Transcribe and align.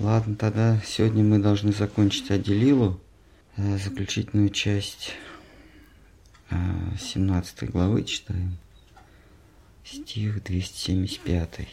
Ладно, 0.00 0.36
тогда 0.36 0.80
сегодня 0.86 1.24
мы 1.24 1.40
должны 1.40 1.72
закончить 1.72 2.30
Аделилу, 2.30 3.00
э, 3.56 3.78
заключительную 3.78 4.50
часть 4.50 5.12
17 6.50 7.62
э, 7.62 7.66
главы 7.66 8.04
читаем. 8.04 8.58
Стих 9.84 10.44
275. 10.44 11.66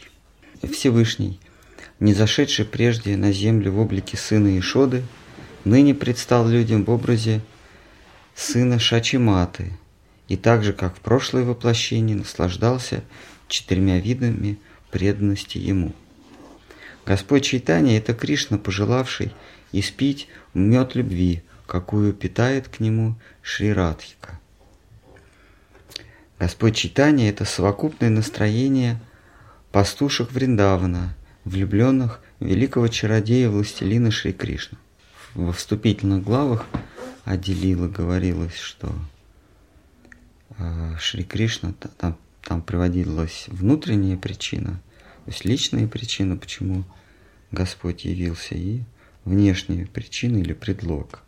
Всевышний, 0.72 1.38
не 2.00 2.14
зашедший 2.14 2.64
прежде 2.64 3.16
на 3.16 3.30
землю 3.30 3.70
в 3.70 3.78
облике 3.78 4.16
сына 4.16 4.58
Ишоды, 4.58 5.04
ныне 5.64 5.94
предстал 5.94 6.48
людям 6.48 6.84
в 6.84 6.90
образе 6.90 7.42
сына 8.34 8.80
Шачиматы, 8.80 9.78
и 10.26 10.36
так 10.36 10.64
же, 10.64 10.72
как 10.72 10.96
в 10.96 11.00
прошлое 11.00 11.44
воплощение, 11.44 12.16
наслаждался 12.16 13.04
четырьмя 13.46 14.00
видами 14.00 14.58
преданности 14.90 15.58
ему. 15.58 15.94
Господь 17.06 17.44
Чайтанья– 17.44 17.98
это 17.98 18.14
Кришна, 18.14 18.58
пожелавший 18.58 19.32
испить 19.70 20.26
мед 20.54 20.96
любви, 20.96 21.44
какую 21.66 22.12
питает 22.12 22.66
к 22.66 22.80
нему 22.80 23.14
Шри 23.42 23.72
Радхика. 23.72 24.40
Господь 26.40 26.74
Чайтанья– 26.74 27.30
это 27.30 27.44
совокупное 27.44 28.10
настроение 28.10 29.00
пастушек 29.70 30.32
Вриндавана, 30.32 31.14
влюбленных 31.44 32.20
в 32.40 32.44
великого 32.44 32.88
чародея 32.88 33.50
властелина 33.50 34.10
Шри 34.10 34.32
Кришна. 34.32 34.76
Во 35.34 35.52
вступительных 35.52 36.24
главах 36.24 36.66
Аделила 37.24 37.86
говорилось, 37.86 38.56
что 38.56 38.92
э, 40.58 40.96
Шри 40.98 41.22
Кришна, 41.22 41.72
там, 41.98 42.18
там 42.42 42.62
приводилась 42.62 43.44
внутренняя 43.46 44.16
причина, 44.16 44.80
то 45.24 45.30
есть 45.30 45.44
личная 45.44 45.86
причина, 45.86 46.36
почему 46.36 46.84
Господь 47.50 48.04
явился, 48.04 48.54
и 48.54 48.82
внешняя 49.24 49.86
причина 49.86 50.38
или 50.38 50.52
предлог. 50.52 51.22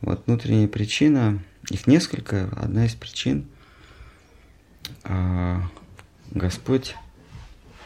Вот 0.00 0.26
внутренняя 0.26 0.68
причина, 0.68 1.42
их 1.70 1.86
несколько, 1.86 2.48
одна 2.56 2.86
из 2.86 2.94
причин 2.94 3.46
а, 5.04 5.62
Господь 6.30 6.94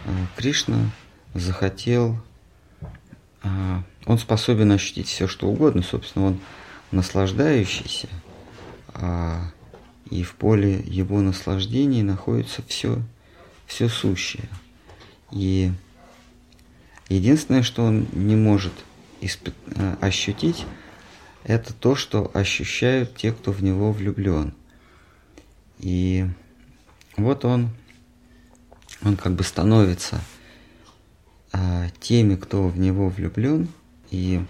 а, 0.05 0.11
Кришна 0.37 0.91
захотел, 1.35 2.21
а, 3.43 3.83
он 4.07 4.19
способен 4.19 4.71
ощутить 4.73 5.09
все, 5.09 5.27
что 5.27 5.48
угодно, 5.48 5.83
собственно, 5.83 6.27
он 6.27 6.41
наслаждающийся, 6.91 8.09
и 10.11 10.23
в 10.23 10.35
поле 10.35 10.79
его 10.81 11.23
наслаждений 11.23 12.03
находится 12.03 12.63
все, 12.67 13.01
все 13.67 13.89
сущее. 13.89 14.47
И 15.31 15.73
единственное, 17.08 17.62
что 17.62 17.84
он 17.84 18.06
не 18.12 18.36
может 18.36 18.72
исп... 19.20 19.50
Э, 19.77 19.97
ощутить, 20.00 20.67
это 21.45 21.72
то, 21.72 21.95
что 21.97 22.31
ощущают 22.34 23.17
те, 23.17 23.33
кто 23.33 23.53
в 23.53 23.62
него 23.62 23.92
влюблен. 23.92 24.55
И 25.78 26.27
вот 27.17 27.45
он, 27.45 27.70
он 29.03 29.17
как 29.17 29.34
бы 29.34 29.42
становится 29.42 30.20
а, 31.53 31.89
теми, 32.00 32.36
кто 32.36 32.69
в 32.69 32.78
него 32.78 33.08
влюблен, 33.08 33.69
и 34.11 34.42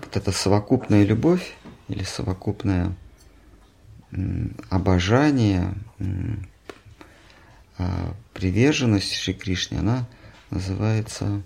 вот 0.00 0.16
эта 0.16 0.32
совокупная 0.32 1.04
любовь 1.04 1.54
или 1.88 2.04
совокупное 2.04 2.94
м, 4.12 4.54
обожание, 4.68 5.74
м, 5.98 6.46
а, 7.78 8.14
приверженность 8.34 9.14
Шри 9.14 9.34
Кришне, 9.34 9.78
она 9.78 10.06
называется 10.50 11.42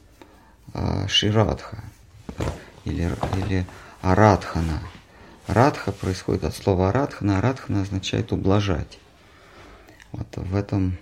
Ширадха 1.09 1.85
или, 2.85 3.13
или 3.37 3.67
Арадхана. 4.01 4.83
Радха 5.47 5.93
происходит 5.93 6.45
от 6.45 6.55
слова 6.55 6.89
Арадхана. 6.89 7.39
Арадхана 7.39 7.83
означает 7.83 8.33
ублажать. 8.33 8.99
Вот 10.13 10.27
в 10.37 10.55
этом 10.55 10.99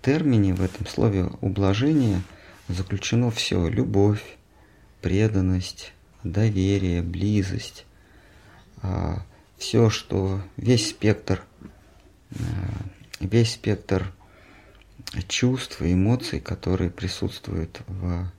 термине, 0.00 0.54
в 0.54 0.62
этом 0.62 0.86
слове 0.86 1.30
ублажение 1.40 2.22
заключено 2.68 3.30
все. 3.30 3.68
Любовь, 3.68 4.22
преданность, 5.00 5.92
доверие, 6.24 7.02
близость. 7.02 7.86
А, 8.82 9.22
все, 9.58 9.90
что 9.90 10.40
весь 10.56 10.90
спектр, 10.90 11.42
а, 12.30 12.38
весь 13.20 13.54
спектр 13.54 14.12
чувств 15.28 15.82
и 15.82 15.92
эмоций, 15.92 16.40
которые 16.40 16.90
присутствуют 16.90 17.80
в 17.86 18.06
а, 18.06 18.32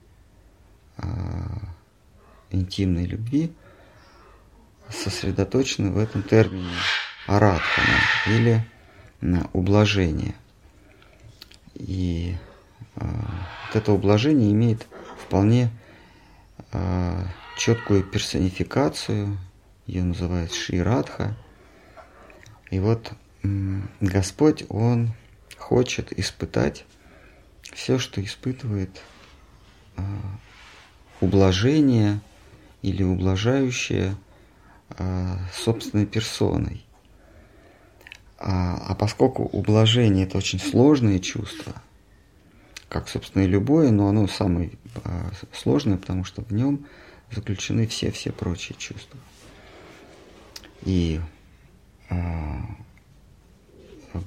интимной 2.50 3.04
любви, 3.04 3.52
сосредоточены 4.90 5.90
в 5.90 5.98
этом 5.98 6.22
термине 6.22 6.70
аратхана 7.26 7.98
или 8.26 8.64
ублажение. 9.52 10.34
И 11.74 12.36
э, 12.96 13.04
вот 13.06 13.76
это 13.76 13.92
ублажение 13.92 14.52
имеет 14.52 14.86
вполне 15.18 15.70
э, 16.72 17.24
четкую 17.56 18.04
персонификацию, 18.04 19.38
ее 19.86 20.04
называют 20.04 20.52
Ширадха. 20.52 21.36
И 22.70 22.78
вот 22.78 23.12
э, 23.42 23.48
Господь, 24.00 24.64
Он 24.68 25.12
хочет 25.56 26.12
испытать 26.18 26.84
все, 27.72 27.98
что 27.98 28.22
испытывает 28.22 29.00
э, 29.96 30.02
ублажение 31.20 32.20
или 32.82 33.02
ублажающее 33.02 34.16
э, 34.90 35.36
собственной 35.52 36.06
персоной. 36.06 36.84
А, 38.38 38.76
а 38.88 38.94
поскольку 38.94 39.44
ублажение 39.44 40.26
это 40.26 40.36
очень 40.38 40.58
сложное 40.58 41.18
чувство, 41.18 41.72
как, 42.88 43.08
собственно, 43.08 43.42
и 43.42 43.46
любое, 43.46 43.90
но 43.90 44.08
оно 44.08 44.28
самое 44.28 44.72
а, 45.02 45.30
сложное, 45.52 45.96
потому 45.96 46.24
что 46.24 46.42
в 46.42 46.52
нем 46.52 46.86
заключены 47.32 47.86
все-все 47.86 48.32
прочие 48.32 48.76
чувства. 48.78 49.18
И 50.82 51.20
а, 52.10 52.60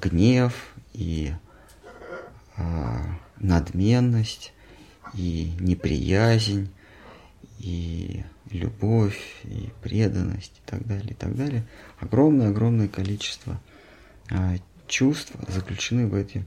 гнев, 0.01 0.73
и 0.93 1.33
а, 2.55 3.05
надменность, 3.37 4.53
и 5.13 5.53
неприязнь, 5.59 6.71
и 7.59 8.23
любовь, 8.51 9.19
и 9.43 9.69
преданность, 9.81 10.53
и 10.57 10.69
так 10.69 10.85
далее, 10.85 11.11
и 11.11 11.15
так 11.15 11.35
далее. 11.35 11.65
Огромное-огромное 11.99 12.87
количество– 12.87 13.59
а, 14.29 14.55
чувства 14.87 15.39
заключены 15.47 16.07
в, 16.07 16.15
эти, 16.15 16.45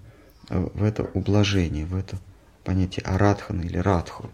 в 0.48 0.82
это 0.82 1.04
ублажение, 1.14 1.86
в 1.86 1.96
это 1.96 2.18
понятие 2.64 3.04
арадхана 3.04 3.62
или 3.62 3.78
радху. 3.78 4.30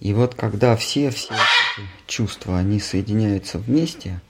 И 0.00 0.12
вот 0.12 0.34
когда 0.34 0.76
все, 0.76 1.10
все 1.10 1.34
эти 1.34 1.88
чувства, 2.06 2.58
они 2.58 2.78
соединяются 2.80 3.58
вместе, 3.58 4.20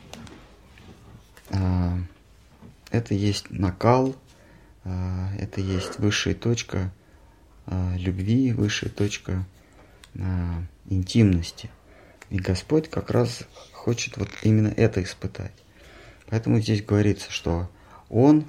а, 1.50 1.98
это 2.90 3.14
есть 3.14 3.50
накал, 3.50 4.14
а, 4.84 5.32
это 5.38 5.60
есть 5.60 5.98
высшая 5.98 6.34
точка 6.34 6.92
любви, 7.96 8.52
высшая 8.52 8.90
точка 8.90 9.44
интимности. 10.88 11.70
И 12.30 12.38
Господь 12.38 12.90
как 12.90 13.10
раз 13.10 13.44
хочет 13.72 14.16
вот 14.16 14.28
именно 14.42 14.68
это 14.68 15.02
испытать. 15.02 15.52
Поэтому 16.28 16.60
здесь 16.60 16.84
говорится, 16.84 17.30
что 17.30 17.70
он, 18.08 18.46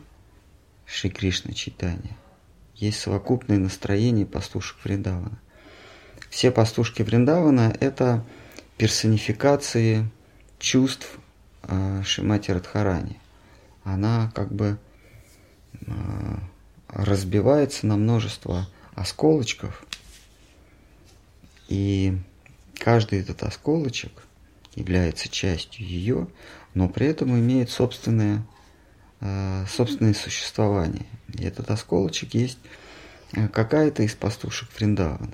Шри 0.85 1.09
Кришна 1.09 1.53
читание, 1.53 2.15
есть 2.75 2.99
совокупное 2.99 3.57
настроение 3.57 4.25
пастушек 4.25 4.77
Вриндавана. 4.83 5.39
Все 6.29 6.51
пастушки 6.51 7.01
Вриндавана– 7.01 7.75
это 7.79 8.23
персонификации 8.77 10.09
чувств 10.59 11.17
э, 11.63 12.03
Шимати 12.03 12.51
Радхарани. 12.51 13.19
Она 13.83 14.31
как 14.35 14.51
бы 14.51 14.77
э, 15.73 15.91
разбивается 16.89 17.87
на 17.87 17.97
множество 17.97 18.67
осколочков, 18.95 19.83
и 21.67 22.17
каждый 22.75 23.19
этот 23.19 23.43
осколочек 23.43 24.11
является 24.75 25.27
частью 25.27 25.85
ее, 25.85 26.27
но 26.73 26.87
при 26.87 27.07
этом 27.07 27.37
имеет 27.37 27.69
собственное, 27.69 28.45
э, 29.19 29.65
собственное 29.67 30.13
существование. 30.13 31.05
И 31.33 31.43
этот 31.43 31.69
осколочек 31.71 32.33
есть 32.35 32.59
э, 33.33 33.47
какая-то 33.47 34.03
из 34.03 34.13
пастушек 34.13 34.69
Вриндавана. 34.77 35.33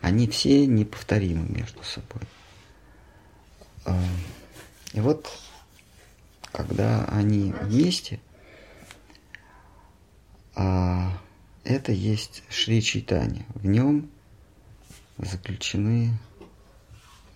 Они 0.00 0.28
все 0.28 0.66
неповторимы 0.66 1.48
между 1.48 1.82
собой. 1.82 2.22
Э, 3.86 3.98
и 4.92 5.00
вот, 5.00 5.30
когда 6.52 7.04
они 7.06 7.52
вместе, 7.52 8.20
это 10.54 11.92
есть 11.92 12.42
Шри 12.48 12.80
Чайтани. 12.80 13.44
В 13.54 13.66
нем 13.66 14.08
заключены 15.18 16.18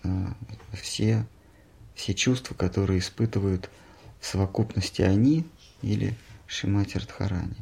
э, 0.03 0.27
все, 0.73 1.25
все 1.95 2.13
чувства, 2.13 2.53
которые 2.53 2.99
испытывают 2.99 3.69
в 4.19 4.25
совокупности 4.25 5.01
они 5.01 5.47
или 5.81 6.15
Шимати 6.47 6.97
Радхарани. 6.97 7.55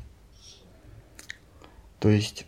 То 1.99 2.09
есть 2.09 2.45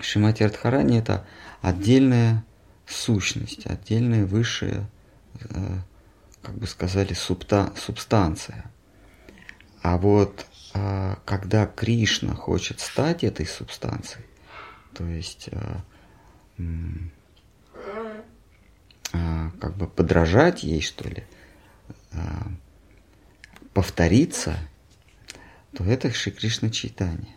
Шимати 0.00 0.42
Радхарани 0.42 0.98
это 0.98 1.26
отдельная 1.62 2.44
сущность, 2.86 3.66
отдельная 3.66 4.26
высшая, 4.26 4.88
э, 5.40 5.78
как 6.42 6.56
бы 6.56 6.66
сказали, 6.66 7.14
субта, 7.14 7.72
субстанция. 7.76 8.70
А 9.82 9.96
вот 9.98 10.46
э, 10.74 11.16
когда 11.24 11.66
Кришна 11.66 12.34
хочет 12.34 12.80
стать 12.80 13.24
этой 13.24 13.46
субстанцией, 13.46 14.24
то 14.94 15.04
есть 15.04 15.48
э, 15.50 15.76
как 19.60 19.76
бы 19.76 19.86
подражать 19.86 20.62
ей, 20.62 20.80
что 20.80 21.08
ли, 21.08 21.24
повториться, 23.72 24.56
то 25.76 25.84
это 25.84 26.12
Шри 26.12 26.32
Кришна 26.32 26.70
читание. 26.70 27.34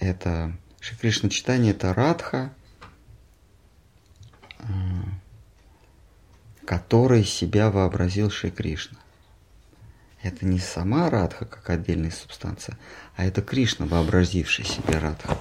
Это 0.00 0.52
Шри 0.80 0.96
Кришна 0.96 1.30
читание 1.30 1.72
это 1.72 1.94
Радха, 1.94 2.52
который 6.66 7.24
себя 7.24 7.70
вообразил 7.70 8.30
Шри 8.30 8.50
Кришна. 8.50 8.98
Это 10.22 10.46
не 10.46 10.58
сама 10.58 11.10
Радха 11.10 11.44
как 11.46 11.70
отдельная 11.70 12.10
субстанция, 12.10 12.78
а 13.16 13.24
это 13.24 13.42
Кришна, 13.42 13.86
вообразивший 13.86 14.64
себе 14.64 14.98
Радха. 14.98 15.38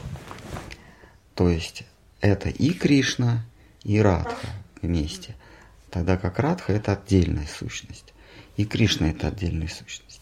То 1.41 1.49
есть 1.49 1.85
это 2.19 2.49
и 2.49 2.71
Кришна, 2.71 3.43
и 3.81 3.97
Радха 3.99 4.45
вместе. 4.83 5.35
Тогда 5.89 6.15
как 6.15 6.37
Радха 6.37 6.71
это 6.71 6.93
отдельная 6.93 7.47
сущность. 7.47 8.13
И 8.57 8.65
Кришна 8.65 9.09
это 9.09 9.29
отдельная 9.29 9.67
сущность. 9.67 10.21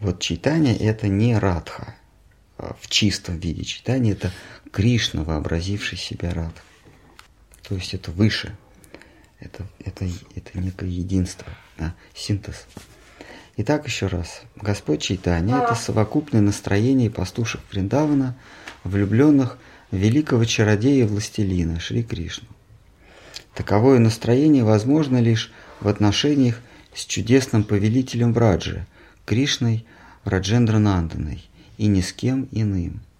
Вот 0.00 0.20
читание 0.20 0.78
это 0.78 1.08
не 1.08 1.36
Радха. 1.36 1.94
А 2.56 2.74
в 2.80 2.88
чистом 2.88 3.38
виде 3.38 3.64
читание 3.64 4.14
это 4.14 4.32
Кришна, 4.72 5.24
вообразивший 5.24 5.98
себя 5.98 6.32
Радха. 6.32 6.62
То 7.68 7.74
есть 7.74 7.92
это 7.92 8.10
выше. 8.10 8.56
Это, 9.40 9.66
это, 9.84 10.08
это 10.34 10.58
некое 10.58 10.88
единство, 10.88 11.52
да, 11.76 11.94
синтез. 12.14 12.64
Итак, 13.58 13.86
еще 13.86 14.06
раз. 14.06 14.40
Господь 14.56 15.02
Чайтанья– 15.02 15.58
это 15.64 15.74
совокупное 15.74 16.40
настроение 16.40 17.10
пастушек 17.10 17.60
Вриндавана, 17.70 18.38
влюбленных 18.84 19.58
великого 19.96 20.44
чародея 20.44 21.04
и 21.04 21.06
властелина 21.06 21.80
Шри 21.80 22.02
Кришну. 22.02 22.48
Таковое 23.54 23.98
настроение 23.98 24.64
возможно 24.64 25.20
лишь 25.20 25.52
в 25.80 25.88
отношениях 25.88 26.60
с 26.94 27.04
чудесным 27.04 27.64
повелителем 27.64 28.32
Враджи, 28.32 28.86
Кришной 29.24 29.84
Раджендрананданой, 30.24 31.44
и 31.78 31.86
ни 31.86 32.00
с 32.00 32.12
кем 32.12 32.48
иным– 32.52 33.00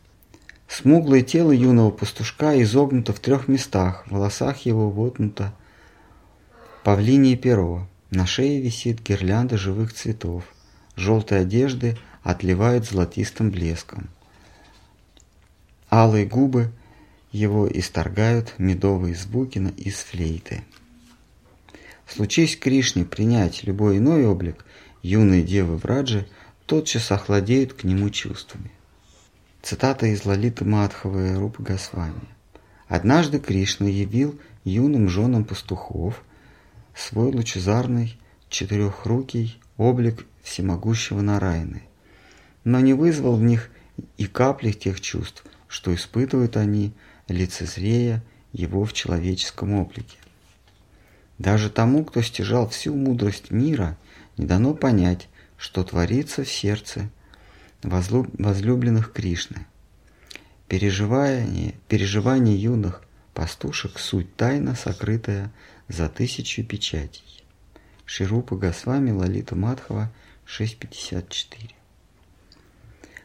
Смуглое 0.69 1.23
тело 1.23 1.53
юного 1.53 1.91
пастушка 1.91 2.61
изогнуто 2.63 3.13
в 3.13 3.21
трех 3.21 3.47
местах, 3.47 4.05
в 4.07 4.11
волосах 4.11 4.67
его 4.67 4.91
вотнуто 4.91 5.55
павлинье 6.83 7.37
перо, 7.37 7.87
на 8.11 8.27
шее 8.27 8.61
висит 8.61 9.01
гирлянда 9.01 9.57
живых 9.57 9.93
цветов, 9.93 10.45
желтые 10.97 11.43
одежды 11.43 11.97
отливают 12.23 12.87
золотистым 12.87 13.51
блеском. 13.51 14.09
Алые 15.97 16.27
губы 16.27 16.73
его 17.31 17.69
исторгают 17.69 18.55
медовые 18.59 19.15
звуки 19.15 19.59
из 19.77 19.95
флейты. 19.95 20.65
Случись 22.05 22.57
Кришне 22.59 23.05
принять 23.05 23.63
любой 23.63 23.99
иной 23.99 24.27
облик, 24.27 24.65
юные 25.03 25.45
девы 25.45 25.77
Враджи 25.77 26.27
тотчас 26.67 27.13
охладеют 27.13 27.75
к 27.75 27.85
нему 27.85 28.11
чувствами. 28.11 28.73
Цитата 29.63 30.07
из 30.07 30.25
Лалиты 30.25 30.65
Мадхавы 30.65 31.37
Рупы 31.37 31.63
Госвами. 31.63 32.27
«Однажды 32.89 33.39
Кришна 33.39 33.87
явил 33.87 34.37
юным 34.65 35.09
женам 35.09 35.45
пастухов 35.45 36.25
свой 36.93 37.31
лучезарный 37.31 38.19
четырехрукий 38.49 39.61
облик 39.77 40.27
всемогущего 40.43 41.21
Нарайны, 41.21 41.85
но 42.65 42.81
не 42.81 42.95
вызвал 42.95 43.37
в 43.37 43.45
них 43.45 43.71
и 44.17 44.27
капли 44.27 44.73
тех 44.73 45.01
чувств, 45.01 45.45
что 45.75 45.93
испытывают 45.93 46.57
они, 46.57 46.93
лицезрея 47.27 48.23
его 48.53 48.85
в 48.85 48.93
человеческом 48.93 49.75
облике. 49.75 50.19
Даже 51.39 51.69
тому, 51.69 52.05
кто 52.05 52.23
стяжал 52.23 52.69
всю 52.69 52.95
мудрость 52.95 53.51
мира, 53.51 53.99
не 54.37 54.47
дано 54.47 54.75
понять, 54.75 55.29
что 55.57 55.83
творится 55.83 56.45
в 56.45 56.49
сердце– 56.49 57.11
возлюбленных 57.83 59.13
Кришны. 59.13 59.67
Переживание, 60.69 61.75
переживание 61.89 62.57
юных 62.57 63.03
пастушек– 63.35 63.99
суть 63.99 64.37
тайна, 64.37 64.77
сокрытая 64.77 65.51
за 65.89 66.09
тысячу 66.09 66.63
печатей. 66.63 67.45
Ширупа 68.05 68.55
Госвами 68.55 69.11
Лалита 69.11 69.57
Мадхава 69.57 70.13
6.54 70.47 71.73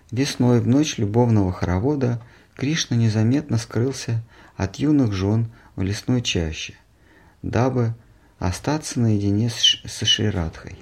Весной 0.10 0.60
в 0.60 0.68
ночь 0.68 0.98
любовного 0.98 1.54
хоровода 1.54 2.19
Кришна 2.60 2.98
незаметно 2.98 3.58
скрылся 3.58 4.22
от 4.58 4.76
юных 4.80 5.14
жен 5.14 5.50
в 5.78 5.82
лесной 5.82 6.22
чаще, 6.22 6.74
дабы 7.42 7.94
остаться 8.38 9.00
наедине 9.00 9.50
с 9.50 10.04
Ширадхой. 10.04 10.76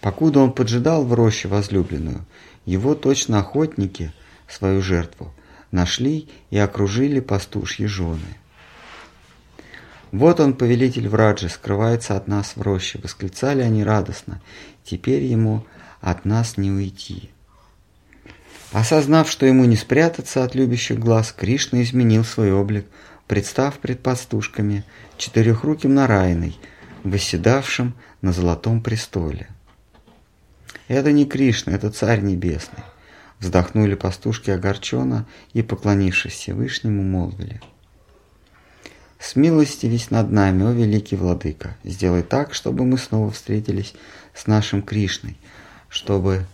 Покуда 0.00 0.38
он 0.38 0.54
поджидал 0.54 1.04
в 1.04 1.12
роще 1.12 1.48
возлюбленную, 1.48 2.24
его 2.64 2.94
точно 2.94 3.40
охотники, 3.40 4.14
свою 4.48 4.80
жертву, 4.80 5.30
нашли 5.70 6.30
и 6.48 6.56
окружили 6.56 7.20
пастушьи 7.20 7.84
жены. 7.84 8.38
«Вот 10.10 10.40
он, 10.40 10.54
повелитель 10.54 11.06
Враджи, 11.06 11.50
скрывается 11.50 12.16
от 12.16 12.28
нас 12.28 12.56
в 12.56 12.62
роще»,— 12.62 12.98
восклицали 13.02 13.60
они 13.60 13.84
радостно. 13.84 14.40
«Теперь 14.84 15.24
ему 15.24 15.66
от 16.00 16.24
нас 16.24 16.56
не 16.56 16.70
уйти». 16.70 17.33
Осознав, 18.74 19.30
что 19.30 19.46
ему 19.46 19.66
не 19.66 19.76
спрятаться 19.76 20.42
от 20.42 20.56
любящих 20.56 20.98
глаз, 20.98 21.30
Кришна 21.30 21.80
изменил 21.84 22.24
свой 22.24 22.52
облик, 22.52 22.86
представ 23.28 23.78
пред 23.78 24.00
пастушками 24.00 24.84
четырехруким 25.16 25.94
Нарайной, 25.94 26.58
восседавшим 27.04 27.94
на 28.20 28.32
золотом 28.32 28.82
престоле. 28.82 29.48
Это 30.88 31.12
не 31.12 31.24
Кришна, 31.24 31.72
это 31.72 31.88
Царь 31.90 32.22
Небесный. 32.22 32.82
Вздохнули 33.38 33.94
пастушки 33.94 34.50
огорченно 34.50 35.24
и, 35.52 35.62
поклонившись 35.62 36.32
Всевышнему, 36.32 37.04
молвили. 37.04 37.60
С 39.20 39.36
милости 39.36 39.86
весь 39.86 40.10
над 40.10 40.32
нами, 40.32 40.66
о 40.66 40.72
великий 40.72 41.14
владыка, 41.14 41.76
сделай 41.84 42.24
так, 42.24 42.54
чтобы 42.54 42.84
мы 42.84 42.98
снова 42.98 43.30
встретились 43.30 43.94
с 44.34 44.48
нашим 44.48 44.82
Кришной, 44.82 45.38
чтобы 45.88 46.44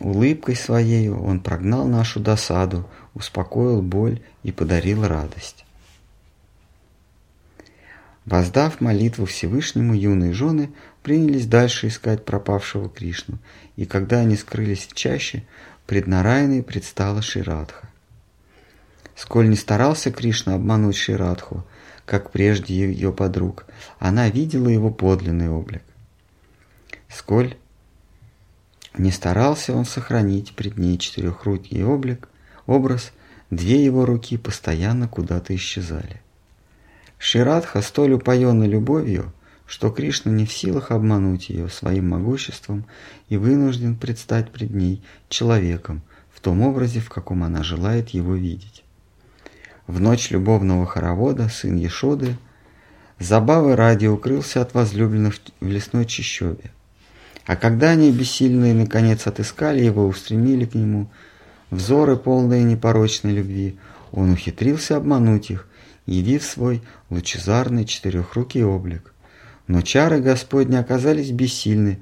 улыбкой 0.00 0.56
своей 0.56 1.08
он 1.08 1.40
прогнал 1.40 1.86
нашу 1.86 2.20
досаду, 2.20 2.88
успокоил 3.14 3.82
боль 3.82 4.20
и 4.42 4.52
подарил 4.52 5.06
радость. 5.06 5.64
Воздав 8.24 8.80
молитву 8.80 9.26
Всевышнему, 9.26 9.94
юные 9.94 10.32
жены 10.32 10.70
принялись 11.02 11.46
дальше 11.46 11.88
искать 11.88 12.24
пропавшего 12.24 12.88
Кришну, 12.88 13.38
и 13.76 13.84
когда 13.84 14.20
они 14.20 14.36
скрылись 14.36 14.86
в 14.86 14.94
чаще, 14.94 15.44
пред 15.86 16.06
Нарайной 16.06 16.62
предстала 16.62 17.20
Ширадха. 17.20 17.88
Сколь 19.16 19.48
не 19.48 19.56
старался 19.56 20.12
Кришна 20.12 20.54
обмануть 20.54 20.96
Ширадху, 20.96 21.64
как 22.06 22.30
прежде 22.30 22.74
ее 22.74 23.12
подруг, 23.12 23.66
она 23.98 24.28
видела 24.28 24.68
его 24.68 24.90
подлинный 24.90 25.48
облик. 25.48 25.82
Сколь 27.08 27.56
не 28.96 29.10
старался 29.10 29.74
он 29.74 29.84
сохранить 29.84 30.54
пред 30.54 30.78
ней 30.78 30.98
четырехрукий 30.98 31.82
облик, 31.84 32.28
образ, 32.66 33.12
две 33.50 33.84
его 33.84 34.04
руки 34.04 34.36
постоянно 34.36 35.08
куда-то 35.08 35.54
исчезали. 35.54 36.20
Ширадха 37.18 37.82
столь 37.82 38.14
упоенна 38.14 38.64
любовью, 38.64 39.32
что 39.66 39.90
Кришна 39.90 40.32
не 40.32 40.44
в 40.44 40.52
силах 40.52 40.90
обмануть 40.90 41.48
ее 41.48 41.68
своим 41.68 42.10
могуществом 42.10 42.84
и 43.28 43.36
вынужден 43.36 43.96
предстать 43.96 44.50
пред 44.50 44.74
ней 44.74 45.02
человеком 45.28 46.02
в 46.34 46.40
том 46.40 46.62
образе, 46.62 47.00
в 47.00 47.08
каком 47.08 47.44
она 47.44 47.62
желает 47.62 48.10
его 48.10 48.34
видеть. 48.34 48.84
В 49.86 50.00
ночь 50.00 50.30
любовного 50.30 50.86
хоровода 50.86 51.48
сын 51.48 51.76
Ешоды 51.76 52.36
забавы 53.18 53.76
ради 53.76 54.06
укрылся 54.06 54.60
от 54.60 54.74
возлюбленных 54.74 55.36
в 55.60 55.66
лесной 55.66 56.06
чащобе. 56.06 56.70
А 57.46 57.56
когда 57.56 57.90
они 57.90 58.12
бессильные 58.12 58.72
наконец 58.72 59.26
отыскали 59.26 59.82
его, 59.82 60.06
устремили 60.06 60.64
к 60.64 60.74
нему 60.74 61.10
взоры 61.70 62.16
полные 62.16 62.62
непорочной 62.62 63.32
любви, 63.32 63.78
он 64.12 64.32
ухитрился 64.32 64.96
обмануть 64.96 65.50
их, 65.50 65.66
явив 66.06 66.44
свой 66.44 66.82
лучезарный 67.10 67.84
четырехрукий 67.84 68.62
облик. 68.62 69.12
Но 69.66 69.82
чары 69.82 70.20
Господни 70.20 70.76
оказались 70.76 71.30
бессильны 71.30 72.00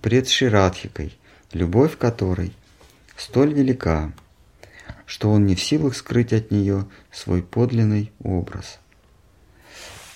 пред 0.00 0.28
Ширадхикой, 0.28 1.16
любовь 1.52 1.96
которой 1.96 2.52
столь 3.16 3.54
велика, 3.54 4.12
что 5.06 5.30
он 5.30 5.46
не 5.46 5.54
в 5.54 5.62
силах 5.62 5.96
скрыть 5.96 6.32
от 6.32 6.50
нее 6.50 6.86
свой 7.10 7.42
подлинный 7.42 8.12
образ. 8.22 8.80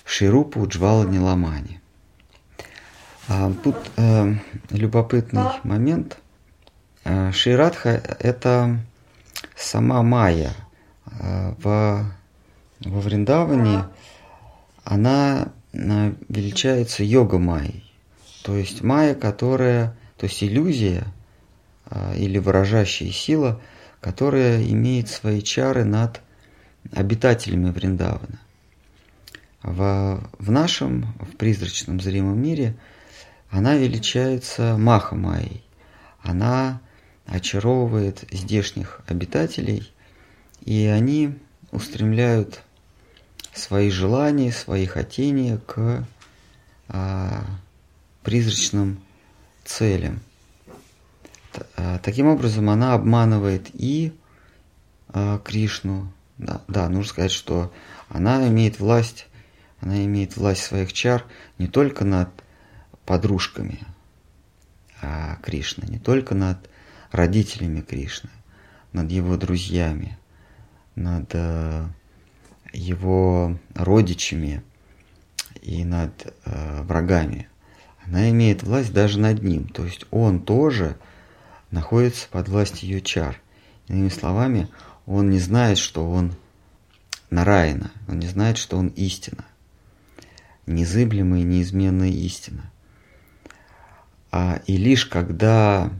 Ширупа 0.03 0.59
Уджвала 0.59 1.05
Ниламани. 1.05 1.81
А, 3.29 3.51
тут 3.61 3.75
э, 3.97 4.35
любопытный 4.69 5.43
момент. 5.63 6.17
Э, 7.03 7.31
Ширадха– 7.33 7.89
это 8.19 8.79
сама 9.53 10.01
Майя. 10.01 10.53
Э, 11.19 11.53
в, 11.57 12.05
во 12.79 12.99
Вриндаване 13.01 13.83
она 14.85 15.49
э, 15.73 16.13
величается 16.29 17.03
йога 17.03 17.37
Майей. 17.37 17.83
То 18.43 18.55
есть 18.55 18.81
Майя, 18.81 19.13
которая, 19.13 19.97
то 20.15 20.25
есть 20.25 20.41
иллюзия 20.41 21.03
или 22.15 22.37
выражающая 22.37 23.11
сила, 23.11 23.61
которая 23.99 24.63
имеет 24.63 25.09
свои 25.09 25.41
чары 25.41 25.83
над 25.83 26.21
обитателями 26.93 27.71
Вриндавана. 27.71 28.39
В, 29.63 30.29
в 30.39 30.51
нашем, 30.51 31.13
в 31.19 31.35
призрачном 31.35 31.99
зримом 31.99 32.41
мире– 32.41 32.73
она 33.49 33.75
величается 33.75 34.77
Махамайей. 34.77 35.63
Она 36.21 36.81
очаровывает 37.25 38.25
здешних 38.31 39.01
обитателей, 39.07 39.91
и 40.63 40.85
они 40.85 41.37
устремляют 41.71 42.61
свои 43.53 43.89
желания, 43.89 44.51
свои 44.51 44.85
хотения 44.85 45.57
к 45.57 46.05
а, 46.89 47.43
призрачным 48.23 49.01
целям. 49.65 50.21
А, 51.75 51.99
таким 51.99 52.27
образом, 52.27 52.69
она 52.69 52.93
обманывает 52.93 53.69
и 53.73 54.13
а, 55.09 55.39
Кришну. 55.39 56.11
Да, 56.37 56.61
да, 56.67 56.87
нужно 56.87 57.09
сказать, 57.09 57.31
что 57.31 57.73
она 58.09 58.47
имеет 58.47 58.79
власть, 58.79 59.27
она 59.81 60.05
имеет 60.05 60.37
власть 60.37 60.63
своих 60.63 60.93
чар 60.93 61.25
не 61.57 61.67
только 61.67 62.05
над 62.05 62.29
подружками 63.07 63.79
а 65.01 65.37
Кришны, 65.41 65.85
не 65.87 65.97
только 65.97 66.35
над 66.35 66.69
родителями 67.11 67.81
Кришны, 67.81 68.29
над 68.93 69.11
его 69.11 69.37
друзьями, 69.37 70.17
над 70.95 71.29
э, 71.33 71.87
его 72.73 73.57
родичами 73.75 74.63
и 75.61 75.85
над 75.85 76.33
э, 76.45 76.81
врагами. 76.81 77.47
Она 78.05 78.29
имеет 78.29 78.63
власть 78.63 78.93
даже 78.93 79.19
над 79.19 79.43
ним. 79.43 79.67
То 79.67 79.85
есть 79.85 80.05
он 80.11 80.39
тоже 80.41 80.97
находится 81.71 82.27
под 82.29 82.49
властью 82.49 82.89
ее 82.89 83.01
чар. 83.01 83.39
Иными 83.87 84.09
словами, 84.09 84.67
он 85.05 85.29
не 85.29 85.39
знает, 85.39 85.77
что 85.77 86.09
он 86.09 86.33
Нараина, 87.29 87.91
он 88.07 88.19
не 88.19 88.27
знает, 88.27 88.57
что 88.57 88.77
он 88.77 88.87
истина. 88.87 89.45
Незыблемая 90.65 91.41
и 91.41 91.45
неизменная 91.45 92.09
истина. 92.09 92.71
А, 94.31 94.61
и 94.65 94.77
лишь 94.77 95.05
когда 95.05 95.91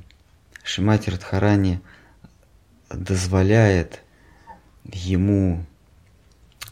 Шимати 0.63 1.09
Радхарани 1.09 1.81
дозволяет 2.89 4.01
ему 4.83 5.65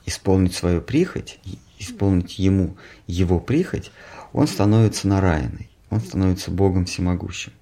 исполнить 0.06 0.54
свою 0.56 0.82
прихоть, 0.82 1.40
исполнить 1.80 2.40
ему 2.40 2.78
его 3.08 3.40
прихоть, 3.40 3.92
он 4.34 4.48
становится 4.48 5.08
нараяной, 5.08 5.70
он 5.90 6.02
становится 6.02 6.52
Богом 6.52 6.86
всемогущим. 6.86 7.54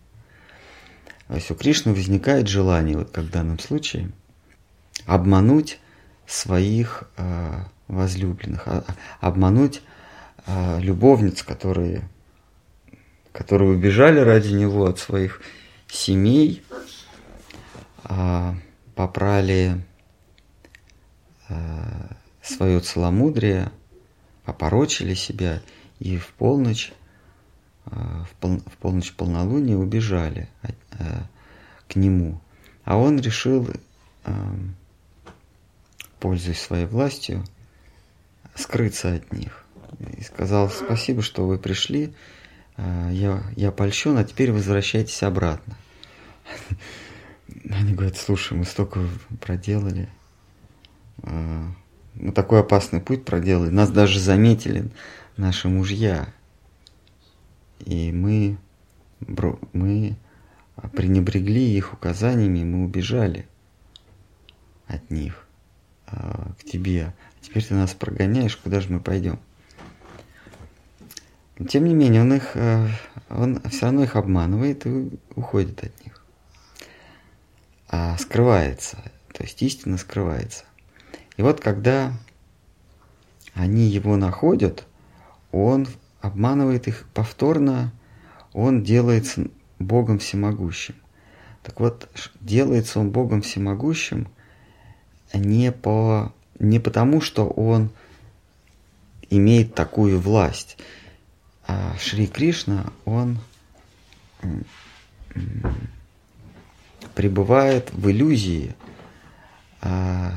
То 1.28 1.36
есть 1.36 1.50
у 1.52 1.56
Кришны 1.56 1.94
возникает 1.94 2.48
желание, 2.48 2.98
вот 2.98 3.12
как 3.12 3.26
в 3.26 3.30
данном 3.30 3.60
случае, 3.60 4.12
обмануть 5.06 5.80
своих 6.28 7.04
э, 7.18 7.64
возлюбленных, 7.88 8.68
а, 8.68 8.84
обмануть 9.20 9.82
э, 10.46 10.80
любовниц, 10.80 11.44
которые 11.44 12.08
которые 13.34 13.72
убежали 13.72 14.20
ради 14.20 14.54
него 14.54 14.86
от 14.86 15.00
своих 15.00 15.42
семей, 15.88 16.64
а, 18.04 18.56
попрали 18.96 19.84
а, 21.50 22.16
свое 22.42 22.80
целомудрие, 22.80 23.72
опорочили 24.46 25.16
себя 25.16 25.62
и 26.00 26.18
в 26.18 26.28
полночь, 26.28 26.94
а, 27.86 28.26
в, 28.26 28.36
пол, 28.36 28.60
в 28.60 28.78
полночь 28.78 29.14
полнолуния 29.14 29.76
убежали 29.76 30.48
к 31.88 31.96
нему. 31.96 32.40
А 32.86 32.98
он 32.98 33.20
решил, 33.20 33.68
пользуясь 36.20 36.62
своей 36.62 36.86
властью, 36.86 37.44
скрыться 38.56 39.16
от 39.16 39.32
них. 39.34 39.66
И 40.18 40.22
сказал, 40.22 40.70
спасибо, 40.70 41.22
что 41.22 41.46
вы 41.46 41.58
пришли, 41.58 42.14
я, 42.78 43.44
я 43.56 43.72
польщен, 43.72 44.18
а 44.18 44.24
теперь 44.24 44.52
возвращайтесь 44.52 45.22
обратно. 45.24 45.76
Они 47.70 47.94
говорят, 47.94 48.18
слушай, 48.18 48.58
мы 48.58 48.66
столько 48.66 49.02
проделали. 49.40 50.10
А, 51.22 51.72
мы 52.16 52.32
такой 52.32 52.60
опасный 52.60 53.00
путь 53.00 53.26
проделали. 53.26 53.70
Нас 53.70 53.90
даже 53.90 54.20
заметили 54.20 54.90
наши 55.38 55.70
мужья. 55.70 56.28
И 57.80 58.12
мы, 58.12 58.58
мы 59.74 60.16
пренебрегли 60.94 61.76
их 61.76 61.94
указаниями, 61.94 62.64
мы 62.64 62.86
убежали 62.86 63.48
от 64.88 65.10
них 65.12 65.46
а, 66.08 66.54
к 66.60 66.64
тебе. 66.64 67.14
Теперь 67.42 67.64
ты 67.66 67.74
нас 67.74 67.94
прогоняешь, 67.94 68.58
куда 68.58 68.80
же 68.80 68.92
мы 68.92 69.00
пойдем? 69.00 69.40
Тем 71.70 71.86
не 71.86 71.94
менее, 71.94 72.22
он 72.22 72.34
их, 72.34 72.52
э, 72.56 72.88
он 73.30 73.62
все 73.70 73.86
равно 73.86 74.04
их 74.04 74.16
обманывает 74.16 74.88
и 74.88 75.10
уходит 75.36 75.84
от 75.84 76.04
них. 76.04 76.24
А 77.88 78.18
скрывается, 78.18 78.98
то 79.32 79.44
есть 79.44 79.62
истина 79.62 79.98
скрывается. 79.98 80.66
И 81.38 81.44
вот 81.44 81.60
когда 81.60 82.14
они 83.54 83.86
его 83.86 84.18
находят, 84.18 84.86
он 85.52 85.88
обманывает 86.22 86.88
их 86.88 87.06
повторно, 87.14 87.94
он 88.54 88.84
делается 88.84 89.48
Богом 89.78 90.18
всемогущим. 90.18 90.96
Так 91.62 91.80
вот, 91.80 92.10
делается 92.42 93.00
он 93.00 93.12
Богом 93.12 93.44
всемогущим 93.44 94.28
не, 95.34 95.72
по, 95.72 96.34
не 96.58 96.80
потому, 96.80 97.22
что 97.22 97.48
он 97.48 97.92
имеет 99.30 99.76
такую 99.76 100.20
власть– 100.20 100.78
а 101.68 101.96
Шри 102.00 102.28
Кришна, 102.28 102.92
он 103.06 103.40
пребывает 107.16 107.92
в 107.94 108.10
иллюзии. 108.10 108.76
А, 109.82 110.32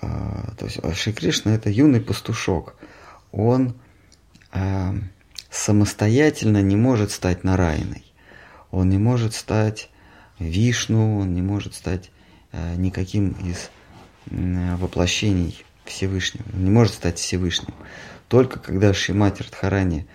а, 0.00 0.52
то 0.58 0.66
есть 0.66 0.78
Шри 0.96 1.12
Кришна 1.12 1.54
это 1.54 1.70
юный 1.70 2.00
пастушок. 2.00 2.76
Он 3.32 3.74
а, 4.52 4.94
самостоятельно 5.50 6.62
не 6.62 6.76
может 6.76 7.10
стать 7.10 7.44
Нарайной. 7.44 8.04
Он 8.70 8.88
не 8.88 8.98
может 8.98 9.34
стать 9.34 9.90
Вишну, 10.38 11.18
он 11.18 11.34
не 11.34 11.42
может 11.42 11.74
стать 11.74 12.10
а, 12.52 12.76
никаким 12.76 13.30
из 13.30 13.70
а, 14.30 14.76
воплощений 14.76 15.64
Всевышнего. 15.84 16.44
Он 16.54 16.64
не 16.64 16.70
может 16.70 16.94
стать 16.94 17.18
Всевышним. 17.18 17.74
Только 18.30 18.60
когда 18.60 18.94
Шимати 18.94 19.42
Радхарани, 19.42 20.06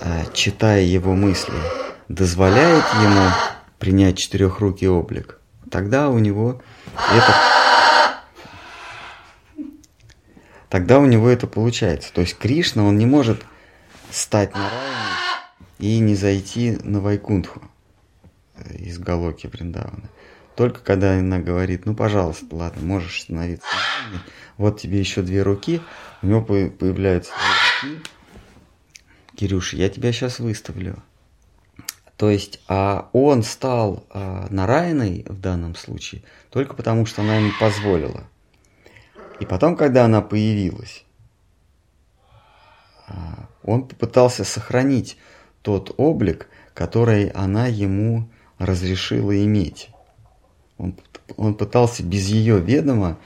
а, 0.00 0.26
читая 0.32 0.82
его 0.82 1.14
мысли, 1.16 1.58
дозволяет 2.06 2.84
ему 3.02 3.30
принять 3.80 4.16
четырехрукий 4.16 4.86
облик, 4.86 5.40
тогда 5.68 6.08
у 6.08 6.20
него 6.20 6.62
это 6.94 7.34
тогда 10.68 11.00
у 11.00 11.06
него 11.06 11.28
это 11.28 11.48
получается. 11.48 12.12
То 12.12 12.20
есть 12.20 12.38
Кришна, 12.38 12.84
он 12.84 12.96
не 12.96 13.06
может 13.06 13.44
стать 14.12 14.54
на 14.54 14.70
и 15.80 15.98
не 15.98 16.14
зайти 16.14 16.78
на 16.84 17.00
Вайкунтху 17.00 17.60
из 18.70 19.00
Галоки 19.00 19.48
Вриндавана. 19.48 20.08
Только 20.54 20.80
когда 20.80 21.18
она 21.18 21.40
говорит, 21.40 21.86
ну, 21.86 21.96
пожалуйста, 21.96 22.46
ладно, 22.52 22.82
можешь 22.82 23.22
становиться. 23.22 23.66
Вот 24.56 24.80
тебе 24.80 24.98
еще 24.98 25.22
две 25.22 25.42
руки, 25.42 25.80
у 26.22 26.26
него 26.26 26.42
появляются 26.42 27.32
две 27.32 27.90
руки, 27.90 28.02
Кирюша, 29.34 29.76
я 29.76 29.88
тебя 29.88 30.12
сейчас 30.12 30.38
выставлю. 30.38 31.02
То 32.16 32.30
есть 32.30 32.60
а 32.68 33.08
он 33.12 33.42
стал 33.42 34.04
а, 34.10 34.46
Нараяной 34.50 35.24
в 35.28 35.40
данном 35.40 35.74
случае 35.74 36.22
только 36.50 36.74
потому, 36.74 37.06
что 37.06 37.22
она 37.22 37.36
ему 37.36 37.50
позволила. 37.58 38.24
И 39.40 39.46
потом, 39.46 39.76
когда 39.76 40.04
она 40.04 40.20
появилась, 40.20 41.04
а, 43.08 43.48
он 43.64 43.88
попытался 43.88 44.44
сохранить 44.44 45.16
тот 45.62 45.94
облик, 45.96 46.48
который 46.74 47.28
она 47.30 47.66
ему 47.66 48.30
разрешила 48.58 49.36
иметь. 49.44 49.90
Он, 50.78 50.96
он 51.36 51.54
пытался 51.54 52.04
без 52.04 52.28
ее 52.28 52.60
ведома 52.60 53.18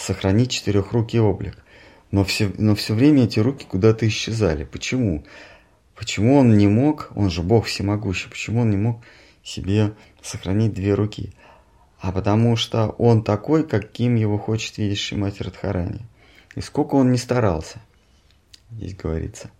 сохранить 0.00 0.50
четырехрукий 0.50 1.20
облик. 1.20 1.56
Но 2.10 2.24
все, 2.24 2.50
но 2.58 2.74
все 2.74 2.94
время 2.94 3.24
эти 3.24 3.38
руки 3.38 3.66
куда-то 3.68 4.08
исчезали. 4.08 4.64
Почему? 4.64 5.24
Почему 5.94 6.36
он 6.38 6.56
не 6.56 6.66
мог, 6.66 7.10
он 7.14 7.30
же 7.30 7.42
Бог 7.42 7.66
всемогущий, 7.66 8.28
почему 8.28 8.62
он 8.62 8.70
не 8.70 8.76
мог 8.76 9.00
себе 9.44 9.92
сохранить 10.22 10.72
две 10.72 10.94
руки? 10.94 11.34
А 12.00 12.10
потому 12.12 12.56
что 12.56 12.88
он 12.98 13.22
такой, 13.22 13.68
каким 13.68 14.14
его 14.14 14.38
хочет 14.38 14.78
видеть 14.78 14.98
Шимати 14.98 15.42
Радхарани. 15.42 16.00
И 16.56 16.62
сколько 16.62 16.94
он 16.94 17.12
не 17.12 17.18
старался, 17.18 17.80
здесь 18.70 18.96
говорится, 18.96 19.50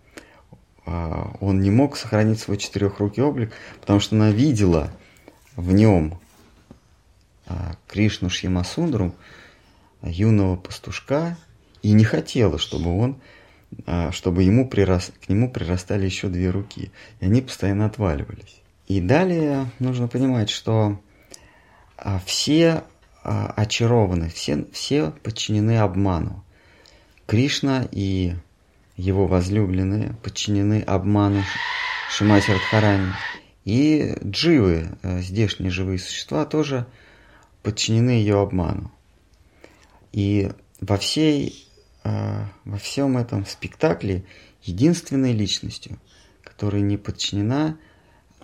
а, 0.85 1.35
он 1.39 1.61
не 1.61 1.69
мог 1.69 1.95
сохранить 1.95 2.39
свой 2.39 2.57
четырехрукий 2.57 3.21
облик, 3.21 3.53
потому 3.79 3.99
что 3.99 4.15
она 4.15 4.31
видела 4.31 4.91
в 5.55 5.71
нем 5.71 6.19
а, 7.45 7.75
Кришну 7.87 8.29
Шьямасундру, 8.29 9.13
юного 10.03 10.55
пастушка, 10.55 11.37
и 11.81 11.91
не 11.93 12.03
хотела, 12.03 12.57
чтобы 12.57 12.97
он 12.97 13.17
а, 13.85 14.11
чтобы 14.11 14.43
ему 14.43 14.67
прирас... 14.67 15.11
к 15.25 15.29
нему 15.29 15.49
прирастали 15.49 16.05
еще 16.05 16.27
две 16.27 16.49
руки, 16.49 16.91
и 17.19 17.25
они 17.25 17.41
постоянно 17.41 17.85
отваливались. 17.85 18.61
И 18.87 18.99
далее 18.99 19.71
нужно 19.79 20.07
понимать, 20.07 20.49
что 20.49 20.99
а, 21.97 22.19
все 22.25 22.83
а, 23.23 23.53
очарованы, 23.55 24.29
все, 24.29 24.65
все 24.73 25.11
подчинены 25.23 25.77
обману. 25.77 26.43
Кришна 27.27 27.87
и 27.91 28.35
его 28.97 29.25
возлюбленные 29.25 30.15
подчинены 30.21 30.81
обману 30.81 31.43
Шимати 32.09 32.51
Радхарани. 32.51 33.13
И 33.63 34.17
дживы, 34.25 34.97
здешние 35.03 35.69
живые 35.71 35.99
существа, 35.99 36.45
тоже 36.45 36.87
подчинены 37.63 38.09
ее 38.09 38.41
обману. 38.41 38.91
И 40.11 40.51
во 40.79 40.97
всей 40.97 41.67
э, 42.03 42.45
во 42.65 42.77
всем 42.77 43.17
этом 43.17 43.45
спектакле 43.45 44.23
единственной 44.63 45.33
личностью, 45.33 45.99
которая 46.43 46.81
не 46.81 46.97
подчинена 46.97 47.77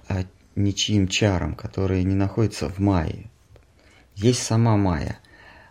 а, 0.07 0.23
ничьим 0.55 1.07
чарам, 1.07 1.55
которая 1.55 2.03
не 2.03 2.15
находится 2.15 2.69
в 2.69 2.79
Майе. 2.79 3.29
Есть 4.15 4.43
сама 4.43 4.77
Майя. 4.77 5.19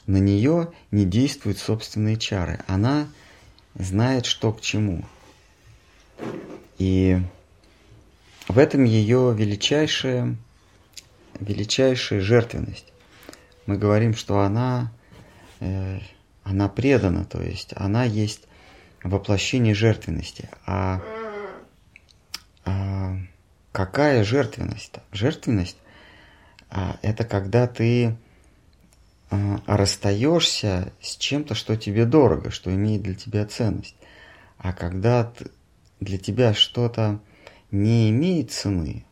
На 0.07 0.19
нее 0.19 0.73
не 0.93 1.05
действуют 1.05 1.59
собственные 1.59 2.17
чары. 2.17 2.61
Она 2.69 3.09
знает, 3.75 4.25
что 4.25 4.53
к 4.53 4.61
чему. 4.61 5.05
И 6.79 7.19
в 8.47 8.59
этом 8.59 8.85
ее 8.85 9.35
величайшая, 9.37 10.37
величайшая 11.41 12.21
жертвенность. 12.21 12.93
Мы 13.67 13.76
говорим, 13.76 14.15
что 14.15 14.41
она 14.41 14.93
она 15.61 16.69
предана, 16.69 17.25
то 17.25 17.43
есть 17.43 17.73
она 17.77 18.05
есть 18.05 18.47
воплощение 19.03 19.75
жертвенности. 19.75 20.49
А, 20.65 21.03
а 22.65 23.17
какая 23.73 24.25
жертвенность? 24.25 24.95
Жертвенность 25.13 25.79
а, 26.71 26.99
это 27.03 27.25
когда 27.25 27.67
ты 27.67 28.17
а, 29.31 29.61
расстаешься 29.67 30.93
с 31.01 31.17
чем-то, 31.17 31.55
что 31.55 31.77
тебе 31.77 32.05
дорого, 32.05 32.51
что 32.51 32.75
имеет 32.75 33.03
для 33.03 33.14
тебя 33.14 33.45
ценность. 33.47 33.97
А 34.59 34.73
когда 34.73 35.25
ты, 35.25 35.51
для 36.01 36.19
тебя 36.19 36.55
что-то 36.55 37.21
не 37.71 38.11
имеет 38.11 38.53
цены, 38.53 39.05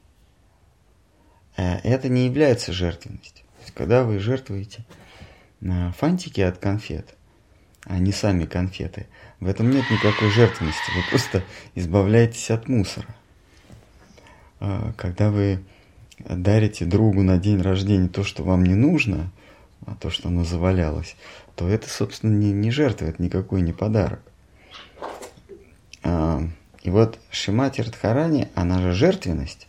э, 1.56 1.78
это 1.78 2.08
не 2.08 2.26
является 2.26 2.72
жертвенностью. 2.72 3.44
То 3.44 3.62
есть, 3.62 3.74
когда 3.74 4.04
вы 4.04 4.18
жертвуете 4.18 4.84
фантики 5.98 6.40
от 6.40 6.58
конфет, 6.58 7.14
а 7.84 7.98
не 7.98 8.12
сами 8.12 8.44
конфеты. 8.44 9.06
В 9.40 9.46
этом 9.46 9.70
нет 9.70 9.84
никакой 9.90 10.30
жертвенности, 10.30 10.90
вы 10.94 11.02
просто 11.10 11.42
избавляетесь 11.74 12.50
от 12.50 12.68
мусора. 12.68 13.08
А, 14.60 14.92
когда 14.96 15.30
вы 15.30 15.62
дарите 16.18 16.84
другу 16.84 17.22
на 17.22 17.38
день 17.38 17.60
рождения 17.60 18.08
то, 18.08 18.24
что 18.24 18.42
вам 18.42 18.64
не 18.64 18.74
нужно, 18.74 19.30
а 19.86 19.94
то, 19.96 20.10
что 20.10 20.28
оно 20.28 20.44
завалялось, 20.44 21.16
то 21.56 21.68
это, 21.68 21.88
собственно, 21.88 22.34
не, 22.34 22.52
не 22.52 22.70
жертва, 22.70 23.06
это 23.06 23.22
никакой 23.22 23.60
не 23.62 23.72
подарок. 23.72 24.20
А, 26.02 26.42
и 26.82 26.90
вот 26.90 27.18
Шимати 27.30 27.80
Радхарани, 27.80 28.48
она 28.54 28.80
же 28.80 28.92
жертвенность, 28.92 29.66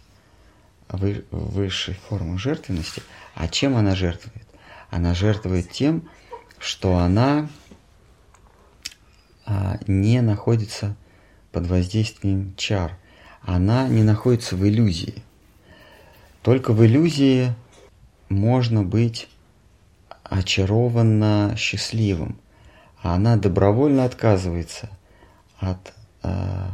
вы, 0.89 1.25
высшая 1.31 1.95
форма 2.07 2.37
жертвенности. 2.37 3.01
А 3.33 3.47
чем 3.47 3.75
она 3.75 3.95
жертвует? 3.95 4.44
Она 4.89 5.13
жертвует 5.13 5.71
тем, 5.71 6.09
что 6.59 6.97
она 6.97 7.49
а, 9.45 9.77
не 9.87 10.21
находится 10.21 10.95
под 11.51 11.67
воздействием 11.67 12.53
чар. 12.57 12.97
Она 13.41 13.87
не 13.87 14.03
находится 14.03 14.55
в 14.55 14.67
иллюзии. 14.67 15.21
Только 16.41 16.73
в 16.73 16.85
иллюзии 16.85 17.53
можно 18.29 18.83
быть 18.83 19.29
очарованно 20.23 21.55
счастливым. 21.57 22.39
А 23.01 23.15
она 23.15 23.35
добровольно 23.35 24.05
отказывается 24.05 24.89
от 25.59 25.93
э, 26.23 26.69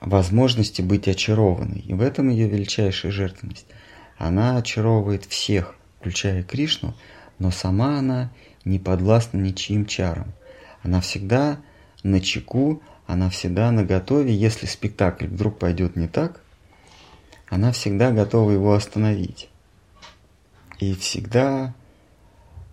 возможности 0.00 0.80
быть 0.80 1.08
очарованной. 1.08 1.80
И 1.80 1.92
в 1.92 2.00
этом 2.00 2.30
ее 2.30 2.48
величайшая 2.48 3.12
жертвенность. 3.12 3.66
Она 4.16 4.56
очаровывает 4.56 5.26
всех, 5.26 5.76
включая 6.00 6.42
Кришну, 6.42 6.94
но 7.38 7.50
сама 7.50 7.98
она 7.98 8.30
не 8.64 8.78
подвластна 8.78 9.38
ничьим 9.38 9.84
чарам. 9.84 10.32
Она 10.82 11.00
всегда 11.00 11.60
на 12.02 12.20
чеку, 12.20 12.82
она 13.06 13.28
всегда 13.28 13.70
на 13.70 13.84
готове. 13.84 14.34
Если 14.34 14.66
спектакль 14.66 15.26
вдруг 15.26 15.58
пойдет 15.58 15.96
не 15.96 16.08
так, 16.08 16.40
она 17.48 17.70
всегда 17.72 18.12
готова 18.12 18.50
его 18.50 18.72
остановить. 18.72 19.50
И 20.78 20.94
всегда 20.94 21.74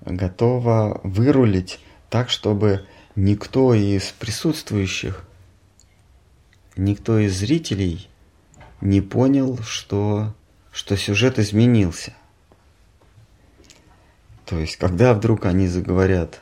готова 0.05 1.01
вырулить 1.03 1.79
так, 2.09 2.29
чтобы 2.29 2.85
никто 3.15 3.73
из 3.73 4.11
присутствующих, 4.11 5.27
никто 6.77 7.19
из 7.19 7.37
зрителей 7.37 8.07
не 8.79 9.01
понял, 9.01 9.57
что, 9.57 10.33
что 10.71 10.95
сюжет 10.95 11.39
изменился. 11.39 12.13
То 14.47 14.57
есть, 14.57 14.77
когда 14.77 15.13
вдруг 15.13 15.45
они 15.45 15.67
заговорят 15.67 16.41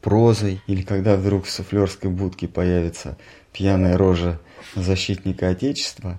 прозой, 0.00 0.60
или 0.66 0.82
когда 0.82 1.16
вдруг 1.16 1.46
в 1.46 1.50
суфлерской 1.50 2.10
будке 2.10 2.48
появится 2.48 3.16
пьяная 3.52 3.96
рожа 3.96 4.40
защитника 4.74 5.50
Отечества, 5.50 6.18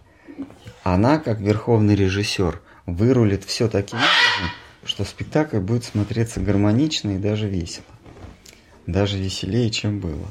она, 0.84 1.20
как 1.20 1.42
верховный 1.42 1.94
режиссер, 1.96 2.62
вырулит 2.86 3.44
все 3.44 3.68
таким 3.68 3.98
образом, 3.98 4.56
что 4.86 5.04
спектакль 5.04 5.60
будет 5.60 5.84
смотреться 5.84 6.40
гармонично 6.40 7.12
и 7.12 7.18
даже 7.18 7.50
весело. 7.50 7.86
Даже 8.88 9.18
веселее, 9.18 9.70
чем 9.70 10.00
было. 10.00 10.28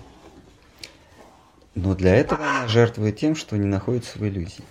Но 1.75 1.94
для 1.94 2.14
этого 2.14 2.49
она 2.49 2.66
жертвует 2.66 3.18
тем, 3.18 3.37
что 3.37 3.59
не 3.59 3.66
находится 3.66 4.18
в 4.18 4.27
иллюзии. 4.27 4.64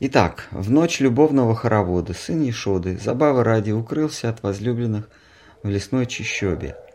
Итак, 0.00 0.48
в 0.50 0.70
ночь 0.70 1.00
любовного 1.00 1.54
хоровода 1.54 2.14
сын 2.14 2.42
Ешоды, 2.42 2.98
забавы 2.98 3.44
ради, 3.44 3.72
укрылся 3.72 4.28
от 4.28 4.42
возлюбленных 4.42 5.08
в 5.62 5.68
лесной 5.68 6.06
чащобе– 6.06 6.76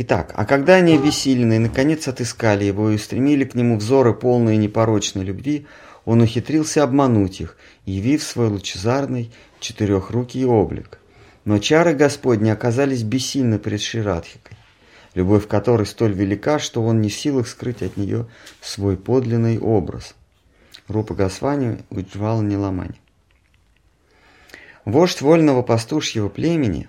Итак, 0.00 0.32
а 0.36 0.44
когда 0.44 0.76
они 0.76 0.94
обессиленные 0.94 1.58
наконец 1.58 2.06
отыскали 2.06 2.62
его 2.62 2.88
и 2.88 2.94
устремили 2.94 3.42
к 3.42 3.56
нему 3.56 3.76
взоры 3.76 4.14
полные 4.14 4.56
непорочной 4.56 5.24
любви, 5.24 5.66
он 6.04 6.20
ухитрился 6.20 6.84
обмануть 6.84 7.40
их, 7.40 7.56
явив 7.84 8.22
свой 8.22 8.46
лучезарный 8.46 9.32
четырехрукий 9.58 10.44
облик. 10.44 11.00
Но 11.44 11.58
чары 11.58 11.94
Господни 11.94 12.48
оказались 12.48 13.02
бессильны 13.02 13.58
пред 13.58 13.80
Ширадхикой, 13.80 14.56
любовь 15.14 15.48
которой 15.48 15.84
столь 15.84 16.12
велика, 16.12 16.60
что 16.60 16.84
он 16.84 17.00
не 17.00 17.08
в 17.08 17.14
силах 17.14 17.48
скрыть 17.48 17.82
от 17.82 17.96
нее 17.96 18.28
свой 18.60 18.96
подлинный 18.96 19.58
образ. 19.58 20.14
Рупа 20.88 21.14
Госвани 21.14 21.78
Уджвала 21.90 22.40
Ниламани. 22.40 22.98
Вождь 24.86 25.20
вольного 25.20 25.60
пастушьего 25.62 26.30
племени, 26.30 26.88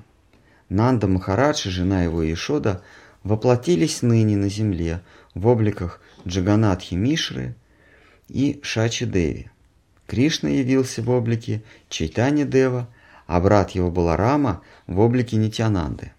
Нанда 0.70 1.08
Махараджи, 1.08 1.70
жена 1.70 2.04
его 2.04 2.24
Ишода, 2.32 2.82
воплотились 3.24 4.02
ныне 4.02 4.38
на 4.38 4.48
земле 4.48 5.02
в 5.36 5.48
обликах 5.48 6.00
Джаганатхи 6.26 6.96
Мишры 6.96 7.56
и 8.30 8.62
Шачи 8.64 9.06
Деви. 9.06 9.52
Кришна 10.08 10.50
явился 10.50 11.02
в 11.04 11.10
облике 11.10 11.62
Чайтани 11.90 12.46
Дева, 12.46 12.88
а 13.28 13.42
брат 13.42 13.72
его 13.72 13.92
Баларама 13.92 14.62
в 14.88 15.00
облике 15.02 15.36
Нитянанды. 15.36 16.14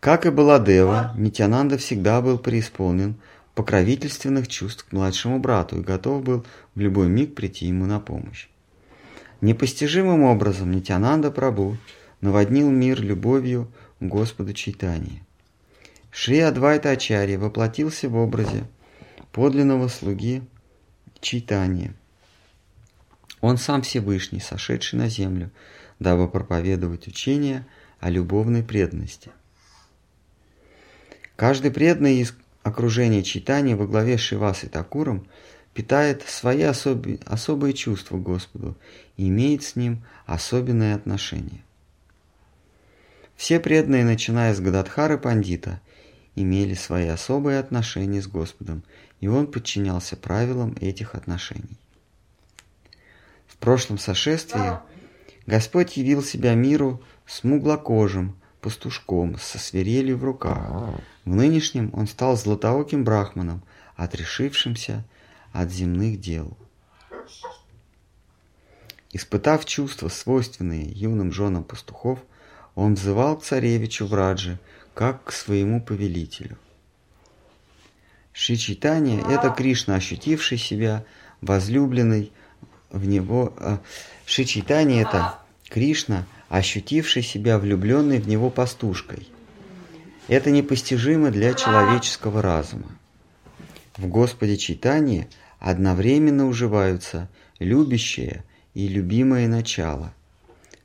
Как 0.00 0.24
и 0.24 0.30
Баладева, 0.30 1.12
Нитянанда 1.16 1.76
всегда 1.76 2.22
был 2.22 2.38
преисполнен 2.38 3.16
покровительственных 3.54 4.48
чувств 4.48 4.86
к 4.88 4.92
младшему 4.92 5.38
брату 5.38 5.78
и 5.78 5.82
готов 5.82 6.22
был 6.22 6.46
в 6.74 6.80
любой 6.80 7.08
миг 7.08 7.34
прийти 7.34 7.66
ему 7.66 7.86
на 7.86 8.00
помощь. 8.00 8.48
Непостижимым 9.40 10.22
образом 10.22 10.70
Нитянанда 10.70 11.30
Прабу 11.30 11.76
наводнил 12.20 12.70
мир 12.70 13.00
любовью 13.00 13.70
к 14.00 14.04
Господу 14.04 14.52
Чайтании. 14.52 15.22
Шри 16.10 16.38
Адвайта 16.40 16.90
Ачарья 16.90 17.38
воплотился 17.38 18.08
в 18.08 18.16
образе 18.16 18.64
подлинного 19.32 19.88
слуги 19.88 20.42
Чайтания. 21.20 21.94
Он 23.40 23.56
сам 23.56 23.82
Всевышний, 23.82 24.40
сошедший 24.40 24.98
на 24.98 25.08
землю, 25.08 25.50
дабы 25.98 26.28
проповедовать 26.28 27.08
учение 27.08 27.66
о 27.98 28.10
любовной 28.10 28.62
преданности. 28.62 29.30
Каждый 31.34 31.72
преданный 31.72 32.24
из 32.62 32.68
окружения 32.68 33.22
читания 33.22 33.76
во 33.76 33.86
главе 33.86 34.18
с 34.18 34.20
Шивасой 34.20 34.68
Такуром 34.68 35.26
питает 35.74 36.22
свои 36.22 36.62
особи, 36.62 37.20
особые 37.26 37.72
чувства 37.72 38.18
к 38.18 38.22
Господу 38.22 38.76
и 39.16 39.28
имеет 39.28 39.62
с 39.62 39.76
Ним 39.76 40.04
особенное 40.26 40.94
отношение. 40.94 41.64
Все 43.36 43.58
преданные, 43.58 44.04
начиная 44.04 44.54
с 44.54 44.60
Гададхары 44.60 45.18
Пандита, 45.18 45.80
имели 46.36 46.74
свои 46.74 47.08
особые 47.08 47.58
отношения 47.58 48.22
с 48.22 48.26
Господом, 48.26 48.84
и 49.20 49.28
он 49.28 49.46
подчинялся 49.46 50.16
правилам 50.16 50.76
этих 50.80 51.14
отношений. 51.14 51.78
В 53.46 53.56
прошлом 53.56 53.98
сошествии 53.98 54.78
Господь 55.46 55.96
явил 55.96 56.22
себя 56.22 56.54
миру 56.54 57.02
смуглокожим, 57.26 58.36
пастушком 58.60 59.38
со 59.38 59.58
свирелью 59.58 60.16
в 60.16 60.24
руках. 60.24 61.00
В 61.24 61.34
нынешнем 61.34 61.90
он 61.92 62.06
стал 62.06 62.36
златооким 62.36 63.04
брахманом, 63.04 63.62
отрешившимся 63.96 65.04
от 65.52 65.70
земных 65.70 66.20
дел. 66.20 66.56
Испытав 69.12 69.64
чувства, 69.66 70.08
свойственные 70.08 70.90
юным 70.90 71.32
женам 71.32 71.64
пастухов, 71.64 72.18
он 72.74 72.94
взывал 72.94 73.36
к 73.36 73.44
царевичу 73.44 74.06
Враджи, 74.06 74.58
как 74.94 75.24
к 75.24 75.32
своему 75.32 75.80
повелителю. 75.82 76.56
Шичитание– 78.32 79.22
это 79.30 79.50
Кришна, 79.50 79.96
ощутивший 79.96 80.56
себя 80.56 81.04
возлюбленный 81.42 82.32
в 82.90 83.06
него. 83.06 83.52
Э, 83.58 83.78
Шичитание– 84.24 85.02
это 85.08 85.38
Кришна, 85.68 86.26
ощутивший 86.48 87.22
себя 87.22 87.58
влюбленной 87.58 88.20
в 88.20 88.28
него 88.28 88.48
пастушкой. 88.48 89.28
Это 90.28 90.50
непостижимо 90.50 91.30
для 91.30 91.54
человеческого 91.54 92.42
разума. 92.42 92.88
В 93.96 94.06
Господе 94.06 94.56
читании 94.56 95.28
одновременно 95.58 96.46
уживаются 96.46 97.28
любящее 97.58 98.44
и 98.74 98.88
любимое 98.88 99.48
начало, 99.48 100.14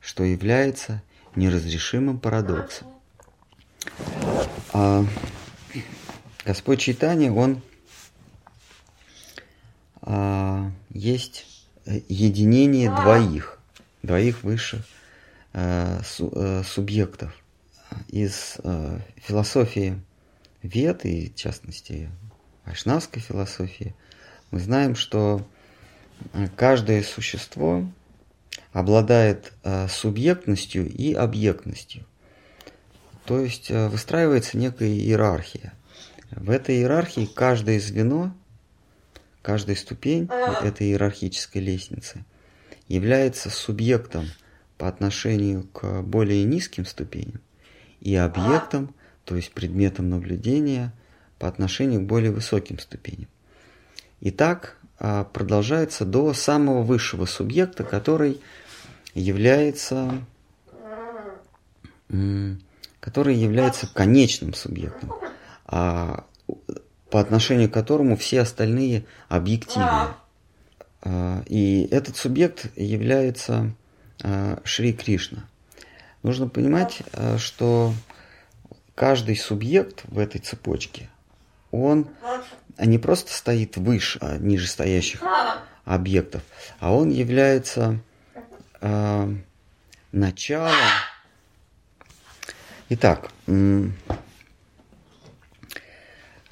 что 0.00 0.24
является 0.24 1.02
неразрешимым 1.34 2.18
парадоксом. 2.18 2.88
А 4.72 5.04
Господь 6.44 6.80
читания, 6.80 7.32
Он 7.32 7.62
а, 10.02 10.70
есть 10.90 11.46
единение 12.08 12.90
двоих, 12.90 13.58
двоих 14.02 14.42
высших 14.42 14.84
Э, 15.54 16.00
э, 16.20 16.62
субъектов 16.62 17.34
из 18.08 18.56
э, 18.62 19.00
философии 19.16 20.00
вет 20.62 21.04
и, 21.04 21.30
в 21.30 21.34
частности, 21.34 22.10
вайшнавской 22.64 23.22
философии, 23.22 23.94
мы 24.50 24.60
знаем, 24.60 24.94
что 24.94 25.46
каждое 26.56 27.02
существо 27.02 27.84
обладает 28.72 29.52
субъектностью 29.88 30.88
и 30.90 31.12
объектностью. 31.12 32.04
То 33.24 33.40
есть 33.40 33.70
выстраивается 33.70 34.56
некая 34.56 34.88
иерархия. 34.88 35.74
В 36.30 36.50
этой 36.50 36.76
иерархии 36.76 37.26
каждое 37.26 37.78
звено, 37.78 38.34
каждая 39.42 39.76
ступень 39.76 40.28
этой 40.62 40.88
иерархической 40.88 41.62
лестницы 41.62 42.24
является 42.88 43.48
субъектом– 43.50 44.26
по 44.78 44.88
отношению 44.88 45.64
к 45.64 46.02
более 46.02 46.44
низким 46.44 46.86
ступеням 46.86 47.40
и 48.00 48.14
объектам, 48.14 48.94
то 49.24 49.36
есть 49.36 49.52
предметам 49.52 50.08
наблюдения, 50.10 50.92
по 51.38 51.48
отношению 51.48 52.00
к 52.00 52.04
более 52.04 52.32
высоким 52.32 52.78
ступеням. 52.78 53.28
И 54.20 54.30
так 54.30 54.76
а, 54.98 55.24
продолжается 55.24 56.04
до 56.04 56.32
самого 56.34 56.82
высшего 56.82 57.26
субъекта, 57.26 57.84
который 57.84 58.40
является, 59.14 60.24
который 63.00 63.36
является 63.36 63.86
конечным 63.86 64.54
субъектом, 64.54 65.12
а 65.66 66.24
по 67.10 67.20
отношению 67.20 67.70
к 67.70 67.74
которому 67.74 68.16
все 68.16 68.40
остальные 68.40 69.04
объективны. 69.28 70.14
А, 71.02 71.42
и 71.46 71.86
этот 71.90 72.16
субъект 72.16 72.76
является 72.76 73.72
Шри 74.64 74.92
Кришна. 74.94 75.44
Нужно 76.22 76.48
понимать, 76.48 77.02
э, 77.12 77.38
что 77.38 77.92
каждый 78.94 79.36
субъект 79.36 80.02
в 80.04 80.18
этой 80.18 80.40
цепочке, 80.40 81.08
он 81.70 82.08
не 82.78 82.98
просто 82.98 83.32
стоит 83.32 83.76
выше 83.76 84.18
а 84.20 84.38
нижестоящих 84.38 85.22
объектов, 85.84 86.42
а 86.80 86.92
он 86.92 87.10
является 87.10 88.00
э, 88.80 89.34
началом. 90.12 90.74
Итак, 92.90 93.30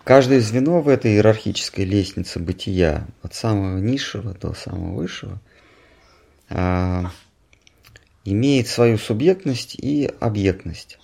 каждое 0.05 0.41
звено 0.41 0.81
в 0.83 0.89
этой 0.89 1.13
иерархической 1.13 1.85
лестнице 1.85 2.39
бытия, 2.39 3.07
от 3.23 3.35
самого 3.35 3.79
низшего 3.79 4.35
до 4.35 4.53
самого 4.55 4.95
высшего, 4.95 5.41
имеет 8.27 8.69
свою 8.69 8.99
субъектность 8.99 9.75
и 9.75 10.11
объектность. 10.21 10.99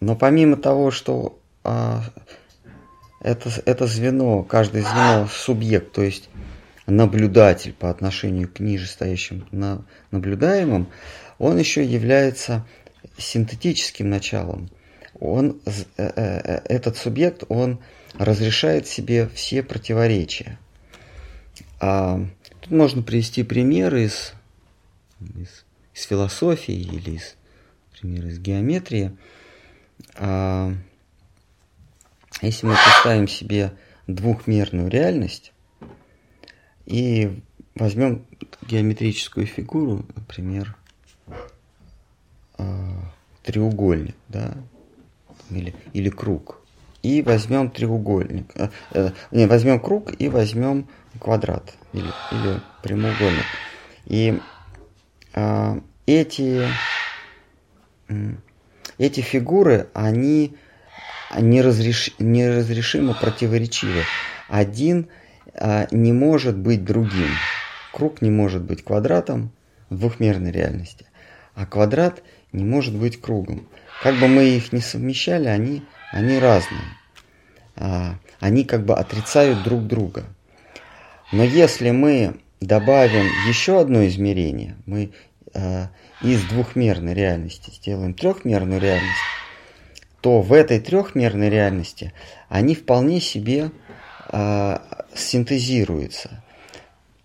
Но 0.00 0.16
помимо 0.16 0.56
того, 0.56 0.90
что 0.90 1.38
а, 1.64 2.02
это, 3.20 3.50
это 3.64 3.86
звено, 3.86 4.42
каждое 4.42 4.82
звено 4.82 5.28
субъект, 5.30 5.92
то 5.92 6.02
есть 6.02 6.28
наблюдатель 6.86 7.72
по 7.72 7.90
отношению 7.90 8.48
к 8.48 8.60
ниже 8.60 8.86
стоящим 8.86 9.46
на, 9.50 9.84
наблюдаемым, 10.10 10.88
он 11.38 11.58
еще 11.58 11.84
является 11.84 12.66
синтетическим 13.18 14.08
началом. 14.08 14.70
Он, 15.18 15.60
э, 15.64 15.70
э, 15.96 16.10
э, 16.16 16.60
этот 16.66 16.96
субъект, 16.96 17.44
он 17.48 17.80
разрешает 18.18 18.86
себе 18.86 19.28
все 19.34 19.62
противоречия. 19.62 20.58
А, 21.80 22.24
тут 22.60 22.70
можно 22.70 23.02
привести 23.02 23.42
пример 23.42 23.94
из, 23.96 24.34
из 25.20 25.65
из 25.96 26.04
философии 26.04 26.74
или 26.74 27.12
из, 27.12 27.36
например, 27.92 28.26
из 28.26 28.38
геометрии, 28.38 29.16
а 30.14 30.72
если 32.42 32.66
мы 32.66 32.74
представим 32.74 33.28
себе 33.28 33.72
двухмерную 34.06 34.88
реальность 34.88 35.52
и 36.84 37.42
возьмем 37.74 38.26
геометрическую 38.68 39.46
фигуру, 39.46 40.04
например, 40.14 40.76
а, 42.58 43.12
треугольник, 43.42 44.16
да, 44.28 44.54
или, 45.50 45.74
или 45.94 46.10
круг, 46.10 46.60
и 47.02 47.22
возьмем 47.22 47.70
треугольник, 47.70 48.50
э, 48.56 48.68
э, 48.92 49.10
не, 49.30 49.46
возьмем 49.46 49.80
круг 49.80 50.12
и 50.18 50.28
возьмем 50.28 50.88
квадрат 51.20 51.74
или, 51.92 52.10
или 52.32 52.60
прямоугольник. 52.82 53.44
И 54.06 54.40
а, 55.36 55.78
эти, 56.06 56.66
эти 58.98 59.20
фигуры, 59.20 59.88
они 59.92 60.56
неразреш, 61.36 62.12
неразрешимо 62.18 63.14
противоречивы. 63.14 64.02
Один 64.48 65.08
а, 65.54 65.86
не 65.90 66.12
может 66.12 66.56
быть 66.56 66.84
другим. 66.84 67.30
Круг 67.92 68.22
не 68.22 68.30
может 68.30 68.62
быть 68.62 68.84
квадратом 68.84 69.50
в 69.90 69.98
двухмерной 69.98 70.52
реальности, 70.52 71.06
а 71.54 71.66
квадрат 71.66 72.22
не 72.52 72.64
может 72.64 72.94
быть 72.94 73.20
кругом. 73.20 73.68
Как 74.02 74.14
бы 74.16 74.28
мы 74.28 74.44
их 74.44 74.72
не 74.72 74.80
совмещали, 74.80 75.48
они 75.48 75.82
они 76.12 76.38
разные. 76.38 76.82
А, 77.76 78.16
они 78.40 78.64
как 78.64 78.84
бы 78.84 78.94
отрицают 78.94 79.62
друг 79.62 79.86
друга. 79.86 80.24
Но 81.32 81.42
если 81.42 81.90
мы 81.90 82.36
добавим 82.60 83.26
еще 83.48 83.80
одно 83.80 84.06
измерение, 84.06 84.76
мы 84.86 85.12
из 85.54 86.44
двухмерной 86.44 87.14
реальности 87.14 87.70
сделаем 87.70 88.14
трехмерную 88.14 88.80
реальность, 88.80 89.20
то 90.20 90.40
в 90.40 90.52
этой 90.52 90.80
трехмерной 90.80 91.48
реальности 91.48 92.12
они 92.48 92.74
вполне 92.74 93.20
себе 93.20 93.70
э, 94.32 94.78
синтезируются. 95.14 96.42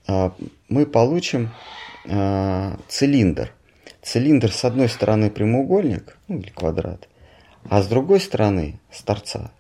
Э, 0.08 0.30
мы 0.70 0.86
получим 0.86 1.50
э, 2.06 2.76
цилиндр. 2.88 3.54
Цилиндр 4.02 4.52
с 4.52 4.66
одной 4.66 4.90
стороны 4.90 5.30
прямоугольник, 5.30 6.18
ну 6.28 6.40
или 6.40 6.50
квадрат, 6.50 7.08
а 7.70 7.82
с 7.82 7.88
другой 7.88 8.20
стороны 8.20 8.80
с 8.92 9.02
торца 9.02 9.52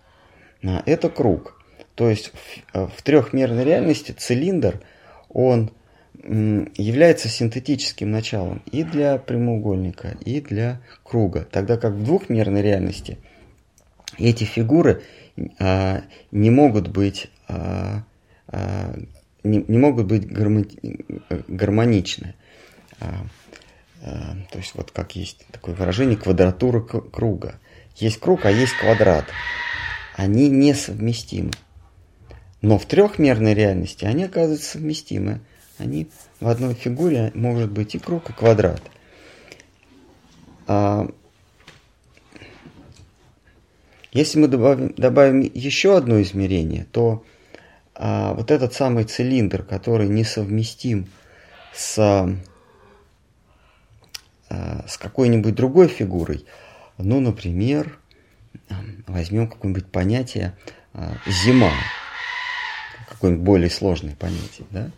э, 0.61 0.81
это 0.85 1.09
круг. 1.09 1.59
То 1.95 2.09
есть 2.09 2.31
в, 2.73 2.87
в 2.89 3.01
трехмерной 3.01 3.63
реальности 3.63 4.11
цилиндр, 4.11 4.81
он 5.29 5.71
является 6.23 7.29
синтетическим 7.29 8.11
началом 8.11 8.61
и 8.71 8.83
для 8.83 9.17
прямоугольника, 9.17 10.17
и 10.23 10.39
для 10.41 10.81
круга. 11.03 11.47
Тогда 11.49 11.77
как 11.77 11.93
в 11.93 12.03
двухмерной 12.03 12.61
реальности 12.61 13.17
эти 14.17 14.43
фигуры 14.43 15.03
а, 15.59 16.03
не 16.31 16.49
могут 16.49 16.89
быть, 16.89 17.31
а, 17.47 18.03
а, 18.47 18.95
не, 19.43 19.63
не 19.67 19.77
могут 19.77 20.07
быть 20.07 20.31
гармони, 20.31 20.77
гармоничны. 21.47 22.35
А, 22.99 23.25
а, 24.03 24.35
то 24.51 24.57
есть 24.57 24.75
вот 24.75 24.91
как 24.91 25.15
есть 25.15 25.45
такое 25.51 25.73
выражение 25.73 26.17
квадратура 26.17 26.81
круга. 26.81 27.55
Есть 27.95 28.19
круг, 28.19 28.45
а 28.45 28.51
есть 28.51 28.73
квадрат. 28.73 29.25
Они 30.15 30.49
несовместимы. 30.49 31.51
Но 32.61 32.77
в 32.77 32.85
трехмерной 32.85 33.53
реальности 33.53 34.05
они 34.05 34.25
оказываются 34.25 34.73
совместимы 34.73 35.41
они 35.81 36.09
в 36.39 36.47
одной 36.47 36.73
фигуре 36.73 37.31
может 37.33 37.71
быть 37.71 37.95
и 37.95 37.99
круг, 37.99 38.29
и 38.29 38.33
квадрат. 38.33 38.81
А, 40.67 41.07
если 44.11 44.39
мы 44.39 44.47
добавим, 44.47 44.93
добавим 44.95 45.41
еще 45.41 45.97
одно 45.97 46.21
измерение, 46.21 46.85
то 46.91 47.23
а, 47.95 48.33
вот 48.33 48.51
этот 48.51 48.73
самый 48.73 49.05
цилиндр, 49.05 49.63
который 49.63 50.07
несовместим 50.07 51.07
с, 51.73 51.97
а, 54.49 54.85
с 54.87 54.97
какой-нибудь 54.97 55.55
другой 55.55 55.87
фигурой, 55.87 56.45
ну, 56.97 57.19
например, 57.19 57.97
возьмем 59.07 59.47
какое-нибудь 59.47 59.87
понятие 59.87 60.57
а, 60.93 61.13
зима, 61.25 61.73
какое-нибудь 63.09 63.43
более 63.43 63.69
сложное 63.69 64.15
понятие, 64.15 64.67
да? 64.71 64.91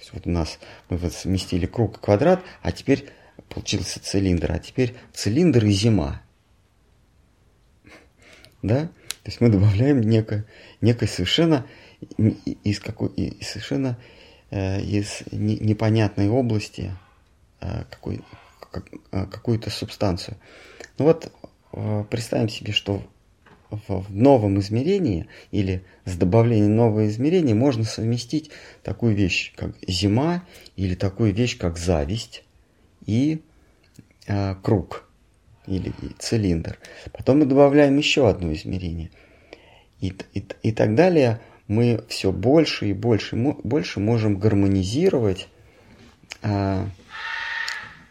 Есть 0.00 0.12
вот 0.12 0.26
у 0.26 0.30
нас 0.30 0.58
мы 0.88 0.96
вот 0.96 1.12
сместили 1.12 1.66
круг 1.66 1.98
и 1.98 2.00
квадрат, 2.00 2.42
а 2.62 2.72
теперь 2.72 3.10
получился 3.48 4.00
цилиндр, 4.00 4.52
а 4.52 4.58
теперь 4.58 4.94
цилиндр 5.12 5.64
и 5.64 5.70
зима. 5.70 6.22
Да? 8.62 8.86
То 8.86 9.26
есть 9.26 9.40
мы 9.40 9.48
добавляем 9.48 10.00
некое, 10.00 10.46
некое 10.80 11.06
совершенно 11.06 11.66
из 12.64 12.80
какой 12.80 13.08
из 13.10 13.48
совершенно 13.48 13.98
э, 14.50 14.80
из 14.80 15.22
не, 15.30 15.58
непонятной 15.58 16.28
области 16.28 16.92
э, 17.60 17.84
какой, 17.90 18.24
как, 18.70 18.88
э, 19.12 19.26
какую-то 19.26 19.68
субстанцию. 19.68 20.36
Ну 20.98 21.04
вот 21.04 21.30
э, 21.72 22.04
представим 22.10 22.48
себе, 22.48 22.72
что 22.72 23.02
в 23.70 24.06
новом 24.10 24.58
измерении 24.60 25.26
или 25.50 25.84
с 26.04 26.16
добавлением 26.16 26.76
нового 26.76 27.06
измерения 27.08 27.54
можно 27.54 27.84
совместить 27.84 28.50
такую 28.82 29.14
вещь, 29.14 29.52
как 29.56 29.72
зима, 29.86 30.44
или 30.76 30.94
такую 30.94 31.32
вещь, 31.32 31.56
как 31.56 31.78
зависть 31.78 32.44
и 33.06 33.42
э, 34.26 34.54
круг 34.62 35.08
или 35.66 35.92
цилиндр. 36.18 36.78
Потом 37.12 37.40
мы 37.40 37.46
добавляем 37.46 37.96
еще 37.96 38.28
одно 38.28 38.52
измерение. 38.52 39.10
И, 40.00 40.14
и, 40.34 40.44
и 40.62 40.72
так 40.72 40.94
далее 40.94 41.40
мы 41.68 42.02
все 42.08 42.32
больше 42.32 42.90
и 42.90 42.92
больше, 42.92 43.36
больше 43.36 44.00
можем 44.00 44.38
гармонизировать 44.38 45.48
э, 46.42 46.84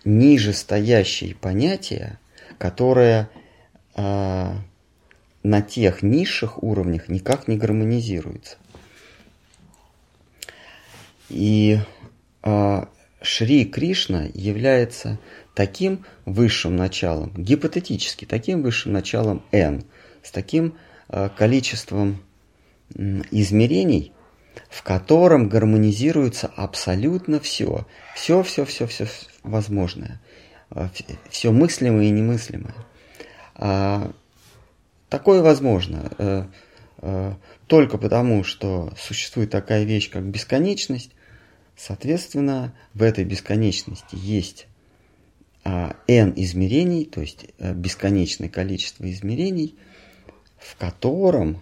ниже 0.06 0.54
стоящие 0.54 1.36
понятия, 1.36 2.19
которые 2.58 3.30
э, 3.95 4.54
на 5.43 5.62
тех 5.62 6.04
низших 6.04 6.62
уровнях 6.63 7.08
никак 7.08 7.47
не 7.47 7.58
гармонизируется. 7.58 8.58
И 11.30 11.80
э, 12.43 12.86
Шри 13.21 13.65
Кришна 13.65 14.28
является 14.34 15.19
таким 15.54 16.06
высшим 16.25 16.75
началом, 16.75 17.32
гипотетически 17.36 18.25
таким 18.25 18.62
высшим 18.63 18.93
началом 18.93 19.43
N, 19.52 19.84
с 20.23 20.32
таким 20.32 20.78
э, 21.10 21.30
количеством 21.38 22.23
измерений, 22.95 24.13
в 24.69 24.84
котором 24.84 25.47
гармонизируется 25.47 26.47
абсолютно 26.56 27.39
все, 27.39 27.86
все, 28.15 28.41
все, 28.41 28.65
все, 28.65 28.88
все 28.88 29.08
возможное, 29.43 30.19
э, 30.71 30.88
все 31.30 31.52
мыслимое 31.52 32.06
и 32.06 32.12
немыслимое. 32.12 32.75
А, 35.10 35.17
Такое 35.17 35.41
возможно 35.41 36.12
э, 36.17 36.45
э, 37.02 37.34
только 37.67 37.98
потому, 37.98 38.43
что 38.43 38.93
существует 38.98 39.50
такая 39.50 39.84
вещь, 39.84 40.10
как 40.10 40.24
бесконечность. 40.24 41.12
Соответственно, 41.76 42.74
в 42.93 43.04
этой 43.04 43.24
бесконечности 43.24 44.15
есть 44.15 44.67
э, 45.63 45.93
n 46.08 46.34
измерений, 46.36 47.06
то 47.06 47.22
есть 47.22 47.45
э, 47.58 47.74
бесконечное 47.74 48.50
количество 48.50 49.10
измерений, 49.10 49.76
в 50.58 50.76
котором 50.76 51.62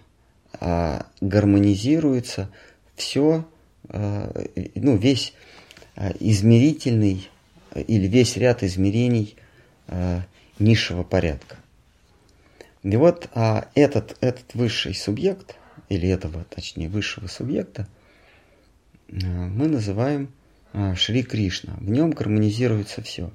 э, 0.60 1.00
гармонизируется 1.20 2.50
все, 2.96 3.44
ну, 3.90 4.96
весь 4.96 5.32
измерительный 6.18 7.28
или 7.74 8.06
весь 8.08 8.36
ряд 8.36 8.64
измерений 8.64 9.36
низшего 10.58 11.04
порядка. 11.04 11.57
И 12.82 12.96
вот 12.96 13.28
а, 13.34 13.68
этот, 13.74 14.16
этот 14.20 14.54
высший 14.54 14.94
субъект, 14.94 15.56
или 15.88 16.08
этого, 16.08 16.44
точнее, 16.44 16.88
высшего 16.88 17.26
субъекта, 17.26 17.88
а, 19.10 19.14
мы 19.24 19.68
называем 19.68 20.32
а, 20.72 20.94
Шри 20.94 21.22
Кришна. 21.22 21.74
В 21.80 21.90
нем 21.90 22.10
гармонизируется 22.10 23.02
все. 23.02 23.32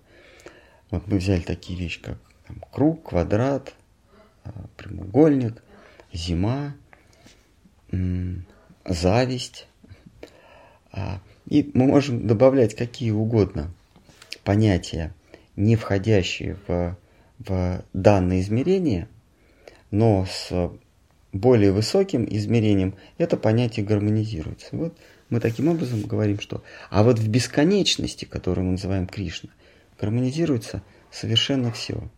Вот 0.90 1.08
мы 1.08 1.18
взяли 1.18 1.42
такие 1.42 1.78
вещи, 1.78 2.02
как 2.02 2.18
там, 2.48 2.64
круг, 2.72 3.10
квадрат, 3.10 3.74
а, 4.44 4.52
прямоугольник, 4.78 5.62
зима, 6.14 6.76
м, 7.92 8.46
зависть. 8.86 9.68
А, 10.92 11.20
и 11.48 11.70
мы 11.74 11.88
можем 11.88 12.28
добавлять 12.28 12.76
какие 12.76 13.12
угодно 13.12 13.74
понятия, 14.44 15.14
не 15.56 15.76
входящие 15.76 16.58
в, 16.68 16.98
в 17.40 17.84
данное 17.94 18.42
измерение, 18.42 19.08
но 19.94 20.26
с 20.26 20.72
более 21.32 21.72
высоким 21.72 22.26
измерением 22.28 22.96
это 23.20 23.38
понятие 23.38 23.86
гармонизируется. 23.86 24.70
Вот 24.72 24.98
мы 25.30 25.40
таким 25.40 25.68
образом 25.68 26.02
говорим, 26.02 26.40
что... 26.40 26.64
А 26.90 27.04
вот 27.04 27.20
в 27.20 27.28
бесконечности, 27.30 28.26
которую 28.26 28.66
мы 28.66 28.72
называем 28.72 29.06
Кришна, 29.06 29.52
гармонизируется 30.02 30.82
совершенно 31.12 31.72
все. 31.72 32.10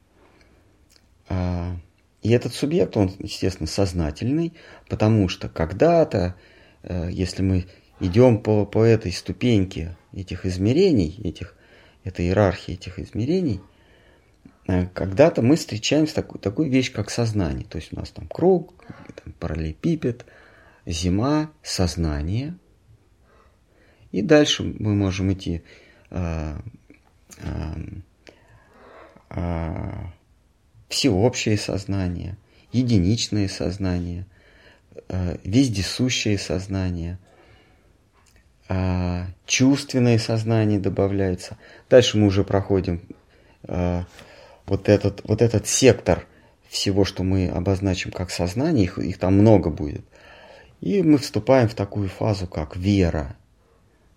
А, 1.28 1.76
и 2.24 2.32
этот 2.32 2.54
субъект, 2.54 2.96
он, 2.96 3.12
естественно, 3.20 3.68
сознательный, 3.68 4.54
потому 4.88 5.28
что 5.28 5.50
когда-то, 5.50 6.36
э, 6.84 7.10
если 7.12 7.44
мы 7.44 7.66
идем 8.00 8.38
по, 8.38 8.66
по 8.66 8.86
этой 8.86 9.12
ступеньке 9.12 9.98
этих 10.14 10.46
измерений, 10.46 11.20
этих, 11.26 11.58
этой 12.06 12.28
иерархии 12.28 12.76
этих 12.76 13.00
измерений– 13.00 13.60
Э, 13.70 13.75
когда-то 14.66 15.42
мы 15.42 15.56
встречаем 15.58 16.08
такую, 16.08 16.40
такую 16.42 16.70
вещь, 16.70 16.92
как 16.92 17.10
сознание. 17.10 17.66
То 17.66 17.78
есть 17.78 17.94
у 17.94 17.98
нас 17.98 18.10
там 18.10 18.28
круг, 18.28 18.74
там 19.24 19.34
параллелепипед, 19.40 20.26
зима, 20.86 21.52
сознание. 21.62 22.58
И 24.12 24.22
дальше 24.22 24.64
мы 24.64 24.96
можем 24.96 25.32
идти 25.34 25.62
э, 26.10 26.58
э, 27.38 27.76
э, 29.30 29.94
всеобщее 30.88 31.58
сознание, 31.58 32.38
единичное 32.72 33.48
сознание, 33.50 34.26
э, 35.10 35.38
вездесущее 35.44 36.40
сознание, 36.40 37.20
э, 38.70 39.26
чувственное 39.46 40.18
сознание 40.18 40.80
добавляется. 40.80 41.58
Дальше 41.90 42.18
мы 42.18 42.28
уже 42.28 42.44
проходим 42.44 43.02
э, 43.64 44.04
вот 44.68 44.90
этот, 44.90 45.22
вот 45.24 45.42
этот 45.42 45.68
сектор 45.68 46.26
всего, 46.68 47.06
что 47.06 47.24
мы 47.24 47.48
обозначим 47.48 48.12
как 48.12 48.30
сознание, 48.32 48.86
их, 48.86 48.98
их 49.00 49.18
там 49.18 49.36
много 49.36 49.70
будет. 49.70 50.06
И 50.82 51.02
мы 51.02 51.18
вступаем 51.18 51.68
в 51.68 51.74
такую 51.74 52.10
фазу, 52.10 52.48
как 52.48 52.76
вера 52.76 53.36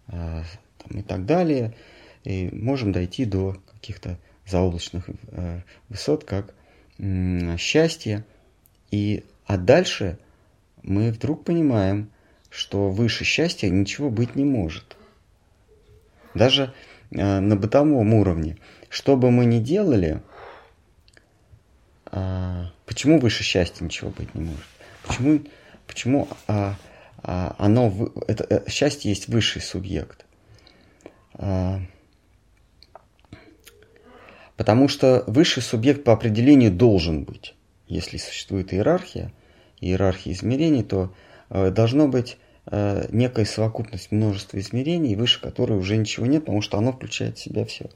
э, 0.09 0.43
там, 0.79 0.99
и 0.99 1.03
так 1.03 1.25
далее. 1.25 1.75
И 2.25 2.51
можем 2.53 2.93
дойти 2.93 3.25
до 3.25 3.57
каких-то 3.73 4.19
заоблачных 4.47 5.09
э, 5.09 5.61
высот, 5.89 6.25
как 6.25 6.55
э, 6.99 7.57
счастье. 7.57 8.25
И, 8.91 9.25
а 9.47 9.57
дальше 9.57 10.19
мы 10.83 11.11
вдруг 11.11 11.45
понимаем, 11.45 12.11
что 12.51 12.91
выше 12.91 13.25
счастья 13.25 13.69
ничего 13.69 14.11
быть 14.11 14.35
не 14.35 14.45
может. 14.45 14.97
Даже 16.35 16.75
э, 17.11 17.41
на 17.41 17.57
бытовом 17.57 18.15
уровне. 18.15 18.57
Что 18.89 19.17
бы 19.17 19.31
мы 19.31 19.45
ни 19.45 19.59
делали, 19.59 20.23
а, 22.11 22.71
почему 22.87 23.19
выше 23.19 23.43
счастья 23.43 23.85
ничего 23.85 24.11
быть 24.11 24.35
не 24.35 24.43
может? 24.43 24.65
Почему, 25.07 25.41
почему 25.87 26.29
а, 26.47 26.75
а, 27.23 27.55
оно, 27.59 27.93
это, 28.27 28.45
это, 28.45 28.71
счастье 28.71 29.11
есть 29.11 29.29
высший 29.29 29.63
субъект? 29.63 30.25
А, 31.35 31.81
потому 34.57 34.89
что 34.89 35.25
высший 35.27 35.63
субъект 35.63 36.05
по 36.05 36.13
определению 36.13 36.73
должен 36.73 37.25
быть. 37.25 37.55
Если 37.87 38.19
существует 38.19 38.73
иерархия, 38.73 39.33
иерархия 39.81 40.33
измерений, 40.33 40.83
то 40.83 41.15
э, 41.49 41.71
должно 41.71 42.07
быть 42.09 42.37
э, 42.67 43.07
некая 43.11 43.47
совокупность 43.47 44.13
множества 44.13 44.59
измерений, 44.59 45.15
выше 45.15 45.41
которой 45.41 45.79
уже 45.79 45.97
ничего 45.97 46.27
нет, 46.27 46.45
потому 46.45 46.61
что 46.61 46.77
оно 46.77 46.93
включает 46.93 47.39
в 47.39 47.43
себя 47.43 47.65
все. 47.65 47.89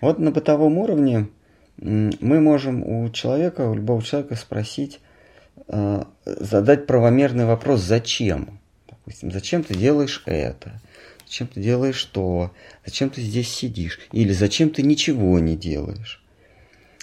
Вот 0.00 0.18
на 0.18 0.32
бытовом 0.32 0.78
уровне 0.78 1.28
мы 1.76 2.40
можем 2.40 2.82
у 2.82 3.10
человека, 3.10 3.68
у 3.68 3.74
любого 3.74 4.02
человека 4.02 4.36
спросить, 4.36 5.00
э, 5.68 6.04
задать 6.24 6.86
правомерный 6.86 7.46
вопрос 7.46 7.80
«зачем?». 7.80 8.60
Допустим, 8.88 9.32
«зачем 9.32 9.62
ты 9.64 9.74
делаешь 9.74 10.22
это?», 10.26 10.80
«зачем 11.26 11.48
ты 11.48 11.60
делаешь 11.60 12.02
то?», 12.04 12.52
«зачем 12.84 13.10
ты 13.10 13.20
здесь 13.20 13.52
сидишь?» 13.52 13.98
или 14.12 14.32
«зачем 14.32 14.70
ты 14.70 14.82
ничего 14.82 15.38
не 15.38 15.56
делаешь?». 15.56 16.22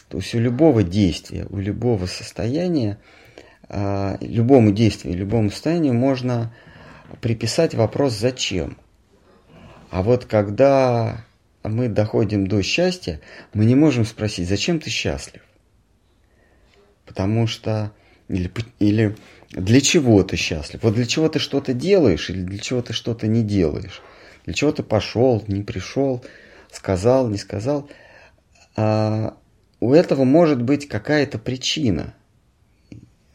То 0.07 0.17
есть 0.17 0.33
у 0.35 0.39
любого 0.39 0.83
действия, 0.83 1.45
у 1.49 1.57
любого 1.57 2.05
состояния, 2.05 2.97
э, 3.69 4.17
любому 4.21 4.71
действию, 4.71 5.15
любому 5.15 5.51
состоянию 5.51 5.93
можно 5.93 6.53
приписать 7.21 7.73
вопрос 7.73 8.13
«зачем?». 8.13 8.77
А 9.89 10.03
вот 10.03 10.23
когда 10.25 11.25
мы 11.63 11.89
доходим 11.89 12.47
до 12.47 12.61
счастья, 12.63 13.21
мы 13.53 13.65
не 13.65 13.75
можем 13.75 14.05
спросить, 14.05 14.49
зачем 14.49 14.79
ты 14.79 14.89
счастлив? 14.89 15.41
Потому 17.05 17.47
что, 17.47 17.91
или, 18.27 18.51
или 18.79 19.15
для 19.51 19.81
чего 19.81 20.23
ты 20.23 20.37
счастлив? 20.37 20.81
Вот 20.83 20.95
для 20.95 21.05
чего 21.05 21.29
ты 21.29 21.39
что-то 21.39 21.73
делаешь 21.73 22.29
или 22.29 22.41
для 22.41 22.59
чего 22.59 22.81
ты 22.81 22.93
что-то 22.93 23.27
не 23.27 23.43
делаешь? 23.43 24.01
Для 24.45 24.53
чего 24.53 24.71
ты 24.71 24.81
пошел, 24.81 25.43
не 25.47 25.61
пришел, 25.61 26.23
сказал, 26.71 27.27
не 27.27 27.37
сказал? 27.37 27.89
А, 28.75 29.37
у 29.79 29.93
этого 29.93 30.23
может 30.23 30.61
быть 30.61 30.87
какая-то 30.87 31.37
причина 31.37 32.15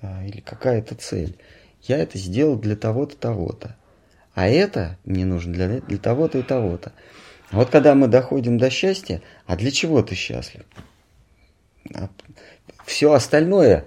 а, 0.01 0.25
или 0.25 0.41
какая-то 0.41 0.95
цель. 0.95 1.37
Я 1.83 1.99
это 1.99 2.19
сделал 2.19 2.57
для 2.57 2.77
того-то, 2.77 3.17
того-то. 3.17 3.77
А 4.35 4.49
это 4.49 4.99
мне 5.05 5.25
нужно 5.25 5.53
для, 5.53 5.81
для 5.81 5.99
того-то 5.99 6.39
и 6.39 6.43
того-то. 6.43 6.93
Вот 7.53 7.71
когда 7.71 7.95
мы 7.95 8.09
доходим 8.09 8.59
до 8.59 8.71
счастья, 8.71 9.23
а 9.47 9.57
для 9.57 9.71
чего 9.71 10.03
ты 10.03 10.15
счастлив? 10.15 10.65
А 11.95 12.09
Все 12.85 13.13
остальное 13.13 13.87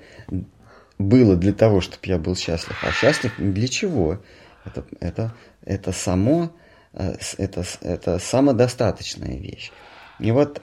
было 0.98 1.36
для 1.36 1.54
того, 1.54 1.82
чтобы 1.82 2.08
я 2.08 2.18
был 2.18 2.36
счастлив. 2.36 2.78
А 2.84 2.92
счастлив 2.92 3.34
для 3.38 3.68
чего? 3.68 4.22
Это, 4.66 4.86
это, 5.00 5.36
это 5.64 5.92
само, 5.92 6.52
э, 6.94 7.16
это, 7.38 7.64
это 7.82 8.20
самодостаточная 8.20 9.38
вещь. 9.38 9.72
И 10.20 10.32
вот 10.32 10.62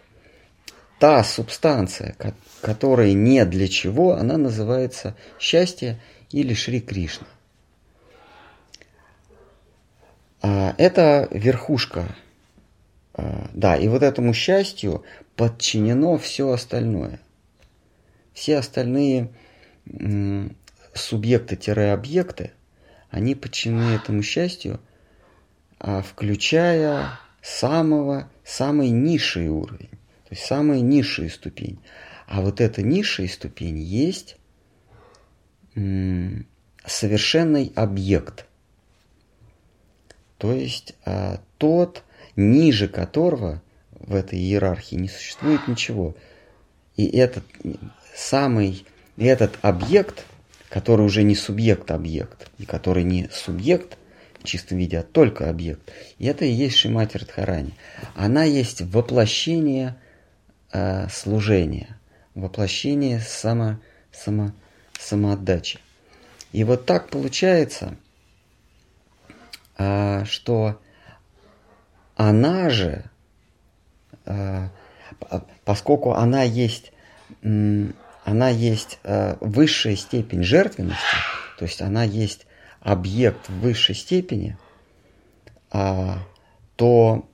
та 0.99 1.23
субстанция, 1.25 2.17
которая 2.61 3.13
не 3.13 3.45
для 3.45 3.69
чего, 3.69 4.15
она 4.15 4.37
называется 4.37 5.17
счастье 5.39 6.01
или 6.31 6.55
Шри 6.55 6.81
Кришна. 6.81 7.27
А 10.43 10.75
это 10.79 11.29
верхушка 11.31 12.15
да, 13.17 13.77
и 13.77 13.89
вот 13.89 14.03
этому 14.03 14.35
счастью 14.35 15.05
подчинено 15.37 16.19
все 16.19 16.51
остальное. 16.51 17.21
Все 18.33 18.59
остальные 18.59 19.31
субъекты-объекты, 20.95 22.53
они 23.11 23.35
подчинены 23.35 23.95
этому 23.95 24.23
счастью, 24.23 24.81
а, 25.79 26.03
включая 26.03 27.19
самого, 27.43 28.31
самый 28.45 28.91
низший 28.91 29.49
уровень, 29.49 29.91
то 29.91 30.31
есть 30.31 30.45
самая 30.45 30.81
низшая 30.81 31.29
ступень. 31.29 31.79
А 32.27 32.41
вот 32.41 32.61
эта 32.61 32.83
низшая 32.83 33.29
ступень 33.29 33.79
есть 33.79 34.37
совершенный 36.85 37.73
объект. 37.77 38.47
То 40.39 40.53
есть 40.53 40.95
а, 41.05 41.41
тот, 41.59 42.03
ниже 42.37 42.87
которого 42.89 43.63
в 43.99 44.15
этой 44.15 44.39
иерархии 44.39 44.97
не 44.97 45.09
существует 45.09 45.67
ничего. 45.67 46.15
И 46.97 47.07
этот 47.07 47.45
самый, 48.15 48.87
этот 49.17 49.59
объект, 49.63 50.25
который 50.69 51.05
уже 51.05 51.23
не 51.23 51.35
субъект-объект, 51.35 52.51
и 52.59 52.67
который 52.67 53.05
не 53.05 53.29
субъект 53.33 53.99
в 54.41 54.45
чистом 54.45 54.79
виде, 54.79 54.99
а 54.99 55.03
только 55.03 55.51
объект, 55.51 55.91
и 56.19 56.27
это 56.27 56.45
и 56.45 56.51
есть 56.51 56.77
Шимати 56.77 57.19
Радхарани. 57.19 57.75
Она 58.15 58.45
есть 58.45 58.83
воплощение 58.83 59.97
э, 60.73 61.09
служения, 61.09 61.99
воплощение 62.35 63.21
само, 63.21 63.79
само, 64.13 64.53
самоотдачи. 64.99 65.79
И 66.53 66.65
вот 66.65 66.87
так 66.87 67.09
получается, 67.09 67.97
э, 69.79 70.25
что 70.25 70.79
она 72.17 72.71
же, 72.71 73.05
э, 74.25 74.69
поскольку 75.65 76.13
она 76.13 76.43
есть, 76.43 76.93
она 77.43 78.49
есть 78.49 78.99
э, 79.05 79.37
высшая 79.41 79.97
степень 79.97 80.43
жертвенности, 80.43 81.17
то 81.59 81.65
есть 81.67 81.83
она 81.83 82.05
есть 82.05 82.47
объект 82.81 83.49
в 83.49 83.61
высшей 83.61 83.95
степени, 83.95 84.57
а, 85.71 86.19
то 86.77 87.29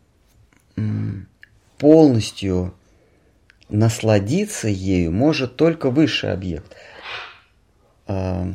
полностью 1.79 2.75
насладиться 3.69 4.69
ею 4.69 5.13
может 5.13 5.57
только 5.57 5.91
высший 5.91 6.33
объект. 6.33 6.75
А, 8.07 8.47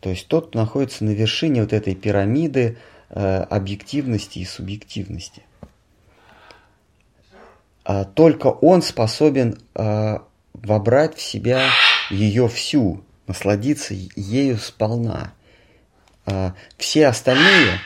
то 0.00 0.10
есть 0.10 0.26
тот, 0.26 0.48
кто 0.48 0.58
находится 0.58 1.04
на 1.04 1.10
вершине 1.10 1.62
вот 1.62 1.72
этой 1.72 1.94
пирамиды 1.94 2.76
Э, 2.76 3.01
объективности 3.14 4.38
и 4.38 4.44
субъективности. 4.44 5.42
А 7.84 8.04
только 8.04 8.46
он 8.46 8.80
способен 8.82 9.58
э, 9.74 10.18
вобрать 10.54 11.16
в 11.16 11.22
себя 11.22 11.68
ее 12.10 12.48
всю, 12.48 13.04
насладиться 13.26 13.94
ею 13.94 14.58
сполна. 14.58 15.32
А 16.24 16.54
все 16.76 17.08
остальные, 17.08 17.80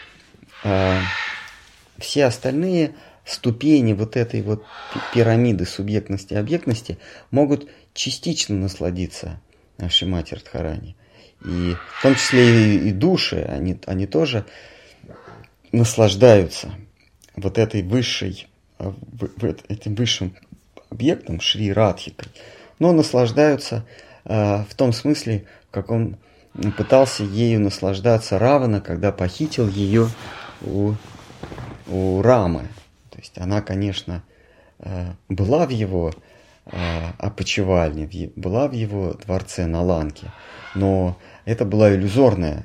э, 0.64 1.00
все 1.98 2.26
остальные 2.26 2.94
ступени 3.24 3.94
вот 3.94 4.16
этой 4.16 4.42
вот 4.42 4.64
пирамиды 5.14 5.64
субъектности 5.64 6.34
и 6.34 6.36
объектности 6.36 6.98
могут 7.30 7.68
частично 7.94 8.54
насладиться 8.54 9.40
нашей 9.78 10.06
Матери 10.06 10.40
Дхарани. 10.40 10.94
И 11.44 11.74
в 11.98 12.02
том 12.02 12.14
числе 12.14 12.76
и 12.76 12.92
души, 12.92 13.46
они, 13.48 13.78
они 13.86 14.06
тоже 14.06 14.44
наслаждаются 15.72 16.72
вот 17.36 17.58
этой 17.58 17.82
высшей, 17.82 18.48
э, 18.78 18.92
этим 19.68 19.94
высшим 19.94 20.34
объектом, 20.90 21.40
Шри 21.40 21.72
Радхикой, 21.72 22.28
но 22.78 22.92
наслаждаются 22.92 23.86
э, 24.24 24.64
в 24.68 24.74
том 24.74 24.92
смысле, 24.92 25.44
как 25.70 25.90
он 25.90 26.16
пытался 26.76 27.22
ею 27.22 27.60
наслаждаться 27.60 28.38
Равана, 28.38 28.80
когда 28.80 29.12
похитил 29.12 29.68
ее 29.68 30.08
у, 30.62 30.94
у 31.86 32.22
Рамы. 32.22 32.68
То 33.10 33.18
есть 33.18 33.36
она, 33.38 33.60
конечно, 33.60 34.22
э, 34.78 35.12
была 35.28 35.66
в 35.66 35.70
его 35.70 36.12
опочивальне, 37.18 38.32
была 38.34 38.66
в 38.66 38.72
его 38.72 39.14
дворце 39.14 39.66
на 39.66 39.82
Ланке, 39.82 40.32
но 40.74 41.16
это 41.44 41.64
была 41.64 41.94
иллюзорная 41.94 42.64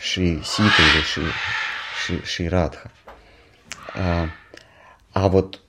Ши 0.00 0.40
Сита 0.42 0.82
или 0.82 1.02
Ши 1.02 1.20
Ши, 2.04 2.24
Ширадха. 2.24 2.90
А, 3.94 4.28
а, 5.12 5.28
вот, 5.28 5.60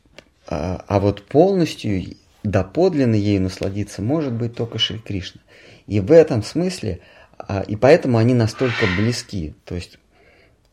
а, 0.47 0.83
а 0.87 0.99
вот 0.99 1.27
полностью 1.27 2.17
доподлинно 2.41 3.15
ею 3.15 3.41
насладиться 3.41 4.01
может 4.01 4.33
быть 4.33 4.55
только 4.55 4.79
Шри 4.79 4.97
Кришна. 4.97 5.41
И 5.85 5.99
в 5.99 6.11
этом 6.11 6.41
смысле, 6.41 7.01
а, 7.37 7.61
и 7.61 7.75
поэтому 7.75 8.17
они 8.17 8.33
настолько 8.33 8.87
близки. 8.97 9.53
То 9.65 9.75
есть 9.75 9.99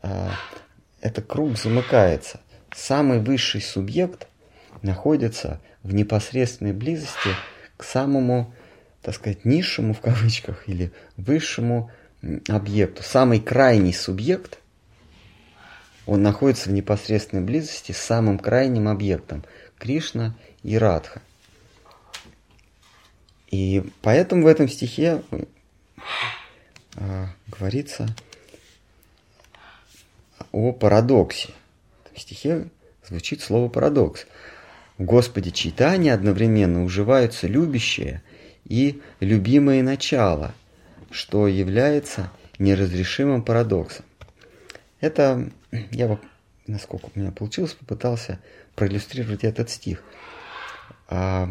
а, 0.01 0.31
этот 0.99 1.27
круг 1.27 1.57
замыкается. 1.57 2.39
Самый 2.75 3.19
высший 3.19 3.61
субъект 3.61 4.27
находится 4.81 5.61
в 5.83 5.93
непосредственной 5.93 6.73
близости 6.73 7.35
к 7.77 7.83
самому, 7.83 8.51
так 9.03 9.13
сказать, 9.13 9.45
низшему 9.45 9.93
в 9.93 10.01
кавычках 10.01 10.67
или 10.67 10.91
высшему 11.17 11.91
объекту. 12.47 13.03
Самый 13.03 13.39
крайний 13.39 13.93
субъект, 13.93 14.60
он 16.11 16.23
находится 16.23 16.67
в 16.67 16.73
непосредственной 16.73 17.41
близости 17.41 17.93
с 17.93 17.97
самым 17.97 18.37
крайним 18.37 18.89
объектом– 18.89 19.45
Кришна 19.79 20.35
и 20.61 20.77
Радха. 20.77 21.21
И 23.49 23.81
поэтому 24.01 24.43
в 24.43 24.47
этом 24.47 24.67
стихе 24.67 25.23
э, 26.97 27.27
говорится 27.47 28.13
о 30.51 30.73
парадоксе. 30.73 31.53
В 32.13 32.19
стихе 32.19 32.67
звучит 33.07 33.39
слово 33.39 33.69
парадокс. 33.69 34.25
В 34.97 35.05
Господе 35.05 35.51
читания 35.51 36.13
одновременно 36.13 36.83
уживаются 36.83 37.47
любящее 37.47 38.21
и 38.65 39.01
любимое 39.21 39.81
начало, 39.81 40.53
что 41.09 41.47
является 41.47 42.29
неразрешимым 42.59 43.43
парадоксом. 43.43 44.03
Это 45.01 45.49
я, 45.91 46.17
насколько 46.67 47.09
у 47.13 47.19
меня 47.19 47.31
получилось, 47.31 47.73
попытался 47.73 48.39
проиллюстрировать 48.75 49.43
этот 49.43 49.69
стих. 49.69 50.01
А, 51.09 51.49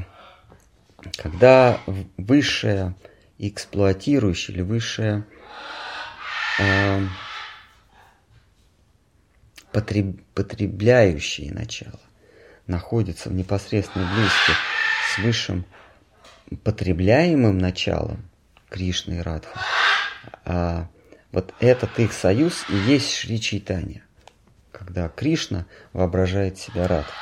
когда 1.19 1.81
высшее 2.17 2.95
эксплуатирующее 3.39 4.57
или 4.57 4.63
высшее 4.63 5.27
а, 6.61 7.03
потреб, 9.73 10.23
потребляющее 10.35 11.53
начало 11.53 12.01
находится 12.67 13.29
в 13.29 13.35
непосредственной 13.35 14.07
близости 14.15 14.53
с 15.13 15.19
высшим 15.19 15.67
потребляемым 16.63 17.59
началом 17.59 18.31
Кришны 18.69 19.15
и 19.15 19.21
Радха, 19.21 19.61
вот 21.33 21.55
этот 21.61 21.99
их 21.99 22.13
союз 22.13 22.65
и 22.69 22.75
есть 22.75 23.15
Шри 23.15 23.41
Чайтанья, 23.41 24.05
когда 24.73 25.09
Кришна 25.09 25.67
воображает 25.93 26.59
себя 26.59 26.89
Радха, 26.89 27.13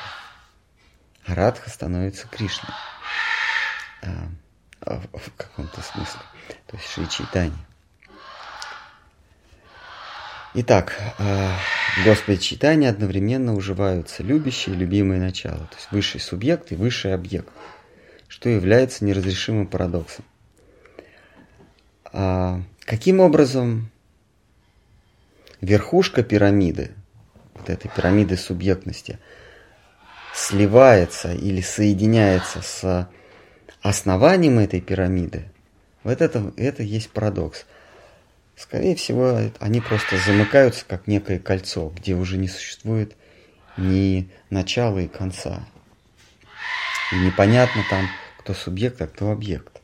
а 1.25 1.35
Радха 1.35 1.69
становится 1.69 2.27
Кришной 2.27 2.73
а, 4.01 4.29
в, 4.81 5.19
в 5.19 5.33
каком-то 5.35 5.81
смысле, 5.81 6.21
то 6.67 6.77
есть 6.77 6.89
Шри 6.89 7.07
Чайтанья. 7.09 7.65
Итак, 10.55 10.99
э, 11.19 11.51
в 11.97 12.05
Господе 12.05 12.39
читания 12.39 12.89
одновременно 12.89 13.53
уживаются 13.53 14.23
любящие 14.23 14.75
и 14.75 14.79
любимые 14.79 15.21
начала, 15.21 15.59
то 15.59 15.75
есть 15.75 15.91
высший 15.91 16.19
субъект 16.19 16.71
и 16.71 16.75
высший 16.75 17.13
объект, 17.13 17.49
что 18.27 18.49
является 18.49 19.05
неразрешимым 19.05 19.67
парадоксом. 19.67 20.25
А 22.11 22.63
каким 22.79 23.19
образом 23.19 23.91
верхушка 25.61 26.23
пирамиды, 26.23 26.91
вот 27.53 27.69
этой 27.69 27.89
пирамиды 27.89 28.37
субъектности, 28.37 29.19
сливается 30.33 31.33
или 31.33 31.61
соединяется 31.61 32.61
с 32.61 33.09
основанием 33.81 34.59
этой 34.59 34.81
пирамиды, 34.81 35.45
вот 36.03 36.21
это, 36.21 36.53
это 36.57 36.83
есть 36.83 37.09
парадокс– 37.11 37.65
Скорее 38.59 38.93
всего, 38.97 39.39
они 39.61 39.79
просто 39.79 40.17
замыкаются 40.17 40.83
как 40.85 41.07
некое 41.07 41.39
кольцо, 41.39 41.93
где 41.95 42.13
уже 42.13 42.37
не 42.37 42.49
существует 42.49 43.15
ни 43.77 44.29
начала 44.49 44.99
и 44.99 45.07
конца. 45.07 45.65
И 47.13 47.15
непонятно 47.19 47.85
там, 47.89 48.05
кто 48.37 48.53
субъект, 48.53 49.01
а 49.01 49.07
кто 49.07 49.31
объект. 49.31 49.81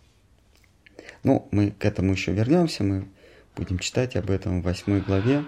Ну, 1.24 1.48
мы 1.52 1.72
к 1.72 1.86
этому 1.86 2.12
еще 2.12 2.34
вернемся, 2.34 2.84
мы 2.84 3.08
будем 3.56 3.80
читать 3.80 4.18
об 4.18 4.30
этом 4.30 4.60
в 4.60 4.66
восьмой 4.66 5.00
главе 5.00 5.46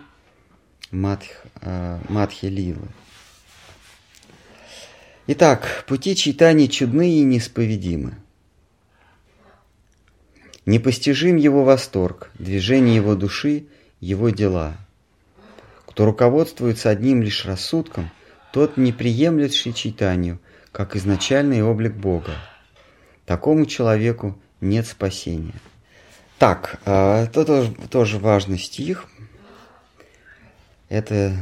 Матх, 0.92 1.28
э, 1.62 2.00
Матхи 2.08 2.46
Лилы. 2.46 2.88
Итак, 5.28 5.84
пути 5.88 6.16
читания 6.16 6.68
чудны 6.70 7.20
и 7.20 7.24
неисповедимы. 7.24 8.16
Непостижим 10.66 11.36
его 11.36 11.66
восторг, 11.66 12.32
движение 12.40 12.96
его 12.96 13.16
души, 13.16 13.66
его 14.00 14.30
дела. 14.30 14.78
Кто 15.86 16.06
руководствуется 16.06 16.90
одним 16.90 17.22
лишь 17.22 17.46
рассудком, 17.46 18.10
тот 18.54 18.78
не 18.78 18.94
приемлет 18.94 19.52
читанию, 19.52 20.40
как 20.72 20.96
изначальный 20.96 21.62
облик 21.62 21.94
Бога. 21.94 22.36
Такому 23.26 23.66
человеку 23.66 24.40
нет 24.62 24.88
спасения. 24.88 25.56
Так, 26.40 26.80
а, 26.86 27.26
это 27.26 27.74
тоже 27.90 28.20
важный 28.20 28.60
стих. 28.60 29.08
Это 30.90 31.36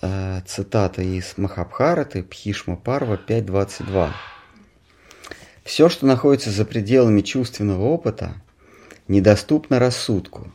э, 0.00 0.40
цитата 0.46 1.02
из 1.02 1.36
Махабхараты 1.36 2.22
Пхишма 2.22 2.76
Парва 2.76 3.16
5.22. 3.16 4.10
Все, 5.62 5.88
что 5.90 6.06
находится 6.06 6.50
за 6.50 6.64
пределами 6.64 7.20
чувственного 7.20 7.82
опыта, 7.82 8.34
недоступно 9.08 9.78
рассудку. 9.78 10.50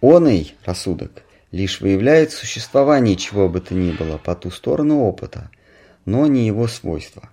Оный 0.00 0.54
рассудок 0.64 1.22
лишь 1.52 1.82
выявляет 1.82 2.32
существование 2.32 3.16
чего 3.16 3.48
бы 3.50 3.60
то 3.60 3.74
ни 3.74 3.92
было 3.92 4.16
по 4.16 4.34
ту 4.34 4.50
сторону 4.50 5.02
опыта, 5.02 5.50
но 6.06 6.26
не 6.26 6.46
его 6.46 6.66
свойства. 6.66 7.28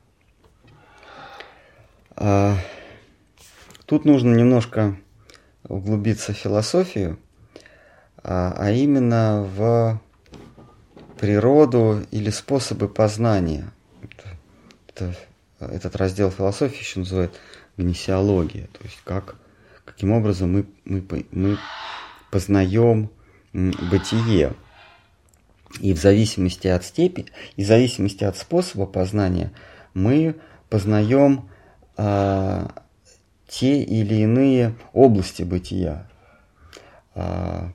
А, 2.17 2.57
тут 3.85 4.03
нужно 4.03 4.35
немножко 4.35 4.97
углубиться 5.63 6.33
в 6.33 6.37
философию, 6.37 7.17
а, 8.27 8.53
а 8.57 8.71
именно 8.71 9.41
в 9.55 10.01
природу 11.17 12.03
или 12.11 12.29
способы 12.29 12.89
познания. 12.89 13.71
Это, 14.89 15.15
этот 15.59 15.95
раздел 15.95 16.29
философии 16.29 16.79
еще 16.79 16.99
называют 16.99 17.39
гнесиология, 17.77 18.67
то 18.67 18.83
есть 18.83 18.99
как, 19.05 19.35
каким 19.85 20.11
образом 20.11 20.51
мы, 20.51 20.65
мы, 20.83 21.25
мы 21.31 21.57
познаем 22.29 23.09
бытие. 23.53 24.53
И 25.79 25.93
в 25.93 25.97
зависимости 25.97 26.67
от 26.67 26.83
степени, 26.83 27.27
и 27.55 27.63
в 27.63 27.67
зависимости 27.67 28.23
от 28.23 28.35
способа 28.37 28.85
познания 28.85 29.51
мы 29.93 30.35
познаем 30.69 31.49
а, 31.95 32.83
те 33.47 33.83
или 33.83 34.15
иные 34.15 34.75
области 34.93 35.43
бытия. 35.43 36.09
А, 37.15 37.71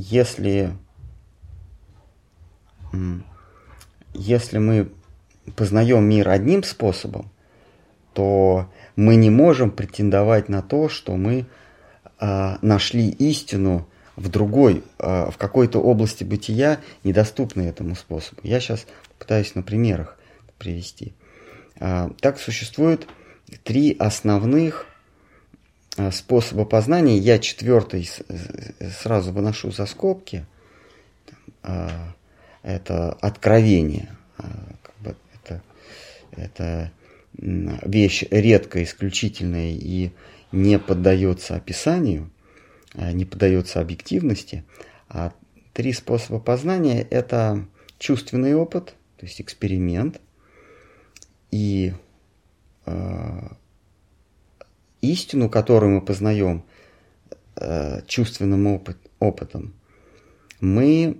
если, 0.00 0.72
если 4.14 4.58
мы 4.58 4.90
познаем 5.56 6.04
мир 6.04 6.28
одним 6.28 6.62
способом, 6.62 7.30
то 8.14 8.70
мы 8.96 9.16
не 9.16 9.30
можем 9.30 9.70
претендовать 9.70 10.48
на 10.48 10.62
то, 10.62 10.88
что 10.88 11.16
мы 11.16 11.46
э, 12.18 12.56
нашли 12.62 13.08
истину 13.08 13.86
в 14.16 14.28
другой, 14.28 14.82
э, 14.98 15.30
в 15.30 15.36
какой-то 15.36 15.80
области 15.80 16.24
бытия, 16.24 16.80
недоступной 17.04 17.66
этому 17.66 17.94
способу. 17.94 18.40
Я 18.42 18.60
сейчас 18.60 18.86
пытаюсь 19.18 19.54
на 19.54 19.62
примерах 19.62 20.18
привести. 20.58 21.14
Э, 21.78 22.10
так 22.20 22.38
существует 22.38 23.06
три 23.64 23.94
основных 23.98 24.86
способа 26.12 26.64
познания. 26.64 27.18
Я 27.18 27.38
четвертый 27.38 28.08
сразу 29.00 29.32
выношу 29.32 29.70
за 29.70 29.86
скобки. 29.86 30.46
Э, 31.62 31.88
это 32.62 33.12
откровение. 33.12 34.16
Э, 34.38 34.42
как 34.82 34.94
бы 34.98 35.16
это, 35.34 35.62
это 36.32 36.92
вещь 37.32 38.24
редкая, 38.30 38.84
исключительная 38.84 39.72
и 39.72 40.10
не 40.52 40.78
поддается 40.78 41.54
описанию, 41.54 42.30
не 42.94 43.24
поддается 43.24 43.80
объективности. 43.80 44.64
А 45.08 45.32
три 45.72 45.92
способа 45.92 46.40
познания– 46.40 47.02
это 47.10 47.64
чувственный 47.98 48.54
опыт, 48.54 48.94
то 49.16 49.26
есть 49.26 49.40
эксперимент, 49.40 50.20
и 51.50 51.92
э, 52.86 53.48
истину, 55.00 55.48
которую 55.48 55.94
мы 55.94 56.00
познаем 56.00 56.64
э, 57.56 58.02
чувственным 58.06 58.66
опыт, 58.66 58.98
опытом, 59.18 59.72
мы, 60.60 61.18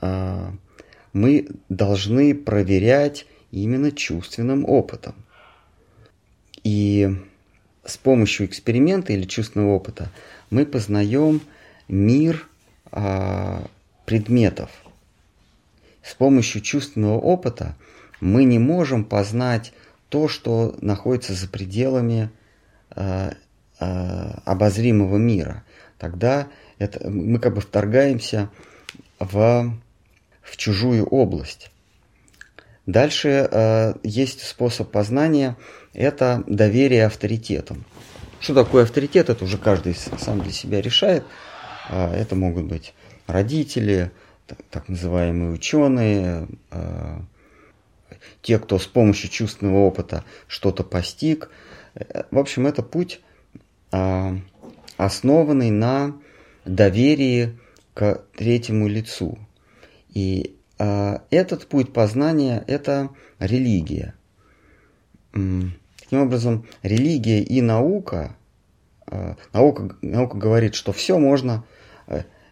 э, 0.00 0.50
мы 1.12 1.48
должны 1.68 2.34
проверять 2.34 3.26
именно 3.50 3.90
чувственным 3.92 4.64
опытом. 4.68 5.14
И 6.62 7.16
с 7.84 7.96
помощью 7.96 8.46
эксперимента 8.46 9.12
или 9.12 9.24
чувственного 9.24 9.74
опыта 9.74 10.10
мы 10.50 10.66
познаем 10.66 11.40
мир 11.88 12.48
а, 12.90 13.64
предметов. 14.04 14.70
С 16.02 16.14
помощью 16.14 16.60
чувственного 16.60 17.18
опыта 17.18 17.76
мы 18.20 18.44
не 18.44 18.58
можем 18.58 19.04
познать 19.04 19.72
то, 20.16 20.28
что 20.28 20.74
находится 20.80 21.34
за 21.34 21.46
пределами 21.46 22.30
а, 22.90 23.34
а, 23.78 24.40
обозримого 24.46 25.18
мира. 25.18 25.62
Тогда 25.98 26.48
это, 26.78 27.10
мы 27.10 27.38
как 27.38 27.52
бы 27.52 27.60
вторгаемся 27.60 28.48
в, 29.18 29.76
в 30.40 30.56
чужую 30.56 31.04
область. 31.04 31.70
Дальше 32.86 33.46
э, 33.50 33.94
есть 34.04 34.40
способ 34.40 34.90
познания– 34.90 35.58
это 35.92 36.42
доверие 36.46 37.04
авторитетам. 37.04 37.84
Что 38.40 38.54
такое 38.54 38.84
авторитет, 38.84 39.28
это 39.28 39.44
уже 39.44 39.58
каждый 39.58 39.94
сам 39.94 40.40
для 40.40 40.52
себя 40.52 40.80
решает. 40.80 41.24
Э, 41.90 42.14
это 42.14 42.36
могут 42.36 42.64
быть 42.64 42.94
родители, 43.26 44.12
так, 44.46 44.58
так 44.70 44.88
называемые 44.88 45.52
ученые, 45.52 46.48
э, 46.70 47.18
те, 48.46 48.60
кто 48.60 48.78
с 48.78 48.86
помощью 48.86 49.28
чувственного 49.28 49.78
опыта 49.78 50.22
что-то 50.46 50.84
постиг. 50.84 51.50
В 52.30 52.38
общем, 52.38 52.68
это 52.68 52.80
путь, 52.80 53.20
э, 53.90 54.38
основанный 54.96 55.70
на 55.70 56.16
доверии 56.64 57.58
к 57.92 58.22
третьему 58.36 58.86
лицу. 58.86 59.36
И 60.10 60.56
э, 60.78 61.18
этот 61.30 61.66
путь 61.66 61.92
познания– 61.92 62.62
это 62.68 63.10
религия. 63.40 64.14
Таким 65.32 66.20
образом, 66.20 66.66
религия 66.84 67.42
и 67.42 67.60
наука, 67.60 68.36
э, 69.10 69.34
наука, 69.52 69.96
наука 70.02 70.36
говорит, 70.36 70.76
что 70.76 70.92
все 70.92 71.18
можно, 71.18 71.64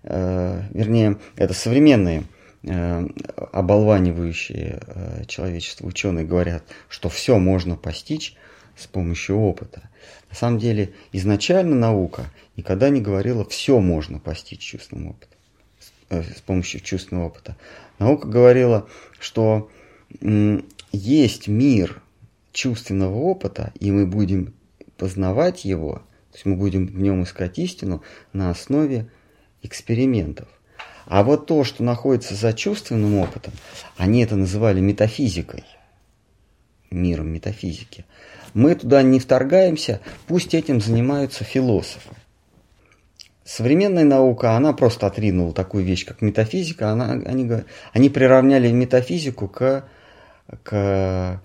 вернее, 0.03 1.19
это 1.37 1.55
современные 1.55 2.25
оболванивающие 2.67 4.81
э, 4.87 5.25
человечество 5.27 5.87
ученые 5.87 6.25
говорят, 6.25 6.65
что 6.89 7.09
все 7.09 7.39
можно 7.39 7.77
постичь 7.77 8.37
с 8.77 8.87
помощью 8.87 9.39
опыта. 9.39 9.91
На 10.31 10.37
самом 10.37 10.59
деле, 10.59 10.95
изначально 11.13 11.77
наука 11.77 12.31
никогда 12.57 12.89
не 12.89 13.01
говорила, 13.01 13.45
все 13.45 13.81
можно 13.81 14.19
постичь 14.19 14.61
чувственным 14.61 15.11
опытом, 15.11 15.39
э, 16.11 16.23
с 16.23 16.41
помощью 16.41 16.81
чувственного 16.81 17.27
опыта. 17.27 17.57
Наука 17.99 18.29
говорила, 18.29 18.89
что 19.19 19.71
есть 20.93 21.49
мир 21.49 22.03
чувственного 22.53 23.17
опыта, 23.17 23.73
и 23.79 23.91
мы 23.91 24.07
будем 24.07 24.55
познавать 24.97 25.65
его, 25.65 26.03
то 26.31 26.37
есть 26.37 26.47
мы 26.47 26.57
будем 26.57 26.87
в 26.87 26.99
нем 26.99 27.25
искать 27.25 27.59
истину 27.59 28.03
на 28.33 28.51
основе 28.51 29.11
экспериментов. 29.63 30.49
А 31.07 31.23
вот 31.23 31.47
то, 31.47 31.65
что 31.65 31.83
находится 31.83 32.35
за 32.35 32.53
чувственным 32.53 33.19
опытом, 33.19 33.53
они 33.97 34.23
это 34.23 34.37
называли 34.37 34.81
метафизикой, 34.81 35.65
миром 36.91 37.29
метафизики. 37.29 38.05
Мы 38.55 38.75
туда 38.75 39.03
не 39.03 39.19
вторгаемся, 39.19 40.01
пусть 40.27 40.55
этим 40.55 40.81
занимаются 40.81 41.45
философы. 41.45 42.11
Современная 43.45 44.05
наука, 44.05 44.53
она 44.53 44.73
просто 44.73 45.07
отринула 45.07 45.53
такую 45.53 45.85
вещь, 45.85 46.07
как 46.07 46.23
метафизика. 46.23 46.91
Она, 46.91 47.13
они, 47.13 47.51
они 47.93 48.09
приравняли 48.09 48.71
метафизику 48.71 49.49
к, 49.49 49.85
к 50.63 51.43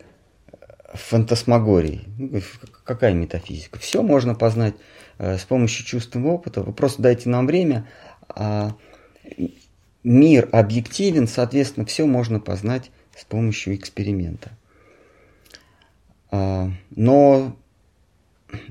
фантасмагории. 0.94 2.04
Ну, 2.18 2.42
какая 2.86 3.14
метафизика? 3.14 3.80
Все 3.80 4.02
можно 4.02 4.34
познать 4.34 4.76
э, 5.18 5.38
с 5.38 5.42
помощью 5.42 5.86
чувственного 5.86 6.34
опыта. 6.34 6.62
Вы 6.62 6.72
просто 6.72 7.02
дайте 7.02 7.28
нам 7.28 7.48
время. 7.48 7.86
А 8.30 8.76
мир 10.04 10.50
объективен, 10.52 11.28
соответственно, 11.28 11.86
все 11.86 12.06
можно 12.06 12.40
познать 12.40 12.92
с 13.16 13.26
помощью 13.26 13.76
эксперимента. 13.76 14.52
А, 16.32 16.72
но 16.92 17.56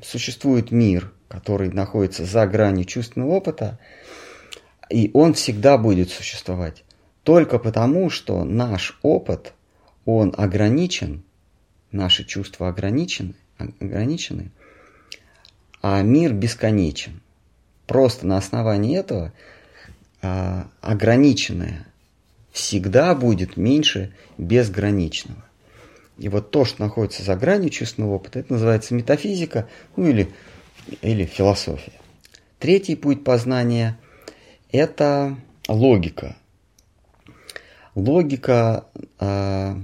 существует 0.02 0.70
мир, 0.70 1.12
который 1.28 1.70
находится 1.70 2.24
за 2.24 2.46
гранью 2.46 2.84
чувственного 2.84 3.30
опыта, 3.30 3.78
и 4.90 5.10
он 5.12 5.34
всегда 5.34 5.76
будет 5.76 6.10
существовать. 6.10 6.84
Только 7.22 7.58
потому, 7.58 8.08
что 8.08 8.44
наш 8.44 8.98
опыт, 9.02 9.52
он 10.06 10.32
ограничен, 10.36 11.22
наши 11.92 12.24
чувства 12.24 12.68
ограничены, 12.68 13.34
ограничены, 13.58 14.50
а 15.82 16.00
мир 16.02 16.32
бесконечен. 16.32 17.20
Просто 17.86 18.26
на 18.26 18.38
основании 18.38 18.98
этого 18.98 19.32
а, 20.20 20.68
ограниченное 20.80 21.86
всегда 22.52 23.14
будет 23.14 23.56
меньше 23.56 24.12
безграничного. 24.36 25.44
И 26.18 26.28
вот 26.28 26.50
то, 26.50 26.64
что 26.64 26.82
находится 26.82 27.22
за 27.22 27.36
гранью 27.36 27.70
чувственного 27.70 28.14
опыта, 28.14 28.40
это 28.40 28.52
называется 28.54 28.94
метафизика, 28.94 29.68
ну 29.96 30.08
или, 30.08 30.32
или 31.02 31.24
философия. 31.24 31.92
Третий 32.58 32.96
путь 32.96 33.22
познания– 33.22 33.96
это 34.72 35.36
логика. 35.68 36.36
Логика 37.94 38.86
э, 39.20 39.76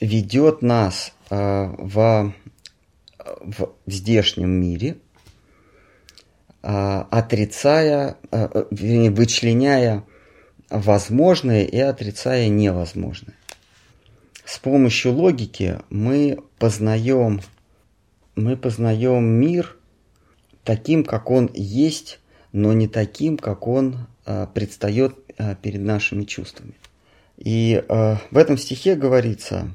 ведет 0.00 0.62
нас 0.62 1.12
э, 1.30 1.34
в, 1.78 2.32
в 3.40 3.70
здешнем 3.86 4.50
мире, 4.50 4.98
отрицая, 6.62 8.16
э, 8.30 8.64
вернее, 8.70 9.10
вычленяя 9.10 10.04
возможное 10.70 11.64
и 11.64 11.78
отрицая 11.78 12.48
невозможное. 12.48 13.36
С 14.44 14.58
помощью 14.58 15.12
логики 15.12 15.78
мы 15.88 16.38
познаем, 16.58 17.40
мы 18.34 18.56
познаем 18.56 19.24
мир 19.24 19.76
таким, 20.64 21.04
как 21.04 21.30
он 21.30 21.50
есть, 21.54 22.18
но 22.52 22.72
не 22.72 22.88
таким, 22.88 23.38
как 23.38 23.66
он 23.66 24.06
э, 24.26 24.46
предстает 24.52 25.16
перед 25.62 25.82
нашими 25.82 26.24
чувствами. 26.24 26.74
И 27.36 27.84
в 27.88 28.36
этом 28.36 28.58
стихе 28.58 28.96
говорится, 28.96 29.70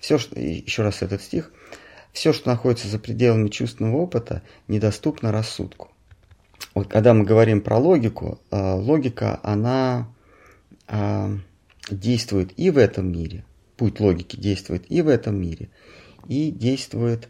все, 0.00 0.18
еще 0.34 0.82
раз 0.82 1.02
этот 1.02 1.22
стих, 1.22 1.52
все, 2.14 2.32
что 2.32 2.48
находится 2.48 2.88
за 2.88 2.98
пределами 2.98 3.48
чувственного 3.48 3.96
опыта, 3.96 4.42
недоступно 4.68 5.32
рассудку. 5.32 5.90
Вот 6.72 6.88
когда 6.88 7.12
мы 7.12 7.24
говорим 7.24 7.60
про 7.60 7.76
логику, 7.76 8.40
э, 8.50 8.74
логика, 8.74 9.40
она 9.42 10.08
э, 10.86 11.36
действует 11.90 12.56
и 12.56 12.70
в 12.70 12.78
этом 12.78 13.10
мире, 13.12 13.44
путь 13.76 13.98
логики 13.98 14.36
действует 14.36 14.90
и 14.90 15.02
в 15.02 15.08
этом 15.08 15.40
мире, 15.40 15.70
и 16.28 16.52
действует 16.52 17.28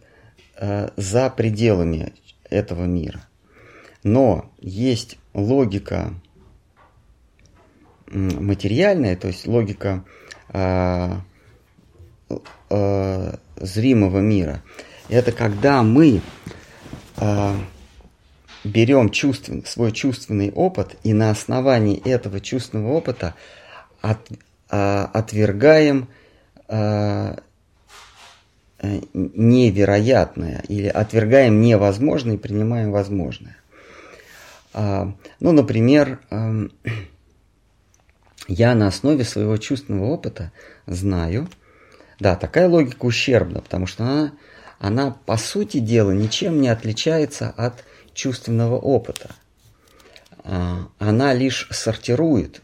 э, 0.59 0.91
за 0.97 1.30
пределами 1.30 2.12
этого 2.51 2.85
мира. 2.85 3.26
Но 4.03 4.53
есть 4.61 5.18
логика 5.32 6.12
материальная, 8.07 9.16
то 9.16 9.28
есть 9.28 9.47
логика 9.47 10.05
зримого 13.57 14.19
мира. 14.19 14.63
Это 15.09 15.33
когда 15.33 15.83
мы 15.83 16.21
э, 17.17 17.55
берем 18.65 19.11
чувственный, 19.11 19.65
свой 19.67 19.93
чувственный 19.93 20.51
опыт 20.51 20.97
и 21.03 21.13
на 21.13 21.31
основании 21.31 22.01
этого 22.09 22.41
чувственного 22.41 22.93
опыта 22.93 23.35
от, 24.01 24.19
а, 24.71 25.11
отвергаем 25.13 26.09
а, 26.69 27.39
э, 28.79 29.01
невероятное 29.13 30.65
или 30.69 30.89
отвергаем 30.89 31.61
невозможное 31.61 32.35
и 32.35 32.39
принимаем 32.39 32.91
возможное. 32.91 33.57
А, 34.73 35.13
ну, 35.41 35.53
например, 35.53 36.21
а, 36.31 36.67
я 38.49 38.75
на 38.75 38.89
основе 38.89 39.25
своего 39.25 39.59
чувственного 39.59 40.07
опыта 40.07 40.53
знаю, 40.87 41.49
да, 42.25 42.37
такая 42.37 42.70
логика 42.70 43.05
ущербна, 43.05 43.61
потому 43.61 43.87
что 43.87 44.03
она, 44.03 44.33
она 44.79 45.11
по 45.27 45.37
сути 45.37 45.79
дела 45.79 46.11
ничем 46.11 46.59
не 46.59 46.68
отличается 46.68 47.51
от 47.51 47.85
чувственного 48.14 48.79
опыта. 48.79 49.29
А, 50.43 50.89
она 50.99 51.35
лишь 51.35 51.68
сортирует 51.70 52.62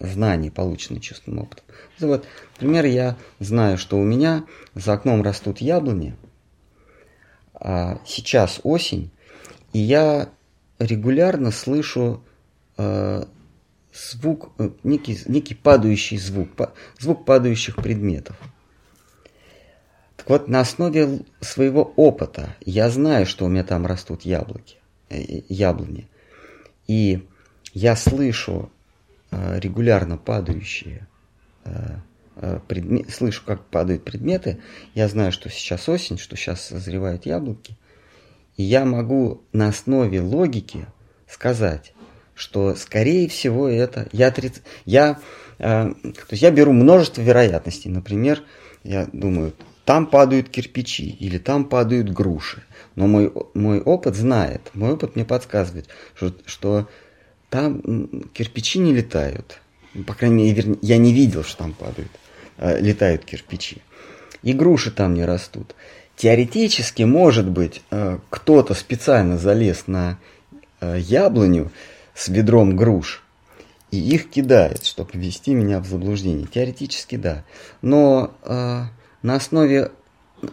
знаний, 0.00 0.50
полученных 0.50 1.04
чувственным 1.04 1.44
опытом. 1.44 1.64
Вот, 2.00 2.26
например, 2.54 2.86
я 2.86 3.16
знаю, 3.38 3.78
что 3.78 4.00
у 4.00 4.02
меня 4.02 4.44
за 4.74 4.94
окном 4.94 5.22
растут 5.22 5.58
яблони, 5.58 6.16
а 7.54 8.00
сейчас 8.04 8.58
осень, 8.64 9.12
и 9.72 9.78
я 9.78 10.28
регулярно 10.80 11.52
слышу 11.52 12.24
э, 12.78 13.26
звук, 13.94 14.50
э, 14.58 14.70
некий, 14.82 15.20
некий 15.26 15.54
падающий 15.54 16.18
звук, 16.18 16.48
звук 16.98 17.24
падающих 17.24 17.76
предметов. 17.76 18.36
Так 20.26 20.40
вот, 20.40 20.48
на 20.48 20.58
основе 20.58 21.20
своего 21.40 21.92
опыта 21.94 22.56
я 22.60 22.90
знаю, 22.90 23.26
что 23.26 23.44
у 23.44 23.48
меня 23.48 23.62
там 23.62 23.86
растут 23.86 24.22
яблоки, 24.22 24.76
э, 25.08 25.42
яблони. 25.48 26.08
И 26.88 27.28
я 27.72 27.94
слышу 27.94 28.72
э, 29.30 29.60
регулярно 29.60 30.18
падающие 30.18 31.06
предметы, 32.66 33.10
слышу, 33.12 33.42
как 33.46 33.66
падают 33.66 34.04
предметы. 34.04 34.58
Я 34.94 35.06
знаю, 35.06 35.30
что 35.30 35.48
сейчас 35.48 35.88
осень, 35.88 36.18
что 36.18 36.36
сейчас 36.36 36.60
созревают 36.60 37.24
яблоки. 37.24 37.76
И 38.56 38.64
я 38.64 38.84
могу 38.84 39.42
на 39.52 39.68
основе 39.68 40.20
логики 40.20 40.86
сказать, 41.28 41.92
что 42.34 42.74
скорее 42.74 43.28
всего 43.28 43.68
это 43.68 44.08
я, 44.10 44.26
отриц... 44.26 44.60
я, 44.86 45.20
э, 45.58 45.94
то 46.02 46.26
есть 46.32 46.42
я 46.42 46.50
беру 46.50 46.72
множество 46.72 47.20
вероятностей. 47.20 47.90
Например, 47.90 48.42
я 48.82 49.08
думаю, 49.12 49.52
там 49.86 50.06
падают 50.06 50.48
кирпичи 50.48 51.08
или 51.08 51.38
там 51.38 51.64
падают 51.64 52.12
груши. 52.12 52.64
Но 52.96 53.06
мой, 53.06 53.32
мой 53.54 53.80
опыт 53.80 54.16
знает, 54.16 54.60
мой 54.74 54.94
опыт 54.94 55.14
мне 55.14 55.24
подсказывает, 55.24 55.86
что, 56.16 56.34
что 56.44 56.88
там 57.50 57.80
кирпичи 58.34 58.80
не 58.80 58.92
летают. 58.92 59.60
По 60.06 60.14
крайней 60.14 60.52
мере, 60.52 60.76
я 60.82 60.98
не 60.98 61.12
видел, 61.12 61.44
что 61.44 61.58
там 61.58 61.72
падают, 61.72 62.10
э, 62.58 62.80
летают 62.80 63.24
кирпичи. 63.24 63.78
И 64.42 64.52
груши 64.52 64.90
там 64.90 65.14
не 65.14 65.24
растут. 65.24 65.76
Теоретически, 66.16 67.04
может 67.04 67.48
быть, 67.48 67.80
э, 67.92 68.18
кто-то 68.28 68.74
специально 68.74 69.38
залез 69.38 69.84
на 69.86 70.18
э, 70.80 70.98
яблоню, 70.98 71.70
с 72.12 72.26
ведром 72.28 72.76
груш 72.76 73.22
и 73.92 73.98
их 73.98 74.30
кидает, 74.30 74.84
чтобы 74.84 75.10
ввести 75.14 75.54
меня 75.54 75.78
в 75.78 75.86
заблуждение. 75.86 76.48
Теоретически 76.48 77.14
да. 77.14 77.44
Но 77.82 78.32
на 79.22 79.36
основе 79.36 79.90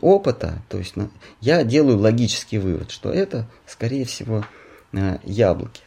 опыта, 0.01 0.61
то 0.69 0.77
есть 0.77 0.95
на, 0.95 1.09
я 1.41 1.63
делаю 1.63 1.97
логический 1.97 2.57
вывод, 2.57 2.91
что 2.91 3.09
это, 3.11 3.47
скорее 3.67 4.05
всего, 4.05 4.45
э, 4.93 5.17
яблоки. 5.23 5.81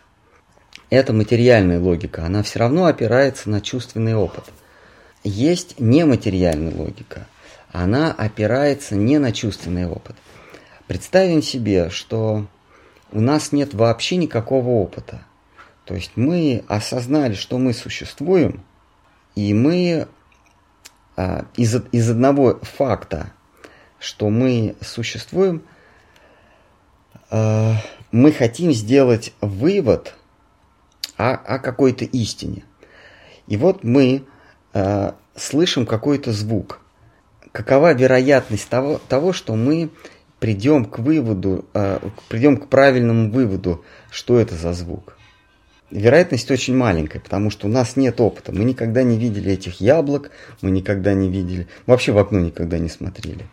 Это 0.91 1.13
материальная 1.13 1.81
логика, 1.81 2.25
она 2.25 2.43
все 2.43 2.61
равно 2.61 2.87
опирается 2.87 3.51
на 3.51 3.61
чувственный 3.61 4.15
опыт. 4.15 4.45
Есть 5.25 5.81
нематериальная 5.81 6.75
логика, 6.75 7.27
она 7.73 8.13
опирается 8.13 8.95
не 8.95 9.19
на 9.19 9.33
чувственный 9.33 9.87
опыт. 9.87 10.15
Представим 10.87 11.43
себе, 11.43 11.91
что 11.91 12.47
у 13.11 13.21
нас 13.21 13.51
нет 13.51 13.75
вообще 13.75 14.17
никакого 14.17 14.69
опыта. 14.71 15.23
То 15.85 15.95
есть 15.95 16.13
мы 16.17 16.65
осознали, 16.69 17.35
что 17.35 17.59
мы 17.59 17.73
существуем, 17.73 18.63
и 19.35 19.53
мы 19.55 20.09
из, 21.57 21.77
из 21.93 22.11
одного 22.11 22.59
факта, 22.63 23.33
что 23.99 24.29
мы 24.29 24.77
существуем, 24.81 25.63
а, 27.31 27.75
мы 28.13 28.33
хотим 28.33 28.73
сделать 28.73 29.33
вывод 29.41 30.15
о, 31.17 31.33
о 31.33 31.59
какой-то 31.59 32.05
истине. 32.05 32.65
И 33.47 33.57
вот 33.57 33.83
мы 33.83 34.25
а, 34.73 35.17
слышим 35.35 35.87
какой-то 35.87 36.33
звук. 36.33 36.81
Какова 37.53 37.95
вероятность 37.95 38.69
того, 38.69 39.01
того 39.09 39.33
что 39.33 39.55
мы 39.55 39.91
придем 40.39 40.85
к 40.85 40.99
выводу, 40.99 41.65
придем 42.29 42.59
к 42.59 42.69
правильному 42.69 43.31
выводу, 43.31 43.83
что 44.11 44.39
это 44.39 44.55
за 44.55 44.75
звук? 44.75 45.16
Вероятность 45.91 46.51
очень 46.51 46.77
маленькая, 46.77 47.21
потому 47.21 47.51
что 47.51 47.67
у 47.67 47.71
нас 47.71 47.97
нет 47.97 48.21
опыта. 48.21 48.53
Мы 48.53 48.65
никогда 48.65 49.03
не 49.03 49.19
видели 49.19 49.53
этих 49.53 49.81
яблок, 49.81 50.31
мы 50.61 50.71
никогда 50.71 51.15
не 51.15 51.31
видели, 51.31 51.69
вообще 51.87 52.13
в 52.13 52.19
окно 52.19 52.41
никогда 52.41 52.79
не 52.79 52.89
смотрели. 52.89 53.47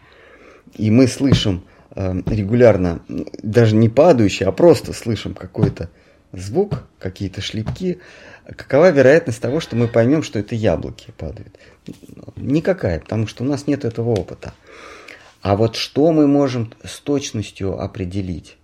И 0.76 0.90
мы 0.90 1.08
слышим 1.08 1.64
э, 1.96 2.14
регулярно, 2.26 3.02
даже 3.44 3.76
не 3.76 3.90
падающий, 3.90 4.46
а 4.46 4.52
просто 4.52 4.94
слышим 4.94 5.34
какой-то 5.34 5.90
звук, 6.32 6.84
какие-то 7.00 7.42
шлепки. 7.42 8.00
Какова 8.46 8.92
вероятность 8.92 9.42
того, 9.42 9.60
что 9.60 9.76
мы 9.76 9.88
поймем, 9.88 10.24
что 10.24 10.40
это 10.40 10.56
яблоки 10.56 11.14
падают? 11.18 11.58
Никакая, 12.36 13.00
потому 13.00 13.28
что 13.28 13.44
у 13.44 13.48
нас 13.48 13.68
нет 13.68 13.86
этого 13.86 14.10
опыта. 14.10 14.54
А 15.42 15.56
вот 15.56 15.76
что 15.76 16.12
мы 16.12 16.28
можем 16.28 16.74
с 16.84 17.00
точностью 17.00 17.80
определить? 17.80 18.58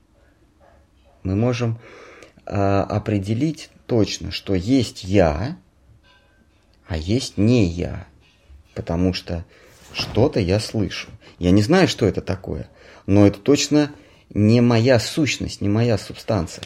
Мы 1.23 1.35
можем 1.35 1.77
а, 2.49 2.83
определить 2.83 3.69
точно, 3.85 4.31
что 4.31 4.55
есть 4.55 5.03
я, 5.03 5.57
а 6.87 6.97
есть 6.97 7.37
не 7.37 7.65
я. 7.65 8.07
Потому 8.73 9.13
что 9.13 9.45
что-то 9.93 10.39
я 10.39 10.59
слышу. 10.59 11.09
Я 11.37 11.51
не 11.51 11.61
знаю, 11.61 11.87
что 11.87 12.05
это 12.05 12.21
такое, 12.21 12.67
но 13.05 13.27
это 13.27 13.39
точно 13.39 13.91
не 14.33 14.61
моя 14.61 14.99
сущность, 14.99 15.61
не 15.61 15.69
моя 15.69 15.97
субстанция. 15.97 16.63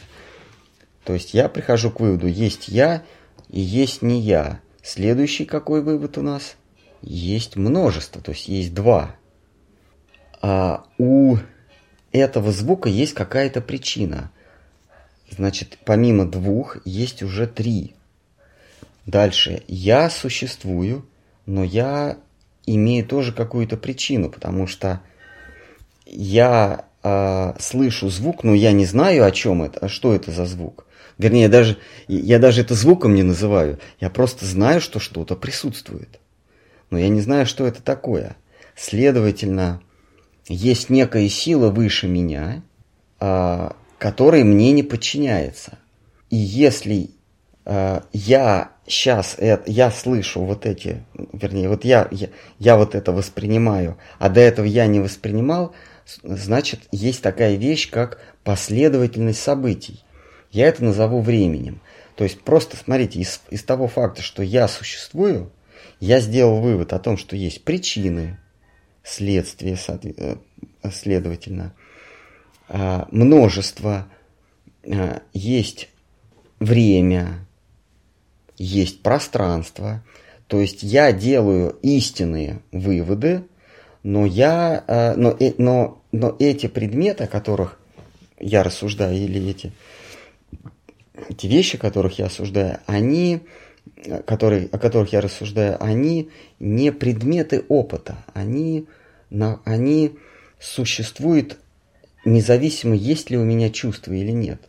То 1.04 1.12
есть 1.12 1.34
я 1.34 1.48
прихожу 1.48 1.90
к 1.90 2.00
выводу, 2.00 2.26
есть 2.26 2.68
я 2.68 3.02
и 3.50 3.60
есть 3.60 4.00
не 4.00 4.20
я. 4.20 4.60
Следующий 4.82 5.44
какой 5.44 5.82
вывод 5.82 6.18
у 6.18 6.22
нас? 6.22 6.56
Есть 7.02 7.56
множество, 7.56 8.22
то 8.22 8.32
есть 8.32 8.48
есть 8.48 8.72
два. 8.72 9.16
А 10.40 10.84
у 10.98 11.36
этого 12.12 12.52
звука 12.52 12.88
есть 12.88 13.12
какая-то 13.12 13.60
причина. 13.60 14.30
Значит, 15.30 15.78
помимо 15.84 16.26
двух 16.26 16.78
есть 16.84 17.22
уже 17.22 17.46
три. 17.46 17.94
Дальше. 19.06 19.62
Я 19.66 20.10
существую, 20.10 21.06
но 21.46 21.64
я 21.64 22.18
имею 22.66 23.06
тоже 23.06 23.32
какую-то 23.32 23.76
причину, 23.76 24.30
потому 24.30 24.66
что 24.66 25.00
я 26.06 26.86
э, 27.02 27.54
слышу 27.58 28.08
звук, 28.08 28.44
но 28.44 28.54
я 28.54 28.72
не 28.72 28.86
знаю, 28.86 29.24
о 29.24 29.30
чем 29.30 29.62
это, 29.62 29.80
а 29.80 29.88
что 29.88 30.14
это 30.14 30.30
за 30.30 30.46
звук. 30.46 30.86
Вернее, 31.18 31.48
даже, 31.48 31.78
я 32.08 32.38
даже 32.38 32.62
это 32.62 32.74
звуком 32.74 33.14
не 33.14 33.22
называю. 33.22 33.78
Я 34.00 34.10
просто 34.10 34.46
знаю, 34.46 34.80
что 34.80 34.98
что-то 34.98 35.36
присутствует. 35.36 36.20
Но 36.90 36.98
я 36.98 37.08
не 37.08 37.20
знаю, 37.20 37.46
что 37.46 37.66
это 37.66 37.82
такое. 37.82 38.36
Следовательно, 38.76 39.80
есть 40.48 40.90
некая 40.90 41.28
сила 41.28 41.70
выше 41.70 42.08
меня, 42.08 42.62
э, 43.20 43.70
который 43.98 44.44
мне 44.44 44.72
не 44.72 44.82
подчиняется. 44.82 45.78
И 46.30 46.36
если 46.36 47.10
э, 47.64 48.00
я 48.12 48.72
сейчас 48.86 49.36
это, 49.38 49.70
я 49.70 49.90
слышу 49.90 50.42
вот 50.42 50.66
эти, 50.66 51.04
вернее, 51.32 51.68
вот 51.68 51.84
я, 51.84 52.08
я, 52.10 52.28
я 52.58 52.76
вот 52.76 52.94
это 52.94 53.12
воспринимаю, 53.12 53.96
а 54.18 54.28
до 54.28 54.40
этого 54.40 54.66
я 54.66 54.86
не 54.86 55.00
воспринимал, 55.00 55.74
значит, 56.22 56.80
есть 56.92 57.22
такая 57.22 57.56
вещь, 57.56 57.90
как 57.90 58.20
последовательность 58.42 59.40
событий. 59.40 60.04
Я 60.50 60.68
это 60.68 60.84
назову 60.84 61.20
временем. 61.20 61.80
То 62.16 62.24
есть 62.24 62.40
просто 62.42 62.76
смотрите, 62.76 63.20
из, 63.20 63.40
из 63.50 63.64
того 63.64 63.88
факта, 63.88 64.22
что 64.22 64.42
я 64.42 64.68
существую, 64.68 65.50
я 66.00 66.20
сделал 66.20 66.60
вывод 66.60 66.92
о 66.92 66.98
том, 66.98 67.16
что 67.16 67.34
есть 67.34 67.64
причины, 67.64 68.38
следствия, 69.02 69.76
э, 70.16 70.36
следовательно, 70.92 71.74
множество, 72.68 74.06
а, 74.86 75.22
есть 75.32 75.88
время, 76.60 77.46
есть 78.56 79.02
пространство. 79.02 80.02
То 80.46 80.60
есть 80.60 80.82
я 80.82 81.12
делаю 81.12 81.78
истинные 81.82 82.60
выводы, 82.70 83.44
но, 84.02 84.26
я, 84.26 84.84
а, 84.86 85.14
но, 85.16 85.36
э, 85.38 85.54
но, 85.58 86.02
но 86.12 86.36
эти 86.38 86.66
предметы, 86.66 87.24
о 87.24 87.28
которых 87.28 87.78
я 88.38 88.62
рассуждаю, 88.62 89.16
или 89.16 89.50
эти, 89.50 89.72
эти 91.28 91.46
вещи, 91.46 91.76
о 91.76 91.80
которых 91.80 92.18
я 92.18 92.26
рассуждаю, 92.26 92.78
они, 92.86 93.40
которые, 94.26 94.68
о 94.70 94.78
которых 94.78 95.12
я 95.12 95.20
рассуждаю, 95.20 95.82
они 95.82 96.30
не 96.58 96.92
предметы 96.92 97.64
опыта, 97.68 98.18
они, 98.34 98.86
они 99.64 100.18
существуют 100.60 101.58
независимо, 102.24 102.94
есть 102.94 103.30
ли 103.30 103.36
у 103.36 103.44
меня 103.44 103.70
чувство 103.70 104.12
или 104.12 104.30
нет. 104.30 104.60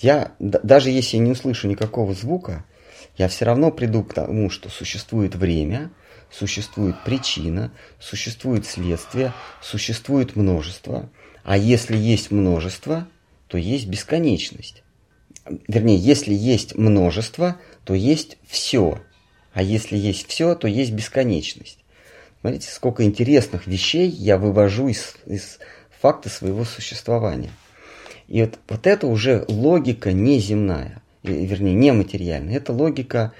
Я, 0.00 0.32
даже 0.38 0.90
если 0.90 1.16
я 1.16 1.22
не 1.22 1.30
услышу 1.32 1.68
никакого 1.68 2.14
звука, 2.14 2.64
я 3.16 3.28
все 3.28 3.44
равно 3.44 3.70
приду 3.70 4.02
к 4.02 4.14
тому, 4.14 4.50
что 4.50 4.68
существует 4.68 5.34
время, 5.34 5.90
существует 6.30 6.96
причина, 7.04 7.72
существует 7.98 8.66
следствие, 8.66 9.32
существует 9.62 10.36
множество. 10.36 11.08
А 11.44 11.56
если 11.56 11.96
есть 11.96 12.30
множество, 12.30 13.06
то 13.48 13.56
есть 13.56 13.86
бесконечность. 13.86 14.82
Вернее, 15.68 15.96
если 15.96 16.34
есть 16.34 16.74
множество, 16.74 17.56
то 17.84 17.94
есть 17.94 18.36
все. 18.46 19.00
А 19.52 19.62
если 19.62 19.96
есть 19.96 20.28
все, 20.28 20.54
то 20.54 20.66
есть 20.66 20.92
бесконечность. 20.92 21.78
Смотрите, 22.40 22.68
сколько 22.68 23.04
интересных 23.04 23.66
вещей 23.66 24.08
я 24.08 24.36
вывожу 24.38 24.88
из, 24.88 25.14
из 25.26 25.58
факты 26.00 26.28
своего 26.28 26.64
существования. 26.64 27.50
И 28.28 28.42
вот, 28.42 28.58
вот 28.68 28.86
это 28.86 29.06
уже 29.06 29.44
логика 29.48 30.12
неземная. 30.12 31.02
вернее, 31.22 31.74
нематериальная. 31.74 32.56
Это 32.56 32.72
логика 32.72 33.32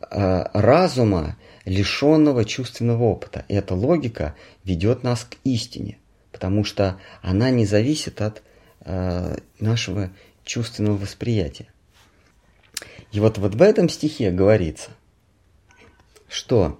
э, 0.00 0.44
разума, 0.52 1.36
лишенного 1.64 2.44
чувственного 2.44 3.04
опыта. 3.04 3.44
И 3.48 3.54
эта 3.54 3.74
логика 3.74 4.34
ведет 4.64 5.02
нас 5.02 5.24
к 5.24 5.36
истине, 5.44 5.98
потому 6.32 6.64
что 6.64 6.98
она 7.22 7.50
не 7.50 7.66
зависит 7.66 8.20
от 8.20 8.42
э, 8.80 9.36
нашего 9.58 10.10
чувственного 10.44 10.96
восприятия. 10.96 11.68
И 13.12 13.20
вот, 13.20 13.38
вот 13.38 13.54
в 13.54 13.62
этом 13.62 13.88
стихе 13.88 14.30
говорится, 14.30 14.90
что 16.28 16.78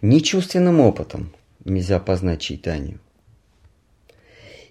нечувственным 0.00 0.80
опытом 0.80 1.34
нельзя 1.64 1.98
познать 1.98 2.40
читанию. 2.40 3.00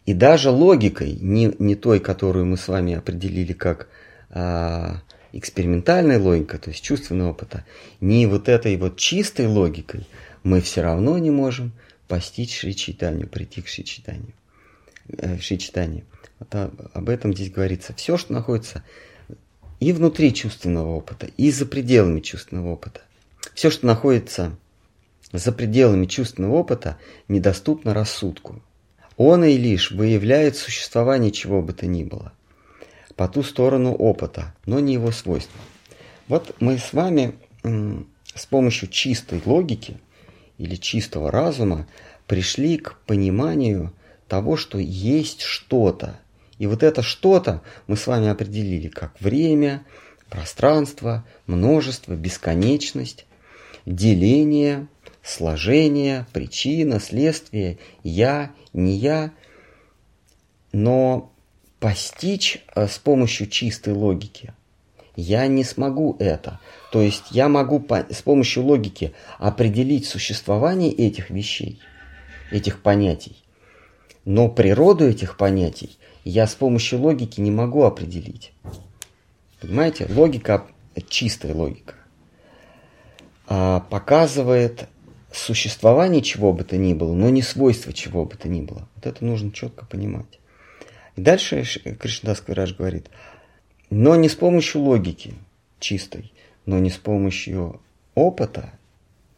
И 0.08 0.14
даже 0.14 0.52
логикой, 0.52 1.18
не, 1.20 1.54
не 1.60 1.76
той, 1.76 2.00
которую 2.00 2.46
мы 2.46 2.56
с 2.56 2.70
вами 2.70 2.94
определили 2.94 3.52
как 3.52 3.90
а, 4.30 5.02
экспериментальная 5.34 6.18
логика, 6.18 6.58
то 6.58 6.70
есть 6.70 6.82
чувственного 6.82 7.32
опыта, 7.32 7.66
не 8.00 8.26
вот 8.26 8.48
этой 8.48 8.78
вот 8.78 8.96
чистой 8.96 9.48
логикой 9.48 10.08
мы 10.44 10.62
все 10.62 10.82
равно 10.82 11.18
не 11.18 11.30
можем 11.30 11.74
постичь 12.08 12.58
шри-читанию, 12.58 13.28
прийти 13.28 13.62
к 13.62 13.68
шри-читанию. 13.68 14.32
Э, 15.10 15.38
шри-читанию. 15.40 16.06
Вот 16.40 16.56
об 16.94 17.10
этом 17.10 17.34
здесь 17.34 17.52
говорится. 17.52 17.94
Все, 17.94 18.16
что 18.16 18.32
находится 18.32 18.86
и 19.82 19.92
внутри 19.92 20.34
чувственного 20.34 20.96
опыта, 20.96 21.28
и 21.36 21.52
за 21.52 21.66
пределами 21.66 22.22
чувственного 22.22 22.70
опыта. 22.70 23.02
Все, 23.54 23.70
что 23.70 23.86
находится 23.86 24.56
за 25.34 25.52
пределами 25.52 26.06
чувственного 26.06 26.54
опыта, 26.54 26.98
недоступно 27.28 27.94
рассудку. 27.94 28.62
Он 29.18 29.44
и 29.44 29.58
лишь 29.58 29.92
выявляет 29.92 30.56
существование 30.56 31.32
чего 31.32 31.62
бы 31.62 31.74
то 31.74 31.88
ни 31.88 32.04
было 32.04 32.34
по 33.16 33.28
ту 33.28 33.42
сторону 33.44 33.94
опыта, 33.94 34.54
но 34.66 34.80
не 34.80 34.94
его 34.94 35.12
свойства. 35.12 35.60
Вот 36.28 36.56
мы 36.60 36.78
с 36.78 36.94
вами 36.94 37.34
с 37.64 38.46
помощью 38.46 38.90
чистой 38.90 39.42
логики 39.44 39.98
или 40.60 40.76
чистого 40.76 41.32
разума 41.32 41.88
пришли 42.28 42.78
к 42.78 43.00
пониманию 43.06 43.92
того, 44.28 44.56
что 44.56 44.78
есть 44.78 45.42
что-то. 45.42 46.20
И 46.60 46.68
вот 46.68 46.84
это 46.84 47.02
что-то 47.02 47.64
мы 47.88 47.98
с 47.98 48.06
вами 48.06 48.28
определили 48.28 48.88
как 48.88 49.20
время, 49.20 49.84
пространство, 50.30 51.26
множество, 51.48 52.14
бесконечность, 52.14 53.26
деление, 53.86 54.88
сложение, 55.28 56.26
причина, 56.32 57.00
следствие, 57.00 57.78
я, 58.04 58.52
не 58.74 58.94
я. 58.94 59.32
Но 60.72 61.32
постичь 61.80 62.64
э, 62.76 62.88
с 62.88 62.98
помощью 62.98 63.48
чистой 63.48 63.94
логики 63.94 64.54
я 65.16 65.48
не 65.48 65.64
смогу 65.64 66.16
это. 66.20 66.60
То 66.92 67.02
есть 67.02 67.26
я 67.32 67.50
могу 67.50 67.86
с 68.10 68.22
помощью 68.22 68.64
логики 68.64 69.14
определить 69.38 70.06
существование 70.06 70.92
этих 70.94 71.30
вещей, 71.30 71.82
этих 72.52 72.82
понятий. 72.82 73.44
Но 74.26 74.48
природу 74.48 75.06
этих 75.06 75.38
понятий 75.38 75.98
я 76.24 76.48
с 76.48 76.56
помощью 76.56 77.00
логики 77.00 77.42
не 77.42 77.52
могу 77.52 77.84
определить. 77.84 78.54
Понимаете? 79.60 80.08
Логика, 80.10 80.68
чистая 81.10 81.54
логика, 81.54 81.96
а, 83.48 83.80
показывает 83.80 84.88
существование 85.32 86.22
чего 86.22 86.54
бы 86.54 86.64
то 86.64 86.78
ни 86.78 86.94
было, 86.94 87.14
но 87.14 87.30
не 87.30 87.42
свойство 87.42 87.94
чего 87.94 88.26
бы 88.26 88.36
то 88.36 88.48
ни 88.48 88.62
было. 88.62 88.88
Вот 88.96 89.06
это 89.06 89.26
нужно 89.26 89.52
четко 89.52 89.86
понимать. 89.86 90.40
И 91.16 91.22
дальше 91.22 91.64
Кришнадас 91.64 92.42
Квираж 92.42 92.76
говорит, 92.76 93.10
но 93.90 94.16
не 94.16 94.30
с 94.30 94.36
помощью 94.36 94.82
логики 94.82 95.34
чистой, 95.80 96.32
но 96.66 96.80
не 96.80 96.90
с 96.90 96.98
помощью 96.98 97.82
опыта 98.16 98.72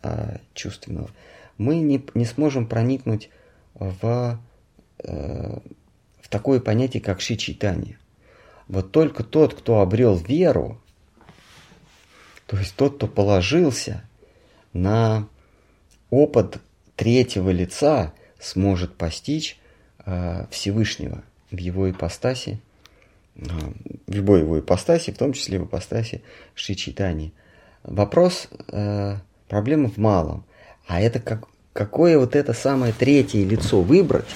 а, 0.01 0.37
чувственного, 0.53 1.09
мы 1.57 1.79
не, 1.79 2.03
не 2.13 2.25
сможем 2.25 2.65
проникнуть 2.65 3.29
в, 3.75 4.39
э, 5.03 5.59
в 6.21 6.29
такое 6.29 6.59
понятие, 6.59 7.01
как 7.01 7.21
шичитание. 7.21 7.97
Вот 8.67 8.91
только 8.91 9.23
тот, 9.23 9.53
кто 9.53 9.81
обрел 9.81 10.15
веру, 10.15 10.79
то 12.45 12.57
есть 12.57 12.75
тот, 12.75 12.95
кто 12.95 13.07
положился 13.07 14.03
на 14.73 15.27
опыт 16.09 16.59
третьего 16.95 17.49
лица, 17.49 18.13
сможет 18.39 18.95
постичь 18.95 19.59
э, 20.05 20.45
Всевышнего 20.49 21.23
в 21.51 21.57
его 21.57 21.89
ипостаси, 21.89 22.59
а, 23.37 23.73
в 24.07 24.13
любой 24.13 24.41
его 24.41 24.59
ипостаси, 24.59 25.11
в 25.11 25.17
том 25.17 25.33
числе 25.33 25.59
в 25.59 25.65
ипостаси 25.65 26.21
Шичитани. 26.55 27.33
Вопрос, 27.83 28.47
э, 28.67 29.17
проблема 29.47 29.89
в 29.89 29.97
малом. 29.97 30.43
А 30.87 31.01
это 31.01 31.19
как, 31.19 31.47
какое 31.73 32.17
вот 32.17 32.35
это 32.35 32.53
самое 32.53 32.93
третье 32.93 33.43
лицо 33.43 33.81
выбрать, 33.81 34.27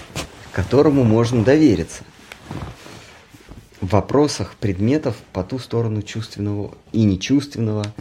которому 0.51 1.03
можно 1.03 1.43
довериться? 1.43 2.03
В 3.81 3.89
вопросах 3.91 4.55
предметов 4.55 5.17
по 5.33 5.43
ту 5.43 5.59
сторону 5.59 6.01
чувственного 6.01 6.73
и 6.93 7.03
нечувственного 7.03 7.93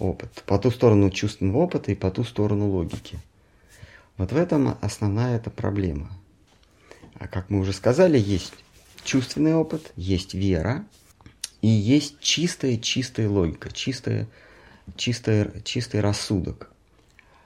опыта, 0.00 0.42
по 0.46 0.58
ту 0.58 0.70
сторону 0.70 1.10
чувственного 1.10 1.58
опыта 1.58 1.92
и 1.92 1.94
по 1.94 2.10
ту 2.10 2.24
сторону 2.24 2.70
логики. 2.70 3.18
Вот 4.16 4.32
в 4.32 4.36
этом 4.36 4.76
основная 4.80 5.36
эта 5.36 5.50
проблема– 5.50 6.10
а 7.20 7.28
как 7.28 7.50
мы 7.50 7.60
уже 7.60 7.74
сказали, 7.74 8.18
есть 8.18 8.54
чувственный 9.04 9.54
опыт, 9.54 9.92
есть 9.94 10.32
вера 10.32 10.86
и 11.60 11.68
есть 11.68 12.18
чистая, 12.20 12.78
чистая 12.78 13.28
логика, 13.28 13.70
чистая, 13.70 14.26
чистая, 14.96 15.52
чистый 15.62 16.00
рассудок. 16.00 16.70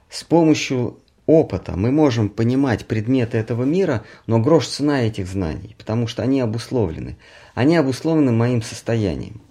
С 0.09 0.23
помощью 0.23 0.97
опыта 1.25 1.75
мы 1.75 1.91
можем 1.91 2.29
понимать 2.29 2.85
предметы 2.85 3.37
этого 3.37 3.63
мира, 3.63 4.05
но 4.27 4.39
грош 4.39 4.67
цена 4.67 5.01
этих 5.01 5.27
знаний, 5.27 5.75
потому 5.77 6.07
что 6.07 6.23
они 6.23 6.39
обусловлены. 6.39 7.17
Они 7.53 7.75
обусловлены 7.75 8.31
моим 8.31 8.61
состоянием. 8.61 9.41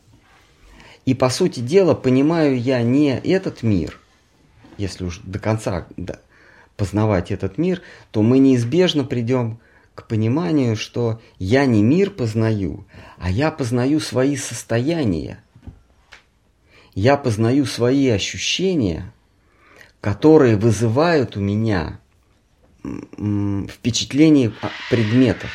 И 1.04 1.14
по 1.14 1.28
сути 1.28 1.60
дела 1.60 1.94
понимаю 1.94 2.58
я 2.58 2.82
не 2.82 3.18
этот 3.18 3.62
мир, 3.62 4.00
если 4.78 5.04
уж 5.04 5.20
до 5.22 5.38
конца 5.38 5.86
познавать 6.76 7.30
этот 7.30 7.58
мир, 7.58 7.82
то 8.10 8.22
мы 8.22 8.38
неизбежно 8.38 9.04
придем 9.04 9.60
к 9.94 10.08
пониманию, 10.08 10.76
что 10.76 11.20
я 11.38 11.66
не 11.66 11.82
мир 11.82 12.10
познаю, 12.10 12.86
а 13.18 13.30
я 13.30 13.50
познаю 13.50 14.00
свои 14.00 14.36
состояния. 14.36 15.42
Я 16.94 17.16
познаю 17.16 17.66
свои 17.66 18.08
ощущения, 18.08 19.12
которые 20.00 20.56
вызывают 20.56 21.36
у 21.36 21.40
меня 21.40 22.00
впечатление 22.82 24.52
предметов. 24.90 25.50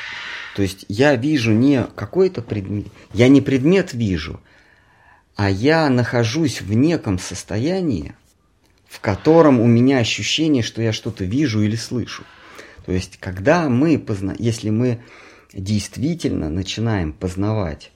То 0.56 0.62
есть 0.62 0.86
я 0.89 1.16
вижу 1.16 1.52
не 1.54 1.84
какой-то 1.84 2.41
предмет, 2.41 2.88
я 3.14 3.28
не 3.28 3.41
предмет 3.41 3.93
вижу, 3.93 4.41
а 5.40 5.50
я 5.50 5.90
нахожусь 5.90 6.60
в 6.60 6.74
неком 6.74 7.18
состоянии, 7.18 8.14
в 8.90 9.00
котором 9.00 9.62
у 9.62 9.68
меня 9.68 10.00
ощущение, 10.00 10.64
что 10.64 10.82
я 10.82 10.92
что-то 10.92 11.24
вижу 11.24 11.62
или 11.62 11.78
слышу. 11.78 12.26
То 12.86 12.92
есть, 12.92 13.16
когда 13.22 13.70
мы, 13.70 13.98
позна... 14.00 14.36
если 14.38 14.70
мы 14.70 15.00
действительно 15.54 16.50
начинаем 16.50 17.14
познавать 17.14 17.94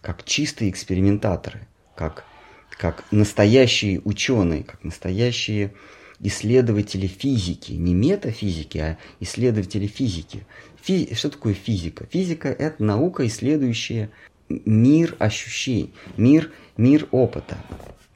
как 0.00 0.24
чистые 0.24 0.70
экспериментаторы, 0.70 1.68
как, 1.94 2.24
как 2.70 3.04
настоящие 3.10 4.00
ученые, 4.00 4.64
как 4.64 4.82
настоящие 4.82 5.74
исследователи 6.20 7.08
физики, 7.08 7.72
не 7.72 7.92
метафизики, 7.92 8.78
а 8.78 8.98
исследователи 9.20 9.86
физики. 9.86 10.46
Фи... 10.82 11.14
Что 11.14 11.28
такое 11.28 11.52
физика? 11.52 12.06
Физика– 12.10 12.48
это 12.58 12.82
наука, 12.82 13.26
исследующая 13.26 14.08
мир 14.48 15.16
ощущений, 15.18 15.92
мир, 16.16 16.52
мир 16.76 17.08
опыта, 17.10 17.56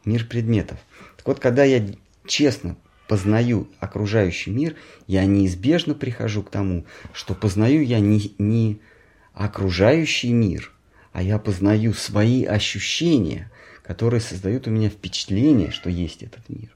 мир 0.05 0.27
предметов. 0.27 0.79
Так 1.17 1.27
вот, 1.27 1.41
когда 1.41 1.65
я 1.65 1.87
честно 2.27 2.77
познаю 3.09 3.69
окружающий 3.81 4.51
мир, 4.51 4.77
я 5.07 5.25
неизбежно 5.25 5.95
прихожу 5.95 6.43
к 6.43 6.51
тому, 6.51 6.85
что 7.13 7.35
познаю 7.35 7.83
я 7.83 7.99
не, 8.01 8.35
не 8.39 8.81
окружающий 9.35 10.33
мир, 10.33 10.73
а 11.13 11.23
я 11.23 11.39
познаю 11.39 11.93
свои 11.93 12.45
ощущения, 12.45 13.51
которые 13.83 14.21
создают 14.21 14.69
у 14.69 14.71
меня 14.71 14.89
впечатление, 14.89 15.73
что 15.73 15.91
есть 15.91 16.23
этот 16.23 16.49
мир. 16.49 16.71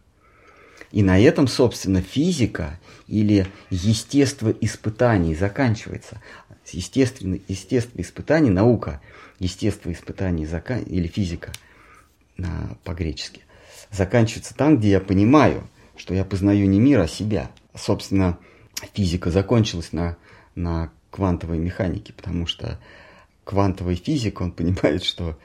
И 0.91 1.03
на 1.03 1.20
этом, 1.20 1.47
собственно, 1.47 2.01
физика 2.03 2.80
или 3.07 3.47
естество 3.70 4.53
испытаний 4.61 5.35
заканчивается. 5.35 6.20
Естественно, 6.72 7.39
естество 7.49 8.01
испытаний, 8.01 8.51
наука, 8.51 9.01
естество 9.39 9.93
испытаний 9.93 10.49
или 10.87 11.07
физика 11.07 11.53
по-гречески, 12.85 13.43
заканчивается 13.91 14.55
там, 14.55 14.78
где 14.78 14.91
я 14.91 15.01
понимаю, 15.01 15.68
что 15.97 16.14
я 16.14 16.24
познаю 16.24 16.66
не 16.66 16.80
мир, 16.80 17.01
а 17.01 17.09
себя. 17.09 17.51
Собственно, 17.74 18.39
физика 18.93 19.30
закончилась 19.30 19.93
на, 19.93 20.16
на 20.55 20.91
квантовой 21.11 21.59
механике, 21.59 22.12
потому 22.12 22.47
что 22.47 22.80
квантовый 23.45 23.97
физик, 23.97 24.41
он 24.41 24.53
понимает, 24.53 25.05
что 25.05 25.39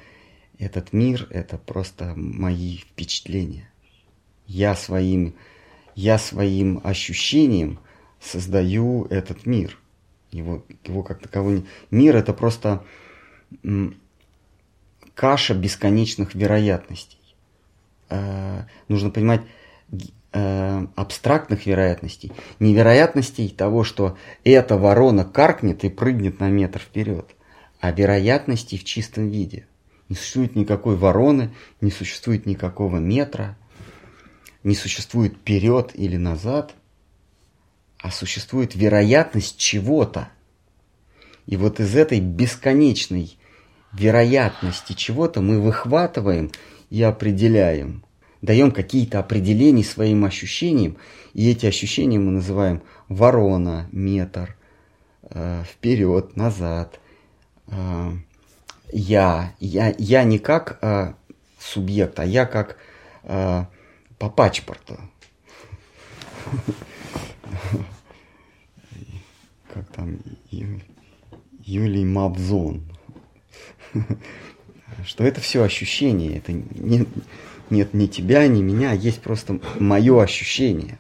Этот 0.58 0.92
мир– 0.92 1.28
это 1.30 1.58
просто 1.58 2.14
мои 2.18 2.78
впечатления. 2.78 3.70
Я 4.46 4.76
своим, 4.76 5.36
я 5.96 6.18
своим 6.18 6.82
ощущением 6.84 7.80
создаю 8.20 9.06
этот 9.06 9.46
мир. 9.46 9.78
Его, 10.32 10.66
его 10.84 11.02
как 11.02 11.22
таковой 11.22 11.66
мир– 11.92 12.16
это 12.18 12.34
просто 12.34 12.84
каша 15.20 15.54
бесконечных 15.54 16.34
вероятностей. 16.34 17.20
Э, 18.08 18.64
нужно 18.88 19.10
понимать, 19.10 19.42
э, 20.32 20.88
абстрактных 20.96 21.66
вероятностей, 21.66 22.32
невероятностей 22.62 23.50
того, 23.50 23.84
что 23.84 24.18
эта 24.46 24.78
ворона 24.78 25.26
каркнет 25.26 25.84
и 25.84 25.90
прыгнет 25.90 26.40
на 26.40 26.48
метр 26.50 26.80
вперед, 26.80 27.36
а 27.82 27.92
вероятностей 27.92 28.78
в 28.78 28.86
чистом 28.86 29.28
виде. 29.28 29.68
Не 30.08 30.16
существует 30.16 30.56
никакой 30.56 30.96
вороны, 30.96 31.54
не 31.82 31.92
существует 31.92 32.46
никакого 32.46 32.96
метра, 32.96 33.58
не 34.64 34.74
существует 34.74 35.34
вперед 35.34 35.92
или 35.96 36.16
назад, 36.16 36.76
а 37.98 38.10
существует 38.10 38.74
вероятность 38.74 39.58
чего-то. 39.58 40.30
И 41.46 41.58
вот 41.58 41.82
из 41.82 41.94
этой 41.98 42.22
бесконечной 42.22 43.38
вероятности 43.94 44.94
чего-то 44.94 45.42
мы 45.42 45.60
выхватываем 45.60 46.52
и 46.90 47.02
определяем– 47.04 48.04
даем 48.42 48.72
какие-то 48.72 49.20
определения 49.20 49.84
своим 49.84 50.26
ощущениям, 50.26 50.98
и 51.34 51.50
эти 51.52 51.66
ощущения 51.66 52.20
мы 52.20 52.32
называем 52.32 52.82
ворона, 53.08 53.88
метр, 53.92 54.56
э, 55.24 55.64
вперед, 55.64 56.36
назад. 56.36 57.00
Э, 57.68 58.12
я, 58.92 59.54
я, 59.60 59.94
я 59.98 60.24
не 60.24 60.40
как 60.40 60.80
э, 60.82 61.14
субъект, 61.60 62.20
а 62.20 62.26
я 62.26 62.46
как 62.46 62.78
э, 63.24 63.66
по 64.18 64.30
паспорту. 64.30 64.98
Как 69.72 69.86
там 69.92 70.18
Юлий 71.62 72.04
Мавзон. 72.04 72.89
Что 75.06 75.24
это 75.24 75.40
все 75.40 75.64
ощущения, 75.64 76.38
это 76.38 76.52
не, 76.52 77.06
нет 77.70 77.94
ни 77.94 78.08
тебя, 78.08 78.48
ни 78.48 78.62
меня, 78.62 78.92
а 78.92 78.96
есть 78.96 79.22
просто 79.22 79.60
мое 79.80 80.22
ощущение. 80.22 81.00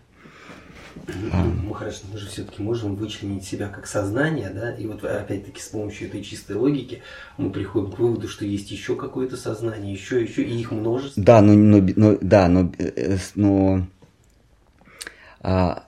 Ну, 1.31 1.73
хорошо, 1.73 2.01
мы 2.11 2.19
же 2.19 2.27
все-таки 2.27 2.61
можем 2.61 2.95
вычленить 2.95 3.43
себя 3.43 3.67
как 3.67 3.87
сознание, 3.87 4.49
да, 4.49 4.71
и 4.71 4.85
вот 4.85 5.03
опять-таки 5.03 5.59
с 5.59 5.67
помощью 5.67 6.07
этой 6.07 6.23
чистой 6.23 6.55
логики 6.55 7.01
мы 7.37 7.51
приходим 7.51 7.91
к 7.91 7.99
выводу, 7.99 8.27
что 8.27 8.45
есть 8.45 8.69
еще 8.71 8.95
какое-то 8.95 9.37
сознание, 9.37 9.91
еще, 9.91 10.21
еще, 10.21 10.43
и 10.43 10.59
их 10.59 10.71
множество. 10.71 11.23
Да, 11.23 11.41
но, 11.41 11.53
но, 11.53 11.81
но 11.95 12.17
да, 12.21 12.47
но, 12.47 12.71
э, 12.77 13.17
но 13.35 13.87
а, 15.41 15.85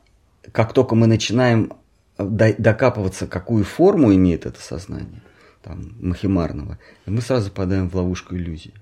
как 0.51 0.73
только 0.73 0.95
мы 0.95 1.07
начинаем 1.07 1.73
докапываться, 2.17 3.27
какую 3.27 3.63
форму 3.63 4.13
имеет 4.13 4.45
это 4.45 4.61
сознание, 4.61 5.21
там, 5.61 5.95
махимарного, 5.99 6.77
мы 7.05 7.21
сразу 7.21 7.49
попадаем 7.49 7.89
в 7.89 7.95
ловушку 7.95 8.35
иллюзии. 8.35 8.73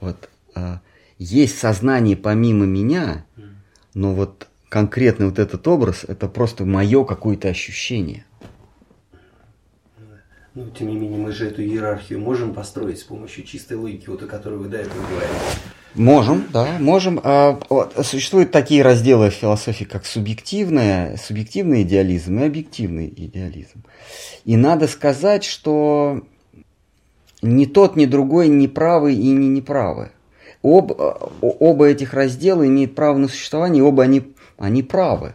Вот 0.00 0.28
а, 0.54 0.80
есть 1.18 1.58
сознание 1.58 2.16
помимо 2.16 2.66
меня, 2.66 3.24
но 3.94 4.14
вот 4.14 4.48
конкретный 4.68 5.26
вот 5.26 5.38
этот 5.38 5.66
образ, 5.68 6.04
это 6.04 6.28
просто 6.28 6.64
мое 6.64 7.04
какое-то 7.04 7.48
ощущение. 7.48 8.24
Ну, 10.54 10.70
тем 10.70 10.88
не 10.88 10.96
менее, 10.96 11.18
мы 11.18 11.32
же 11.32 11.48
эту 11.48 11.62
иерархию 11.62 12.20
можем 12.20 12.54
построить 12.54 13.00
с 13.00 13.02
помощью 13.02 13.44
чистой 13.44 13.76
логики, 13.76 14.08
вот 14.08 14.22
о 14.22 14.26
которой 14.26 14.58
вы 14.58 14.68
до 14.68 14.76
этого 14.78 15.00
говорили. 15.06 15.34
Можем, 15.94 16.46
да, 16.52 16.76
можем. 16.80 17.20
А, 17.22 17.58
вот, 17.68 17.94
существуют 18.04 18.50
такие 18.50 18.82
разделы 18.82 19.30
в 19.30 19.34
философии, 19.34 19.84
как 19.84 20.06
субъективная, 20.06 21.16
субъективный 21.16 21.82
идеализм 21.82 22.40
и 22.40 22.44
объективный 22.44 23.06
идеализм. 23.06 23.84
И 24.44 24.56
надо 24.56 24.88
сказать, 24.88 25.44
что 25.44 26.22
ни 27.42 27.66
тот, 27.66 27.94
ни 27.94 28.06
другой 28.06 28.48
не 28.48 28.66
правы 28.66 29.14
и 29.14 29.28
не 29.30 29.48
неправы. 29.48 30.10
Об, 30.62 30.92
оба 31.40 31.86
этих 31.86 32.14
раздела 32.14 32.66
имеют 32.66 32.94
право 32.94 33.18
на 33.18 33.28
существование, 33.28 33.82
оба 33.84 34.02
они, 34.02 34.34
они 34.58 34.82
правы. 34.82 35.34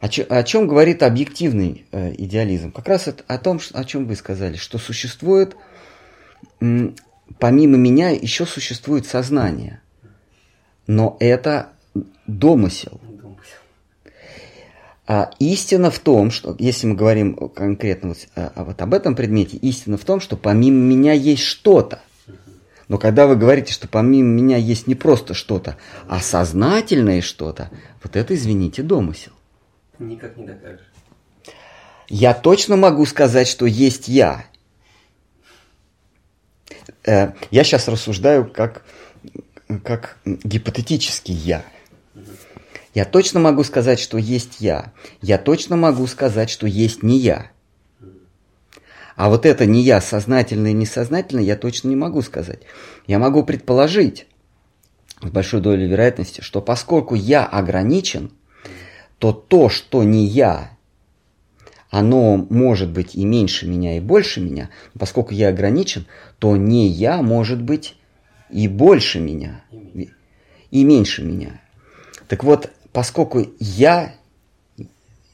О, 0.00 0.08
чем, 0.08 0.26
о 0.30 0.42
чем 0.42 0.66
говорит 0.66 1.04
объективный 1.04 1.84
э, 1.92 2.14
идеализм? 2.18 2.72
Как 2.72 2.88
раз 2.88 3.06
о, 3.06 3.14
о 3.28 3.38
том, 3.38 3.60
о 3.72 3.84
чем 3.84 4.06
вы 4.06 4.16
сказали, 4.16 4.56
что 4.56 4.78
существует, 4.78 5.54
помимо 7.38 7.76
меня, 7.76 8.10
еще 8.10 8.46
существует 8.46 9.06
сознание. 9.06 9.80
Но 10.86 11.16
это 11.20 11.70
домысел. 12.26 13.00
А 15.06 15.30
истина 15.38 15.90
в 15.90 15.98
том, 15.98 16.30
что, 16.30 16.56
если 16.58 16.86
мы 16.86 16.94
говорим 16.94 17.34
конкретно 17.48 18.10
вот, 18.10 18.18
а, 18.34 18.64
вот 18.64 18.80
об 18.80 18.94
этом 18.94 19.14
предмете, 19.14 19.56
истина 19.56 19.98
в 19.98 20.04
том, 20.04 20.20
что 20.20 20.36
помимо 20.36 20.78
меня 20.78 21.12
есть 21.12 21.42
что-то– 21.42 22.00
но 22.92 22.98
когда 22.98 23.26
вы 23.26 23.36
говорите, 23.36 23.72
что 23.72 23.88
помимо 23.88 24.28
меня 24.28 24.58
есть 24.58 24.86
не 24.86 24.94
просто 24.94 25.32
что-то, 25.32 25.78
а 26.08 26.20
сознательное 26.20 27.22
что-то, 27.22 27.70
вот 28.02 28.16
это, 28.16 28.34
извините, 28.34 28.82
домысел. 28.82 29.32
Никак 29.98 30.36
не 30.36 30.44
докажешь. 30.44 30.92
Я 32.10 32.34
точно 32.34 32.76
могу 32.76 33.06
сказать, 33.06 33.48
что 33.48 33.64
есть 33.64 34.08
я. 34.08 34.44
Э, 37.04 37.32
я 37.50 37.64
сейчас 37.64 37.88
рассуждаю 37.88 38.50
как, 38.50 38.84
как 39.84 40.18
гипотетический 40.24 41.34
я. 41.34 41.64
Я 42.94 43.04
точно 43.04 43.40
могу 43.40 43.64
сказать, 43.64 43.98
что 43.98 44.18
есть 44.18 44.60
я. 44.60 44.92
Я 45.20 45.38
точно 45.38 45.76
могу 45.76 46.06
сказать, 46.06 46.50
что 46.50 46.66
есть 46.66 47.02
не 47.02 47.18
я. 47.18 47.50
А 49.16 49.28
вот 49.28 49.46
это 49.46 49.66
не 49.66 49.82
я, 49.82 50.00
сознательно 50.00 50.68
и 50.68 50.72
несознательно, 50.72 51.40
я 51.40 51.56
точно 51.56 51.88
не 51.88 51.96
могу 51.96 52.22
сказать. 52.22 52.60
Я 53.06 53.18
могу 53.18 53.44
предположить 53.44 54.26
с 55.20 55.26
большой 55.26 55.60
долей 55.60 55.86
вероятности, 55.86 56.40
что 56.40 56.60
поскольку 56.60 57.14
я 57.14 57.44
ограничен, 57.44 58.32
то 59.18 59.32
то, 59.32 59.68
что 59.68 60.02
не 60.02 60.26
я, 60.26 60.76
оно 61.92 62.38
может 62.48 62.90
быть 62.90 63.14
и 63.14 63.24
меньше 63.24 63.68
меня, 63.68 63.98
и 63.98 64.00
больше 64.00 64.40
меня. 64.40 64.70
Но 64.94 64.98
поскольку 64.98 65.34
я 65.34 65.50
ограничен, 65.50 66.06
то 66.38 66.56
не 66.56 66.88
я 66.88 67.20
может 67.20 67.60
быть 67.62 67.96
и 68.50 68.66
больше 68.66 69.20
меня, 69.20 69.62
и 70.70 70.84
меньше 70.84 71.22
меня. 71.22 71.60
Так 72.28 72.44
вот, 72.44 72.72
поскольку 72.92 73.46
я 73.60 74.14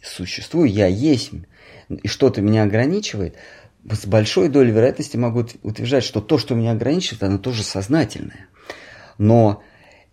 существую, 0.03 0.69
я 0.69 0.89
есть, 0.89 1.31
и 1.89 2.09
что-то 2.09 2.43
меня 2.43 2.65
ограничивает, 2.65 3.37
с 3.89 4.05
большой 4.05 4.49
долей 4.49 4.73
вероятности 4.73 5.17
могу 5.17 5.47
утверждать, 5.63 6.03
что 6.03 6.21
то, 6.21 6.39
что 6.39 6.57
меня 6.57 6.73
ограничивает, 6.73 7.23
оно 7.23 7.39
тоже 7.39 7.63
сознательное. 7.63 8.49
Но 9.17 9.63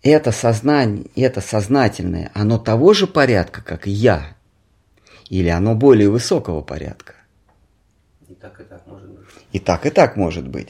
это 0.00 0.30
сознание, 0.30 1.06
это 1.16 1.40
сознательное, 1.40 2.30
оно 2.34 2.56
того 2.58 2.92
же 2.92 3.08
порядка, 3.08 3.62
как 3.62 3.88
и 3.88 3.90
я, 3.90 4.35
или 5.28 5.48
оно 5.48 5.74
более 5.74 6.10
высокого 6.10 6.62
порядка. 6.62 7.14
И 8.28 8.34
так 8.34 8.60
и 8.60 8.64
так 8.64 8.86
может 8.86 9.10
быть. 9.10 9.26
И 9.52 9.58
так 9.58 9.86
и 9.86 9.90
так 9.90 10.16
может 10.16 10.48
быть. 10.48 10.68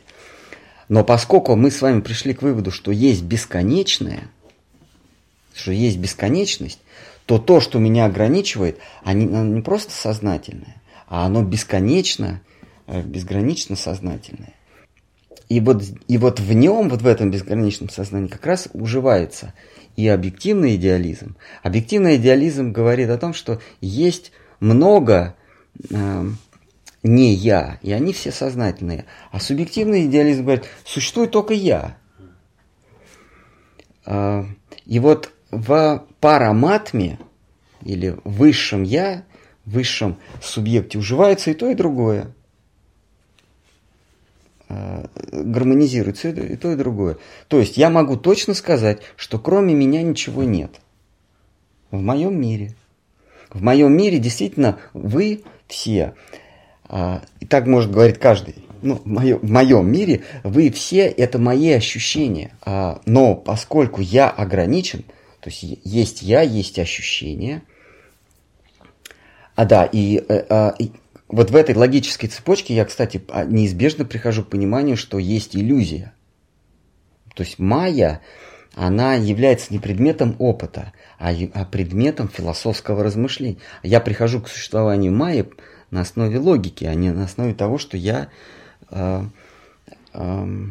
Но 0.89 1.05
поскольку 1.05 1.57
мы 1.57 1.71
с 1.71 1.83
вами 1.83 2.01
пришли 2.01 2.35
к 2.35 2.43
выводу, 2.43 2.71
что 2.71 2.93
есть 2.93 3.23
бесконечное, 3.23 4.29
что 5.55 5.73
есть 5.73 5.99
бесконечность, 5.99 6.81
то 7.27 7.39
то, 7.39 7.61
что 7.61 7.79
меня 7.79 8.05
ограничивает, 8.07 8.79
оно 9.03 9.45
не 9.45 9.63
просто 9.63 9.93
сознательное, 9.93 10.81
а 11.09 11.27
оно 11.27 11.43
бесконечно 11.43 12.41
Э, 12.87 13.03
безгранично 13.03 13.75
сознательное. 13.75 14.55
И 15.49 15.61
вот, 15.61 15.83
и 16.07 16.19
вот 16.19 16.39
в 16.39 16.53
нем, 16.53 16.89
вот 16.89 17.03
в 17.03 17.07
этом 17.07 17.31
безграничном 17.31 17.89
сознании 17.89 18.29
как 18.29 18.47
раз 18.47 18.69
уживается 18.73 19.55
и 19.97 20.07
объективный 20.07 20.77
идеализм. 20.77 21.37
Объективный 21.63 22.17
идеализм 22.17 22.73
говорит 22.73 23.11
о 23.11 23.19
том, 23.19 23.35
что 23.35 23.61
есть 23.81 24.31
много 24.61 25.37
э, 25.91 26.25
не 27.03 27.33
я, 27.33 27.79
и 27.83 27.93
они 27.93 28.13
все 28.13 28.33
сознательные. 28.33 29.07
А 29.31 29.41
субъективный 29.41 30.07
идеализм 30.07 30.43
говорит, 30.43 30.67
существует 30.85 31.31
только 31.31 31.55
я. 31.55 31.97
Э, 34.05 34.45
и 34.85 34.99
вот 34.99 35.33
в 35.51 36.07
параматме, 36.21 37.19
или 37.83 38.19
высшем 38.25 38.83
я, 38.83 39.25
высшем 39.65 40.19
субъекте 40.43 40.99
уживается 40.99 41.51
и 41.51 41.55
то, 41.55 41.69
и 41.69 41.75
другое. 41.75 42.35
Э, 44.69 45.07
гармонизируется 45.31 46.31
и 46.31 46.57
то, 46.57 46.73
и 46.73 46.77
другое. 46.77 47.19
То 47.49 47.61
есть 47.61 47.77
я 47.77 47.91
могу 47.91 48.17
точно 48.17 48.55
сказать, 48.55 49.01
что 49.17 49.39
кроме 49.39 49.75
меня 49.75 50.03
ничего 50.03 50.43
нет. 50.43 50.81
В 51.91 52.01
моем 52.01 52.41
мире. 52.41 52.75
В 53.57 53.63
моем 53.63 53.97
мире 53.97 54.19
действительно 54.19 54.79
вы 54.93 55.43
все, 55.67 56.13
а, 56.85 57.23
и 57.41 57.47
так 57.47 57.67
может 57.67 57.91
говорить 57.91 58.19
каждый 58.19 58.55
ну, 58.83 58.97
в, 58.97 59.07
моем, 59.07 59.39
в 59.39 59.51
моем 59.51 59.91
мире 59.91 60.25
вы 60.45 60.71
все 60.71 61.07
это 61.07 61.39
мои 61.39 61.73
ощущения. 61.73 62.53
А, 62.61 63.01
но 63.07 63.35
поскольку 63.35 64.03
я 64.03 64.29
ограничен, 64.29 65.05
то 65.41 65.49
есть 65.49 65.65
есть 65.85 66.21
я, 66.21 66.43
есть 66.43 66.79
ощущения. 66.79 67.63
А 69.55 69.65
да, 69.65 69.87
и, 69.87 70.19
э, 70.19 70.45
а, 70.51 70.75
и 70.79 70.91
вот 71.29 71.51
в 71.51 71.57
этой 71.57 71.75
логической 71.75 72.29
цепочке 72.29 72.75
я, 72.75 72.85
кстати, 72.85 73.23
а, 73.29 73.47
неизбежно 73.47 74.05
прихожу 74.05 74.45
к 74.45 74.51
пониманию, 74.51 74.99
что 74.99 75.19
есть 75.19 75.57
иллюзия. 75.57 76.13
То 77.35 77.43
есть 77.43 77.59
майя, 77.59 78.21
она 78.77 79.15
является 79.15 79.73
не 79.73 79.79
предметом 79.79 80.37
опыта, 80.39 80.93
а, 81.19 81.33
а 81.55 81.65
предметом 81.65 82.29
философского 82.29 83.03
размышления. 83.03 83.57
Я 83.83 84.01
прихожу 84.01 84.43
к 84.43 84.49
существованию 84.49 85.13
майи 85.13 85.49
на 85.91 86.03
основе 86.03 86.39
логики, 86.39 86.85
а 86.85 86.95
не 86.95 87.11
на 87.11 87.25
основе 87.25 87.55
того, 87.55 87.79
что 87.79 87.97
я 87.97 88.29
э, 88.91 89.25
э, 90.13 90.71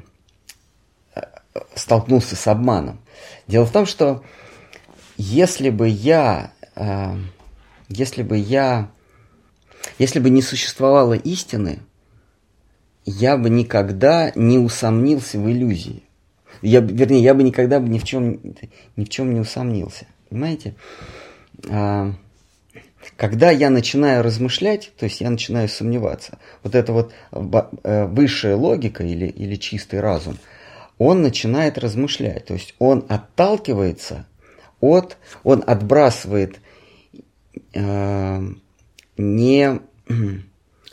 столкнулся 1.74 2.36
с 2.36 2.46
обманом. 2.46 3.00
Дело 3.48 3.66
в 3.66 3.72
том, 3.72 3.88
что 3.88 4.24
если 5.18 5.72
бы 5.72 5.88
я, 5.88 6.52
э, 6.76 7.16
если 7.90 8.22
бы 8.22 8.38
я, 8.38 8.92
если 9.98 10.20
бы 10.20 10.30
не 10.30 10.44
существовало 10.44 11.14
истины, 11.14 11.80
я 13.04 13.36
бы 13.36 13.50
никогда 13.50 14.32
не 14.36 14.60
усомнился 14.60 15.40
в 15.40 15.50
иллюзии. 15.50 16.05
Я, 16.62 16.80
вернее, 16.80 17.22
я 17.22 17.34
бы 17.34 17.44
никогда 17.44 17.80
бы 17.80 17.88
ни 17.90 18.00
в 18.00 18.04
чем, 18.04 18.40
ни 18.96 19.06
в 19.06 19.10
чем 19.10 19.34
не 19.34 19.40
усомнился. 19.40 20.08
Понимаете? 20.30 20.76
А, 21.70 22.14
когда 23.18 23.52
я 23.52 23.70
начинаю 23.70 24.24
размышлять, 24.24 24.92
то 24.98 25.06
есть 25.06 25.22
я 25.22 25.30
начинаю 25.30 25.70
сомневаться, 25.70 26.38
вот 26.64 26.76
эта 26.76 26.92
вот 26.92 27.14
э, 27.32 28.06
высшая 28.06 28.56
логика 28.56 29.04
или, 29.04 29.28
или 29.28 29.56
чистый 29.56 30.00
разум, 30.00 30.38
он 30.98 31.22
начинает 31.22 31.78
размышлять, 31.78 32.46
то 32.46 32.54
есть 32.54 32.74
он 32.80 33.06
отталкивается 33.08 34.26
от, 34.80 35.18
он 35.44 35.64
отбрасывает 35.66 36.60
э, 37.74 38.42
не, 39.18 39.80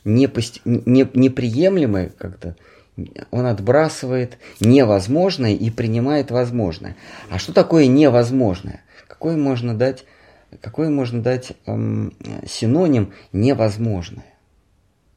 не, 0.04 0.30
не, 0.64 1.08
неприемлемое 1.14 2.10
как-то, 2.10 2.56
он 3.30 3.46
отбрасывает 3.46 4.38
невозможное 4.60 5.54
и 5.54 5.70
принимает 5.70 6.30
возможное. 6.30 6.96
А 7.30 7.38
что 7.38 7.52
такое 7.52 7.86
невозможное? 7.86 8.82
Какое 9.08 9.36
можно 9.36 9.74
дать 9.74 10.04
какой 10.60 10.88
можно 10.88 11.22
дать 11.22 11.52
эм, 11.66 12.14
синоним 12.46 13.14
невозможное? 13.32 14.26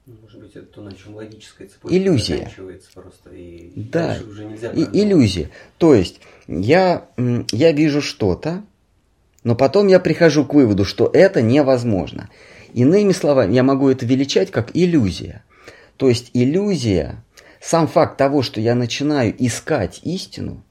Может 0.05 0.39
быть, 0.39 0.55
это 0.55 0.67
то, 0.67 0.81
на 0.81 0.93
чем 0.93 1.15
логическая 1.15 1.67
цепочка 1.67 1.97
Иллюзия. 1.97 2.49
просто. 2.93 3.31
И 3.31 3.71
да, 3.75 4.17
уже 4.29 4.45
нельзя 4.45 4.71
и, 4.71 4.83
иллюзия. 4.83 5.49
То 5.77 5.93
есть, 5.95 6.21
я, 6.47 7.07
я 7.51 7.71
вижу 7.71 8.01
что-то, 8.01 8.63
но 9.43 9.55
потом 9.55 9.87
я 9.87 9.99
прихожу 9.99 10.45
к 10.45 10.53
выводу, 10.53 10.85
что 10.85 11.09
это 11.11 11.41
невозможно. 11.41 12.29
Иными 12.73 13.13
словами, 13.13 13.53
я 13.55 13.63
могу 13.63 13.89
это 13.89 14.05
величать 14.05 14.51
как 14.51 14.71
иллюзия. 14.75 15.43
То 15.97 16.09
есть 16.09 16.29
иллюзия, 16.33 17.23
сам 17.65 17.87
факт 17.87 18.17
того, 18.17 18.43
что 18.43 18.61
я 18.61 18.75
начинаю 18.75 19.33
искать 19.43 20.01
истину, 20.03 20.63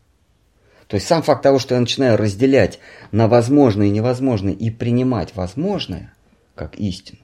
то 0.86 0.94
есть 0.94 1.08
сам 1.08 1.24
факт 1.24 1.42
того, 1.42 1.58
что 1.58 1.74
я 1.74 1.80
начинаю 1.80 2.16
разделять 2.16 2.78
на 3.10 3.26
возможное 3.26 3.88
и 3.88 3.90
невозможное 3.90 4.52
и 4.52 4.70
принимать 4.70 5.34
возможное 5.34 6.14
как 6.54 6.76
истину, 6.76 7.18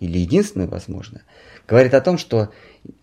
или 0.00 0.18
единственное 0.18 0.66
возможное, 0.66 1.22
говорит 1.68 1.94
о 1.94 2.00
том, 2.00 2.18
что 2.18 2.48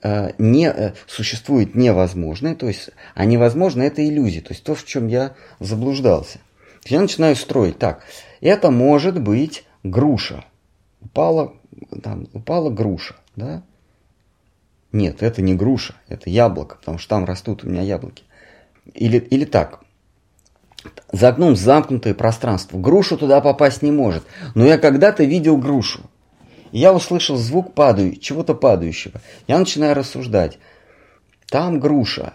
э, 0.01 0.31
не, 0.37 0.69
э, 0.69 0.91
существует 1.07 1.73
невозможное, 1.73 2.53
то 2.53 2.67
есть, 2.67 2.89
а 3.15 3.23
невозможное 3.23 3.87
это 3.87 4.05
иллюзия, 4.05 4.41
то 4.41 4.51
есть 4.51 4.65
то, 4.65 4.75
в 4.75 4.83
чем 4.83 5.07
я 5.07 5.35
заблуждался. 5.61 6.39
Я 6.83 6.99
начинаю 6.99 7.37
строить 7.37 7.79
так. 7.79 8.03
Это 8.41 8.71
может 8.71 9.21
быть 9.21 9.63
груша. 9.83 10.43
Упала, 10.99 11.53
там, 12.03 12.27
упала 12.33 12.69
груша, 12.69 13.15
да? 13.37 13.63
Нет, 14.91 15.21
это 15.21 15.41
не 15.41 15.53
груша, 15.53 15.95
это 16.07 16.29
яблоко, 16.29 16.77
потому 16.77 16.97
что 16.97 17.09
там 17.09 17.25
растут 17.25 17.63
у 17.63 17.69
меня 17.69 17.81
яблоки. 17.81 18.23
Или, 18.93 19.17
или 19.17 19.45
так, 19.45 19.81
за 21.11 21.29
окном 21.29 21.55
замкнутое 21.55 22.13
пространство. 22.13 22.77
Груша 22.77 23.17
туда 23.17 23.41
попасть 23.41 23.81
не 23.81 23.91
может. 23.91 24.23
Но 24.55 24.65
я 24.65 24.77
когда-то 24.77 25.23
видел 25.23 25.57
грушу. 25.57 26.01
Я 26.71 26.93
услышал 26.93 27.35
звук 27.35 27.73
падаю, 27.73 28.15
чего-то 28.15 28.53
падающего. 28.53 29.21
Я 29.47 29.57
начинаю 29.57 29.95
рассуждать. 29.95 30.59
Там 31.47 31.79
груша. 31.79 32.33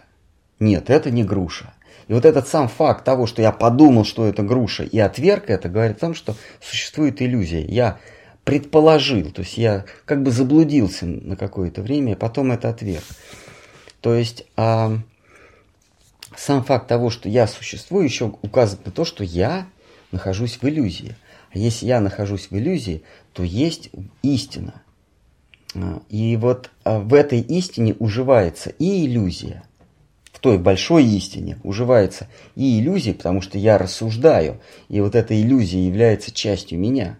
Нет, 0.58 0.90
это 0.90 1.10
не 1.10 1.24
груша. 1.24 1.72
И 2.08 2.12
вот 2.12 2.24
этот 2.24 2.48
сам 2.48 2.68
факт 2.68 3.04
того, 3.04 3.26
что 3.26 3.40
я 3.40 3.52
подумал, 3.52 4.04
что 4.04 4.26
это 4.26 4.42
груша, 4.42 4.84
и 4.84 4.98
отверг 4.98 5.48
это, 5.48 5.70
говорит 5.70 5.96
о 5.98 6.00
том, 6.00 6.14
что 6.14 6.34
существует 6.60 7.22
иллюзия. 7.22 7.64
Я 7.64 7.98
предположил, 8.44 9.30
то 9.30 9.40
есть 9.42 9.58
я 9.58 9.84
как 10.04 10.22
бы 10.22 10.30
заблудился 10.30 11.06
на 11.06 11.36
какое-то 11.36 11.82
время, 11.82 12.12
и 12.12 12.16
потом 12.16 12.52
это 12.52 12.68
отверг. 12.68 13.04
То 14.00 14.14
есть 14.14 14.44
а, 14.56 14.98
сам 16.36 16.62
факт 16.62 16.88
того, 16.88 17.10
что 17.10 17.28
я 17.28 17.46
существую, 17.46 18.04
еще 18.04 18.26
указывает 18.42 18.86
на 18.86 18.92
то, 18.92 19.04
что 19.04 19.24
я 19.24 19.66
нахожусь 20.12 20.58
в 20.60 20.64
иллюзии. 20.64 21.16
А 21.52 21.58
если 21.58 21.86
я 21.86 22.00
нахожусь 22.00 22.50
в 22.50 22.56
иллюзии, 22.56 23.02
то 23.32 23.42
есть 23.42 23.90
истина. 24.22 24.82
А, 25.74 26.02
и 26.08 26.36
вот 26.36 26.70
а, 26.84 26.98
в 26.98 27.14
этой 27.14 27.40
истине 27.40 27.94
уживается 27.98 28.70
и 28.78 29.06
иллюзия. 29.06 29.62
В 30.32 30.38
той 30.40 30.58
большой 30.58 31.04
истине 31.04 31.58
уживается 31.62 32.28
и 32.56 32.78
иллюзия, 32.78 33.14
потому 33.14 33.40
что 33.40 33.56
я 33.56 33.78
рассуждаю, 33.78 34.60
и 34.88 35.00
вот 35.00 35.14
эта 35.14 35.40
иллюзия 35.40 35.86
является 35.86 36.30
частью 36.30 36.78
меня. 36.78 37.18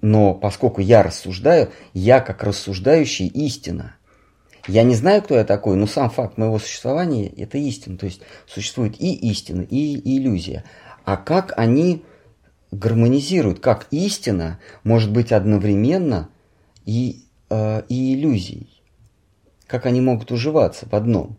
Но 0.00 0.34
поскольку 0.34 0.80
я 0.80 1.02
рассуждаю, 1.02 1.70
я 1.94 2.20
как 2.20 2.42
рассуждающий 2.42 3.26
истина– 3.26 3.96
я 4.66 4.82
не 4.82 4.94
знаю, 4.94 5.22
кто 5.22 5.36
я 5.36 5.44
такой, 5.44 5.76
но 5.76 5.86
сам 5.86 6.10
факт 6.10 6.38
моего 6.38 6.58
существования– 6.58 7.28
это 7.36 7.58
истина. 7.58 7.96
То 7.96 8.06
есть 8.06 8.20
существует 8.46 9.00
и 9.00 9.14
истина, 9.30 9.62
и 9.62 10.16
иллюзия. 10.16 10.64
А 11.04 11.16
как 11.16 11.52
они 11.56 12.04
гармонизируют, 12.70 13.60
как 13.60 13.88
истина 13.90 14.60
может 14.84 15.12
быть 15.12 15.32
одновременно 15.32 16.28
и, 16.84 17.24
э, 17.48 17.82
и 17.88 18.14
иллюзией? 18.14 18.82
Как 19.66 19.86
они 19.86 20.00
могут 20.00 20.30
уживаться 20.30 20.86
в 20.88 20.94
одном? 20.94 21.38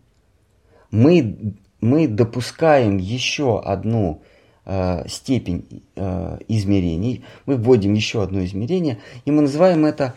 Мы, 0.90 1.54
мы 1.80 2.08
допускаем 2.08 2.98
еще 2.98 3.60
одну 3.60 4.22
э, 4.64 5.08
степень 5.08 5.82
э, 5.96 6.38
измерений, 6.48 7.24
мы 7.46 7.56
вводим 7.56 7.94
еще 7.94 8.22
одно 8.22 8.44
измерение, 8.44 8.98
и 9.24 9.30
мы 9.30 9.42
называем 9.42 9.84
это 9.84 10.14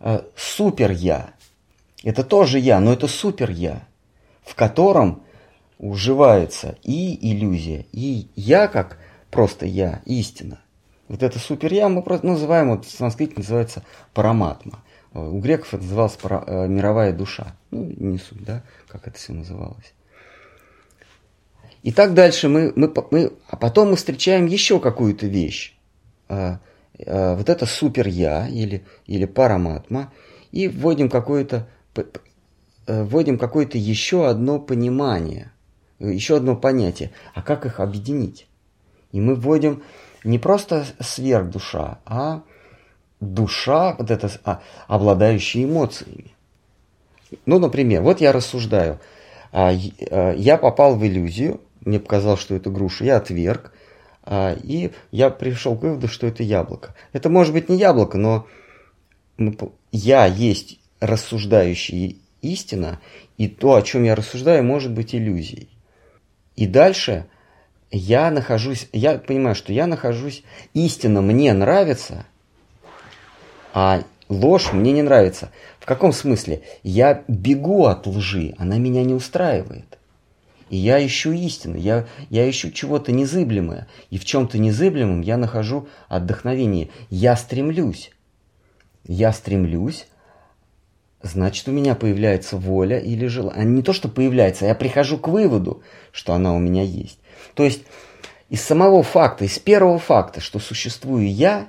э, 0.00 0.22
супер-я. 0.36 1.30
Это 2.02 2.22
тоже 2.22 2.58
я, 2.58 2.80
но 2.80 2.92
это 2.92 3.08
супер 3.08 3.50
я, 3.50 3.86
в 4.44 4.54
котором 4.54 5.22
уживается 5.78 6.76
и 6.82 7.32
иллюзия, 7.32 7.86
и 7.92 8.28
я 8.36 8.68
как 8.68 8.98
просто 9.30 9.66
я, 9.66 10.02
истина. 10.04 10.60
Вот 11.08 11.22
это 11.22 11.38
супер 11.38 11.72
я 11.72 11.88
мы 11.88 12.02
просто 12.02 12.26
называем, 12.26 12.70
вот 12.70 12.84
в 12.84 12.90
санскрите 12.90 13.34
называется 13.36 13.82
параматма. 14.12 14.80
У 15.12 15.38
греков 15.38 15.72
это 15.72 15.82
называлось 15.84 16.18
мировая 16.68 17.12
душа. 17.12 17.54
Ну, 17.70 17.84
не 17.96 18.18
суть, 18.18 18.42
да, 18.44 18.64
как 18.88 19.06
это 19.06 19.16
все 19.16 19.32
называлось. 19.32 19.93
И 21.84 21.92
так 21.92 22.14
дальше 22.14 22.48
мы, 22.48 22.72
мы, 22.74 22.92
мы 23.12 23.32
а 23.46 23.56
потом 23.56 23.90
мы 23.90 23.96
встречаем 23.96 24.46
еще 24.46 24.80
какую-то 24.80 25.26
вещь. 25.26 25.76
А, 26.28 26.58
а, 27.06 27.36
вот 27.36 27.48
это 27.48 27.64
супер 27.66 28.08
я 28.08 28.48
или, 28.48 28.84
или 29.06 29.24
параматма. 29.24 30.12
И 30.50 30.66
вводим 30.66 31.08
какое-то 31.08 31.68
Э, 32.86 33.02
вводим 33.02 33.38
какое-то 33.38 33.78
еще 33.78 34.28
одно 34.28 34.58
понимание, 34.58 35.52
еще 35.98 36.36
одно 36.36 36.54
понятие. 36.54 37.12
А 37.34 37.40
как 37.40 37.64
их 37.64 37.80
объединить? 37.80 38.46
И 39.12 39.20
мы 39.20 39.34
вводим 39.34 39.82
не 40.22 40.38
просто 40.38 40.84
сверхдуша, 41.00 41.98
а 42.04 42.42
душа, 43.20 43.94
вот 43.98 44.10
это, 44.10 44.30
а, 44.44 44.60
обладающая 44.86 45.64
эмоциями. 45.64 46.34
Ну, 47.46 47.58
например, 47.58 48.02
вот 48.02 48.20
я 48.20 48.32
рассуждаю. 48.32 49.00
А, 49.50 49.72
а, 50.10 50.32
я 50.34 50.58
попал 50.58 50.96
в 50.96 51.06
иллюзию, 51.06 51.60
мне 51.84 52.00
показалось, 52.00 52.40
что 52.40 52.54
это 52.54 52.70
груша, 52.70 53.04
я 53.04 53.16
отверг, 53.16 53.72
а, 54.22 54.56
и 54.62 54.90
я 55.10 55.30
пришел 55.30 55.76
к 55.76 55.82
выводу, 55.82 56.08
что 56.08 56.26
это 56.26 56.42
яблоко. 56.42 56.94
Это 57.12 57.28
может 57.28 57.52
быть 57.52 57.68
не 57.68 57.76
яблоко, 57.76 58.18
но 58.18 58.46
я 59.92 60.26
есть 60.26 60.78
рассуждающая 61.00 62.14
истина, 62.40 63.00
и 63.36 63.48
то, 63.48 63.74
о 63.74 63.82
чем 63.82 64.04
я 64.04 64.14
рассуждаю, 64.14 64.64
может 64.64 64.92
быть 64.92 65.14
иллюзией. 65.14 65.68
И 66.56 66.66
дальше 66.66 67.26
я 67.90 68.30
нахожусь, 68.30 68.88
я 68.92 69.18
понимаю, 69.18 69.54
что 69.54 69.72
я 69.72 69.86
нахожусь, 69.86 70.44
истина 70.72 71.20
мне 71.20 71.52
нравится, 71.52 72.26
а 73.72 74.02
ложь 74.28 74.72
мне 74.72 74.92
не 74.92 75.02
нравится. 75.02 75.50
В 75.80 75.86
каком 75.86 76.12
смысле? 76.12 76.62
Я 76.82 77.24
бегу 77.28 77.86
от 77.86 78.06
лжи, 78.06 78.54
она 78.58 78.78
меня 78.78 79.02
не 79.02 79.14
устраивает. 79.14 79.98
И 80.74 80.76
я 80.76 81.06
ищу 81.06 81.30
истины, 81.30 81.76
я, 81.76 82.04
я 82.30 82.50
ищу 82.50 82.72
чего-то 82.72 83.12
незыблемое. 83.12 83.86
И 84.10 84.18
в 84.18 84.24
чем-то 84.24 84.58
незыблемом 84.58 85.20
я 85.20 85.36
нахожу 85.36 85.86
отдохновение. 86.08 86.88
Я 87.10 87.36
стремлюсь. 87.36 88.10
Я 89.06 89.32
стремлюсь, 89.32 90.08
значит, 91.22 91.68
у 91.68 91.70
меня 91.70 91.94
появляется 91.94 92.56
воля 92.56 92.98
или 92.98 93.28
желание. 93.28 93.62
А 93.62 93.64
не 93.64 93.84
то, 93.84 93.92
что 93.92 94.08
появляется, 94.08 94.64
а 94.64 94.68
я 94.68 94.74
прихожу 94.74 95.16
к 95.16 95.28
выводу, 95.28 95.84
что 96.10 96.32
она 96.32 96.52
у 96.52 96.58
меня 96.58 96.82
есть. 96.82 97.20
То 97.54 97.62
есть 97.62 97.82
из 98.48 98.60
самого 98.60 99.04
факта, 99.04 99.44
из 99.44 99.60
первого 99.60 100.00
факта, 100.00 100.40
что 100.40 100.58
существую 100.58 101.32
я, 101.32 101.68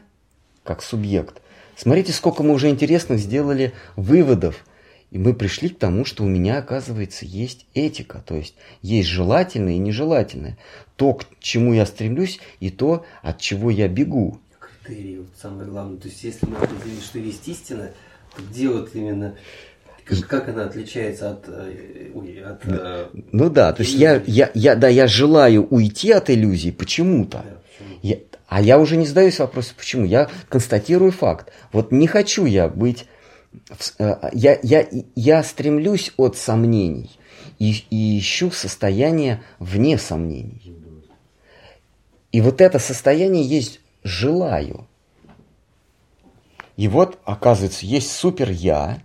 как 0.63 0.81
субъект, 0.81 1.43
смотрите, 1.75 2.11
сколько 2.11 2.41
мы 2.41 2.55
уже 2.55 2.71
интересных 2.71 3.19
сделали 3.19 3.71
выводов. 3.95 4.65
И 5.15 5.17
мы 5.17 5.33
пришли 5.33 5.69
к 5.69 5.79
тому, 5.79 6.03
что 6.03 6.25
у 6.25 6.27
меня, 6.27 6.57
оказывается, 6.57 7.23
есть 7.23 7.67
этика, 7.73 8.21
то 8.25 8.35
есть 8.35 8.53
есть 8.81 9.07
желательное 9.07 9.75
и 9.75 9.77
нежелательное. 9.77 10.57
То, 10.97 11.13
к 11.13 11.23
чему 11.39 11.71
я 11.71 11.85
стремлюсь, 11.85 12.41
и 12.59 12.69
то, 12.69 13.05
от 13.21 13.39
чего 13.39 13.69
я 13.69 13.87
бегу. 13.87 14.41
Критерии, 14.83 15.19
вот 15.19 15.29
самое 15.41 15.69
главное. 15.69 15.97
То 15.99 16.09
есть, 16.09 16.21
если 16.21 16.45
мы 16.47 16.57
определим, 16.57 16.99
что 17.01 17.19
есть 17.19 17.47
истина, 17.47 17.91
то 18.35 18.41
где 18.43 18.67
вот 18.67 18.89
именно 18.93 19.35
как, 20.03 20.19
как 20.27 20.49
она 20.49 20.65
отличается 20.65 21.31
от, 21.31 21.45
э, 21.47 22.11
от 22.45 22.61
э, 22.65 23.07
Ну 23.31 23.49
да, 23.49 23.71
то 23.71 23.83
есть 23.83 23.95
я, 23.95 24.21
я, 24.27 24.51
я, 24.53 24.75
да, 24.75 24.89
я 24.89 25.07
желаю 25.07 25.65
уйти 25.65 26.11
от 26.11 26.29
иллюзии 26.29 26.71
почему-то. 26.71 27.37
Да, 27.37 27.61
почему? 27.63 27.99
я, 28.01 28.17
а 28.49 28.61
я 28.61 28.77
уже 28.77 28.97
не 28.97 29.05
задаюсь 29.05 29.39
вопросом, 29.39 29.75
почему. 29.77 30.03
Я 30.03 30.29
констатирую 30.49 31.13
факт. 31.13 31.53
Вот 31.71 31.93
не 31.93 32.07
хочу 32.07 32.43
я 32.43 32.67
быть... 32.67 33.05
Э, 33.99 34.29
я, 34.33 34.59
я, 34.63 34.87
я 35.15 35.43
стремлюсь 35.43 36.13
от 36.17 36.37
сомнений 36.37 37.11
и, 37.59 37.83
и 37.89 38.19
ищу 38.19 38.51
состояние 38.51 39.41
вне 39.59 39.97
сомнений. 39.97 40.73
И 42.31 42.41
вот 42.41 42.61
это 42.61 42.79
состояние 42.79 43.43
есть 43.43 43.79
желаю. 44.03 44.87
И 46.77 46.87
вот, 46.87 47.19
оказывается, 47.23 47.85
есть 47.85 48.11
супер 48.11 48.49
я, 48.49 48.99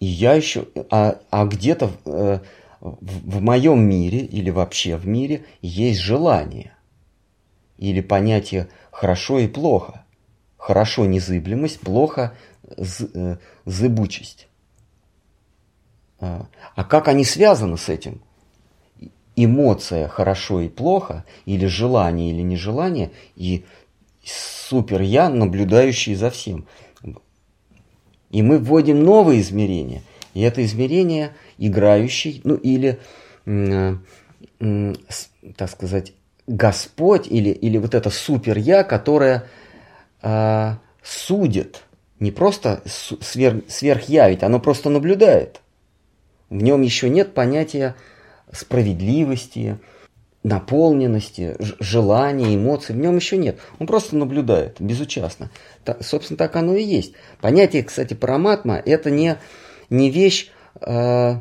и 0.00 0.06
я 0.06 0.34
еще, 0.34 0.68
а, 0.90 1.18
а 1.30 1.44
где-то 1.44 1.90
э, 2.04 2.38
в, 2.80 3.38
в 3.38 3.40
моем 3.42 3.80
мире 3.80 4.20
или 4.20 4.50
вообще 4.50 4.96
в 4.96 5.06
мире 5.06 5.44
есть 5.60 6.00
желание 6.00 6.72
или 7.78 8.00
понятие 8.00 8.68
хорошо 8.90 9.38
и 9.38 9.46
плохо. 9.46 10.04
Хорошо 10.56 11.06
незыблемость, 11.06 11.80
плохо 11.80 12.34
зыбучесть. 13.64 14.48
А, 16.18 16.46
а 16.74 16.84
как 16.84 17.08
они 17.08 17.24
связаны 17.24 17.76
с 17.76 17.88
этим? 17.88 18.20
Эмоция 19.36 20.08
хорошо 20.08 20.60
и 20.62 20.68
плохо, 20.68 21.24
или 21.44 21.66
желание 21.66 22.30
или 22.30 22.40
нежелание, 22.40 23.10
и 23.34 23.64
супер 24.24 25.02
я, 25.02 25.28
наблюдающий 25.28 26.14
за 26.14 26.30
всем. 26.30 26.66
И 28.30 28.42
мы 28.42 28.58
вводим 28.58 29.04
новые 29.04 29.40
измерения. 29.40 30.02
И 30.34 30.40
это 30.40 30.64
измерение 30.64 31.34
играющий, 31.58 32.40
ну 32.44 32.54
или, 32.54 32.98
э, 33.44 33.96
э, 34.60 34.94
так 35.56 35.70
сказать, 35.70 36.12
Господь 36.46 37.26
или, 37.26 37.50
или 37.50 37.78
вот 37.78 37.94
это 37.94 38.10
супер-я, 38.10 38.84
которое 38.84 39.46
э, 40.22 40.74
судит, 41.02 41.84
не 42.20 42.30
просто 42.30 42.82
сверх, 42.86 43.64
сверх-я, 43.68 44.36
оно 44.40 44.60
просто 44.60 44.90
наблюдает. 44.90 45.60
В 46.48 46.62
нем 46.62 46.82
еще 46.82 47.08
нет 47.08 47.34
понятия 47.34 47.94
справедливости, 48.52 49.78
наполненности, 50.46 51.56
желания, 51.80 52.54
эмоций. 52.54 52.94
В 52.94 52.98
нем 52.98 53.16
еще 53.16 53.36
нет. 53.36 53.58
Он 53.80 53.86
просто 53.86 54.16
наблюдает 54.16 54.76
безучастно. 54.78 55.50
Так, 55.84 56.04
собственно, 56.04 56.38
так 56.38 56.54
оно 56.54 56.76
и 56.76 56.84
есть. 56.84 57.14
Понятие, 57.40 57.82
кстати, 57.82 58.14
параматма– 58.14 58.76
это 58.86 59.10
не, 59.10 59.38
не 59.90 60.08
вещь 60.08 60.50
э, 60.80 61.34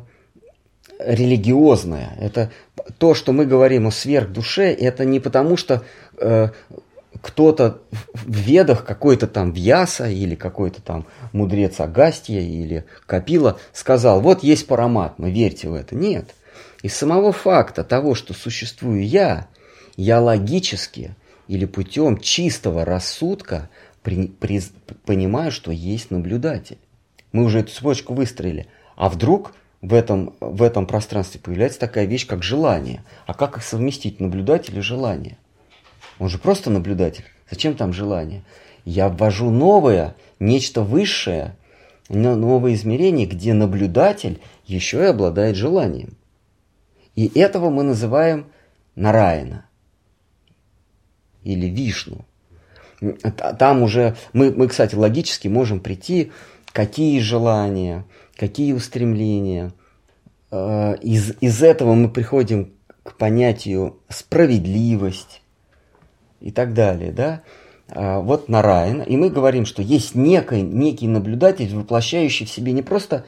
религиозная. 0.99 2.17
Это 2.19 2.51
то, 2.97 3.13
что 3.13 3.31
мы 3.31 3.45
говорим 3.45 3.87
о 3.87 3.91
сверхдуше, 3.91 4.63
это 4.63 5.05
не 5.05 5.19
потому, 5.19 5.55
что 5.55 5.83
э, 6.17 6.49
кто-то 7.21 7.81
в 8.13 8.31
ведах, 8.31 8.85
какой-то 8.85 9.27
там 9.27 9.51
Вьяса 9.51 10.07
или 10.07 10.35
какой-то 10.35 10.81
там 10.81 11.05
мудрец 11.31 11.79
Агастия 11.79 12.41
или 12.41 12.85
Капила 13.05 13.59
сказал, 13.73 14.21
вот 14.21 14.43
есть 14.43 14.67
параматма, 14.67 15.29
верьте 15.29 15.69
в 15.69 15.73
это. 15.73 15.95
Нет– 15.95 16.33
из 16.85 16.93
самого 16.93 17.31
факта 17.31 17.83
того, 17.83 18.13
что 18.13 18.35
существую 18.35 19.07
я, 19.07 19.47
я 19.97 20.21
логически 20.21 21.15
или 21.47 21.65
путем 21.65 22.19
чистого 22.19 22.85
рассудка 22.85 23.69
при, 24.03 24.27
при, 24.27 24.61
понимаю, 25.03 25.51
что 25.51 25.71
есть 25.71 26.11
наблюдатель. 26.11 26.77
Мы 27.31 27.43
уже 27.43 27.61
эту 27.61 27.71
цепочку 27.71 28.13
выстроили. 28.13 28.67
А 28.95 29.09
вдруг 29.09 29.55
в 29.81 29.95
этом, 29.95 30.35
в 30.39 30.61
этом 30.61 30.85
пространстве 30.85 31.41
появляется 31.41 31.79
такая 31.79 32.05
вещь, 32.05 32.27
как 32.27 32.43
желание. 32.43 33.03
А 33.25 33.33
как 33.33 33.57
их 33.57 33.63
совместить, 33.63 34.19
наблюдатель 34.19 34.77
и 34.77 34.81
желание? 34.81 35.39
Он 36.19 36.29
же 36.29 36.37
просто 36.37 36.69
наблюдатель. 36.69 37.25
Зачем 37.49 37.75
там 37.75 37.93
желание? 37.93 38.43
Я 38.85 39.09
ввожу 39.09 39.49
новое, 39.49 40.15
нечто 40.39 40.81
высшее, 40.81 41.55
новое 42.09 42.73
измерение, 42.73 43.25
где 43.27 43.53
наблюдатель 43.53 44.39
еще 44.65 44.99
и 44.99 45.07
обладает 45.07 45.55
желанием. 45.55 46.17
И 47.15 47.31
этого 47.39 47.69
мы 47.69 47.83
называем 47.83 48.47
Нараина 48.95 49.65
или 51.43 51.67
Вишну. 51.67 52.25
Там 53.59 53.83
уже 53.83 54.15
мы, 54.33 54.51
мы, 54.51 54.67
кстати, 54.67 54.95
логически 54.95 55.47
можем 55.47 55.79
прийти, 55.79 56.31
какие 56.71 57.19
желания, 57.19 58.05
какие 58.35 58.73
устремления. 58.73 59.73
Э, 60.51 60.95
из, 61.01 61.33
из 61.41 61.61
этого 61.61 61.93
мы 61.93 62.09
приходим 62.09 62.73
к 63.03 63.17
понятию 63.17 63.99
справедливость 64.09 65.41
и 66.41 66.51
так 66.51 66.73
далее. 66.73 67.11
Да? 67.11 67.41
А, 67.89 68.19
вот 68.19 68.49
Нараяна. 68.49 69.03
И 69.03 69.17
мы 69.17 69.29
говорим, 69.29 69.65
что 69.65 69.81
есть 69.81 70.15
некий, 70.15 70.61
некий 70.61 71.07
наблюдатель, 71.07 71.73
воплощающий 71.75 72.45
в 72.45 72.49
себе 72.49 72.71
не 72.71 72.81
просто 72.81 73.25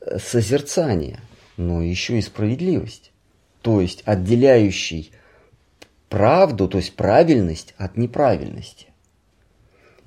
э, 0.00 0.18
созерцание, 0.18 1.20
но 1.56 1.82
еще 1.82 2.18
и 2.18 2.22
справедливость 2.22 3.12
то 3.62 3.80
есть 3.80 4.02
отделяющий 4.06 5.12
правду, 6.08 6.68
то 6.68 6.78
есть 6.78 6.96
правильность 6.96 7.74
от 7.76 7.96
неправильности. 7.96 8.86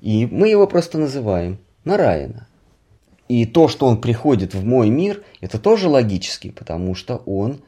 И 0.00 0.26
мы 0.26 0.48
его 0.48 0.66
просто 0.66 0.98
называем 0.98 1.58
Нараина. 1.84 2.48
И 3.28 3.46
то, 3.46 3.68
что 3.68 3.86
он 3.86 4.00
приходит 4.00 4.52
в 4.52 4.64
мой 4.64 4.90
мир, 4.90 5.22
это 5.40 5.58
тоже 5.58 5.88
логически, 5.88 6.50
потому 6.50 6.94
что 6.94 7.22
он 7.24 7.60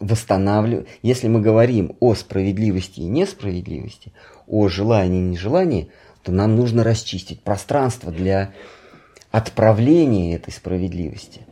восстанавливает, 0.00 0.88
если 1.02 1.28
мы 1.28 1.40
говорим 1.40 1.96
о 2.00 2.14
справедливости 2.14 3.00
и 3.00 3.04
несправедливости, 3.06 4.12
о 4.46 4.68
желании 4.68 5.20
и 5.20 5.30
нежелании, 5.30 5.90
то 6.22 6.32
нам 6.32 6.56
нужно 6.56 6.84
расчистить 6.84 7.42
пространство 7.42 8.10
для 8.12 8.52
отправления 9.30 10.34
этой 10.34 10.52
справедливости. 10.52 11.42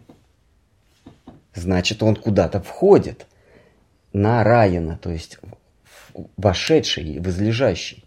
Значит, 1.55 2.02
он 2.02 2.16
куда-то 2.16 2.61
входит– 2.61 3.27
нараяна, 4.15 4.97
то 4.97 5.11
есть 5.11 5.39
вошедший, 6.39 7.20
возлежащий. 7.20 8.05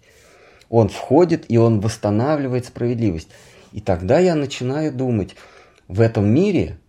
Он 0.70 0.90
входит 0.90 1.46
и 1.50 1.58
он 1.58 1.80
восстанавливает 1.80 2.66
справедливость. 2.66 3.30
И 3.72 3.82
тогда 3.82 4.18
я 4.18 4.34
начинаю 4.34 4.92
думать, 4.92 5.36
в 5.88 6.02
этом 6.02 6.28
мире, 6.28 6.80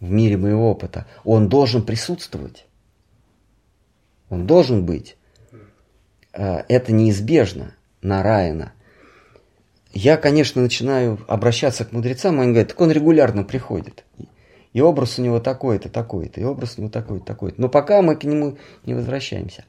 в 0.00 0.10
мире 0.10 0.36
моего 0.36 0.70
опыта, 0.70 1.06
он 1.24 1.48
должен 1.48 1.84
присутствовать. 1.84 2.66
Он 4.30 4.46
должен 4.46 4.84
быть. 4.84 5.16
А, 6.32 6.64
это 6.68 6.92
неизбежно, 6.92 7.74
нараяна. 8.02 8.72
Я, 9.92 10.16
конечно, 10.16 10.62
начинаю 10.62 11.18
обращаться 11.28 11.84
к 11.84 11.92
мудрецам, 11.92 12.40
они 12.40 12.52
говорят, 12.52 12.68
так 12.68 12.80
он 12.80 12.90
регулярно 12.90 13.42
приходит 13.42 14.04
и 14.72 14.80
образ 14.80 15.18
у 15.18 15.22
него 15.22 15.40
такой-то, 15.40 15.88
такой-то, 15.88 16.40
и 16.40 16.44
образ 16.44 16.74
у 16.76 16.82
него 16.82 16.90
такой-то, 16.90 17.24
такой-то. 17.24 17.60
Но 17.60 17.68
пока 17.68 18.02
мы 18.02 18.16
к 18.16 18.24
нему 18.24 18.58
не 18.84 18.94
возвращаемся. 18.94 19.64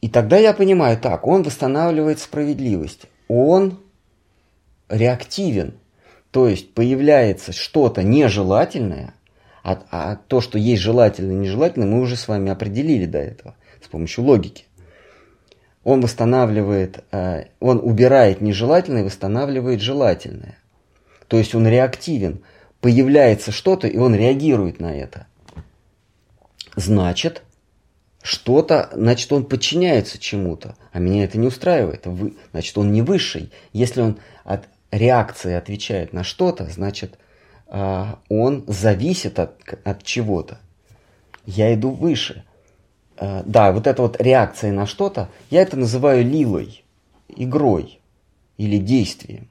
И 0.00 0.08
тогда 0.08 0.36
я 0.36 0.52
понимаю, 0.52 0.98
так, 0.98 1.26
он 1.26 1.42
восстанавливает 1.42 2.18
справедливость, 2.18 3.06
он 3.28 3.78
реактивен, 4.88 5.74
то 6.32 6.48
есть 6.48 6.72
появляется 6.72 7.52
что-то 7.52 8.02
нежелательное, 8.02 9.14
а, 9.62 9.82
а 9.90 10.16
то, 10.16 10.40
что 10.40 10.58
есть 10.58 10.82
желательное 10.82 11.34
и 11.34 11.38
нежелательное, 11.38 11.86
мы 11.86 12.00
уже 12.00 12.16
с 12.16 12.26
вами 12.26 12.50
определили 12.50 13.04
до 13.04 13.18
этого 13.18 13.54
с 13.80 13.86
помощью 13.86 14.24
логики. 14.24 14.64
он 15.84 16.00
восстанавливает, 16.00 17.04
э, 17.12 17.44
он 17.60 17.80
убирает 17.82 18.40
нежелательное 18.40 19.02
и 19.02 19.04
восстанавливает 19.04 19.80
желательное. 19.80 20.56
То 21.28 21.38
есть 21.38 21.54
он 21.54 21.66
реактивен. 21.66 22.42
Появляется 22.80 23.52
что-то, 23.52 23.86
и 23.86 23.96
он 23.98 24.14
реагирует 24.14 24.80
на 24.80 24.94
это. 24.94 25.26
Значит, 26.76 27.42
что-то, 28.22 28.88
значит, 28.92 29.32
он 29.32 29.44
подчиняется 29.44 30.18
чему-то, 30.18 30.76
а 30.92 30.98
меня 30.98 31.24
это 31.24 31.36
не 31.36 31.48
устраивает. 31.48 32.06
Значит, 32.52 32.78
он 32.78 32.92
не 32.92 33.02
высший. 33.02 33.52
Если 33.72 34.00
он 34.00 34.18
от 34.44 34.68
реакции 34.92 35.54
отвечает 35.54 36.12
на 36.12 36.22
что-то, 36.22 36.66
значит, 36.66 37.18
а, 37.66 38.20
он 38.28 38.64
зависит 38.68 39.40
от, 39.40 39.58
от 39.82 40.04
чего-то. 40.04 40.58
Я 41.46 41.74
иду 41.74 41.90
выше. 41.90 42.44
А, 43.16 43.42
да, 43.44 43.72
вот 43.72 43.86
эта 43.86 44.02
вот 44.02 44.20
реакция 44.20 44.70
на 44.70 44.86
что-то, 44.86 45.28
я 45.50 45.62
это 45.62 45.76
называю 45.76 46.24
лилой, 46.24 46.84
игрой 47.28 48.00
или 48.58 48.76
действием. 48.76 49.48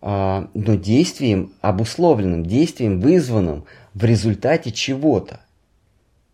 А, 0.00 0.48
но 0.52 0.74
действием, 0.74 1.52
обусловленным, 1.60 2.44
действием, 2.44 3.00
вызванным 3.00 3.64
в 3.94 4.04
результате 4.04 4.70
чего-то. 4.70 5.40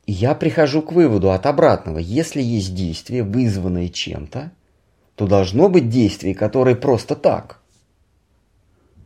И 0.06 0.12
я 0.12 0.34
прихожу 0.34 0.82
к 0.82 0.92
выводу 0.92 1.30
от 1.30 1.46
обратного. 1.46 1.98
Если 1.98 2.42
есть 2.42 2.74
действие, 2.74 3.22
вызванное 3.22 3.90
чем-то, 3.90 4.50
то 5.14 5.26
должно 5.26 5.68
быть 5.68 5.90
действие, 5.90 6.34
которое 6.34 6.74
просто 6.74 7.14
так. 7.14 7.57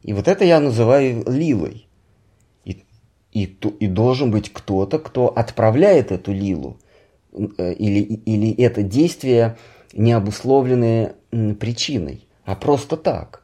И 0.02 0.12
вот 0.12 0.28
это 0.28 0.44
я 0.44 0.60
называю 0.60 1.24
лилой. 1.28 1.86
И, 2.64 2.84
и, 3.32 3.44
и 3.44 3.86
должен 3.86 4.30
быть 4.30 4.52
кто-то, 4.52 4.98
кто 4.98 5.28
отправляет 5.28 6.12
эту 6.12 6.32
лилу. 6.32 6.78
Э, 7.32 7.72
или, 7.72 8.00
или 8.00 8.52
это 8.62 8.82
действие 8.82 9.56
не 9.92 10.12
обусловленное 10.12 11.14
причиной, 11.58 12.26
а 12.44 12.54
просто 12.54 12.96
так. 12.96 13.42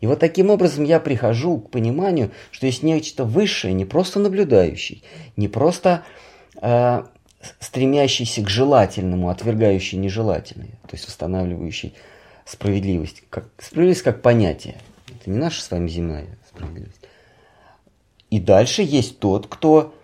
И 0.00 0.06
вот 0.06 0.18
таким 0.18 0.50
образом 0.50 0.84
я 0.84 0.98
прихожу 0.98 1.58
к 1.58 1.70
пониманию, 1.70 2.30
что 2.50 2.66
есть 2.66 2.82
нечто 2.82 3.24
высшее, 3.24 3.74
не 3.74 3.84
просто 3.84 4.18
наблюдающий, 4.18 5.04
не 5.36 5.46
просто 5.46 6.04
э, 6.60 7.02
стремящийся 7.58 8.42
к 8.42 8.48
желательному, 8.48 9.28
отвергающий 9.28 9.98
нежелательное, 9.98 10.78
то 10.86 10.92
есть 10.92 11.06
восстанавливающий 11.06 11.94
справедливость. 12.46 13.24
Как, 13.28 13.48
справедливость 13.58 14.02
как 14.02 14.22
понятие. 14.22 14.76
Это 15.20 15.30
не 15.30 15.38
наша 15.38 15.60
с 15.62 15.70
вами 15.70 15.88
земная 15.88 16.26
справедливость. 16.48 17.00
И 18.30 18.40
дальше 18.40 18.82
есть 18.82 19.18
тот, 19.18 19.46
кто 19.48 19.94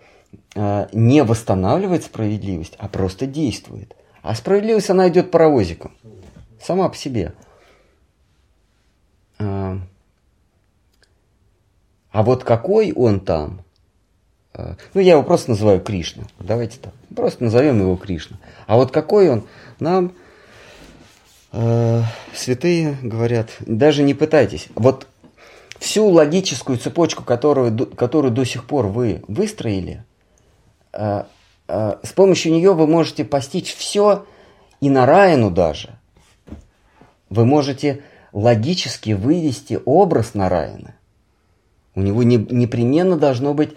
э, 0.53 0.87
не 0.91 1.23
восстанавливает 1.23 2.03
справедливость, 2.03 2.75
а 2.77 2.87
просто 2.87 3.25
действует. 3.25 3.95
А 4.21 4.35
справедливость, 4.35 4.89
она 4.89 5.07
идет 5.09 5.31
паровозиком. 5.31 5.95
Сама 6.61 6.89
по 6.89 6.95
себе. 6.95 7.33
А, 9.39 9.79
а 12.11 12.23
вот 12.23 12.43
какой 12.43 12.91
он 12.91 13.19
там, 13.19 13.61
а, 14.53 14.75
ну, 14.93 15.01
я 15.01 15.13
его 15.13 15.23
просто 15.23 15.51
называю 15.51 15.81
Кришна. 15.81 16.25
Давайте 16.39 16.77
так. 16.79 16.93
Просто 17.15 17.43
назовем 17.43 17.79
его 17.79 17.95
Кришна. 17.95 18.37
А 18.67 18.75
вот 18.75 18.91
какой 18.91 19.29
он, 19.29 19.47
нам 19.79 20.07
э, 20.07 20.26
святые 22.33 22.97
говорят, 23.01 23.49
даже 23.59 24.03
не 24.03 24.13
пытайтесь. 24.13 24.67
Вот 24.75 25.07
всю 25.79 26.07
логическую 26.07 26.77
цепочку, 26.77 27.23
которую, 27.23 27.87
которую 27.87 28.31
до 28.31 28.45
сих 28.45 28.65
пор 28.65 28.87
вы 28.87 29.23
выстроили, 29.27 30.03
э, 30.93 31.23
э, 31.67 31.95
с 32.03 32.13
помощью 32.13 32.53
нее 32.53 32.73
вы 32.73 32.87
можете 32.87 33.23
постичь 33.25 33.73
все 33.75 34.25
и 34.81 34.89
на 34.89 35.05
Райану 35.05 35.51
даже. 35.51 35.97
Вы 37.29 37.45
можете 37.45 38.03
логически 38.31 39.11
вывести 39.11 39.79
образ 39.85 40.33
Нараяна. 40.33 40.95
У 41.95 42.01
него 42.01 42.23
не, 42.23 42.37
непременно 42.37 43.17
должно 43.17 43.53
быть 43.53 43.71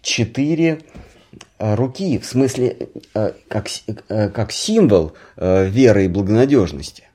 четыре 0.00 0.80
э, 1.58 1.74
руки, 1.74 2.18
в 2.18 2.24
смысле, 2.24 2.88
э, 3.14 3.32
как, 3.48 3.68
э, 4.08 4.30
как 4.30 4.52
символ 4.52 5.12
веры 5.36 6.06
и 6.06 6.08
благонадежности. 6.08 7.07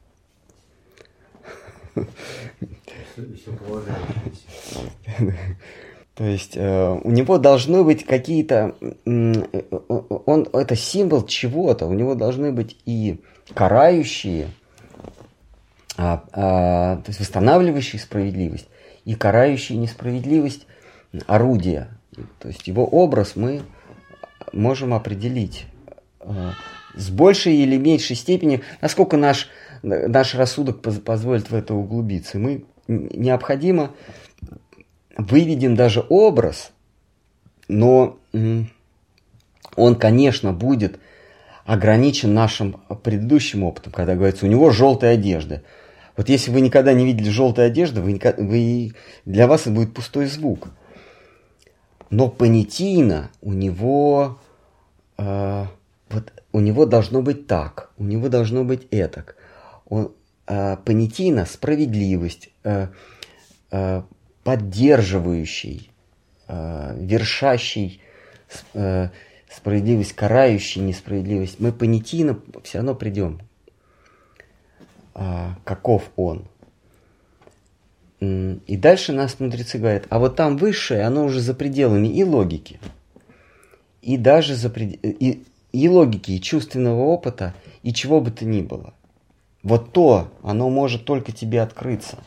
То 6.16 6.24
есть 6.26 6.56
у 6.56 7.10
него 7.10 7.38
должны 7.40 7.84
быть 7.84 8.06
какие-то, 8.06 8.76
он 9.06 10.48
это 10.54 10.76
символ 10.76 11.26
чего-то, 11.26 11.88
у 11.88 11.94
него 11.94 12.14
должны 12.14 12.52
быть 12.52 12.78
и 12.86 13.20
карающие, 13.56 14.50
а, 15.98 16.24
а, 16.32 16.98
то 16.98 17.10
есть 17.10 17.20
восстанавливающие 17.20 18.00
справедливость 18.00 18.68
и 19.06 19.16
карающие 19.16 19.78
несправедливость 19.78 20.68
орудия, 21.28 21.90
то 22.40 22.48
есть 22.48 22.68
его 22.68 22.86
образ 22.86 23.36
мы 23.36 23.62
можем 24.52 24.94
определить 24.94 25.66
э, 26.20 26.52
с 26.96 27.10
большей 27.10 27.56
или 27.56 27.78
меньшей 27.78 28.16
степени, 28.16 28.62
насколько 28.82 29.18
наш, 29.18 29.50
наш 29.84 30.34
рассудок 30.34 30.82
позволит 30.82 31.52
в 31.52 31.56
это 31.56 31.74
углубиться. 31.74 32.40
Мы 32.40 32.66
необходимо 32.88 33.92
выведем 35.18 35.76
даже 35.76 36.06
образ, 36.10 36.72
но 37.68 38.18
он, 39.76 39.96
конечно, 39.96 40.54
будет 40.54 41.00
ограничен 41.66 42.34
нашим 42.34 42.82
предыдущим 43.04 43.64
опытом, 43.64 43.94
когда 43.94 44.16
говорится, 44.16 44.46
у 44.46 44.50
него 44.50 44.72
желтая 44.72 45.14
одежда. 45.14 45.64
Вот 46.16 46.30
если 46.30 46.52
вы 46.52 46.62
никогда 46.62 46.94
не 46.94 47.06
видели 47.06 47.30
желтой 47.30 47.68
одежды, 47.68 48.02
вы, 48.02 48.20
вы, 48.38 48.94
для 49.26 49.48
вас 49.48 49.62
это 49.62 49.72
будет 49.72 49.94
пустой 49.94 50.28
звук. 50.28 50.68
Но 52.10 52.30
понятийно 52.30 53.32
у 53.42 53.54
него, 53.54 54.40
э, 55.18 55.66
вот, 56.10 56.34
у 56.52 56.60
него 56.60 56.86
должно 56.86 57.24
быть 57.24 57.48
так, 57.48 57.90
у 57.98 58.04
него 58.04 58.30
должно 58.30 58.64
быть 58.64 58.88
этак. 58.92 59.36
Он, 59.94 60.12
э, 60.48 60.78
понятийно 60.78 61.46
справедливость, 61.46 62.50
э, 62.64 62.88
э, 63.70 64.02
поддерживающий, 64.44 65.92
вершащий 66.50 68.02
справедливость, 69.50 70.14
карающий 70.14 70.82
несправедливость. 70.82 71.60
Мы 71.60 71.72
понятийно 71.72 72.40
все 72.64 72.80
равно 72.80 72.96
придем. 72.96 73.40
Каков 75.64 76.12
он? 76.18 76.48
И 78.20 78.78
дальше 78.78 79.14
нас 79.14 79.40
мудрецы 79.40 79.78
говорят, 79.78 80.06
а 80.10 80.20
вот 80.20 80.36
там 80.36 80.58
высшее, 80.58 81.04
оно 81.04 81.24
уже 81.24 81.40
за 81.40 81.54
пределами 81.54 82.08
и 82.08 82.24
логики, 82.24 82.80
и 84.02 84.18
даже 84.18 84.56
за 84.56 84.70
пред... 84.70 85.04
и, 85.04 85.46
и 85.72 85.90
логики, 85.90 86.32
и 86.32 86.42
чувственного 86.42 87.02
опыта, 87.02 87.54
и 87.84 87.94
чего 87.94 88.20
бы 88.20 88.32
то 88.32 88.44
ни 88.44 88.62
было. 88.62 88.94
Вот 89.64 89.92
то, 89.92 90.32
оно 90.44 90.70
может 90.70 91.06
только 91.06 91.32
тебе 91.32 91.62
открыться. 91.62 92.18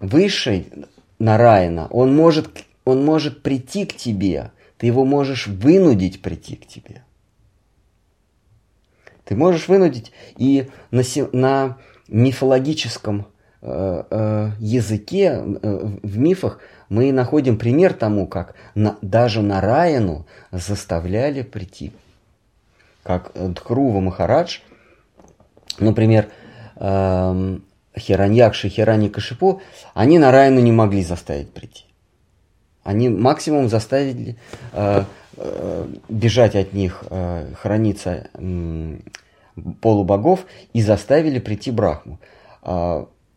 Высший 0.00 0.72
Нараяна, 1.18 1.88
он 1.88 2.14
может, 2.14 2.64
он 2.84 3.04
может 3.04 3.42
прийти 3.42 3.84
к 3.86 3.96
тебе, 3.96 4.52
ты 4.78 4.86
его 4.86 5.04
можешь 5.04 5.46
вынудить 5.46 6.22
прийти 6.22 6.56
к 6.56 6.66
тебе. 6.66 7.04
Ты 9.24 9.36
можешь 9.36 9.68
вынудить 9.68 10.12
и 10.36 10.68
на, 10.90 11.02
на 11.32 11.78
мифологическом 12.08 13.26
Э, 13.66 14.02
э, 14.10 14.50
языке, 14.60 15.42
э, 15.42 15.86
в 16.02 16.18
мифах 16.18 16.60
мы 16.90 17.12
находим 17.12 17.56
пример 17.56 17.94
тому, 17.94 18.26
как 18.26 18.54
на, 18.74 18.98
даже 19.00 19.40
Райану 19.40 20.26
заставляли 20.52 21.40
прийти. 21.40 21.90
Как 23.02 23.32
Дхрува 23.34 24.00
Махарадж, 24.00 24.58
например, 25.78 26.28
э, 26.76 27.58
Хираньякши 27.96 28.68
Хирани 28.68 29.08
Кашипу, 29.08 29.62
они 29.94 30.18
Райану 30.18 30.60
не 30.60 30.72
могли 30.72 31.02
заставить 31.04 31.52
прийти. 31.52 31.84
Они 32.84 33.08
максимум 33.08 33.68
заставили 33.68 34.36
э, 34.72 35.04
э, 35.36 35.86
бежать 36.08 36.54
от 36.54 36.74
них, 36.74 37.04
э, 37.08 37.52
храниться 37.54 38.28
полубогов 39.80 40.46
и 40.72 40.82
заставили 40.82 41.38
прийти 41.38 41.70
Брахму. 41.70 42.18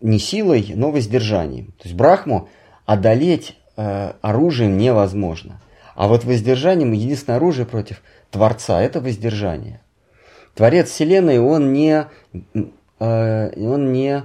Не 0.01 0.19
силой, 0.19 0.73
но 0.75 0.91
воздержанием. 0.91 1.67
То 1.77 1.83
есть 1.83 1.95
Брахму 1.95 2.49
одолеть 2.85 3.55
оружием 3.75 4.77
невозможно. 4.77 5.61
А 5.95 6.07
вот 6.07 6.23
воздержанием 6.23 6.91
единственное 6.91 7.37
оружие 7.37 7.67
против 7.67 8.01
Творца– 8.31 8.81
это 8.81 8.99
воздержание. 8.99 9.79
Творец 10.57 10.89
Вселенной, 10.89 11.37
он 11.37 11.71
не, 11.71 12.07
э, 12.99 13.61
он 13.61 13.93
не 13.93 14.23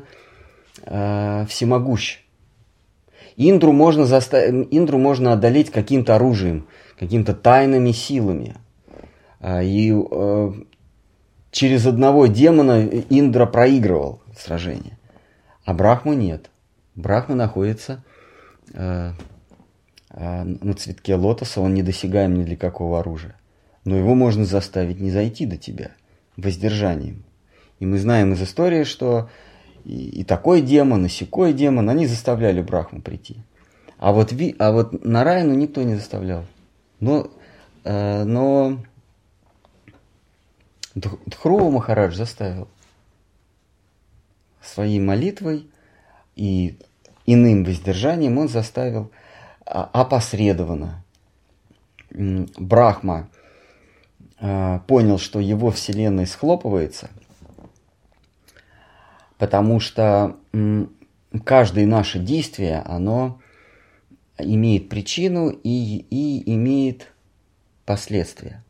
э, 0.83 1.47
всемогущ. 1.47 2.21
Индру 3.37 3.73
можно, 3.73 4.07
заставить, 4.07 4.69
Индру 4.71 4.97
можно 4.97 5.35
одолеть 5.35 5.71
каким-то 5.71 6.17
оружием, 6.17 6.67
какими-то 6.99 7.35
тайными 7.35 7.93
силами. 7.93 8.57
А, 9.41 9.63
и 9.63 9.93
э, 9.93 10.53
через 11.51 11.87
одного 11.87 12.27
демона 12.29 12.83
Индра 13.11 13.45
проигрывал 13.45 14.23
сражение. 14.35 14.99
А 15.67 15.75
Брахму 15.75 16.15
нет. 16.15 16.49
Брахма 16.95 17.35
находится 17.35 18.03
э, 18.73 19.13
э, 20.09 20.45
на 20.45 20.73
цветке 20.73 21.15
лотоса, 21.15 21.61
он 21.61 21.75
недосягаем 21.75 22.39
ни 22.39 22.45
для 22.45 22.57
какого 22.57 23.01
оружия. 23.01 23.37
Но 23.85 23.97
его 23.97 24.15
можно 24.15 24.47
заставить 24.47 24.99
не 24.99 25.11
зайти 25.11 25.45
до 25.45 25.59
тебя 25.59 25.91
воздержанием. 26.37 27.25
И 27.79 27.87
мы 27.87 27.99
знаем 27.99 28.33
из 28.33 28.43
истории, 28.43 28.85
что 28.85 29.29
и, 29.85 30.21
и 30.21 30.25
такой 30.25 30.63
демон, 30.63 31.07
и 31.07 31.09
сякой 31.09 31.53
демон, 31.53 31.91
они 31.91 32.07
заставляли 32.07 32.63
Брахму 32.63 33.01
прийти. 33.01 33.37
А 33.99 34.13
вот, 34.13 34.33
ви, 34.33 34.55
а 34.59 34.73
вот 34.73 35.05
Нараяну 35.05 35.55
никто 35.55 35.83
не 35.83 35.95
заставлял. 35.95 36.45
Но, 37.01 37.31
э, 37.85 38.25
но 38.25 38.79
Дхрува 40.95 41.71
Махарадж 41.71 42.15
заставил 42.15 42.69
своей 44.61 45.01
молитвой 45.01 45.69
и 46.37 46.79
иным 47.27 47.65
воздержанием 47.65 48.39
он 48.39 48.49
заставил 48.49 49.11
а, 49.65 49.89
опосредованно 49.93 51.03
Брахма 52.11 53.29
понял, 54.43 55.19
что 55.19 55.39
его 55.39 55.71
вселенная 55.71 56.27
схлопывается, 56.27 57.11
потому 59.39 59.79
что 59.79 60.37
каждое 61.45 61.87
наше 61.87 62.19
действие, 62.19 62.83
оно 62.85 63.41
имеет 64.39 64.89
причину 64.89 65.51
и, 65.51 66.05
и 66.11 66.55
имеет 66.55 67.13
последствия. 67.85 68.65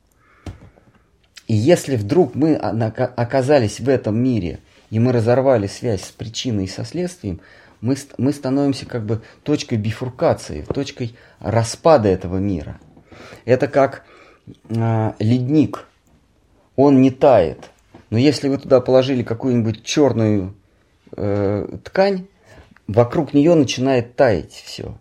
И 1.49 1.55
если 1.55 1.97
вдруг 1.97 2.35
мы 2.35 2.55
оказались 2.55 3.81
в 3.81 3.89
этом 3.89 4.17
мире, 4.17 4.61
и 4.91 4.99
мы 4.99 5.13
разорвали 5.13 5.69
связь 5.69 6.03
с 6.03 6.11
причиной 6.11 6.65
и 6.65 6.69
со 6.69 6.85
следствием, 6.85 7.41
мы, 7.81 7.97
мы 8.19 8.33
становимся 8.33 8.85
как 8.85 9.07
бы 9.07 9.23
точкой 9.43 9.79
бифуркации, 9.79 10.63
точкой 10.63 11.17
распада 11.41 12.11
этого 12.11 12.37
мира. 12.37 12.79
Это 13.47 13.69
как 13.69 14.05
э, 14.47 15.13
ледник. 15.19 15.87
Он 16.77 17.01
не 17.01 17.11
тает. 17.11 17.71
Но 18.11 18.19
если 18.19 18.49
вы 18.49 18.59
туда 18.59 18.81
положили 18.81 19.23
какую-нибудь 19.23 19.85
черную 19.85 20.55
э, 21.17 21.79
ткань, 21.85 22.27
вокруг 22.87 23.35
нее 23.35 23.55
начинает 23.55 24.17
таять 24.17 24.53
все. 24.53 24.99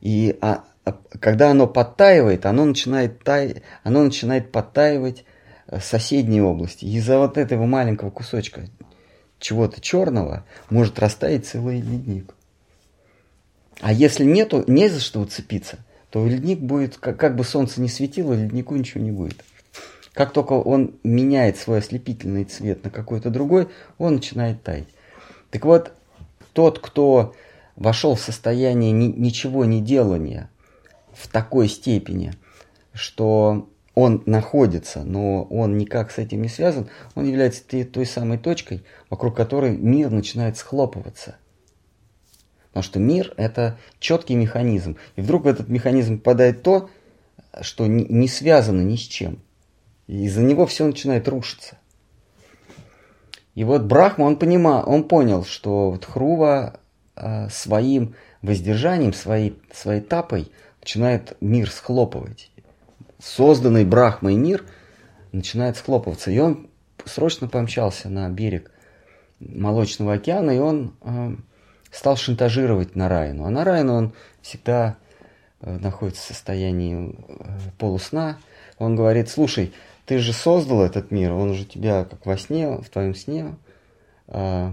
И 0.00 0.36
а, 0.40 0.64
а, 0.84 0.96
когда 1.20 1.50
оно 1.50 1.66
подтаивает, 1.66 2.46
оно 2.46 2.64
начинает, 2.64 3.22
тай, 3.22 3.62
оно 3.82 4.04
начинает 4.04 4.52
подтаивать 4.52 5.24
э, 5.66 5.80
соседние 5.80 6.42
области. 6.42 6.84
Из-за 6.84 7.18
вот 7.18 7.36
этого 7.36 7.66
маленького 7.66 8.10
кусочка 8.10 8.62
чего-то 9.38 9.80
черного 9.80 10.44
может 10.70 10.98
растаять 10.98 11.46
целый 11.46 11.80
ледник. 11.80 12.34
А 13.80 13.92
если 13.92 14.24
нету, 14.24 14.64
не 14.66 14.88
за 14.88 15.00
что 15.00 15.20
уцепиться, 15.20 15.78
то 16.10 16.26
ледник 16.26 16.60
будет, 16.60 16.96
как, 16.96 17.18
как 17.18 17.36
бы 17.36 17.44
солнце 17.44 17.80
не 17.80 17.88
светило, 17.88 18.32
леднику 18.32 18.74
ничего 18.74 19.02
не 19.02 19.10
будет. 19.10 19.44
Как 20.14 20.32
только 20.32 20.54
он 20.54 20.94
меняет 21.04 21.58
свой 21.58 21.78
ослепительный 21.78 22.44
цвет 22.44 22.82
на 22.82 22.90
какой-то 22.90 23.30
другой, 23.30 23.68
он 23.98 24.16
начинает 24.16 24.62
таять. 24.62 24.88
Так 25.50 25.64
вот, 25.64 25.92
тот, 26.52 26.80
кто 26.80 27.34
вошел 27.76 28.16
в 28.16 28.20
состояние 28.20 28.90
ни, 28.90 29.06
ничего 29.06 29.64
не 29.64 29.80
делания 29.80 30.50
в 31.12 31.28
такой 31.28 31.68
степени, 31.68 32.32
что 32.92 33.68
он 33.94 34.22
находится, 34.26 35.04
но 35.04 35.44
он 35.44 35.76
никак 35.76 36.10
с 36.10 36.18
этим 36.18 36.42
не 36.42 36.48
связан, 36.48 36.88
он 37.14 37.26
является 37.26 37.64
той, 37.64 37.84
той 37.84 38.06
самой 38.06 38.38
точкой, 38.38 38.84
вокруг 39.10 39.36
которой 39.36 39.76
мир 39.76 40.10
начинает 40.10 40.56
схлопываться. 40.56 41.36
Потому 42.78 42.90
что 42.92 43.00
мир– 43.00 43.34
это 43.36 43.76
четкий 43.98 44.36
механизм. 44.36 44.96
И 45.16 45.20
вдруг 45.20 45.42
в 45.44 45.46
этот 45.48 45.68
механизм 45.68 46.18
попадает 46.18 46.62
то, 46.62 46.88
что 47.60 47.88
не, 47.88 48.28
связано 48.28 48.82
ни 48.82 48.94
с 48.94 49.00
чем. 49.00 49.40
И 50.06 50.26
из-за 50.26 50.42
него 50.42 50.64
все 50.64 50.86
начинает 50.86 51.26
рушиться. 51.26 51.76
И 53.56 53.64
вот 53.64 53.82
Брахма, 53.82 54.26
он, 54.26 54.36
понимал, 54.36 54.84
он 54.86 55.08
понял, 55.08 55.44
что 55.44 55.90
вот 55.90 56.04
Хрува 56.04 56.78
э, 57.16 57.48
своим 57.48 58.14
воздержанием, 58.42 59.12
своей, 59.12 59.60
своей 59.72 60.00
тапой 60.00 60.52
начинает 60.80 61.36
мир 61.40 61.68
схлопывать 61.72 62.52
созданный 63.20 63.84
Брахмой 63.84 64.36
мир 64.36 64.64
начинает 65.32 65.76
схлопываться. 65.76 66.30
И 66.30 66.38
он 66.38 66.68
срочно 67.04 67.48
помчался 67.48 68.08
на 68.08 68.28
берег 68.28 68.70
Молочного 69.40 70.14
океана, 70.14 70.52
и 70.52 70.58
он 70.58 70.94
э, 71.02 71.36
стал 71.90 72.16
шантажировать 72.16 72.96
Нарайну. 72.96 73.44
А 73.44 73.50
Нарайну 73.50 73.94
он 73.94 74.12
всегда 74.42 74.96
э, 75.60 75.78
находится 75.78 76.22
в 76.22 76.26
состоянии 76.26 77.14
э, 77.28 77.58
полусна. 77.78 78.38
Он 78.78 78.96
говорит, 78.96 79.28
слушай, 79.28 79.72
ты 80.06 80.18
же 80.18 80.32
создал 80.32 80.82
этот 80.82 81.10
мир, 81.10 81.32
он 81.32 81.54
же 81.54 81.64
тебя 81.64 82.04
как 82.04 82.24
во 82.24 82.38
сне, 82.38 82.68
в 82.78 82.88
твоем 82.88 83.14
сне, 83.14 83.56
э, 84.28 84.72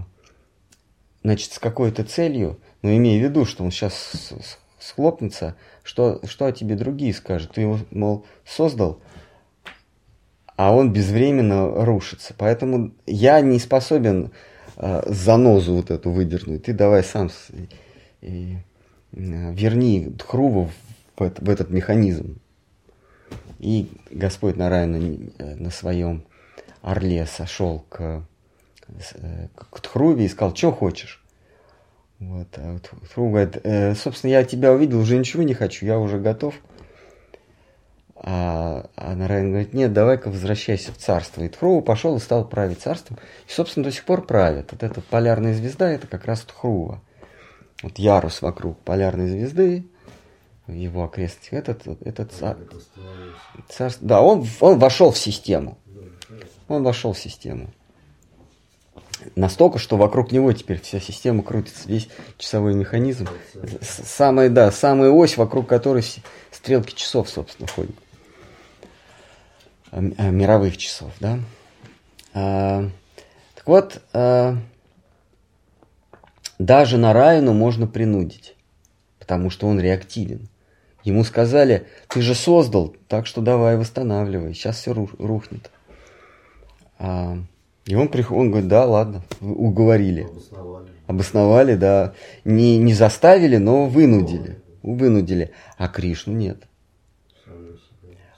значит, 1.22 1.52
с 1.52 1.58
какой-то 1.58 2.04
целью, 2.04 2.58
но 2.82 2.90
имея 2.96 3.20
в 3.20 3.24
виду, 3.24 3.44
что 3.44 3.64
он 3.64 3.70
сейчас 3.70 4.32
схлопнется, 4.78 5.56
что, 5.82 6.20
что 6.24 6.46
о 6.46 6.52
тебе 6.52 6.76
другие 6.76 7.12
скажут? 7.12 7.52
Ты 7.52 7.62
его, 7.62 7.78
мол, 7.90 8.24
создал, 8.44 9.00
а 10.56 10.74
он 10.74 10.92
безвременно 10.92 11.84
рушится. 11.84 12.34
Поэтому 12.36 12.92
я 13.06 13.40
не 13.40 13.58
способен 13.58 14.30
э, 14.76 15.02
занозу 15.06 15.74
вот 15.74 15.90
эту 15.90 16.10
выдернуть. 16.10 16.64
Ты 16.64 16.72
давай 16.72 17.02
сам 17.02 17.30
с, 17.30 17.48
и, 18.22 18.56
э, 19.12 19.52
верни 19.52 20.06
Дхруву 20.06 20.70
в, 21.16 21.18
в, 21.18 21.50
этот 21.50 21.70
механизм. 21.70 22.38
И 23.58 23.88
Господь 24.10 24.56
Нарайна 24.56 24.98
на, 24.98 25.56
на 25.56 25.70
своем 25.70 26.24
орле 26.82 27.26
сошел 27.26 27.84
к, 27.88 28.24
э, 28.88 29.48
к 29.54 29.80
Дхруве 29.80 30.26
и 30.26 30.28
сказал, 30.28 30.54
что 30.54 30.72
хочешь. 30.72 31.22
Вот, 32.18 32.48
а 32.56 32.72
вот 32.72 32.90
говорит, 33.14 33.58
э, 33.64 33.94
собственно, 33.94 34.30
я 34.30 34.44
тебя 34.44 34.72
увидел, 34.72 35.00
уже 35.00 35.18
ничего 35.18 35.42
не 35.42 35.54
хочу, 35.54 35.84
я 35.84 35.98
уже 35.98 36.18
готов. 36.18 36.54
А, 38.18 38.88
а 38.96 39.14
Нарайан 39.14 39.50
говорит, 39.50 39.74
нет, 39.74 39.92
давай-ка 39.92 40.30
возвращайся 40.30 40.92
в 40.92 40.96
царство. 40.96 41.42
И 41.42 41.48
Тхрува 41.48 41.82
пошел 41.82 42.16
и 42.16 42.20
стал 42.20 42.46
править 42.46 42.80
царством. 42.80 43.18
И, 43.46 43.52
собственно, 43.52 43.84
до 43.84 43.92
сих 43.92 44.04
пор 44.04 44.26
правит. 44.26 44.72
Вот 44.72 44.82
эта 44.82 45.00
полярная 45.00 45.54
звезда, 45.54 45.90
это 45.90 46.06
как 46.06 46.24
раз 46.24 46.40
Тхрува. 46.40 47.00
Вот 47.82 47.98
ярус 47.98 48.40
вокруг 48.40 48.78
полярной 48.80 49.28
звезды, 49.28 49.86
его 50.66 51.04
окрестности. 51.04 51.50
Этот, 51.50 51.82
этот 52.02 52.32
цар, 52.32 52.56
царство. 53.68 54.08
Да, 54.08 54.22
он, 54.22 54.46
он 54.60 54.78
вошел 54.78 55.10
в 55.10 55.18
систему. 55.18 55.78
Он 56.68 56.82
вошел 56.82 57.12
в 57.12 57.18
систему. 57.18 57.68
Настолько, 59.34 59.78
что 59.78 59.96
вокруг 59.96 60.32
него 60.32 60.52
теперь 60.52 60.80
вся 60.80 61.00
система 61.00 61.42
крутится, 61.42 61.88
весь 61.88 62.08
часовой 62.38 62.74
механизм. 62.74 63.28
Самая, 63.80 64.48
да, 64.50 64.70
самая 64.70 65.10
ось, 65.10 65.36
вокруг 65.36 65.66
которой 65.66 66.04
стрелки 66.50 66.94
часов, 66.94 67.28
собственно, 67.28 67.68
ходят. 67.68 67.94
А, 69.90 69.98
а, 70.18 70.30
мировых 70.30 70.76
часов, 70.76 71.12
да. 71.20 71.38
А, 72.34 72.88
так 73.54 73.66
вот, 73.66 74.02
а, 74.12 74.56
даже 76.58 76.98
на 76.98 77.12
Райну 77.12 77.52
можно 77.52 77.86
принудить, 77.86 78.56
потому 79.18 79.50
что 79.50 79.66
он 79.66 79.80
реактивен. 79.80 80.48
Ему 81.04 81.22
сказали, 81.22 81.86
ты 82.08 82.20
же 82.20 82.34
создал, 82.34 82.96
так 83.08 83.26
что 83.26 83.40
давай 83.40 83.76
восстанавливай, 83.76 84.54
сейчас 84.54 84.76
все 84.76 84.92
рухнет. 84.92 85.70
А, 86.98 87.38
и 87.84 87.94
он, 87.94 88.08
приходит, 88.08 88.40
он 88.40 88.50
говорит, 88.50 88.68
да, 88.68 88.84
ладно, 88.84 89.22
уговорили. 89.40 90.22
Обосновали. 90.22 90.90
Обосновали, 91.06 91.74
да. 91.76 92.14
Не, 92.44 92.78
не 92.78 92.94
заставили, 92.94 93.58
но 93.58 93.86
вынудили. 93.86 94.58
Вынудили. 94.82 95.52
А 95.78 95.86
Кришну 95.86 96.32
нет. 96.32 96.64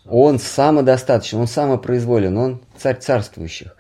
Он 0.09 0.39
самодостаточен, 0.39 1.39
он 1.39 1.47
самопроизволен, 1.47 2.37
он 2.37 2.63
царь 2.77 2.99
царствующих. 2.99 3.77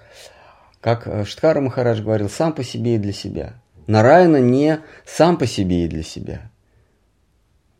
Как 0.80 1.06
э, 1.06 1.24
Штхара 1.24 1.60
Махарадж 1.60 2.02
говорил, 2.02 2.28
сам 2.28 2.52
по 2.52 2.62
себе 2.62 2.96
и 2.96 2.98
для 2.98 3.12
себя. 3.12 3.54
Нараяна 3.86 4.36
не 4.38 4.80
сам 5.06 5.38
по 5.38 5.46
себе 5.46 5.84
и 5.84 5.88
для 5.88 6.02
себя. 6.02 6.50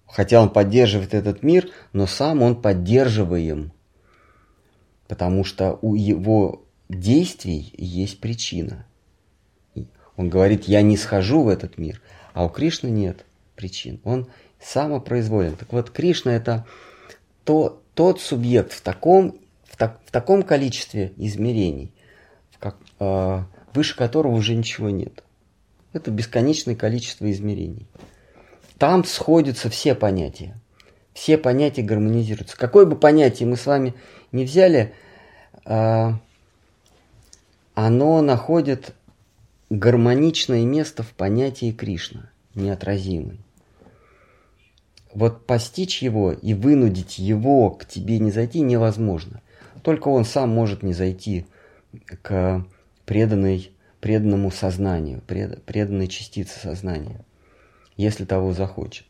Хотя 0.07 0.41
он 0.41 0.49
поддерживает 0.49 1.13
этот 1.13 1.43
мир, 1.43 1.69
но 1.93 2.07
сам 2.07 2.43
он 2.43 2.61
поддерживаем. 2.61 3.73
Потому 5.07 5.45
что 5.45 5.79
у 5.83 5.95
его 5.95 6.65
действий 6.89 7.73
есть 7.77 8.21
причина. 8.21 8.87
Он 10.17 10.29
говорит, 10.31 10.65
я 10.65 10.83
не 10.83 10.97
схожу 10.97 11.43
в 11.43 11.49
этот 11.49 11.79
мир, 11.79 12.01
а 12.33 12.45
у 12.45 12.49
Кришны 12.49 12.89
нет 12.89 13.25
причин. 13.55 14.01
Он 14.05 14.29
самопроизволен. 14.61 15.57
Так 15.57 15.73
вот, 15.73 15.91
Кришна 15.91 16.35
это 16.35 16.67
то, 17.45 17.83
тот 17.99 18.21
субъект 18.21 18.75
в 18.75 18.81
таком, 18.81 19.41
в 19.65 19.77
так, 19.77 19.99
в 20.07 20.13
таком 20.13 20.45
количестве 20.45 21.13
измерений, 21.17 21.93
как, 22.61 22.77
э, 23.01 23.43
выше 23.75 23.97
которого 23.97 24.37
уже 24.37 24.55
ничего 24.55 24.89
нет. 24.89 25.25
Это 25.93 26.13
бесконечное 26.13 26.77
количество 26.77 27.29
измерений. 27.29 27.89
Там 28.79 29.03
сходятся 29.03 29.69
все 29.69 29.97
понятия. 29.97 30.55
Все 31.13 31.37
понятия 31.39 31.83
гармонизируются. 31.83 32.57
Какое 32.57 32.87
бы 32.87 32.95
понятие 32.95 33.49
мы 33.49 33.57
с 33.57 33.67
вами 33.67 33.95
не 34.31 34.45
взяли, 34.45 34.95
э, 35.65 36.13
оно 37.75 38.23
находит 38.23 38.95
гармоничное 39.71 40.65
место 40.65 41.03
в 41.03 41.15
понятии 41.15 41.73
Кришна, 41.73 42.31
неотразимый. 42.55 43.41
Вот 45.19 45.47
постичь 45.47 46.01
его 46.01 46.31
и 46.31 46.55
вынудить 46.55 47.19
его 47.19 47.73
к 47.73 47.87
тебе 47.87 48.21
не 48.21 48.31
зайти 48.31 48.61
невозможно. 48.61 49.43
Только 49.83 50.07
он 50.07 50.25
сам 50.25 50.51
может 50.51 50.85
не 50.85 50.93
зайти 50.93 51.45
к 52.23 52.65
преданной, 53.05 53.73
преданному 53.99 54.53
сознанию, 54.53 55.21
пред, 55.23 55.65
преданной 55.65 56.07
частице 56.07 56.61
сознания, 56.61 57.25
если 57.97 58.25
того 58.25 58.53
захочет. 58.53 59.07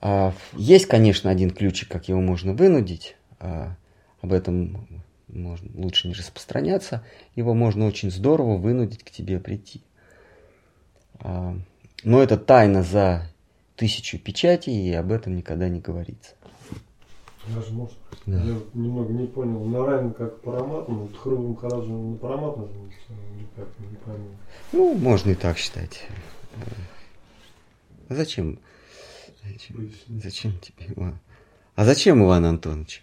А 0.00 0.32
есть, 0.52 0.86
конечно, 0.86 1.30
один 1.30 1.50
ключик, 1.50 1.88
как 1.88 2.08
его 2.08 2.20
можно 2.20 2.54
вынудить. 2.54 3.16
А 3.40 3.74
об 4.20 4.34
этом 4.34 4.86
можно, 5.26 5.68
лучше 5.74 6.06
не 6.06 6.14
распространяться. 6.14 7.02
Его 7.34 7.54
можно 7.54 7.86
очень 7.86 8.12
здорово 8.12 8.56
вынудить 8.56 9.02
к 9.02 9.10
тебе 9.10 9.40
прийти. 9.40 9.82
А, 11.18 11.58
но 12.04 12.22
это 12.22 12.36
тайна 12.36 12.84
за 12.84 13.33
тысячу 13.76 14.18
печатей, 14.18 14.88
и 14.88 14.92
об 14.92 15.12
этом 15.12 15.36
никогда 15.36 15.68
не 15.68 15.80
говорится. 15.80 16.34
Даже 17.46 17.72
может. 17.72 17.96
Да. 18.26 18.42
Я 18.42 18.58
немного 18.72 19.12
не 19.12 19.26
понял. 19.26 19.64
Нарайна 19.64 20.12
как 20.14 20.40
параматма, 20.40 21.00
вот 21.00 21.16
Хру 21.16 21.48
Махараджа 21.48 21.92
на 21.92 22.16
параматма 22.16 22.68
никак 23.38 23.68
не 23.78 23.96
пойму. 23.96 24.30
Ну, 24.72 24.94
можно 24.94 25.30
и 25.30 25.34
так 25.34 25.58
считать. 25.58 26.06
А 28.08 28.14
зачем? 28.14 28.58
Зачем, 29.44 29.92
зачем 30.22 30.58
тебе 30.58 30.86
Иван? 30.96 31.18
А 31.74 31.84
зачем 31.84 32.24
Иван 32.24 32.46
Антонович? 32.46 33.02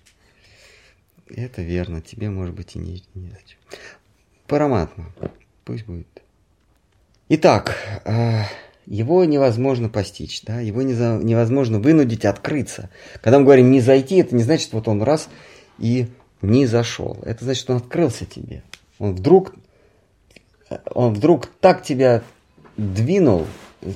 Это 1.27 1.61
верно, 1.61 2.02
тебе 2.02 2.30
может 2.30 2.56
быть 2.56 2.76
и 2.76 2.80
не, 2.80 3.03
не 3.14 3.30
зачем. 3.30 3.60
Параматма, 4.48 5.11
пусть 5.65 5.85
будет. 5.85 6.07
Итак, 7.30 7.77
э, 8.06 8.43
его 8.86 9.24
невозможно 9.26 9.90
постичь, 9.90 10.41
да, 10.44 10.60
его 10.60 10.82
невозможно 10.82 11.80
вынудить 11.80 12.26
открыться. 12.26 12.90
Когда 13.22 13.40
мы 13.40 13.45
говорим 13.45 13.72
не 13.72 13.82
зайти, 13.82 14.18
это 14.18 14.36
не 14.36 14.44
значит, 14.44 14.74
вот 14.74 14.88
он 14.88 15.02
раз 15.03 15.30
и 15.78 16.08
не 16.41 16.66
зашел. 16.66 17.18
Это 17.24 17.44
значит, 17.45 17.70
он 17.70 17.78
открылся 17.78 18.26
тебе. 18.26 18.64
Он 18.99 19.16
вдруг, 19.16 19.56
он 20.94 21.14
вдруг 21.14 21.48
так 21.60 21.84
тебя 21.84 22.24
двинул, 22.78 23.48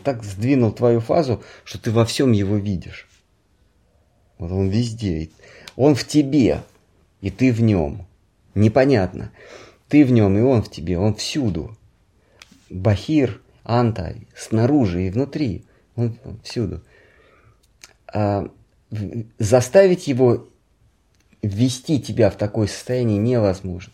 так 0.03 0.23
сдвинул 0.23 0.71
твою 0.71 0.99
фазу, 0.99 1.43
что 1.63 1.79
ты 1.79 1.91
во 1.91 2.05
всем 2.05 2.31
его 2.31 2.55
видишь. 2.55 3.07
Вот 4.37 4.51
он 4.51 4.69
везде. 4.69 5.29
Он 5.75 5.95
в 5.95 6.05
тебе, 6.07 6.63
и 7.21 7.29
ты 7.29 7.51
в 7.51 7.61
нем. 7.61 8.05
Непонятно. 8.53 9.31
Ты 9.87 10.05
в 10.05 10.11
нем, 10.11 10.37
и 10.37 10.41
он 10.41 10.63
в 10.63 10.71
тебе, 10.71 10.97
он 10.97 11.15
всюду. 11.15 11.75
Бахир, 12.69 13.41
Анта, 13.65 14.15
снаружи 14.37 15.07
и 15.07 15.09
внутри, 15.09 15.65
он, 15.95 16.17
всюду. 16.43 16.81
А, 18.07 18.47
заставить 19.39 20.07
его 20.07 20.47
ввести 21.41 21.99
тебя 21.99 22.29
в 22.29 22.37
такое 22.37 22.67
состояние 22.67 23.17
невозможно. 23.17 23.91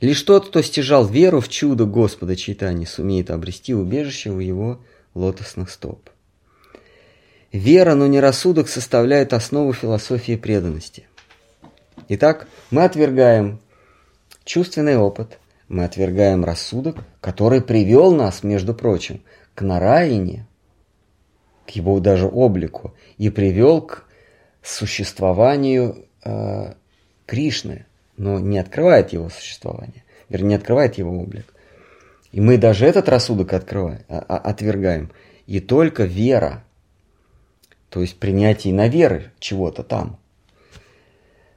Лишь 0.00 0.22
тот, 0.22 0.48
кто 0.48 0.62
стяжал 0.62 1.06
веру 1.06 1.40
в 1.40 1.48
чудо 1.48 1.84
Господа 1.84 2.36
Чайтани, 2.36 2.84
сумеет 2.84 3.30
обрести 3.30 3.74
убежище 3.74 4.30
у 4.30 4.38
его 4.38 4.80
лотосных 5.14 5.70
стоп. 5.70 6.08
Вера, 7.50 7.94
но 7.94 8.06
не 8.06 8.20
рассудок, 8.20 8.68
составляет 8.68 9.32
основу 9.32 9.72
философии 9.72 10.36
преданности. 10.36 11.06
Итак, 12.08 12.48
мы 12.70 12.84
отвергаем 12.84 13.60
чувственный 14.44 14.96
опыт, 14.96 15.38
мы 15.72 15.84
отвергаем 15.84 16.44
рассудок, 16.44 16.98
который 17.22 17.62
привел 17.62 18.14
нас, 18.14 18.42
между 18.42 18.74
прочим, 18.74 19.22
к 19.54 19.62
Нараине, 19.62 20.46
к 21.66 21.70
его 21.70 21.98
даже 21.98 22.26
облику, 22.26 22.94
и 23.16 23.30
привел 23.30 23.80
к 23.80 24.04
существованию 24.62 26.04
э, 26.24 26.74
Кришны, 27.24 27.86
но 28.18 28.38
не 28.38 28.58
открывает 28.58 29.14
его 29.14 29.30
существование, 29.30 30.04
вернее, 30.28 30.48
не 30.48 30.54
открывает 30.56 30.98
его 30.98 31.18
облик. 31.18 31.54
И 32.32 32.40
мы 32.42 32.58
даже 32.58 32.84
этот 32.84 33.08
рассудок 33.08 33.54
открываем, 33.54 34.02
а, 34.08 34.18
а, 34.28 34.36
отвергаем. 34.36 35.10
И 35.46 35.60
только 35.60 36.04
вера, 36.04 36.64
то 37.88 38.02
есть 38.02 38.18
принятие 38.18 38.74
на 38.74 38.88
веры 38.88 39.32
чего-то 39.38 39.82
там, 39.82 40.18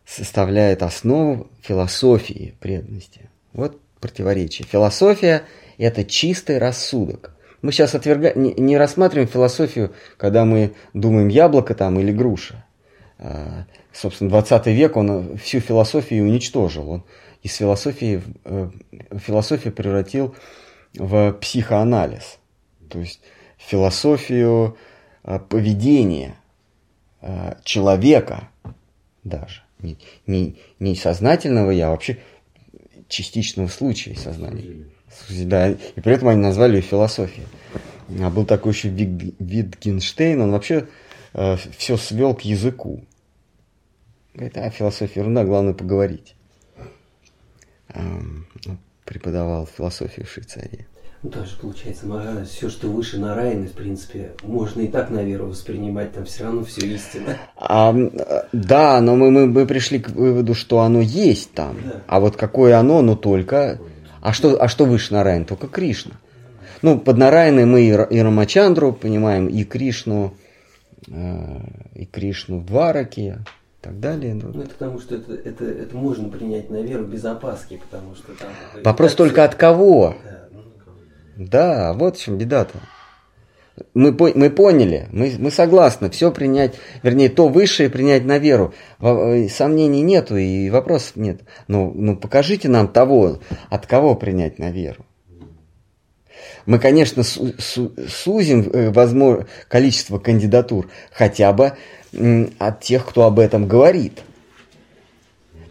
составляет 0.05 0.83
основу 0.83 1.49
философии 1.61 2.55
преданности. 2.61 3.29
Вот 3.51 3.81
противоречие. 3.99 4.67
Философия– 4.67 5.43
это 5.77 6.03
чистый 6.03 6.57
рассудок. 6.57 7.35
Мы 7.61 7.72
сейчас 7.72 7.95
отверга... 7.95 8.34
не, 8.35 8.53
не 8.53 8.77
рассматриваем 8.77 9.27
философию, 9.27 9.93
когда 10.17 10.45
мы 10.45 10.73
думаем 10.93 11.27
яблоко 11.30 11.73
там 11.73 11.99
или 11.99 12.11
груша. 12.11 12.65
А, 13.17 13.65
собственно, 13.91 14.30
20 14.30 14.67
век 14.67 14.97
он 14.97 15.38
всю 15.38 15.59
философию 15.59 16.26
уничтожил. 16.26 16.89
Он 16.89 17.03
из 17.41 17.55
философии 17.55 18.22
э, 18.43 18.69
философию 19.19 19.73
превратил 19.73 20.35
в 20.97 21.34
психоанализ. 21.34 22.38
То 22.89 22.99
есть 22.99 23.22
философию 23.57 24.77
э, 25.23 25.39
поведения 25.39 26.35
э, 27.22 27.55
человека 27.63 28.49
даже. 29.23 29.61
Не, 29.80 29.97
не, 30.26 30.57
не 30.80 30.95
сознательного 30.95 31.72
я, 31.72 31.88
а 31.88 31.91
вообще 31.91 32.19
частичного 33.07 33.68
случая 33.68 34.15
сознания. 34.15 34.86
Да, 35.30 35.72
и 35.72 36.02
при 36.02 36.14
этом 36.14 36.27
они 36.27 36.41
назвали 36.41 36.77
ее 36.77 36.82
философией. 36.82 37.48
А 38.22 38.30
был 38.30 38.45
такой 38.45 38.73
еще 38.73 38.90
Витгенштейн, 38.90 40.41
он 40.41 40.52
вообще 40.52 40.88
э, 41.34 41.57
все 41.77 41.98
свел 41.98 42.36
к 42.36 42.41
языку. 42.41 43.03
Говорит, 44.34 44.57
а 44.57 44.69
философия 44.69 45.22
ерунда, 45.22 45.45
главное 45.45 45.73
поговорить. 45.73 46.36
Эм, 47.90 48.48
преподавал 49.06 49.65
философию 49.65 50.26
в 50.26 50.30
Швейцарии. 50.30 50.88
Ну, 51.26 51.31
тоже 51.31 51.56
получается, 51.60 52.06
все, 52.45 52.69
что 52.69 52.88
выше 52.88 53.19
на 53.19 53.34
Райне, 53.34 53.65
в 53.65 53.72
принципе, 53.72 54.34
можно 54.43 54.81
и 54.81 54.88
так 54.88 55.10
на 55.10 55.23
веру 55.23 55.47
воспринимать, 55.47 56.14
там 56.14 56.26
все 56.26 56.43
равно 56.43 56.64
все 56.64 56.85
истинно. 56.85 57.38
А, 57.56 57.95
да, 58.53 59.02
но 59.02 59.15
мы, 59.15 59.31
мы, 59.31 59.47
мы 59.47 59.65
пришли 59.65 59.97
к 59.97 60.10
выводу, 60.10 60.53
что 60.53 60.81
оно 60.81 61.02
есть 61.02 61.52
там. 61.53 61.77
Да. 61.84 62.02
А 62.06 62.19
вот 62.19 62.35
какое 62.35 62.77
оно, 62.77 63.02
но 63.02 63.15
только... 63.15 63.80
А 64.22 64.34
что, 64.34 64.61
а 64.61 64.68
что 64.68 64.85
выше 64.85 65.14
на 65.14 65.23
Райне? 65.23 65.45
Только 65.45 65.65
Кришна. 65.68 66.11
Ну, 66.84 66.99
под 66.99 67.18
Нарайной 67.18 67.65
мы 67.65 67.81
и, 67.81 67.89
и 67.89 68.22
Рамачандру 68.22 68.93
понимаем, 68.93 69.47
и 69.47 69.64
Кришну, 69.64 70.35
э, 71.07 71.60
и 71.95 72.06
Кришну 72.06 72.60
в 72.60 72.65
Двараке, 72.68 73.22
и 73.22 73.84
так 73.84 73.99
далее. 73.99 74.35
Ну, 74.35 74.61
это 74.61 74.69
потому 74.69 74.99
что 74.99 75.15
это, 75.15 75.34
это, 75.34 75.65
это 75.65 75.97
можно 75.97 76.30
принять 76.30 76.69
на 76.69 76.84
веру 76.84 77.03
без 77.03 77.26
опаски, 77.26 77.81
потому 77.84 78.14
что 78.14 78.34
там... 78.34 78.49
Вопрос 78.84 79.15
только 79.15 79.43
от 79.43 79.56
кого? 79.56 80.15
Да. 80.23 80.44
Да, 81.36 81.94
вот 81.94 82.18
в 82.18 82.24
чем 82.24 82.38
беда-то. 82.38 82.80
Мы, 83.94 84.14
мы 84.14 84.49
поняли, 84.49 85.10
мы, 85.12 85.34
мы 85.38 85.52
согласны, 85.52 86.10
все 86.10 86.32
принять, 86.32 86.76
вернее, 87.03 87.28
то 87.28 87.49
высшее 87.49 87.90
принять 87.90 88.24
на 88.24 88.38
веру. 88.38 88.74
Э, 89.02 89.49
сомнений 89.49 90.02
нету 90.02 90.38
и 90.38 90.70
вопросов 90.70 91.18
нет. 91.18 91.41
Ну, 91.68 91.91
ну 91.94 92.16
покажите 92.16 92.70
нам 92.70 92.88
того, 92.88 93.40
от 93.70 93.86
кого 93.86 94.16
принять 94.16 94.60
на 94.60 94.72
веру. 94.72 95.06
Мы, 96.66 96.80
конечно, 96.80 97.24
су 97.24 97.53
су 97.60 97.91
сузим 98.07 98.70
э, 98.72 98.91
возможно, 98.91 99.45
количество 99.68 100.20
кандидатур 100.20 100.88
хотя 101.12 101.52
бы 101.52 101.74
от 102.60 102.80
тех, 102.80 103.06
кто 103.06 103.24
об 103.24 103.40
этом 103.40 103.68
говорит. 103.68 104.24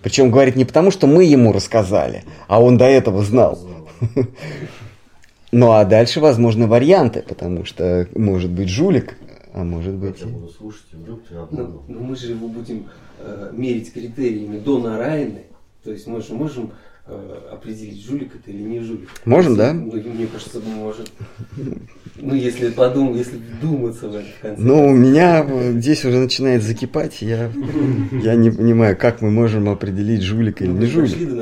Причем 0.02 0.30
говорит 0.30 0.56
не 0.56 0.66
потому, 0.66 0.90
что 0.90 1.06
мы 1.06 1.24
ему 1.24 1.52
рассказали, 1.52 2.24
а 2.48 2.62
он 2.62 2.76
до 2.76 2.84
этого 2.84 3.24
знал. 3.24 3.58
Ну 5.56 5.70
а 5.70 5.84
дальше 5.84 6.18
возможны 6.18 6.66
варианты, 6.66 7.22
потому 7.22 7.64
что 7.64 8.08
может 8.16 8.50
быть 8.50 8.68
жулик, 8.68 9.16
а 9.52 9.62
может 9.62 9.94
быть... 9.94 10.18
Я 10.18 10.26
буду 10.26 10.48
слушать, 10.48 10.92
вдруг 10.92 11.20
ну, 11.52 11.80
ну, 11.86 12.00
мы 12.00 12.16
же 12.16 12.32
его 12.32 12.48
будем 12.48 12.88
э, 13.20 13.50
мерить 13.52 13.92
критериями 13.92 14.58
до 14.58 14.80
Нарайны, 14.80 15.44
То 15.84 15.92
есть 15.92 16.08
мы 16.08 16.20
же 16.22 16.34
можем 16.34 16.72
определить, 17.06 18.02
жулик 18.02 18.34
это 18.34 18.50
или 18.50 18.62
не 18.62 18.80
жулик. 18.80 19.10
Можем, 19.26 19.56
да? 19.56 19.74
Ну, 19.74 19.92
мне 19.92 20.26
кажется, 20.26 20.60
может. 20.60 21.10
Ну, 22.16 22.32
если 22.32 22.70
подумать, 22.70 23.18
если 23.18 23.38
вдуматься 23.38 24.08
в 24.08 24.14
этот 24.14 24.28
концепт. 24.40 24.60
Ну, 24.64 24.86
у 24.86 24.92
меня 24.92 25.44
здесь 25.72 26.04
уже 26.04 26.18
начинает 26.18 26.62
закипать, 26.62 27.20
я, 27.22 27.50
я 28.22 28.36
не 28.36 28.50
понимаю, 28.50 28.96
как 28.96 29.20
мы 29.20 29.32
можем 29.32 29.68
определить 29.68 30.22
жулика 30.22 30.62
или 30.62 30.70
Ну, 30.70 30.78
не 30.78 30.86
мы 30.86 30.88
жулик. 30.92 31.10
пошли 31.10 31.26
до 31.26 31.34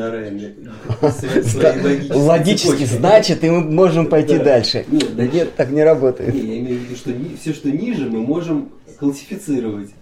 Логически, 2.18 2.84
значит, 2.86 3.44
и 3.44 3.50
мы 3.50 3.60
можем 3.60 4.06
пойти 4.06 4.38
Да. 4.38 4.44
дальше. 4.44 4.86
Нет, 4.90 5.32
нет, 5.32 5.54
так 5.54 5.70
не 5.70 5.84
работает. 5.84 6.34
Я 6.34 6.40
имею 6.40 6.78
в 6.78 6.82
виду, 6.84 6.96
что 6.96 7.10
все, 7.38 7.52
что 7.52 7.70
ниже, 7.70 8.08
мы 8.08 8.20
можем 8.20 8.70
классифицировать 8.98 9.90
э, 9.90 10.01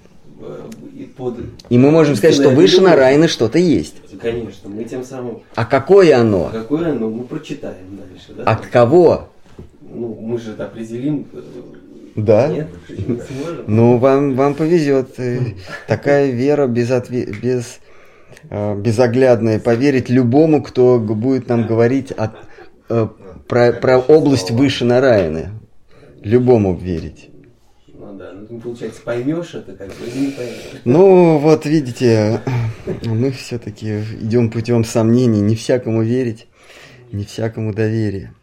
и 0.94 1.04
под... 1.04 1.36
И 1.68 1.78
мы 1.78 1.90
можем 1.90 2.16
сказать, 2.16 2.34
что 2.36 2.50
выше 2.50 2.76
любовь. 2.76 2.90
Нараяны 2.90 3.28
что-то 3.28 3.58
есть. 3.58 3.96
Конечно, 4.20 4.68
мы 4.68 4.84
тем 4.84 5.04
самым... 5.04 5.40
А 5.54 5.64
какое 5.64 6.18
оно? 6.18 6.50
Какое 6.52 6.90
оно, 6.92 7.08
мы 7.10 7.24
прочитаем 7.24 7.98
дальше, 7.98 8.32
да? 8.36 8.44
От 8.44 8.66
кого? 8.66 9.28
Ну, 9.82 10.18
мы 10.20 10.38
же 10.38 10.52
это 10.52 10.66
определим. 10.66 11.26
э, 11.32 11.40
Да. 12.16 12.48
Нет, 12.48 12.68
не 12.88 13.04
сможем. 13.04 13.64
Ну, 13.66 13.96
вам, 13.98 14.34
вам 14.36 14.54
повезет. 14.54 15.18
Э, 15.18 15.40
Такая 15.88 16.30
вера 16.30 16.66
без, 16.66 16.90
отве- 16.90 17.30
без, 17.40 17.78
э, 18.50 18.74
безоглядная. 18.76 19.58
Поверить 19.58 20.10
любому, 20.10 20.62
кто 20.62 20.98
будет 20.98 21.48
нам 21.48 21.66
говорить 21.66 22.12
от- 22.12 22.36
про, 23.48 23.72
про 23.72 23.98
область 23.98 24.50
выше 24.50 24.84
Нараяны. 24.84 25.50
Любому 26.22 26.76
верить. 26.76 27.29
Получается, 28.58 29.02
поймешь 29.02 29.54
это 29.54 29.72
как 29.74 29.88
бы 29.88 30.06
или 30.06 30.26
не 30.26 30.32
поймешь. 30.32 30.80
Ну, 30.84 31.38
вот 31.38 31.66
видите, 31.66 32.40
мы 33.04 33.30
все-таки 33.30 34.00
идем 34.20 34.50
путем 34.50 34.84
сомнений, 34.84 35.40
не 35.40 35.54
всякому 35.54 36.02
верить, 36.02 36.48
не 37.12 37.24
всякому 37.24 37.72
доверия. 37.72 38.34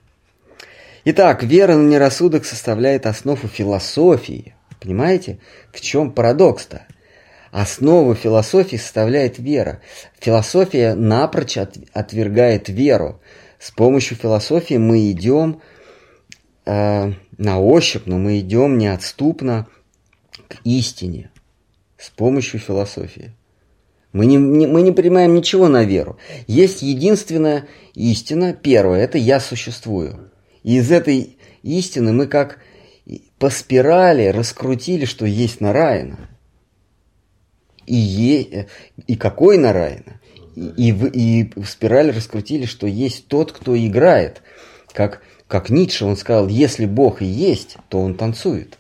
Итак, 1.04 1.44
вера 1.44 1.76
на 1.76 1.88
нерассудок 1.88 2.46
составляет 2.46 3.06
основу 3.06 3.48
философии. 3.48 4.56
Понимаете, 4.80 5.40
в 5.74 5.82
чем 5.82 6.12
парадокс-то? 6.12 6.86
Основу 7.52 8.14
философии 8.14 8.76
составляет 8.78 9.40
вера. 9.40 9.82
Философия 10.20 10.96
напрочь 10.96 11.58
от- 11.58 11.78
отвергает 11.94 12.70
веру. 12.70 13.22
С 13.60 13.72
помощью 13.72 14.18
философии 14.18 14.76
мы 14.76 15.10
идем 15.12 15.62
э, 16.66 17.14
на 17.38 17.60
ощупь, 17.60 18.04
но 18.06 18.18
мы 18.18 18.40
идем 18.40 18.78
неотступно 18.78 19.68
к 20.48 20.58
истине 20.64 21.32
с 21.98 22.10
помощью 22.10 22.60
философии. 22.60 23.32
Мы 24.14 24.26
не, 24.26 24.38
не- 24.38 24.68
мы 24.68 24.82
не 24.82 24.92
принимаем 24.92 25.34
ничего 25.36 25.68
на 25.68 25.84
веру. 25.84 26.18
Есть 26.48 26.82
единственная 26.82 27.68
истина, 27.94 28.54
первая, 28.54 29.04
это 29.04 29.18
«я 29.18 29.40
существую». 29.40 30.32
И 30.64 30.78
из 30.78 30.92
этой 30.92 31.38
истины 31.64 32.14
мы 32.14 32.28
как 32.28 32.60
по 33.40 33.50
спирали 33.50 34.28
раскрутили, 34.28 35.06
что 35.06 35.26
есть 35.26 35.62
Нараяна. 35.62 36.30
И, 37.86 37.96
е- 37.96 38.68
и 39.06 39.16
какой 39.16 39.58
Нараяна? 39.58 40.20
И, 40.56 40.90
и, 40.90 40.92
в, 40.92 41.06
и 41.06 41.52
в 41.56 41.66
спирали 41.66 42.12
раскрутили, 42.12 42.66
что 42.66 42.88
есть 42.88 43.28
тот, 43.28 43.52
кто 43.52 43.78
играет. 43.78 44.42
Как, 44.92 45.22
как 45.48 45.70
Ницше, 45.70 46.06
он 46.06 46.18
сказал, 46.18 46.48
если 46.48 46.86
Бог 46.86 47.22
и 47.22 47.26
есть, 47.26 47.78
то 47.90 48.00
он 48.02 48.16
танцует. 48.16 48.77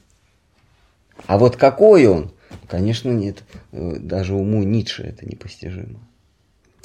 А 1.25 1.37
вот 1.37 1.55
какой 1.57 2.05
он? 2.07 2.31
Конечно, 2.67 3.09
нет. 3.09 3.43
Э, 3.71 3.95
Даже 3.99 4.33
уму 4.33 4.63
Ницше 4.63 5.03
это 5.03 5.25
непостижимо. 5.25 5.99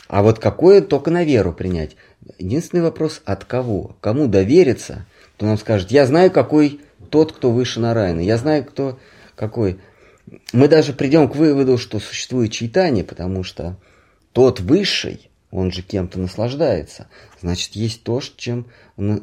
А 0.08 0.22
вот 0.22 0.38
какое 0.38 0.80
только 0.82 1.10
на 1.10 1.24
веру 1.24 1.52
принять. 1.52 1.96
Единственный 2.38 2.82
вопрос, 2.82 3.22
от 3.24 3.44
кого? 3.44 3.96
Кому 4.00 4.26
довериться, 4.26 5.06
кто 5.36 5.46
нам 5.46 5.56
скажет, 5.58 5.90
я 5.90 6.06
знаю, 6.06 6.30
какой 6.30 6.80
тот, 7.10 7.32
кто 7.32 7.50
выше 7.50 7.80
Нараяна. 7.80 8.20
Я 8.20 8.36
знаю, 8.36 8.64
кто 8.64 8.98
какой. 9.34 9.78
Мы 10.52 10.68
даже 10.68 10.92
придем 10.92 11.28
к 11.28 11.36
выводу, 11.36 11.78
что 11.78 11.98
существует 11.98 12.52
читание, 12.52 13.04
потому 13.04 13.42
что 13.42 13.76
тот 14.32 14.60
высший, 14.60 15.30
он 15.50 15.72
же 15.72 15.82
кем-то 15.82 16.18
наслаждается. 16.18 17.08
Значит, 17.40 17.72
есть 17.72 18.02
то, 18.04 18.20
чем, 18.36 18.66
на- 18.96 19.22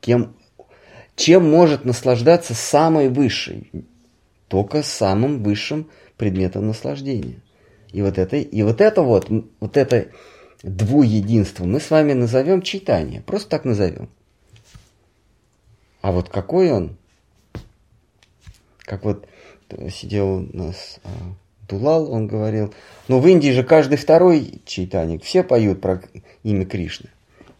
кем, 0.00 0.36
чем 1.16 1.48
может 1.50 1.84
наслаждаться 1.84 2.54
самый 2.54 3.08
высший 3.08 3.70
только 4.48 4.82
самым 4.82 5.42
высшим 5.42 5.88
предметом 6.16 6.66
наслаждения. 6.66 7.40
И 7.92 8.02
вот 8.02 8.18
это, 8.18 8.36
и 8.36 8.62
вот 8.62 8.80
это 8.80 9.02
вот, 9.02 9.30
вот 9.60 9.76
это 9.76 10.08
двуединство 10.62 11.64
мы 11.64 11.80
с 11.80 11.90
вами 11.90 12.12
назовем 12.12 12.62
читание. 12.62 13.20
Просто 13.22 13.50
так 13.50 13.64
назовем. 13.64 14.08
А 16.00 16.12
вот 16.12 16.28
какой 16.28 16.72
он? 16.72 16.96
Как 18.80 19.04
вот 19.04 19.26
э, 19.70 19.90
сидел 19.90 20.36
у 20.36 20.56
нас 20.56 21.00
а, 21.04 21.08
Дулал, 21.68 22.10
он 22.10 22.26
говорил, 22.26 22.72
ну 23.08 23.20
в 23.20 23.26
Индии 23.26 23.50
же 23.50 23.62
каждый 23.62 23.98
второй 23.98 24.62
читанник, 24.64 25.22
все 25.22 25.42
поют 25.42 25.80
про 25.80 26.02
имя 26.42 26.64
Кришны. 26.64 27.10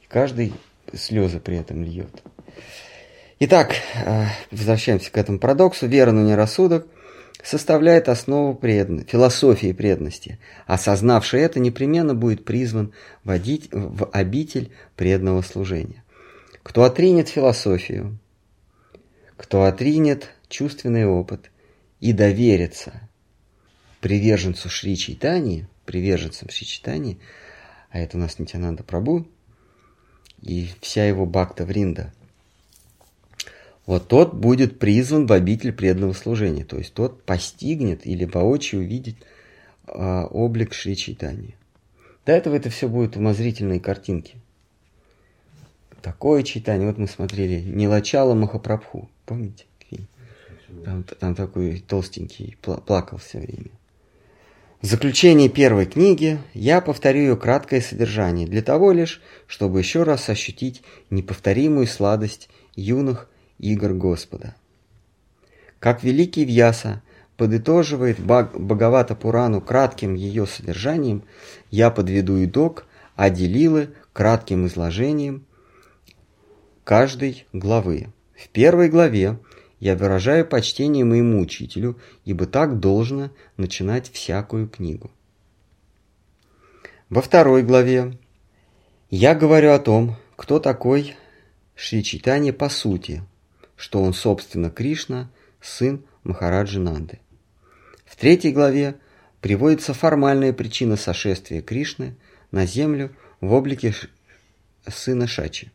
И 0.03 0.07
каждый 0.07 0.55
слезы 0.95 1.41
при 1.41 1.59
этом 1.59 1.83
льет. 1.83 2.23
Итак, 3.41 3.77
э, 3.95 4.27
возвращаемся 4.51 5.13
к 5.13 5.17
этому 5.17 5.39
парадоксу. 5.39 5.87
Вера, 5.87 6.11
но 6.11 6.23
не 6.23 6.35
рассудок, 6.35 6.89
составляет 7.41 8.09
основу 8.09 8.53
предн... 8.53 9.05
философии 9.05 9.73
преданности. 9.73 10.41
Осознавший 10.67 11.43
это, 11.43 11.61
непременно 11.61 12.17
будет 12.17 12.45
призван 12.45 12.93
водить 13.23 13.69
в 13.71 14.07
обитель 14.07 14.73
преданного 14.97 15.43
служения. 15.43 16.03
Кто 16.65 16.83
отринет 16.83 17.29
философию, 17.29 18.19
кто 19.37 19.63
отринет 19.63 20.31
чувственный 20.49 21.07
опыт 21.07 21.53
и 22.01 22.13
доверится 22.13 23.09
приверженцу 24.01 24.69
Шри 24.69 24.97
Чайтани, 24.97 25.69
приверженцам 25.85 26.49
Шри 26.51 26.67
Чайтани, 26.67 27.21
а 27.91 28.01
это 28.01 28.17
у 28.17 28.21
нас 28.21 28.41
Нитянанда 28.41 28.83
Прабу 28.83 29.29
и 30.43 30.71
вся 30.81 31.07
его 31.07 31.25
бхакта 31.25 31.65
Вринда– 31.65 32.13
вот 33.89 34.07
тот 34.07 34.35
будет 34.35 34.79
призван 34.79 35.27
в 35.27 35.33
обитель 35.33 35.73
преданного 35.73 36.13
служения, 36.13 36.63
то 36.63 36.77
есть 36.77 36.93
тот 36.93 37.23
постигнет 37.23 38.07
или 38.07 38.27
воочию 38.27 38.83
увидит 38.83 39.17
а, 39.87 40.27
облик 40.27 40.75
Шри 40.75 40.95
Чайтани. 40.95 41.57
До 42.27 42.33
этого 42.33 42.55
это 42.55 42.69
все 42.69 42.87
будет 42.87 43.17
умозрительные 43.17 43.81
картинки. 43.81 44.35
Такое 46.03 46.43
читание, 46.43 46.87
вот 46.87 46.99
мы 46.99 47.09
смотрели 47.09 47.63
Нилачала 47.63 48.35
Махапрабху, 48.35 49.09
помните? 49.25 49.65
Там, 50.85 51.03
там 51.03 51.35
такой 51.35 51.81
толстенький, 51.81 52.59
пла- 52.63 52.83
плакал 52.85 53.17
все 53.17 53.39
время. 53.39 53.71
В 54.83 54.87
заключении 54.87 55.49
первой 55.49 55.87
книги 55.87 56.39
я 56.53 56.83
повторю 56.83 57.21
ее 57.21 57.37
краткое 57.39 57.81
содержание, 57.81 58.47
для 58.47 58.61
того 58.61 58.93
лишь, 58.93 59.23
чтобы 59.47 59.79
еще 59.79 60.03
раз 60.03 60.29
ощутить 60.29 60.83
неповторимую 61.09 61.87
сладость 61.87 62.51
юных 62.77 63.28
игр 63.59 63.93
Господа. 63.95 64.55
Как 65.79 66.03
великий 66.03 66.45
Вьяса 66.45 67.03
подытоживает 67.37 68.19
Бхагавата 68.21 69.15
Пурану 69.15 69.61
кратким 69.61 70.15
ее 70.15 70.47
содержанием, 70.47 71.23
я 71.71 71.91
подведу 71.91 72.45
итог 72.45 72.87
Аделилы 73.15 73.91
кратким 74.13 74.67
изложением 74.67 75.45
каждой 76.85 77.47
главы. 77.53 78.09
В 78.37 78.49
первой 78.49 78.89
главе 78.89 79.39
я 79.81 79.95
выражаю 79.95 80.47
почтение 80.47 81.05
моему 81.05 81.41
учителю, 81.41 81.99
ибо 82.25 82.47
так 82.47 82.81
должно 82.81 83.31
начинать 83.57 84.11
всякую 84.11 84.69
книгу. 84.69 85.11
Во 87.09 87.23
второй 87.23 87.63
главе 87.63 88.19
я 89.11 89.35
говорю 89.35 89.73
о 89.73 89.79
том, 89.79 90.17
кто 90.37 90.59
такой 90.59 91.17
Шри 91.75 92.03
Чайтанья 92.03 92.53
по 92.53 92.69
сути, 92.69 93.23
что 93.79 94.03
он, 94.03 94.13
собственно, 94.13 94.69
Кришна, 94.69 95.31
сын 95.63 96.05
Махараджи 96.25 96.81
Нанды. 96.81 97.21
В 98.05 98.17
третьей 98.17 98.53
главе 98.53 98.97
приводится 99.41 99.95
формальная 99.95 100.53
причина 100.53 100.97
сошествия 100.97 101.63
Кришны 101.63 102.17
на 102.51 102.67
землю 102.67 103.15
в 103.41 103.53
облике 103.53 103.95
сына 104.87 105.27
Шачи. 105.27 105.71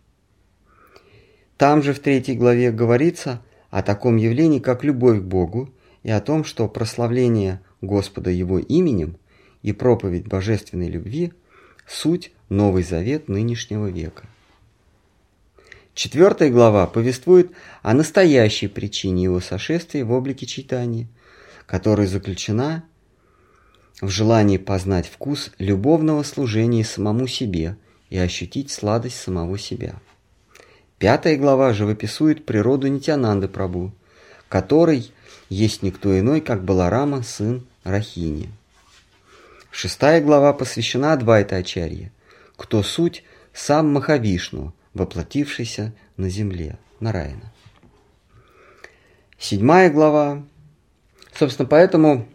Там 1.58 1.82
же 1.82 1.94
в 1.94 2.00
третьей 2.00 2.36
главе 2.36 2.72
говорится 2.72 3.42
о 3.70 3.82
таком 3.82 4.18
явлении, 4.18 4.60
как 4.60 4.84
любовь 4.84 5.20
к 5.20 5.24
Богу, 5.24 5.74
и 6.04 6.12
о 6.12 6.20
том, 6.20 6.44
что 6.44 6.68
прославление 6.68 7.62
Господа 7.82 8.30
Его 8.30 8.60
именем 8.60 9.18
и 9.62 9.72
проповедь 9.72 10.28
божественной 10.28 10.90
любви– 10.90 11.32
суть 11.88 12.34
Новый 12.50 12.84
Завет 12.84 13.30
нынешнего 13.30 13.88
века. 13.88 14.28
Четвертая 15.94 16.50
глава 16.50 16.88
повествует 16.88 17.52
о 17.84 17.94
настоящей 17.94 18.68
причине 18.68 19.24
его 19.24 19.40
сошествия 19.40 20.04
в 20.04 20.12
облике 20.12 20.48
читания, 20.48 21.08
которая 21.68 22.08
заключена 22.08 22.84
в 24.02 24.10
желании 24.10 24.58
познать 24.58 25.08
вкус 25.08 25.52
любовного 25.60 26.24
служения 26.24 26.84
самому 26.84 27.28
себе 27.28 27.78
и 28.10 28.18
ощутить 28.18 28.72
сладость 28.72 29.18
самого 29.18 29.60
себя. 29.60 29.96
Пятая 30.98 31.38
глава 31.38 31.74
живописует 31.74 32.44
природу 32.44 32.88
Нитянанды 32.88 33.48
Прабу, 33.48 33.92
который 34.50 35.12
есть 35.50 35.84
никто 35.84 36.18
иной, 36.18 36.42
как 36.42 36.64
Баларама, 36.64 37.22
сын 37.22 37.68
Рахини. 37.84 38.50
Шестая 39.70 40.22
глава 40.22 40.54
посвящена 40.54 41.14
Адвайта 41.14 41.58
Ачарье, 41.58 42.12
кто 42.56 42.82
суть 42.82 43.24
сам 43.54 43.94
Махавишну, 43.94 44.74
воплотившийся 44.94 45.94
на 46.18 46.30
земле, 46.30 46.78
на 47.00 47.12
Райна. 47.12 47.52
Седьмая 49.38 49.90
глава. 49.92 50.44
Собственно, 51.34 51.68
поэтому 51.68 52.28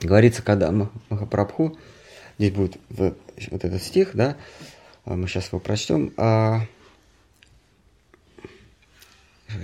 говорится, 0.00 0.42
когда 0.42 0.70
Махапрабху, 1.08 1.76
здесь 2.38 2.52
будет 2.52 2.78
вот 2.88 3.64
этот 3.64 3.82
стих, 3.82 4.10
да, 4.14 4.36
а 5.04 5.16
мы 5.16 5.28
сейчас 5.28 5.48
его 5.48 5.58
прочтем, 5.58 6.12
а 6.16 6.66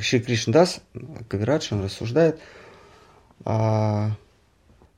Шри 0.01 0.21
Кришндас, 0.21 0.81
Кавирадж, 1.29 1.73
он 1.73 1.85
рассуждает 1.85 2.41
о 3.45 4.11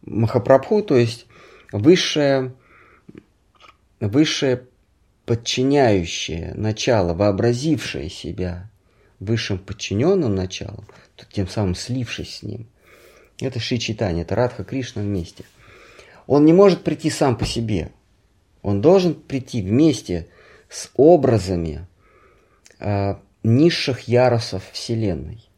Махапрабху, 0.02 0.82
то 0.82 0.96
есть 0.96 1.26
высшее, 1.70 2.54
высшее 4.00 4.66
подчиняющее 5.26 6.52
начало, 6.54 7.14
вообразившее 7.14 8.10
себя 8.10 8.70
высшим 9.20 9.58
подчиненным 9.58 10.34
началом, 10.34 10.86
тем 11.30 11.48
самым 11.48 11.74
слившись 11.74 12.38
с 12.38 12.42
ним, 12.42 12.66
это 13.40 13.60
Шри 13.60 13.78
Читание, 13.78 14.22
это 14.22 14.34
Радха 14.34 14.64
Кришна 14.64 15.02
вместе. 15.02 15.44
Он 16.26 16.44
не 16.44 16.52
может 16.52 16.84
прийти 16.84 17.10
сам 17.10 17.36
по 17.36 17.44
себе. 17.44 17.90
Он 18.62 18.80
должен 18.80 19.14
прийти 19.14 19.62
вместе 19.62 20.28
с 20.68 20.90
образами 20.94 21.86
э, 22.78 23.16
низших 23.42 24.02
ярусов 24.02 24.62
Вселенной 24.72 25.48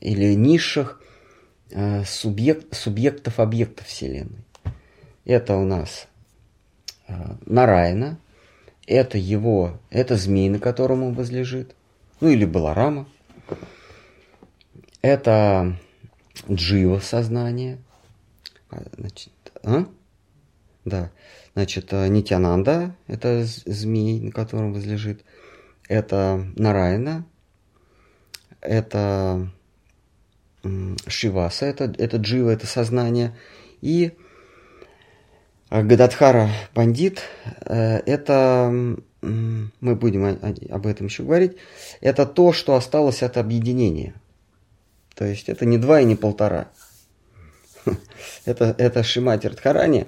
или 0.00 0.34
низших 0.34 1.00
э, 1.70 2.04
субъект, 2.04 2.74
субъектов 2.76 3.40
объектов 3.40 3.86
Вселенной. 3.86 4.44
Это 5.24 5.56
у 5.56 5.64
нас 5.64 6.06
э, 7.08 7.14
Нарайна, 7.46 8.18
это 8.86 9.18
его, 9.18 9.80
это 9.90 10.16
змей, 10.16 10.48
на 10.48 10.58
котором 10.58 11.02
он 11.02 11.14
возлежит, 11.14 11.74
ну 12.20 12.28
или 12.28 12.44
Баларама. 12.44 13.08
Это 15.02 15.76
Джива 16.50 16.98
сознание. 16.98 17.78
А, 18.70 18.82
значит, 18.96 19.32
а? 19.62 19.86
Да. 20.84 21.10
Значит, 21.54 21.92
э, 21.92 22.08
Нитянанда, 22.08 22.96
это 23.06 23.44
змей, 23.44 24.20
на 24.20 24.32
котором 24.32 24.72
возлежит. 24.72 25.24
Это 25.88 26.44
Нарайна, 26.56 27.26
это 28.60 29.50
Шиваса, 31.06 31.66
это, 31.66 31.92
это 31.98 32.16
Джива, 32.16 32.50
это 32.50 32.66
сознание. 32.66 33.36
И 33.82 34.12
Гададхара 35.70 36.50
Пандит, 36.72 37.22
э, 37.64 37.98
это, 38.06 38.70
мы 39.22 39.96
будем 39.96 40.38
об 40.70 40.86
этом 40.86 41.06
еще 41.06 41.22
говорить, 41.22 41.56
это 42.00 42.26
то, 42.26 42.52
что 42.52 42.74
осталось 42.74 43.22
от 43.22 43.36
объединения. 43.36 44.14
То 45.14 45.24
есть 45.24 45.48
это 45.48 45.64
не 45.64 45.78
два 45.78 46.00
и 46.00 46.04
не 46.04 46.16
полтора. 46.16 46.68
Это, 48.46 48.74
это 48.78 49.02
Шимати 49.02 49.46
Радхарани, 49.46 50.06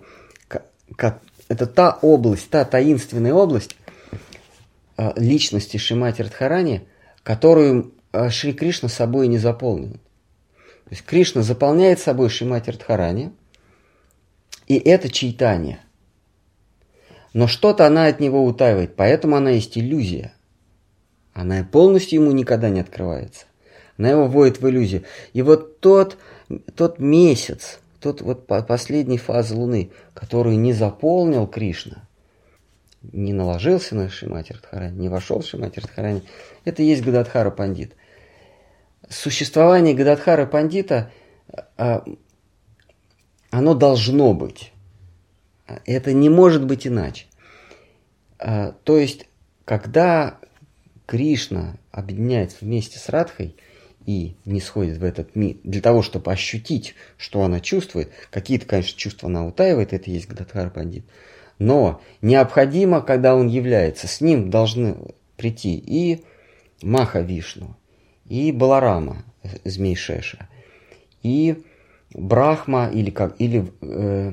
это 1.49 1.67
та 1.67 1.99
область, 2.01 2.49
та 2.49 2.65
таинственная 2.65 3.35
область 3.35 3.77
э, 4.97 5.13
личности 5.17 5.77
Шимати 5.77 6.23
Радхарани, 6.23 6.87
которую 7.23 7.93
э, 8.13 8.31
Шри 8.31 8.55
Кришна 8.55 8.89
собой 8.89 9.29
не 9.29 9.37
заполнил. 9.37 9.93
То 9.93 10.91
есть 10.91 11.03
Кришна 11.03 11.43
заполняет 11.43 12.01
собой 12.01 12.31
Шимати 12.31 12.71
Радхарани– 12.71 13.31
и 14.67 14.77
это 14.77 15.09
читание. 15.09 15.81
Но 17.33 17.47
что-то 17.47 17.87
она 17.87 18.07
от 18.07 18.21
него 18.21 18.45
утаивает, 18.45 18.97
поэтому 18.97 19.37
она 19.37 19.51
есть 19.51 19.77
иллюзия. 19.77 20.33
Она 21.35 21.63
полностью 21.65 22.23
ему 22.23 22.33
никогда 22.33 22.71
не 22.71 22.81
открывается. 22.81 23.45
Она 23.99 24.11
его 24.11 24.27
вводит 24.27 24.61
в 24.61 24.69
иллюзию. 24.69 25.05
И 25.35 25.43
вот 25.43 25.81
тот, 25.81 26.17
тот 26.75 26.99
месяц, 26.99 27.81
тот 28.01 28.23
вот 28.23 28.47
последний 28.47 29.19
фаза 29.19 29.55
Луны, 29.55 29.91
которую 30.15 30.59
не 30.59 30.73
заполнил 30.73 31.47
Кришна, 31.47 32.09
не 33.03 33.33
наложился 33.33 33.95
на 33.95 34.09
Шимати 34.09 34.53
Радхарани, 34.53 34.99
не 34.99 35.09
вошел 35.09 35.41
в 35.41 35.47
Шимати 35.47 35.81
Радхарани, 35.81 36.23
это 36.65 36.83
и 36.83 36.87
есть 36.87 37.03
Гададхара 37.03 37.51
Пандит. 37.51 37.95
Существование 39.09 39.95
Гададхара 39.95 40.47
Пандита 40.47 41.11
а, 41.77 42.03
оно 43.51 43.75
должно 43.75 44.35
быть. 44.35 44.73
Это 45.85 46.13
не 46.13 46.29
может 46.29 46.65
быть 46.65 46.87
иначе. 46.87 47.27
А, 48.39 48.73
то 48.85 48.99
есть, 48.99 49.27
когда 49.65 50.39
Кришна 51.07 51.77
объединяется 51.91 52.59
вместе 52.61 52.99
с 52.99 53.09
Радхой 53.09 53.57
и 54.05 54.37
не 54.45 54.61
сходит 54.61 54.99
в 54.99 55.05
этот 55.05 55.35
мир, 55.35 55.57
для 55.65 55.81
того, 55.81 56.03
чтобы 56.03 56.31
ощутить, 56.31 56.95
что 57.17 57.43
она 57.43 57.61
чувствует, 57.61 58.11
какие-то, 58.31 58.67
конечно, 58.67 58.99
чувства 58.99 59.29
она 59.29 59.47
утаивает, 59.47 59.93
это 59.93 60.11
есть 60.11 60.29
Гададхар 60.29 60.71
Пандит, 60.71 61.05
но 61.59 62.01
необходимо, 62.23 63.01
когда 63.01 63.35
он 63.35 63.49
является, 63.49 64.07
с 64.07 64.21
ним 64.21 64.51
должны 64.51 64.97
прийти 65.37 65.77
и 65.77 66.25
Маха 66.83 67.21
Вишну, 67.21 67.77
и 68.29 68.53
Баларама, 68.53 69.25
Змей 69.65 69.97
Шеша, 69.97 70.49
и 71.23 71.65
Брахма 72.13 72.89
или, 72.89 73.11
как, 73.11 73.35
или 73.39 73.73
э, 73.83 74.33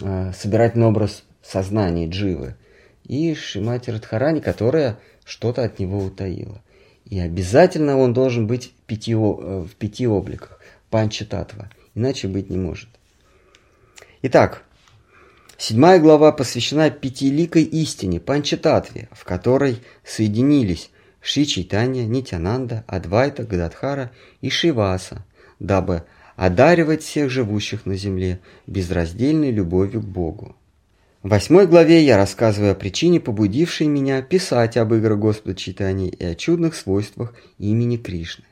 э, 0.00 0.32
собирательный 0.32 0.86
образ 0.86 1.24
сознания 1.42 2.08
Дживы 2.08 2.56
и 3.04 3.34
Шимати 3.34 3.90
Радхарани, 3.90 4.40
которая 4.40 4.98
что-то 5.24 5.62
от 5.62 5.78
него 5.78 5.98
утаила. 5.98 6.62
И 7.04 7.18
обязательно 7.18 7.98
он 7.98 8.12
должен 8.12 8.46
быть 8.46 8.72
пяти, 8.86 9.12
э, 9.12 9.16
в 9.16 9.70
пяти 9.78 10.06
обликах, 10.06 10.58
панчататва, 10.90 11.70
иначе 11.94 12.28
быть 12.28 12.50
не 12.50 12.56
может. 12.56 12.88
Итак, 14.22 14.64
седьмая 15.58 16.00
глава 16.00 16.32
посвящена 16.32 16.90
пятиликой 16.90 17.62
истине, 17.62 18.20
панчататве, 18.20 19.08
в 19.12 19.24
которой 19.24 19.80
соединились 20.02 20.90
Ши 21.20 21.44
Чайтанья, 21.44 22.04
Нитянанда, 22.04 22.84
Адвайта, 22.86 23.44
Гададхара 23.44 24.10
и 24.40 24.50
Шиваса, 24.50 25.24
дабы 25.58 26.04
одаривать 26.36 27.02
всех 27.02 27.30
живущих 27.30 27.86
на 27.86 27.96
земле 27.96 28.40
безраздельной 28.66 29.50
любовью 29.50 30.00
к 30.00 30.06
Богу. 30.06 30.56
В 31.22 31.30
восьмой 31.30 31.66
главе 31.66 32.04
я 32.04 32.16
рассказываю 32.16 32.72
о 32.72 32.74
причине, 32.74 33.18
побудившей 33.18 33.86
меня 33.86 34.20
писать 34.20 34.76
об 34.76 34.92
играх 34.92 35.18
Господа 35.18 35.54
Читания 35.54 36.08
и 36.08 36.24
о 36.24 36.34
чудных 36.34 36.74
свойствах 36.74 37.34
имени 37.58 37.96
Кришны. 37.96 38.44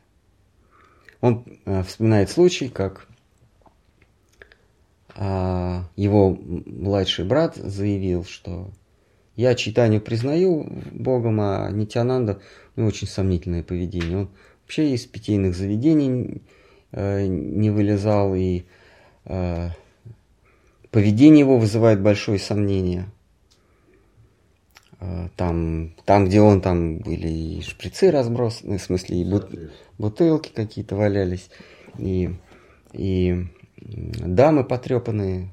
Он 1.21 1.45
э, 1.67 1.83
вспоминает 1.83 2.31
случай, 2.31 2.69
как 2.69 3.07
э, 5.15 5.83
его 5.97 6.39
младший 6.41 7.27
брат 7.27 7.57
заявил, 7.57 8.25
что 8.25 8.71
я 9.37 9.55
читанию 9.55 10.01
признаю 10.01 10.67
Богом, 10.93 11.41
а 11.41 11.71
Нитянанда 11.71 12.41
у 12.75 12.81
него 12.81 12.89
очень 12.89 13.07
сомнительное 13.07 13.63
поведение. 13.63 14.19
Он 14.19 14.31
вообще 14.63 14.95
из 14.95 15.05
питейных 15.05 15.55
заведений 15.55 16.43
не 16.93 17.70
вылезал, 17.70 18.35
и 18.35 18.64
э, 19.24 19.70
поведение 20.90 21.40
его 21.40 21.59
вызывает 21.59 22.01
большое 22.01 22.39
сомнение. 22.39 23.06
Э, 25.01 25.28
там, 25.36 25.94
там, 26.05 26.27
где 26.27 26.40
он, 26.40 26.60
там 26.60 26.98
были 26.98 27.28
и 27.28 27.62
шприцы 27.62 28.10
разбросаны, 28.10 28.78
в 28.78 28.82
смысле, 28.82 29.23
и 29.23 29.24
бут, 29.24 29.51
бутылки 29.98 30.52
какие-то 30.55 30.97
валялись, 30.97 31.48
и, 31.98 32.35
и 32.93 33.47
дамы 33.77 34.64
потрепанные. 34.64 35.51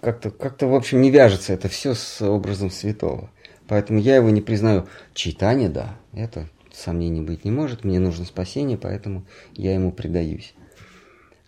Как-то, 0.00 0.30
как-то, 0.30 0.66
в 0.66 0.74
общем, 0.74 1.02
не 1.02 1.10
вяжется 1.10 1.52
это 1.52 1.68
все 1.68 1.94
с 1.94 2.22
образом 2.22 2.70
святого. 2.70 3.30
Поэтому 3.68 3.98
я 3.98 4.16
его 4.16 4.30
не 4.30 4.40
признаю. 4.40 4.86
Читание, 5.12 5.68
да, 5.68 5.96
это 6.12 6.48
сомнений 6.74 7.20
быть 7.20 7.44
не 7.44 7.50
может, 7.50 7.84
мне 7.84 7.98
нужно 7.98 8.24
спасение, 8.24 8.76
поэтому 8.76 9.24
я 9.54 9.74
ему 9.74 9.92
предаюсь. 9.92 10.54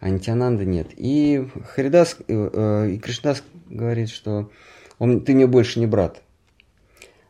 А 0.00 0.08
Нитянанда 0.08 0.64
нет. 0.64 0.88
И 0.96 1.48
Харидас 1.74 2.16
э, 2.28 2.50
э, 2.52 2.90
и 2.90 2.98
Кришнас 2.98 3.42
говорит, 3.68 4.10
что 4.10 4.50
он, 4.98 5.22
ты 5.22 5.34
мне 5.34 5.46
больше 5.46 5.80
не 5.80 5.86
брат. 5.86 6.22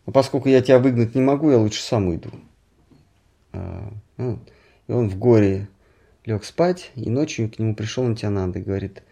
Но 0.05 0.12
поскольку 0.12 0.48
я 0.48 0.60
тебя 0.62 0.78
выгнать 0.78 1.14
не 1.14 1.20
могу, 1.20 1.51
я 1.51 1.59
лучше 1.59 1.82
сам 1.82 2.09
уйду. 2.09 2.31
А, 3.52 3.93
ну, 4.16 4.39
и 4.89 4.93
он 4.93 5.09
в 5.09 5.18
горе 5.18 5.68
лег 6.24 6.44
спать, 6.44 6.90
и 6.94 7.09
ночью 7.09 7.51
к 7.51 7.59
нему 7.59 7.74
пришел 7.74 8.06
Нитянанда 8.06 8.59
и 8.59 8.62
говорит, 8.62 9.02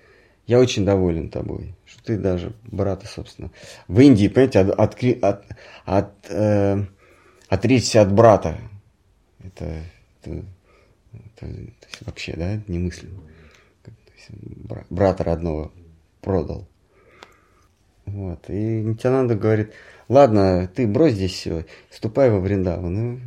я 0.46 0.60
очень 0.60 0.84
доволен 0.84 1.30
тобой, 1.30 1.74
что 1.86 2.04
ты 2.04 2.18
даже 2.18 2.52
брата, 2.64 3.06
собственно. 3.06 3.50
В 3.88 3.98
Индии, 4.00 4.28
понимаете, 4.28 4.60
от, 4.60 4.70
от, 4.78 5.02
от, 5.22 5.44
от, 5.84 6.12
э, 6.28 6.84
отречься 7.48 8.02
от 8.02 8.12
брата, 8.12 8.58
это, 9.44 9.82
это, 10.22 10.44
это, 11.12 11.46
это 11.46 12.04
вообще, 12.06 12.34
да, 12.36 12.60
немыслимо. 12.66 13.20
Брата 14.90 15.24
родного 15.24 15.70
продал. 16.20 16.66
Вот. 18.06 18.48
И 18.48 18.52
Нитянанда 18.52 19.34
говорит, 19.34 19.72
ладно, 20.08 20.70
ты 20.74 20.86
брось 20.86 21.14
здесь 21.14 21.32
все, 21.32 21.66
ступай 21.90 22.30
во 22.30 22.40
Вриндаву. 22.40 22.88
Ну, 22.88 23.20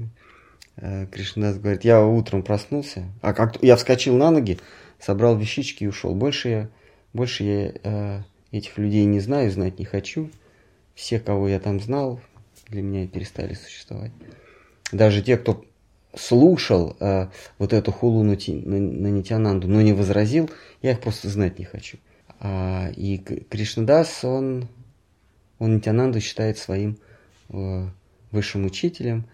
э, 0.77 1.07
Кришнадас 1.07 1.59
говорит, 1.59 1.83
я 1.83 2.03
утром 2.03 2.43
проснулся, 2.43 3.05
а 3.21 3.33
как 3.33 3.61
я 3.63 3.75
вскочил 3.75 4.17
на 4.17 4.31
ноги, 4.31 4.59
собрал 4.99 5.37
вещички 5.37 5.83
и 5.83 5.87
ушел. 5.87 6.13
Больше 6.15 6.49
я 6.49 6.69
больше 7.13 7.43
я 7.43 7.73
э, 7.83 8.21
этих 8.51 8.77
людей 8.77 9.05
не 9.05 9.19
знаю, 9.19 9.49
знать 9.51 9.79
не 9.79 9.85
хочу. 9.85 10.29
Все, 10.93 11.19
кого 11.19 11.47
я 11.47 11.59
там 11.59 11.79
знал, 11.79 12.19
для 12.67 12.81
меня 12.81 13.07
перестали 13.07 13.53
существовать. 13.53 14.11
Даже 14.91 15.21
те, 15.21 15.37
кто 15.37 15.63
слушал 16.15 16.95
э, 16.99 17.27
вот 17.57 17.73
эту 17.73 17.91
хулу 17.91 18.23
на, 18.23 18.33
на, 18.35 18.79
на 18.79 19.07
Нитянанду, 19.07 19.67
но 19.67 19.81
не 19.81 19.93
возразил, 19.93 20.49
я 20.81 20.91
их 20.91 21.01
просто 21.01 21.29
знать 21.29 21.59
не 21.59 21.65
хочу. 21.65 21.97
А, 22.39 22.89
и 22.95 23.17
Кришнадас, 23.17 24.23
он, 24.23 24.67
он 25.59 25.75
Нитянанду 25.75 26.19
считает 26.21 26.57
своим 26.57 26.97
э, 27.49 27.87
высшим 28.31 28.65
учителем. 28.65 29.25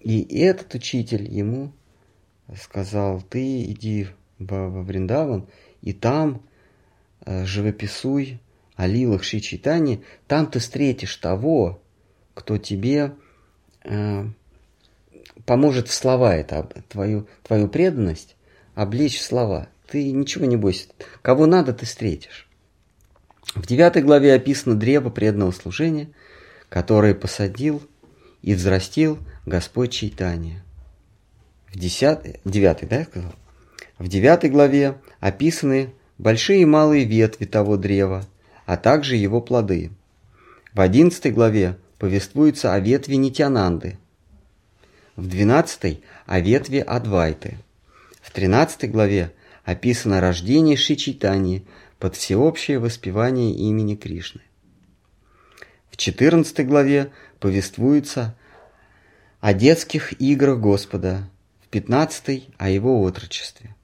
И 0.00 0.22
этот 0.38 0.74
учитель 0.74 1.30
ему 1.30 1.72
сказал, 2.60 3.22
ты 3.22 3.62
иди 3.64 4.08
во, 4.38 4.70
во 4.70 4.82
Вриндаван, 4.82 5.46
и 5.82 5.92
там 5.92 6.42
Э, 7.26 7.46
живописуй 7.46 8.38
о 8.76 8.86
лилах 8.86 9.24
Чайтани, 9.24 10.04
там 10.26 10.46
ты 10.46 10.58
встретишь 10.58 11.16
того, 11.16 11.80
кто 12.34 12.58
тебе 12.58 13.14
э, 13.82 14.26
поможет 15.46 15.90
слова 15.90 16.34
это, 16.34 16.68
твою, 16.88 17.26
твою 17.42 17.68
преданность 17.68 18.36
облечь 18.74 19.18
в 19.18 19.22
слова. 19.22 19.68
Ты 19.88 20.10
ничего 20.12 20.46
не 20.46 20.56
бойся. 20.56 20.88
Кого 21.22 21.46
надо, 21.46 21.72
ты 21.72 21.86
встретишь. 21.86 22.48
В 23.54 23.66
девятой 23.66 24.02
главе 24.02 24.34
описано 24.34 24.74
древо 24.74 25.10
преданного 25.10 25.52
служения, 25.52 26.08
которое 26.68 27.14
посадил 27.14 27.82
и 28.42 28.54
взрастил 28.54 29.18
Господь 29.46 29.92
Чайтания. 29.92 30.64
В 31.72 31.78
десятой, 31.78 32.40
девятой, 32.44 32.88
да, 32.88 32.98
я 33.00 33.04
сказал? 33.04 33.34
В 33.98 34.08
девятой 34.08 34.50
главе 34.50 34.96
описаны 35.20 35.92
большие 36.18 36.62
и 36.62 36.64
малые 36.64 37.04
ветви 37.04 37.44
того 37.44 37.76
древа, 37.76 38.24
а 38.66 38.76
также 38.76 39.16
его 39.16 39.40
плоды. 39.40 39.90
В 40.72 40.80
одиннадцатой 40.80 41.30
главе 41.30 41.76
повествуется 41.98 42.74
о 42.74 42.80
ветви 42.80 43.14
Нитянанды, 43.14 43.98
в 45.16 45.26
двенадцатой– 45.28 46.02
о 46.26 46.40
ветви 46.40 46.78
Адвайты, 46.78 47.58
в 48.20 48.30
тринадцатой 48.30 48.88
главе 48.88 49.32
описано 49.64 50.20
рождение 50.20 50.76
Шичитани 50.76 51.66
под 51.98 52.16
всеобщее 52.16 52.78
воспевание 52.78 53.54
имени 53.54 53.94
Кришны. 53.94 54.42
В 55.90 55.96
четырнадцатой 55.96 56.64
главе 56.64 57.12
повествуется 57.38 58.36
о 59.40 59.54
детских 59.54 60.20
играх 60.20 60.58
Господа, 60.58 61.30
в 61.62 61.68
пятнадцатой– 61.68 62.48
о 62.58 62.68
его 62.68 63.02
отрочестве, 63.02 63.74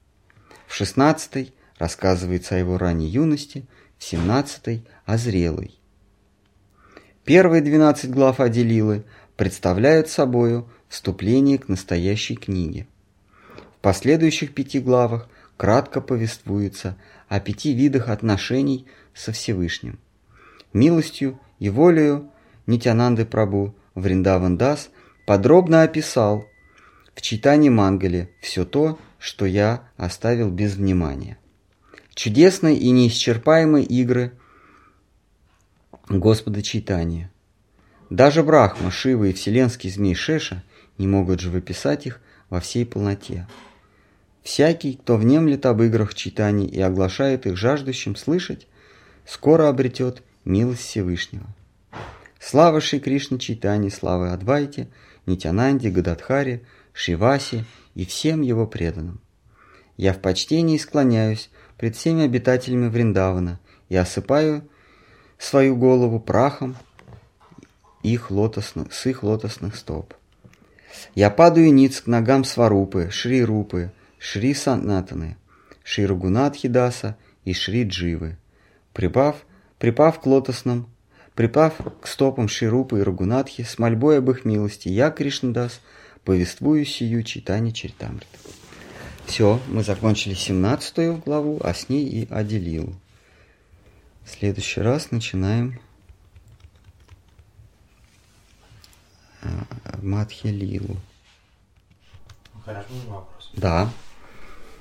в 0.67 0.75
шестнадцатой 0.75 1.53
рассказывается 1.79 2.57
о 2.57 2.59
его 2.59 2.77
ранней 2.79 3.09
юности, 3.09 3.67
в 3.99 4.05
17 4.05 4.83
о 5.05 5.19
зрелой. 5.19 5.79
Первые 7.25 7.63
12 7.63 8.11
глав 8.11 8.41
Аделилы 8.41 9.05
представляют 9.37 10.09
собою 10.09 10.71
вступление 10.91 11.57
к 11.57 11.69
настоящей 11.69 12.37
книге. 12.37 12.87
В 13.79 13.81
последующих 13.81 14.53
пяти 14.53 14.79
главах 14.79 15.31
кратко 15.57 16.03
повествуется 16.03 16.99
о 17.29 17.41
пяти 17.41 17.73
видах 17.73 18.11
отношений 18.11 18.85
со 19.15 19.33
Всевышним. 19.33 19.99
Милостью 20.75 21.41
и 21.59 21.71
волею 21.71 22.31
Нитянанды 22.67 23.25
Прабу 23.25 23.75
Вриндаван 23.95 24.59
Дас 24.59 24.91
подробно 25.27 25.83
описал 25.83 26.45
в 27.15 27.23
читании 27.23 27.71
Мангали 27.71 28.29
все 28.43 28.67
то, 28.67 28.99
что 29.19 29.47
я 29.47 29.89
оставил 29.97 30.51
без 30.51 30.75
внимания 30.75 31.39
чудесные 32.21 32.77
и 32.77 32.91
неисчерпаемые 32.91 33.85
игры 33.85 34.33
Господа 36.09 36.63
Читания. 36.63 37.31
Даже 38.11 38.43
Брахма, 38.43 38.91
Шива 38.91 39.25
и 39.25 39.33
вселенский 39.33 39.89
змей 39.89 40.15
Шеша 40.15 40.63
не 41.01 41.09
могут 41.09 41.41
же 41.41 41.49
выписать 41.49 42.07
их 42.07 42.21
во 42.51 42.61
всей 42.61 42.85
полноте. 42.85 43.49
Всякий, 44.43 44.95
кто 44.95 45.17
внемлет 45.17 45.65
об 45.65 45.81
играх 45.81 46.15
читаний 46.15 46.67
и 46.67 46.79
оглашает 46.79 47.47
их 47.47 47.57
жаждущим 47.57 48.17
слышать, 48.17 48.67
скоро 49.25 49.69
обретет 49.69 50.23
милость 50.45 50.83
Всевышнего. 50.83 51.47
Слава 52.39 52.83
Шри 52.83 53.01
Кришне 53.01 53.39
Чайтани, 53.39 53.89
слава 53.89 54.35
Адвайте, 54.35 54.89
Нитянанде, 55.25 55.91
Гададхаре, 55.91 56.63
Шивасе 56.93 57.65
и 57.95 58.05
всем 58.05 58.43
его 58.43 58.67
преданным. 58.67 59.21
Я 59.97 60.13
в 60.13 60.21
почтении 60.21 60.77
склоняюсь 60.77 61.49
пред 61.79 61.97
всеми 61.97 62.25
обитателями 62.25 62.89
Вриндавана 62.89 63.59
и 63.89 63.97
осыпаю 63.97 64.69
свою 65.39 65.77
голову 65.77 66.21
прахом 66.21 66.77
их 68.03 68.31
лотосных, 68.31 68.93
с 68.93 69.07
их 69.07 69.23
лотосных 69.23 69.77
стоп. 69.77 70.15
Я 71.15 71.31
падаю 71.31 71.73
ниц 71.73 72.01
к 72.01 72.07
ногам 72.07 72.45
Сварупы, 72.45 73.11
Шри 73.11 73.43
Рупы, 73.43 73.93
Шри 74.19 74.55
Санатаны, 74.55 75.37
Шри 75.85 76.07
Ругунатхидаса 76.07 77.17
и 77.45 77.53
Шри 77.53 77.85
Дживы. 77.85 78.37
Припав, 78.93 79.37
припав 79.79 80.21
к 80.21 80.27
лотосным, 80.27 80.89
припав 81.35 81.75
к 82.01 82.07
стопам 82.07 82.49
Шри 82.49 82.69
Рупы 82.69 82.99
и 83.01 83.03
Ругунатхи, 83.03 83.63
с 83.63 83.79
мольбой 83.79 84.19
об 84.19 84.31
их 84.31 84.45
милости, 84.45 84.89
я, 84.89 85.11
Кришнадас, 85.11 85.81
повествую 86.25 86.85
сию 86.85 87.23
читание 87.23 87.73
Чаритамрита. 87.73 88.27
Все, 89.27 89.61
мы 89.69 89.85
закончили 89.85 90.35
17 90.35 91.25
главу, 91.25 91.61
а 91.63 91.73
с 91.73 91.89
ней 91.89 92.05
и 92.05 92.29
Аделилу. 92.33 92.95
В 94.25 94.31
следующий 94.31 94.81
раз 94.81 95.13
начинаем 95.13 95.81
а, 99.43 99.99
Мадхилилу. 100.03 100.97
Хорошо, 102.65 102.89
вопрос. 103.09 103.51
Да. 103.55 103.89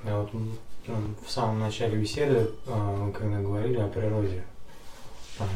Я 0.04 0.18
вот 0.20 0.34
ну, 0.34 0.96
в 1.26 1.30
самом 1.30 1.60
начале 1.60 1.98
беседы, 1.98 2.50
мы 2.66 3.12
когда 3.12 3.40
говорили 3.40 3.78
о 3.78 3.88
природе 3.88 4.44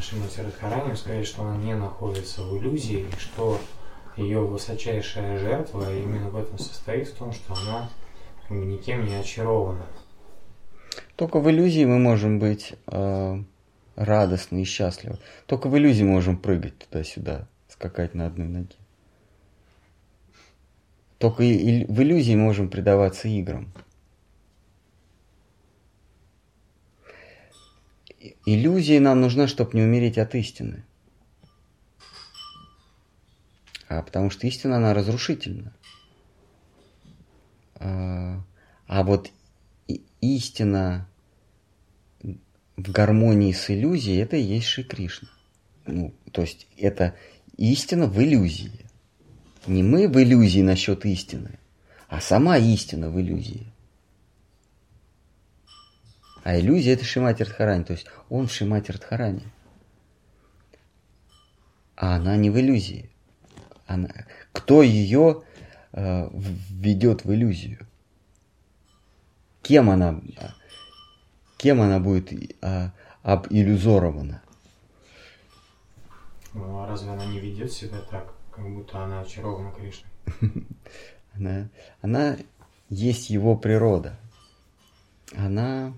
Шримати 0.02 0.40
Радхарани, 0.40 0.96
сказали, 0.96 1.24
что 1.24 1.44
она 1.44 1.58
не 1.58 1.76
находится 1.76 2.44
в 2.44 2.58
иллюзии, 2.58 3.06
что 3.18 3.60
ее 4.16 4.40
высочайшая 4.40 5.40
жертва 5.40 5.94
именно 5.94 6.30
в 6.30 6.38
этом 6.38 6.58
состоит, 6.58 7.10
в 7.10 7.16
том, 7.16 7.34
что 7.34 7.54
она 7.54 7.90
никем 8.50 9.06
не 9.06 9.16
очарованы. 9.16 9.84
Только 11.16 11.40
в 11.40 11.50
иллюзии 11.50 11.86
мы 11.86 12.00
можем 12.00 12.40
быть 12.40 12.74
э, 12.88 13.44
радостны 13.96 14.62
и 14.62 14.66
счастливы. 14.66 15.20
Только 15.46 15.68
в 15.68 15.78
иллюзии 15.78 16.04
можем 16.04 16.38
прыгать 16.38 16.78
туда-сюда, 16.78 17.48
скакать 17.68 18.14
на 18.14 18.28
одной 18.28 18.48
ноге. 18.48 18.76
Только 21.24 21.38
в 21.38 22.02
иллюзии 22.02 22.36
можем 22.36 22.70
предаваться 22.70 23.30
играм. 23.30 23.72
Иллюзия 28.46 29.00
нам 29.00 29.22
нужна, 29.22 29.48
чтобы 29.48 29.78
не 29.78 29.84
умереть 29.84 30.18
от 30.18 30.36
истины. 30.36 30.84
А 33.88 34.02
потому 34.02 34.32
что 34.32 34.48
истина, 34.48 34.76
она 34.76 34.94
разрушительна. 34.94 35.72
А, 37.76 38.44
а 38.88 39.04
вот 39.04 39.32
истина 40.20 41.08
в 42.22 42.92
гармонии 42.92 43.54
с 43.54 43.70
иллюзией 43.70 44.18
это 44.18 44.36
и 44.36 44.42
есть 44.42 44.68
Шри 44.68 44.84
Кришна. 44.84 45.30
Ну, 45.86 46.14
то 46.34 46.42
есть 46.42 46.68
это 46.76 47.16
истина 47.56 48.08
в 48.08 48.22
иллюзии. 48.22 48.83
Не 49.68 49.82
мы 49.82 50.08
в 50.08 50.22
иллюзии 50.22 50.62
насчет 50.62 51.06
истины, 51.06 51.58
а 52.10 52.20
сама 52.20 52.58
истина 52.58 53.10
в 53.10 53.20
иллюзии. 53.20 53.74
А 56.44 56.60
иллюзия 56.60 56.94
это 56.94 57.06
Шимати 57.06 57.44
Радхарани, 57.44 57.84
то 57.86 57.94
есть 57.94 58.06
он 58.30 58.48
в 58.48 58.52
Шимати 58.52 58.92
Радхарани. 58.92 59.44
А 61.96 62.16
она 62.16 62.36
не 62.36 62.50
в 62.50 62.60
иллюзии. 62.60 63.10
Она, 63.88 64.10
кто 64.52 64.82
ее 64.82 65.44
э, 65.94 66.30
введет 66.34 67.24
в 67.24 67.34
иллюзию. 67.34 67.88
Кем 69.62 69.90
она, 69.90 70.20
кем 71.58 71.82
она 71.82 72.00
будет 72.00 72.34
э, 72.34 72.90
обиллюзорована. 73.22 74.42
Ну, 76.54 76.80
а 76.80 76.88
разве 76.88 77.12
она 77.12 77.26
не 77.26 77.40
ведет 77.40 77.72
себя 77.72 78.00
так, 78.12 78.34
как 78.56 78.70
будто 78.70 79.04
она 79.04 79.22
очарована 79.22 79.72
Кришной? 79.72 80.10
Она, 81.36 81.70
она 82.02 82.38
есть 82.90 83.32
его 83.32 83.58
природа. 83.58 84.20
Она 85.36 85.94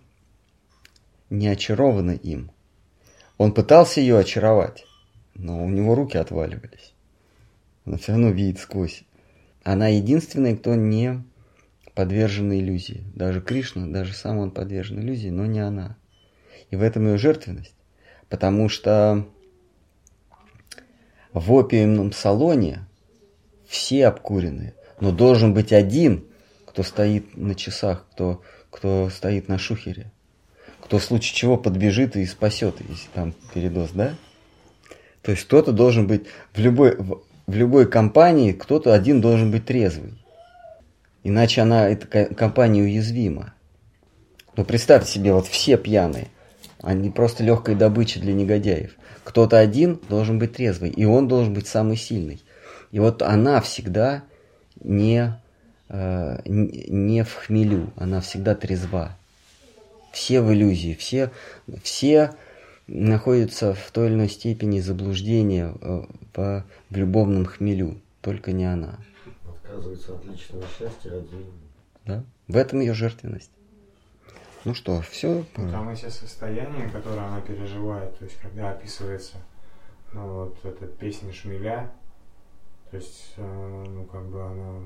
не 1.30 1.49
очарована 1.49 2.11
им. 2.11 2.52
Он 3.38 3.53
пытался 3.53 3.99
ее 3.99 4.18
очаровать, 4.18 4.86
но 5.34 5.61
у 5.61 5.69
него 5.69 5.94
руки 5.94 6.18
отваливались. 6.18 6.94
Она 7.84 7.98
все 7.98 8.14
равно 8.14 8.30
видит 8.30 8.60
сквозь. 8.60 9.03
Она 9.65 9.90
единственная, 9.90 10.56
кто 10.56 10.76
не 10.76 11.22
подвержен 11.95 12.53
иллюзии. 12.53 13.03
Даже 13.14 13.41
Кришна, 13.41 13.88
даже 13.88 14.14
сам 14.14 14.38
он 14.38 14.52
подвержен 14.52 15.02
иллюзии, 15.02 15.30
но 15.30 15.45
не 15.45 15.60
она. 15.60 15.98
И 16.72 16.77
в 16.77 16.82
этом 16.82 17.07
ее 17.07 17.18
жертвенность. 17.18 17.76
Потому 18.30 18.69
что 18.69 19.27
в 21.36 21.52
опиумном 21.52 22.14
салоне 22.14 22.88
все 23.68 24.07
обкуренные, 24.07 24.74
но 25.02 25.12
должен 25.12 25.53
быть 25.53 25.74
один, 25.74 26.24
кто 26.66 26.82
стоит 26.82 27.36
на 27.36 27.56
часах, 27.56 28.06
кто, 28.12 28.41
кто 28.72 29.10
стоит 29.10 29.49
на 29.49 29.57
шухере, 29.57 30.12
кто 30.82 30.98
в 30.98 31.03
случае 31.03 31.36
чего 31.36 31.57
подбежит 31.57 32.16
и 32.16 32.26
спасет, 32.26 32.78
если 32.88 33.10
там 33.14 33.34
передоз, 33.53 33.91
да? 33.91 34.16
То 35.24 35.32
есть 35.32 35.44
кто-то 35.44 35.74
должен 35.74 36.07
быть 36.07 36.26
в 36.53 36.60
любой, 36.60 36.95
в, 36.95 37.22
в 37.48 37.53
любой 37.53 37.90
компании, 37.90 38.53
кто-то 38.53 38.94
один 38.94 39.20
должен 39.20 39.52
быть 39.52 39.66
трезвый. 39.66 40.14
Иначе 41.24 41.62
она, 41.62 41.90
эта 41.90 42.34
компания 42.34 42.82
уязвима. 42.82 43.56
Но 44.56 44.64
представьте 44.64 45.12
себе, 45.12 45.34
вот 45.34 45.48
все 45.48 45.76
пьяные, 45.76 46.30
они 46.82 47.10
просто 47.10 47.44
легкая 47.44 47.76
добыча 47.76 48.22
для 48.22 48.34
негодяев. 48.34 48.95
Кто-то 49.26 49.58
один 49.58 50.00
должен 50.08 50.38
быть 50.38 50.54
трезвый, 50.54 50.92
и 50.92 51.04
он 51.04 51.28
должен 51.28 51.54
быть 51.54 51.68
самый 51.68 51.98
сильный. 51.98 52.42
И 52.92 53.00
вот 53.00 53.24
она 53.24 53.60
всегда 53.60 54.24
не, 54.82 55.42
э, 55.90 56.42
не 56.46 57.24
в 57.24 57.34
хмелю, 57.34 57.92
она 57.98 58.22
всегда 58.22 58.54
трезва. 58.54 59.18
Все 60.14 60.42
в 60.42 60.54
иллюзии, 60.54 60.94
все, 60.94 61.32
все 61.82 62.36
находятся 62.88 63.74
в 63.74 63.92
той 63.92 64.08
или 64.08 64.14
иной 64.14 64.30
степени 64.30 64.80
заблуждения 64.80 65.74
э, 65.82 66.04
в, 66.36 66.66
в 66.92 66.96
любовном 66.96 67.46
хмелю, 67.46 68.00
только 68.22 68.52
не 68.52 68.66
она. 68.66 69.00
Отказывается 69.44 70.14
от 70.14 70.24
личного 70.26 70.64
счастья 70.78 71.10
ради... 71.10 71.46
Да, 72.06 72.24
в 72.48 72.56
этом 72.56 72.80
ее 72.80 72.94
жертвенность. 72.94 73.50
Ну 74.66 74.74
что, 74.74 75.02
все. 75.02 75.46
Ну, 75.58 75.72
там 75.72 75.90
эти 75.90 76.10
состояния, 76.10 76.90
которые 76.90 77.22
она 77.22 77.40
переживает, 77.42 78.18
то 78.18 78.26
есть 78.26 78.38
когда 78.40 78.72
описывается 78.72 79.38
ну, 80.12 80.46
вот 80.46 80.58
эта 80.66 80.88
песня 80.88 81.32
Шмеля, 81.32 81.92
то 82.90 82.98
есть, 82.98 83.34
э, 83.38 83.84
ну, 83.88 84.06
как 84.06 84.26
бы 84.28 84.42
она, 84.44 84.82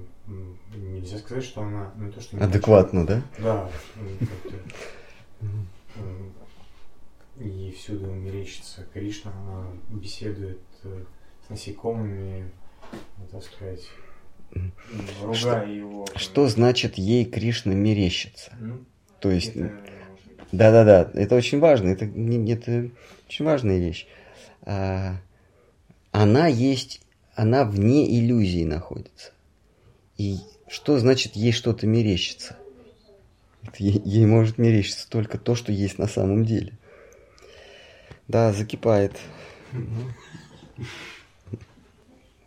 нельзя 0.75 1.17
сказать, 1.19 1.43
что 1.43 1.61
она, 1.61 1.93
ну, 1.95 2.11
то, 2.11 2.19
что... 2.19 2.43
Адекватно, 2.43 3.05
да? 3.05 3.21
Да. 3.37 3.69
И 7.37 7.71
всюду 7.77 8.07
мерещится 8.07 8.85
Кришна, 8.93 9.31
она 9.31 9.67
беседует 9.89 10.59
э, 10.83 11.03
с 11.45 11.49
насекомыми, 11.49 12.51
ну, 13.17 13.27
так 13.31 13.43
сказать, 13.43 13.87
ругая 15.21 15.35
что, 15.35 15.63
его. 15.63 16.07
Что 16.15 16.47
значит 16.47 16.97
ей 16.97 17.23
Кришна 17.23 17.73
мерещится? 17.73 18.53
Ну, 18.59 18.83
То 19.19 19.31
есть, 19.31 19.53
да-да-да, 20.51 21.11
это 21.13 21.35
очень 21.35 21.59
важно, 21.59 21.89
это, 21.89 22.05
это 22.05 22.89
очень 23.27 23.45
важная 23.45 23.79
вещь. 23.79 24.07
А, 24.63 25.17
она 26.11 26.47
есть, 26.47 27.01
она 27.35 27.65
вне 27.65 28.17
иллюзии 28.17 28.63
находится. 28.63 29.31
И 30.17 30.37
что 30.67 30.99
значит 30.99 31.35
ей 31.35 31.51
что-то 31.51 31.87
мерещится? 31.87 32.55
Ей, 33.77 34.01
ей 34.03 34.25
может 34.25 34.57
мерещиться 34.57 35.09
только 35.09 35.37
то, 35.37 35.55
что 35.55 35.71
есть 35.71 35.97
на 35.97 36.07
самом 36.07 36.45
деле. 36.45 36.73
Да, 38.27 38.53
закипает. 38.53 39.13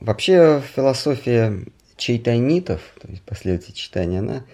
Вообще 0.01 0.63
философия 0.75 1.65
чайтанитов, 1.97 2.81
то 3.01 3.09
есть 3.09 3.23
последователей 3.23 3.75
читания, 3.75 4.19
она 4.19 4.45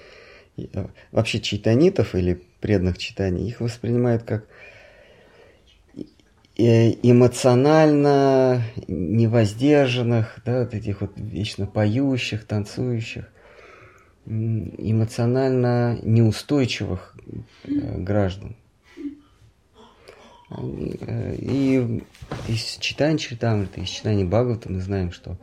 вообще 1.13 1.41
чайтанитов 1.41 2.15
или 2.15 2.43
преданных 2.61 2.99
читаний, 2.99 3.49
их 3.49 3.61
воспринимают 3.61 4.25
как 4.25 4.47
э, 6.57 6.91
эмоционально 7.03 8.63
невоздержанных, 8.89 10.41
да, 10.45 10.61
вот 10.61 10.75
этих 10.75 11.01
вот 11.01 11.13
вечно 11.17 11.67
поющих, 11.67 12.45
танцующих, 12.45 13.25
эмоционально 14.27 15.99
неустойчивых 16.03 17.17
э, 17.65 17.99
граждан. 17.99 18.57
Э, 20.51 21.35
И 21.39 22.03
из 22.49 22.77
читания 22.81 23.19
Чаритамрита, 23.19 23.81
из 23.81 23.89
читания 23.89 24.25
Бхагавата 24.25 24.71
мы 24.71 24.81
знаем, 24.81 25.13
что 25.13 25.39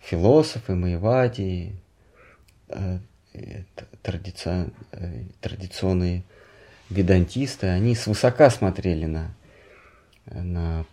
философы, 0.00 0.74
Маевади, 0.74 1.74
э, 3.38 3.64
э, 4.92 5.24
традиционные 5.40 6.22
ведантисты, 6.90 7.66
они 7.66 7.94
свысока 7.94 8.50
смотрели 8.50 9.06
на, 9.06 9.34
на 10.26 10.86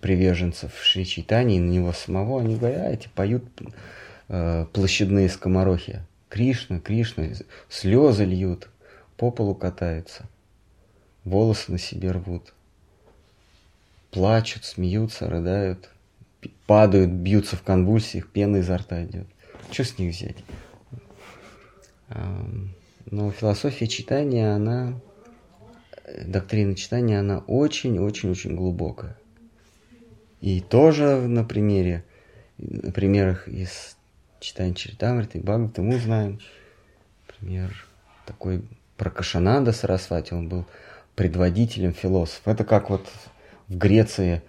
приверженцев 0.00 0.72
Шри 0.82 1.06
Чайтани 1.06 1.58
на 1.58 1.70
него 1.70 1.92
самого. 1.92 2.40
Они 2.40 2.56
говорят, 2.56 2.86
а, 2.86 2.92
эти 2.92 3.08
поют 3.08 3.44
э, 4.28 4.66
площадные 4.72 5.28
скоморохи. 5.28 6.02
Кришна, 6.28 6.78
Кришна, 6.78 7.26
слезы 7.68 8.24
льют, 8.24 8.68
по 9.16 9.30
полу 9.30 9.54
катаются, 9.54 10.28
волосы 11.24 11.72
на 11.72 11.78
себе 11.78 12.12
рвут 12.12 12.52
плачут, 14.10 14.64
смеются, 14.64 15.28
рыдают, 15.28 15.88
падают, 16.66 17.10
бьются 17.10 17.56
в 17.56 17.62
конвульсиях, 17.62 18.28
пена 18.28 18.58
изо 18.58 18.78
рта 18.78 19.04
идет. 19.04 19.26
Что 19.70 19.84
с 19.84 19.98
них 19.98 20.14
взять? 20.14 20.36
Ам, 22.10 22.70
Но 23.06 23.30
философия 23.30 23.86
читания, 23.86 24.52
она, 24.52 25.00
э, 26.04 26.24
доктрина 26.24 26.74
читания, 26.74 27.20
она 27.20 27.38
очень-очень-очень 27.38 28.54
глубокая. 28.54 29.16
И 30.40 30.60
тоже 30.60 31.16
на 31.28 31.44
примере, 31.44 32.04
на 32.58 32.92
примерах 32.92 33.46
из 33.48 33.96
читания 34.40 34.74
Чаритамрита 34.74 35.38
и 35.38 35.40
Бхагавата 35.40 35.82
мы 35.82 35.98
знаем, 35.98 36.40
например, 37.26 37.86
такой 38.26 38.62
Пракашананда 38.96 39.72
Сарасвати, 39.72 40.34
он 40.34 40.48
был 40.48 40.66
предводителем 41.14 41.92
философов. 41.92 42.48
Это 42.48 42.64
как 42.64 42.90
вот 42.90 43.08
в 43.68 43.76
Греции 43.76 44.42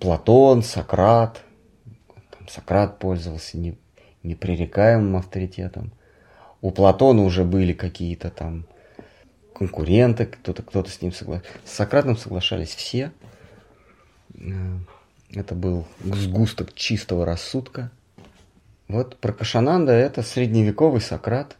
Платон, 0.00 0.62
Сократ. 0.62 1.42
Там 2.30 2.48
Сократ 2.48 2.98
пользовался 2.98 3.56
не- 3.56 3.78
непререкаемым 4.22 5.16
авторитетом. 5.16 5.92
У 6.60 6.70
Платона 6.70 7.22
уже 7.22 7.44
были 7.44 7.72
какие-то 7.72 8.30
там 8.30 8.64
конкуренты, 9.52 10.26
кто-то 10.26 10.62
кто 10.62 10.84
с 10.84 11.00
ним 11.00 11.12
соглашался. 11.12 11.50
С 11.64 11.72
Сократом 11.72 12.16
соглашались 12.16 12.74
все. 12.74 13.12
Э, 14.34 14.78
Это 15.32 15.54
был 15.54 15.86
сгусток 16.02 16.74
чистого 16.74 17.24
рассудка. 17.24 17.90
Вот 18.88 19.16
Пракашананда– 19.16 19.92
это 19.92 20.22
средневековый 20.22 21.00
Сократ. 21.00 21.56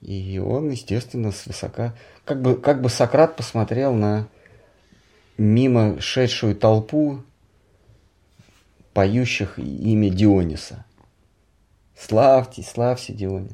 И 0.00 0.38
он, 0.38 0.70
естественно, 0.70 1.32
свысока... 1.32 1.94
Как 2.24 2.40
бы, 2.40 2.56
как 2.56 2.82
бы 2.82 2.88
Сократ 2.88 3.36
посмотрел 3.36 3.94
на 3.94 4.28
мимо 5.38 6.00
шедшую 6.00 6.54
толпу 6.54 7.22
поющих 8.92 9.58
имя 9.58 10.10
Диониса. 10.10 10.84
Славьте, 11.98 12.62
славься, 12.62 13.12
Дионис. 13.12 13.52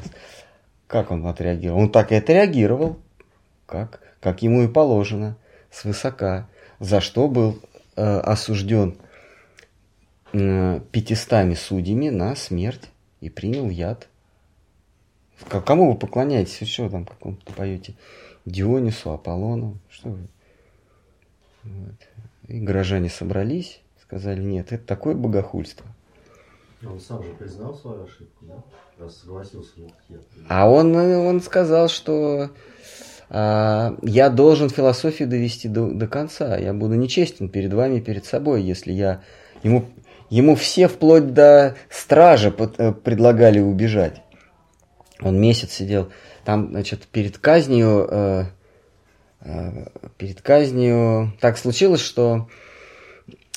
Как 0.86 1.10
он 1.10 1.26
отреагировал? 1.26 1.80
Он 1.80 1.90
так 1.92 2.10
и 2.12 2.16
отреагировал, 2.16 2.98
как, 3.66 4.00
как 4.20 4.42
ему 4.42 4.62
и 4.62 4.68
положено, 4.68 5.36
свысока, 5.70 6.48
за 6.80 7.00
что 7.00 7.28
был 7.28 7.60
э, 7.96 8.02
осужден 8.02 8.96
э, 10.32 10.80
судьями 11.56 12.08
на 12.08 12.34
смерть 12.34 12.90
и 13.20 13.30
принял 13.30 13.68
яд. 13.70 14.08
К- 15.48 15.60
Кому 15.60 15.92
вы 15.92 15.98
поклоняетесь? 15.98 16.66
Что 16.68 16.88
там 16.88 17.04
какому-то 17.04 17.52
поете? 17.52 17.94
Дионису, 18.44 19.12
Аполлону? 19.12 19.78
Что 19.90 20.08
вы? 20.10 20.26
Вот. 21.62 21.94
И 22.48 22.58
горожане 22.58 23.10
собрались, 23.10 23.80
сказали, 24.02 24.42
нет, 24.42 24.72
это 24.72 24.84
такое 24.84 25.14
богохульство. 25.14 25.86
Он 26.86 26.98
сам 26.98 27.22
же 27.22 27.34
признал 27.34 27.74
свою 27.74 28.04
ошибку, 28.04 28.46
да? 28.46 28.54
Раз 28.98 29.18
согласился 29.18 29.72
ответы. 29.86 30.24
А 30.48 30.68
он, 30.68 30.94
он 30.96 31.40
сказал, 31.42 31.88
что 31.88 32.50
а, 33.28 33.96
я 34.02 34.28
должен 34.28 34.70
философию 34.70 35.28
довести 35.28 35.68
до, 35.68 35.88
до 35.90 36.08
конца. 36.08 36.56
Я 36.56 36.72
буду 36.72 36.94
нечестен 36.94 37.48
перед 37.48 37.72
вами 37.72 37.98
и 37.98 38.00
перед 38.00 38.24
собой, 38.24 38.62
если 38.62 38.92
я... 38.92 39.22
Ему, 39.62 39.88
ему 40.30 40.56
все 40.56 40.88
вплоть 40.88 41.32
до 41.32 41.76
стражи 41.90 42.50
под, 42.50 42.80
э, 42.80 42.92
предлагали 42.92 43.60
убежать. 43.60 44.22
Он 45.20 45.40
месяц 45.40 45.72
сидел. 45.72 46.10
Там, 46.44 46.70
значит, 46.70 47.06
перед 47.06 47.38
казнью... 47.38 48.08
Э, 48.10 48.44
э, 49.42 49.86
перед 50.16 50.40
казнью... 50.40 51.32
Так 51.40 51.56
случилось, 51.56 52.00
что 52.00 52.48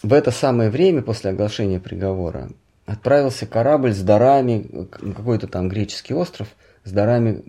в 0.04 0.14
это 0.14 0.30
самое 0.32 0.70
время, 0.70 1.02
после 1.02 1.32
оглашения 1.32 1.80
приговора, 1.80 2.50
отправился 2.86 3.46
корабль 3.46 3.94
с 3.94 4.02
дарами, 4.02 4.88
какой-то 4.92 5.48
там 5.48 5.70
греческий 5.70 6.14
остров, 6.14 6.48
с 6.84 6.92
дарами 6.92 7.44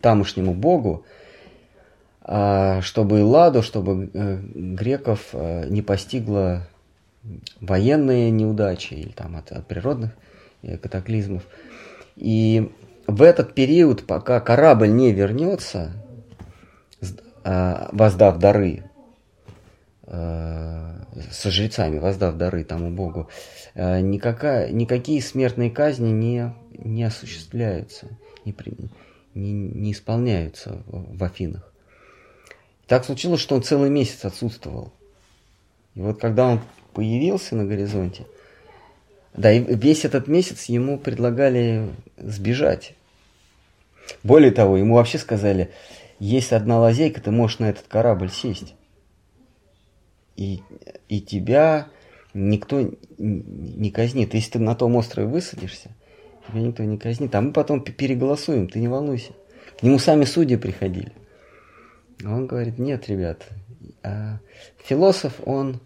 тамошнему 0.00 0.54
богу, 0.54 1.04
а, 2.22 2.80
чтобы 2.80 3.22
Ладу, 3.24 3.62
чтобы 3.62 4.10
э, 4.12 4.38
греков 4.54 5.28
э, 5.32 5.68
не 5.68 5.82
постигла 5.82 6.66
военные 7.60 8.30
неудачи 8.30 8.94
или 8.94 9.10
там 9.10 9.36
от, 9.36 9.52
от 9.52 9.66
природных 9.66 10.12
э, 10.62 10.78
катаклизмов. 10.78 11.42
И 12.16 12.70
в 13.06 13.22
этот 13.22 13.54
период, 13.54 14.06
пока 14.06 14.40
корабль 14.40 14.90
не 14.90 15.12
вернется, 15.12 15.92
а, 17.44 17.90
воздав 17.92 18.38
дары, 18.38 18.84
со 20.14 21.50
жрецами, 21.50 21.98
воздав 21.98 22.36
дары 22.36 22.64
тому 22.64 22.90
Богу, 22.90 23.28
никакая, 23.74 24.70
никакие 24.70 25.22
смертные 25.22 25.70
казни 25.70 26.10
не, 26.10 26.54
не 26.78 27.04
осуществляются. 27.04 28.08
Не, 28.44 28.54
не, 29.34 29.52
не 29.52 29.92
исполняются 29.92 30.82
в 30.86 31.22
Афинах. 31.24 31.72
Так 32.86 33.04
случилось, 33.04 33.40
что 33.40 33.54
он 33.56 33.62
целый 33.62 33.90
месяц 33.90 34.24
отсутствовал. 34.24 34.92
И 35.94 36.00
вот 36.00 36.20
когда 36.20 36.46
он 36.46 36.60
появился 36.92 37.56
на 37.56 37.64
горизонте, 37.64 38.26
да, 39.32 39.52
и 39.52 39.60
весь 39.60 40.04
этот 40.04 40.28
месяц 40.28 40.64
ему 40.66 40.98
предлагали 40.98 41.88
сбежать. 42.18 42.94
Более 44.22 44.50
того, 44.50 44.76
ему 44.76 44.96
вообще 44.96 45.18
сказали, 45.18 45.72
есть 46.18 46.52
одна 46.52 46.78
лазейка, 46.78 47.20
ты 47.20 47.30
можешь 47.30 47.58
на 47.58 47.70
этот 47.70 47.86
корабль 47.88 48.30
сесть. 48.30 48.74
И, 50.36 50.60
и 51.08 51.20
тебя 51.20 51.88
никто 52.32 52.90
не 53.18 53.90
казнит. 53.90 54.34
Если 54.34 54.52
ты 54.52 54.58
на 54.58 54.74
том 54.74 54.96
острове 54.96 55.28
высадишься– 55.28 55.90
Тебя 56.46 56.60
никто 56.60 56.82
не 56.84 56.98
казнит. 56.98 57.34
А 57.34 57.40
мы 57.40 57.52
потом 57.52 57.82
переголосуем, 57.82 58.68
ты 58.68 58.78
не 58.78 58.88
волнуйся. 58.88 59.32
К 59.78 59.82
нему 59.82 59.98
сами 59.98 60.24
судьи 60.24 60.56
приходили. 60.56 61.12
А 62.24 62.34
он 62.34 62.46
говорит, 62.46 62.78
нет, 62.78 63.08
ребят, 63.08 63.46
а 64.02 64.38
философ, 64.82 65.40
он 65.44 65.80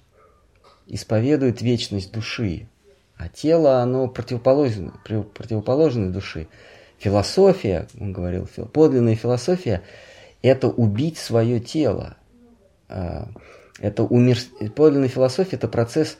исповедует 0.87 1.62
вечность 1.62 2.12
души, 2.12 2.69
а 3.16 3.29
тело, 3.29 3.81
оно 3.81 4.09
противоположно, 4.09 4.93
противоположной 5.05 6.11
души. 6.11 6.49
Философия, 6.99 7.87
он 7.99 8.12
говорил, 8.12 8.49
подлинная 8.73 9.16
философия– 9.16 9.83
это 10.43 10.69
убить 10.69 11.19
свое 11.19 11.61
тело. 11.61 12.16
Это 13.79 14.03
умер... 14.03 14.39
Подлинная 14.75 15.09
философия– 15.09 15.57
это 15.57 15.69
процесс 15.69 16.19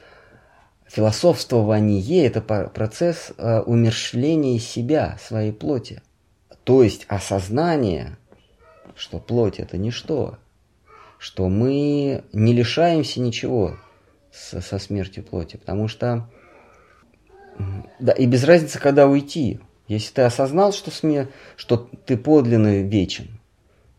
Философствование– 0.89 2.25
это 2.27 2.41
процесс 2.41 3.33
э, 3.37 3.61
умершления 3.61 4.59
себя, 4.59 5.19
своей 5.21 5.53
плоти. 5.53 6.01
То 6.65 6.83
есть 6.83 7.05
осознание, 7.09 8.17
что 8.97 9.19
плоть– 9.19 9.59
это 9.61 9.77
ничто, 9.77 10.39
что 11.19 11.51
мы 11.51 12.25
не 12.33 12.55
лишаемся 12.55 13.21
ничего 13.21 13.77
со, 14.33 14.63
со 14.63 14.79
смертью 14.79 15.25
плоти, 15.25 15.59
потому 15.59 15.89
что 15.89 16.31
да, 17.99 18.13
и 18.13 18.27
без 18.27 18.45
разницы, 18.45 18.79
когда 18.79 19.07
уйти. 19.07 19.61
Если 19.89 20.13
ты 20.13 20.23
осознал, 20.23 20.73
что, 20.73 20.91
сме, 20.91 21.29
что 21.57 21.77
ты 21.77 22.17
подлинно 22.17 22.83
вечен, 22.83 23.41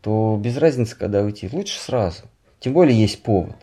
то 0.00 0.36
без 0.40 0.56
разницы, 0.56 0.96
когда 0.96 1.22
уйти. 1.22 1.48
Лучше 1.52 1.78
сразу. 1.78 2.22
Тем 2.60 2.74
более 2.74 2.98
есть 2.98 3.22
повод. 3.22 3.56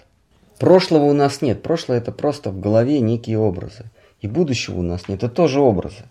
Прошлого 0.60 1.06
у 1.06 1.14
нас 1.14 1.41
нет. 1.41 1.61
Прошлое 1.61 1.99
это 1.99 2.11
просто 2.11 2.49
в 2.49 2.60
голове 2.60 2.99
некие 2.99 3.38
образы. 3.38 3.86
И 4.22 4.28
будущего 4.28 4.80
у 4.80 4.82
нас 4.82 5.07
нет. 5.07 5.24
Это 5.24 5.34
тоже 5.34 5.60
образы. 5.60 6.03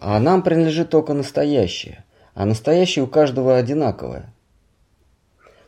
А 0.00 0.18
нам 0.18 0.42
принадлежит 0.42 0.90
только 0.90 1.12
настоящее. 1.12 2.04
А 2.34 2.46
настоящее 2.46 3.04
у 3.04 3.08
каждого 3.08 3.56
одинаковое. 3.56 4.32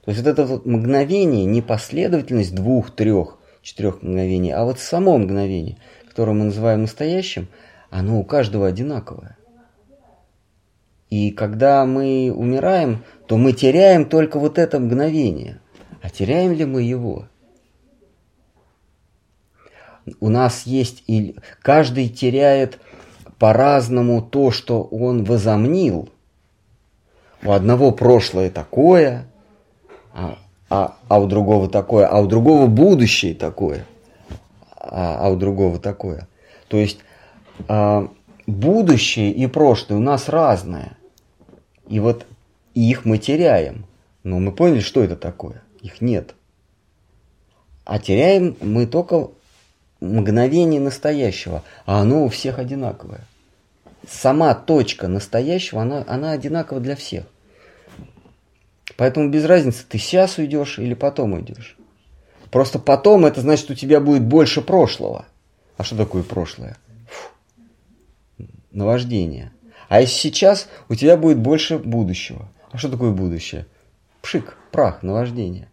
То 0.04 0.10
есть 0.10 0.22
вот 0.22 0.30
это 0.30 0.44
вот 0.44 0.66
мгновение, 0.66 1.44
не 1.44 1.62
последовательность 1.62 2.54
двух, 2.54 2.90
трех, 2.90 3.38
четырех 3.62 4.02
мгновений, 4.02 4.50
а 4.50 4.64
вот 4.64 4.78
само 4.78 5.16
мгновение, 5.16 5.78
которое 6.06 6.32
мы 6.32 6.44
называем 6.46 6.82
настоящим, 6.82 7.48
оно 7.90 8.20
у 8.20 8.24
каждого 8.24 8.66
одинаковое. 8.66 9.38
И 11.08 11.30
когда 11.30 11.86
мы 11.86 12.32
умираем, 12.34 13.04
то 13.26 13.36
мы 13.36 13.52
теряем 13.52 14.04
только 14.06 14.38
вот 14.38 14.58
это 14.58 14.78
мгновение. 14.78 15.60
А 16.04 16.10
теряем 16.10 16.52
ли 16.52 16.66
мы 16.66 16.82
его? 16.82 17.24
у 20.20 20.28
нас 20.28 20.64
есть, 20.66 21.02
и 21.06 21.34
каждый 21.62 22.10
теряет 22.10 22.78
по-разному 23.38 24.20
то, 24.20 24.50
что 24.50 24.82
он 24.82 25.24
возомнил. 25.24 26.10
У 27.42 27.52
одного 27.52 27.90
прошлое 27.90 28.50
такое, 28.50 29.26
а, 30.12 30.36
а, 30.68 30.96
а 31.08 31.20
у 31.20 31.26
другого 31.26 31.70
такое, 31.70 32.06
а 32.06 32.20
у 32.20 32.26
другого 32.26 32.66
будущее 32.66 33.34
такое, 33.34 33.86
а, 34.78 35.16
а 35.26 35.30
у 35.30 35.36
другого 35.36 35.78
такое. 35.78 36.28
То 36.68 36.76
есть 36.76 36.98
а, 37.66 38.08
будущее 38.46 39.30
и 39.30 39.46
прошлое 39.46 39.96
у 39.96 40.02
нас 40.02 40.28
разное. 40.28 40.98
И 41.88 41.98
вот 41.98 42.26
их 42.74 43.06
мы 43.06 43.16
теряем. 43.16 43.86
Но 44.22 44.38
мы 44.38 44.52
поняли, 44.52 44.80
что 44.80 45.02
это 45.02 45.16
такое. 45.16 45.63
Их 45.84 46.00
нет. 46.00 46.34
А 47.84 47.98
теряем 47.98 48.56
мы 48.62 48.86
только 48.86 49.28
мгновение 50.00 50.80
настоящего, 50.80 51.62
а 51.84 52.00
оно 52.00 52.24
у 52.24 52.30
всех 52.30 52.58
одинаковое. 52.58 53.20
Сама 54.08 54.54
точка 54.54 55.08
настоящего, 55.08 55.82
она, 55.82 56.02
она 56.08 56.32
одинакова 56.32 56.80
для 56.80 56.96
всех. 56.96 57.26
Поэтому 58.96 59.28
без 59.28 59.44
разницы, 59.44 59.84
ты 59.86 59.98
сейчас 59.98 60.38
уйдешь 60.38 60.78
или 60.78 60.94
потом 60.94 61.34
уйдешь. 61.34 61.76
Просто 62.50 62.78
потом 62.78 63.26
это 63.26 63.42
значит, 63.42 63.70
у 63.70 63.74
тебя 63.74 64.00
будет 64.00 64.22
больше 64.22 64.62
прошлого. 64.62 65.26
А 65.76 65.84
что 65.84 65.98
такое 65.98 66.22
прошлое? 66.22 66.78
Фу. 67.10 68.46
Наваждение. 68.70 69.52
А 69.90 70.00
если 70.00 70.14
сейчас 70.14 70.66
у 70.88 70.94
тебя 70.94 71.18
будет 71.18 71.40
больше 71.40 71.78
будущего. 71.78 72.48
А 72.70 72.78
что 72.78 72.88
такое 72.88 73.10
будущее? 73.10 73.66
Пшик, 74.22 74.56
прах, 74.72 75.02
наваждение. 75.02 75.68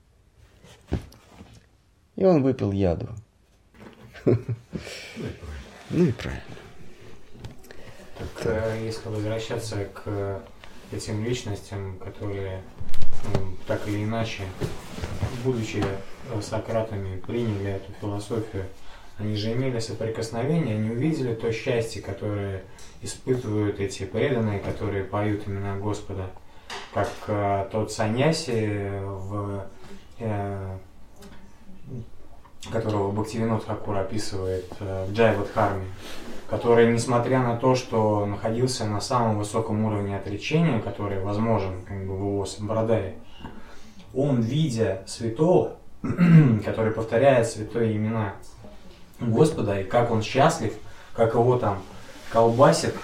И 2.22 2.24
он 2.24 2.44
выпил 2.44 2.72
яду. 2.72 3.10
Ну 5.94 6.06
и 6.06 6.12
правильно. 6.14 6.44
Так, 8.18 8.46
э, 8.46 8.86
если 8.86 9.10
возвращаться 9.10 9.84
к 9.86 10.42
этим 10.92 11.26
личностям, 11.26 11.98
которые 11.98 12.62
так 13.68 13.86
или 13.88 14.06
иначе, 14.06 14.44
будучи 15.44 15.84
э, 15.84 16.42
Сократами, 16.42 17.20
приняли 17.20 17.72
эту 17.72 17.92
философию, 18.00 18.68
они 19.18 19.36
же 19.36 19.52
имели 19.52 19.80
соприкосновение, 19.80 20.76
они 20.76 20.92
увидели 20.92 21.34
то 21.34 21.52
счастье, 21.52 22.02
которое 22.02 22.64
испытывают 23.02 23.82
эти 23.82 24.04
преданные, 24.04 24.60
которые 24.60 25.04
поют 25.04 25.46
имена 25.48 25.76
Господа, 25.76 26.30
как 26.94 27.10
э, 27.28 27.68
тот 27.72 27.92
Саньяси 27.92 28.92
в 29.02 29.66
э, 30.20 30.78
которого 32.70 33.12
Бхактивинод 33.12 33.66
Хакур 33.66 33.98
описывает 33.98 34.66
э, 34.80 35.06
в 35.08 35.14
Джайвадхарме, 35.14 35.86
который, 36.50 36.92
несмотря 36.94 37.40
на 37.40 37.58
то, 37.58 37.76
что 37.76 38.26
находился 38.26 38.86
на 38.86 39.02
самом 39.02 39.38
высоком 39.40 39.84
уровне 39.86 40.16
отречения, 40.16 40.80
который 40.80 41.20
возможен 41.20 41.82
как 41.88 42.06
бы, 42.06 42.14
в 42.14 42.20
его 42.20 42.46
Бородаре, 42.60 43.16
он, 44.14 44.42
видя 44.42 45.02
святого, 45.08 45.78
который 46.66 46.92
повторяет 46.92 47.48
святые 47.48 47.96
имена 47.96 48.34
Господа, 49.20 49.80
и 49.80 49.84
как 49.84 50.12
он 50.12 50.22
счастлив, 50.22 50.74
как 51.14 51.34
его 51.34 51.58
там 51.58 51.82
колбасит, 52.32 52.96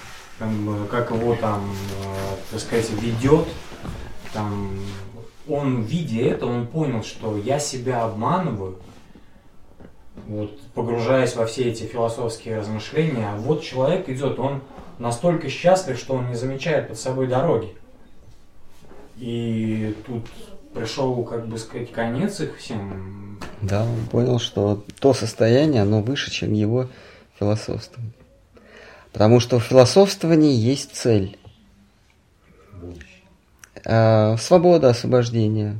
как 0.92 1.12
его 1.12 1.36
там, 1.36 1.72
э, 1.72 2.36
так 2.52 2.60
сказать, 2.60 2.90
ведет, 3.02 3.48
там, 4.34 4.78
он, 5.48 5.82
видя 5.82 6.22
это, 6.30 6.46
он 6.46 6.68
понял, 6.68 7.04
что 7.04 7.38
я 7.38 7.60
себя 7.60 8.04
обманываю, 8.04 8.78
вот, 10.26 10.60
погружаясь 10.74 11.36
во 11.36 11.46
все 11.46 11.70
эти 11.70 11.84
философские 11.84 12.60
размышления, 12.60 13.36
вот 13.38 13.62
человек 13.64 14.10
идет, 14.10 14.40
он 14.40 14.62
настолько 15.00 15.50
счастлив, 15.50 15.98
что 15.98 16.16
он 16.16 16.30
не 16.30 16.36
замечает 16.36 16.88
под 16.88 16.98
собой 16.98 17.28
дороги. 17.28 17.76
И 19.18 19.96
тут 20.06 20.24
пришел, 20.74 21.24
как 21.24 21.48
бы 21.48 21.58
сказать, 21.58 21.92
конец 21.92 22.40
их 22.40 22.58
всем. 22.58 23.40
Да, 23.62 23.84
он 23.84 24.06
понял, 24.12 24.40
что 24.40 24.84
то 25.00 25.14
состояние, 25.14 25.82
оно 25.82 26.02
выше, 26.02 26.32
чем 26.32 26.54
его 26.54 26.88
философствование. 27.40 28.14
Потому 29.12 29.40
что 29.40 29.60
в 29.60 29.64
философствовании 29.64 30.56
есть 30.56 30.96
цель. 30.96 31.38
А, 33.86 34.38
свобода 34.38 34.90
освобождения, 34.90 35.80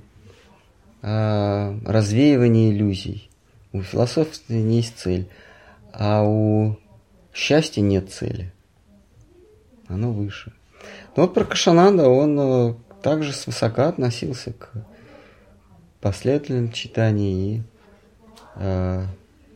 а, 1.02 1.78
развеивание 1.86 2.72
иллюзий. 2.72 3.27
У 3.78 3.84
философствования 3.84 4.78
есть 4.78 4.98
цель, 4.98 5.30
а 5.94 6.24
у 6.24 6.78
счастья 7.34 7.82
нет 7.82 8.12
цели. 8.12 8.52
Оно 9.88 10.12
выше. 10.12 10.52
Но 11.16 11.24
вот 11.24 11.34
про 11.34 11.46
Кашананда 11.46 12.10
он 12.10 12.40
э, 12.40 12.74
также 13.04 13.34
свысока 13.34 13.90
относился 13.90 14.54
к 14.54 14.72
последовательным 16.02 16.72
читанию 16.72 17.32
и 17.32 17.62
э, 18.56 19.06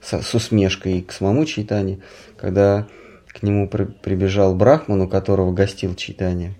с, 0.02 0.22
с 0.22 0.35
усмешкой 0.35 1.02
к 1.02 1.11
самому 1.11 1.45
читанию, 1.45 2.02
когда 2.38 2.88
к 3.27 3.41
нему 3.43 3.68
при, 3.68 3.85
прибежал 3.85 4.56
Брахман, 4.56 5.02
у 5.02 5.07
которого 5.07 5.52
гостил 5.52 5.95
читание, 5.95 6.53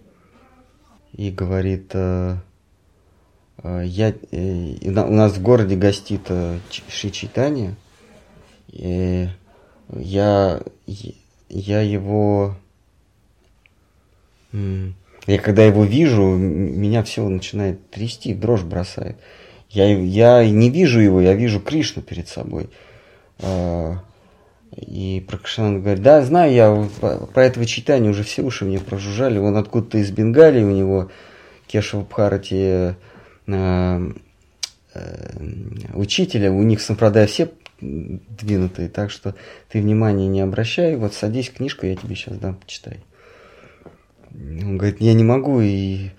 и 1.14 1.30
говорит, 1.30 1.92
э, 1.94 2.38
я, 3.64 4.14
э, 4.32 4.76
у 4.84 5.14
нас 5.14 5.34
в 5.34 5.42
городе 5.42 5.76
гостит 5.76 6.22
э, 6.30 6.60
Шри 6.90 7.12
Читание, 7.12 7.76
и 8.70 9.30
я, 9.94 10.62
я 11.50 11.82
его 11.82 12.56
я 15.28 15.38
когда 15.40 15.64
его 15.64 15.86
вижу, 15.86 16.24
меня 16.24 17.04
все 17.04 17.28
начинает 17.28 17.90
трясти, 17.90 18.34
дрожь 18.34 18.64
бросает. 18.64 19.18
Я, 19.70 19.86
я 19.98 20.46
не 20.50 20.70
вижу 20.70 21.00
его, 21.00 21.22
я 21.22 21.34
вижу 21.34 21.62
Кришну 21.62 22.02
перед 22.02 22.28
собой. 22.28 22.70
И 24.76 25.24
Пракшананда 25.28 25.80
говорит, 25.80 26.04
да, 26.04 26.22
знаю, 26.22 26.54
я 26.54 26.90
про 27.34 27.46
этого 27.46 27.66
читания 27.66 28.10
уже 28.10 28.24
все 28.24 28.42
уши 28.42 28.64
мне 28.66 28.80
прожужжали. 28.80 29.38
Он 29.38 29.58
откуда-то 29.58 29.98
из 29.98 30.12
Бенгалии, 30.12 30.64
у 30.64 30.72
него 30.72 31.12
Кешева 31.68 32.02
Бхарати 32.02 32.54
э, 32.54 32.90
э, 32.90 32.94
учителя, 35.94 36.52
у 36.52 36.64
них 36.64 36.82
сампрадай 36.82 37.28
все 37.28 37.52
двинутые, 37.82 38.90
так 38.90 39.10
что 39.10 39.36
ты 39.70 39.82
внимания 39.82 40.28
не 40.28 40.42
обращай, 40.42 40.96
вот 40.96 41.14
садись, 41.14 41.50
книжку 41.50 41.86
я 41.86 41.96
тебе 41.96 42.16
сейчас 42.16 42.38
дам, 42.38 42.56
почитай. 42.56 43.00
Он 44.34 44.78
говорит, 44.78 45.02
я 45.02 45.14
не 45.14 45.24
могу. 45.24 45.60
И, 45.62 46.10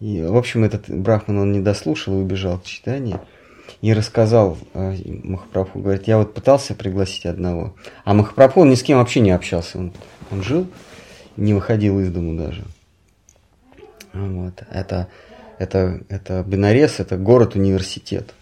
и 0.00 0.22
в 0.22 0.36
общем, 0.36 0.64
этот 0.64 0.88
Брахман, 0.88 1.38
он 1.38 1.52
не 1.52 1.60
дослушал 1.60 2.18
и 2.18 2.22
убежал 2.22 2.58
к 2.58 2.64
читанию. 2.64 3.20
И 3.80 3.92
рассказал 3.92 4.58
э, 4.74 4.96
Махапрабху, 5.06 5.80
говорит, 5.80 6.06
я 6.06 6.18
вот 6.18 6.34
пытался 6.34 6.74
пригласить 6.74 7.26
одного. 7.26 7.74
А 8.04 8.14
Махапрабху, 8.14 8.60
он 8.60 8.70
ни 8.70 8.74
с 8.74 8.82
кем 8.82 8.98
вообще 8.98 9.20
не 9.20 9.30
общался. 9.30 9.78
Он, 9.78 9.92
он 10.30 10.42
жил, 10.42 10.66
не 11.36 11.54
выходил 11.54 12.00
из 12.00 12.10
дому 12.10 12.36
даже. 12.36 12.64
Вот. 14.12 14.62
Это, 14.70 15.08
это, 15.58 16.02
это 16.08 16.42
Бенарес, 16.46 17.00
это 17.00 17.16
город-университет. 17.16 18.34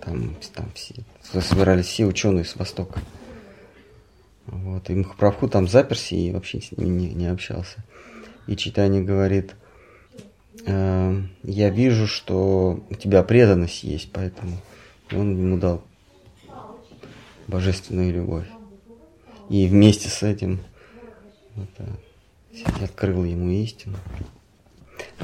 Там, 0.00 0.36
там 0.54 0.70
все, 0.74 0.94
собирались 1.40 1.86
все 1.86 2.04
ученые 2.04 2.44
с 2.44 2.56
Востока. 2.56 3.00
Вот. 4.46 4.90
И 4.90 4.94
Махапрабху 4.94 5.48
там 5.48 5.66
заперся 5.66 6.16
и 6.16 6.30
вообще 6.30 6.60
с 6.60 6.72
ними 6.72 7.00
не, 7.00 7.08
не 7.14 7.26
общался. 7.26 7.82
И 8.46 8.56
читание 8.56 9.02
говорит, 9.02 9.54
э, 10.66 11.22
я 11.42 11.70
вижу, 11.70 12.06
что 12.06 12.84
у 12.90 12.94
тебя 12.94 13.22
преданность 13.22 13.82
есть, 13.84 14.12
поэтому 14.12 14.58
и 15.10 15.16
он 15.16 15.36
ему 15.38 15.58
дал 15.58 15.82
божественную 17.46 18.12
любовь. 18.12 18.46
И 19.48 19.66
вместе 19.66 20.08
с 20.08 20.22
этим 20.22 20.60
это, 21.56 21.88
открыл 22.82 23.24
ему 23.24 23.50
истину. 23.50 23.96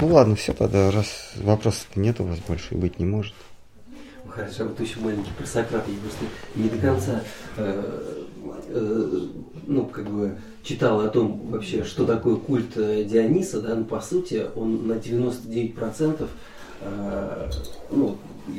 Ну 0.01 0.07
ладно, 0.07 0.35
все 0.35 0.53
тогда, 0.53 0.89
раз 0.89 1.31
вопросов 1.35 1.87
нет 1.95 2.19
у 2.19 2.23
вас 2.23 2.39
больше 2.39 2.73
и 2.73 2.77
быть 2.77 2.97
не 2.97 3.05
может. 3.05 3.35
Хорошо, 4.27 4.63
вот 4.63 4.79
еще 4.79 4.99
маленький 4.99 5.29
про 5.37 5.45
Сократа, 5.45 5.91
я 5.91 5.97
просто 5.99 6.25
не 6.55 6.69
до 6.69 6.77
конца 6.79 7.21
э, 7.57 8.23
э, 8.69 9.19
ну, 9.67 9.85
как 9.85 10.09
бы 10.09 10.37
читал 10.63 11.01
о 11.01 11.09
том 11.09 11.51
вообще, 11.51 11.83
что 11.83 12.05
такое 12.05 12.37
культ 12.37 12.77
э, 12.77 13.03
Диониса, 13.03 13.61
да, 13.61 13.75
ну, 13.75 13.85
по 13.85 14.01
сути, 14.01 14.47
он 14.55 14.87
на 14.87 14.93
99%, 14.93 16.27
э, 16.81 17.51
ну, 17.91 18.17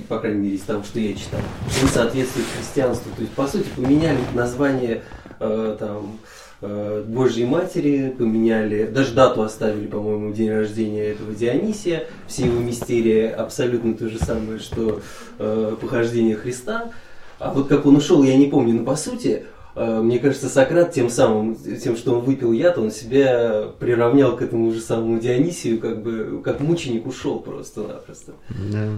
по 0.09 0.21
крайней 0.21 0.43
мере, 0.43 0.55
из 0.55 0.63
того, 0.63 0.85
что 0.85 1.01
я 1.01 1.13
читал, 1.13 1.41
он 1.83 1.89
соответствует 1.89 2.47
христианству. 2.57 3.11
То 3.17 3.23
есть, 3.23 3.35
по 3.35 3.49
сути, 3.49 3.67
поменяли 3.75 4.21
название 4.35 5.03
там, 5.41 6.19
Божьей 6.63 7.45
Матери, 7.45 8.15
поменяли, 8.17 8.87
даже 8.87 9.15
дату 9.15 9.43
оставили, 9.43 9.87
по-моему, 9.87 10.33
день 10.33 10.51
рождения 10.51 11.09
этого 11.09 11.35
Дионисия, 11.35 12.07
все 12.27 12.47
его 12.47 12.61
мистерии 12.61 13.27
абсолютно 13.27 13.95
то 13.95 14.09
же 14.09 14.19
самое, 14.19 14.59
что 14.59 15.01
э, 15.39 15.77
похождение 15.81 16.37
Христа. 16.37 16.93
А 17.39 17.53
вот 17.53 17.69
как 17.69 17.87
он 17.87 17.97
ушел, 17.97 18.23
я 18.23 18.37
не 18.37 18.47
помню, 18.47 18.75
но 18.75 18.85
по 18.85 18.95
сути, 18.95 19.45
Э, 19.75 20.01
мне 20.01 20.19
кажется, 20.19 20.49
Сократ 20.49 20.93
тем 20.93 21.09
самым, 21.09 21.57
тем, 21.57 21.97
что 21.97 22.15
он 22.15 22.21
выпил 22.25 22.53
яд, 22.53 22.79
он 22.79 22.91
себя 22.91 23.73
приравнял 23.79 24.37
к 24.37 24.43
этому 24.43 24.73
же 24.73 24.81
самому 24.81 25.19
Дионисию, 25.19 25.81
как 25.81 26.03
бы, 26.03 26.43
как 26.45 26.61
мученик 26.61 27.07
ушел 27.07 27.41
просто-напросто. 27.41 28.33
Да. 28.71 28.89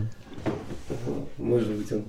Может 1.39 1.71
быть, 1.71 1.93
он 1.93 2.05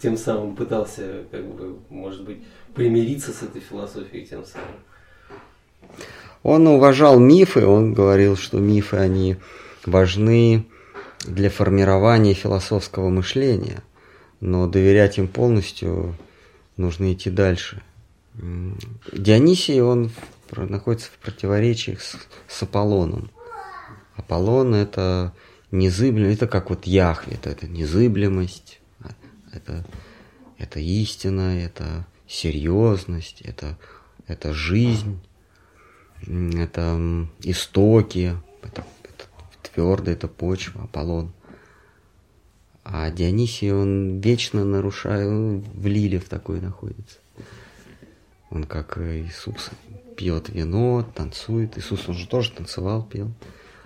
тем 0.00 0.16
самым 0.16 0.56
пытался, 0.56 1.24
как 1.30 1.44
бы, 1.44 1.76
может 1.88 2.24
быть, 2.24 2.38
примириться 2.74 3.32
с 3.32 3.42
этой 3.42 3.60
философией 3.60 4.26
тем 4.26 4.44
самым. 4.44 4.68
Он 6.42 6.66
уважал 6.66 7.18
мифы, 7.18 7.66
он 7.66 7.94
говорил, 7.94 8.36
что 8.36 8.58
мифы, 8.58 8.96
они 8.96 9.36
важны 9.84 10.66
для 11.24 11.50
формирования 11.50 12.34
философского 12.34 13.08
мышления, 13.08 13.82
но 14.40 14.66
доверять 14.66 15.18
им 15.18 15.28
полностью 15.28 16.16
нужно 16.76 17.12
идти 17.12 17.30
дальше. 17.30 17.82
Дионисий, 19.12 19.80
он 19.80 20.10
находится 20.56 21.10
в 21.10 21.18
противоречиях 21.18 22.00
с, 22.00 22.16
с 22.46 22.62
Аполлоном. 22.62 23.30
Аполлон 24.16 24.74
это 24.74 25.34
незыблемость, 25.70 26.36
это 26.36 26.46
как 26.46 26.70
вот 26.70 26.86
Яхве, 26.86 27.34
это, 27.34 27.50
это 27.50 27.66
незыблемость, 27.66 28.80
это, 29.52 29.84
это 30.56 30.80
истина, 30.80 31.60
это 31.62 32.06
серьезность, 32.26 33.40
это, 33.42 33.78
это 34.26 34.52
жизнь, 34.52 35.20
это 36.26 37.26
истоки, 37.40 38.36
это, 38.62 38.84
это 39.04 39.24
твердо, 39.62 40.10
это 40.10 40.28
почва, 40.28 40.84
Аполлон. 40.84 41.32
А 42.84 43.10
Дионисий, 43.10 43.72
он 43.72 44.20
вечно 44.20 44.64
нарушает, 44.64 45.28
он 45.28 45.60
в 45.60 45.86
Лиле 45.86 46.18
в 46.18 46.28
такой 46.28 46.60
находится. 46.60 47.18
Он 48.50 48.64
как 48.64 48.96
Иисус 48.98 49.70
пьет 50.16 50.48
вино, 50.48 51.06
танцует. 51.14 51.76
Иисус 51.76 52.08
уже 52.08 52.26
тоже 52.26 52.52
танцевал, 52.52 53.02
пел. 53.02 53.30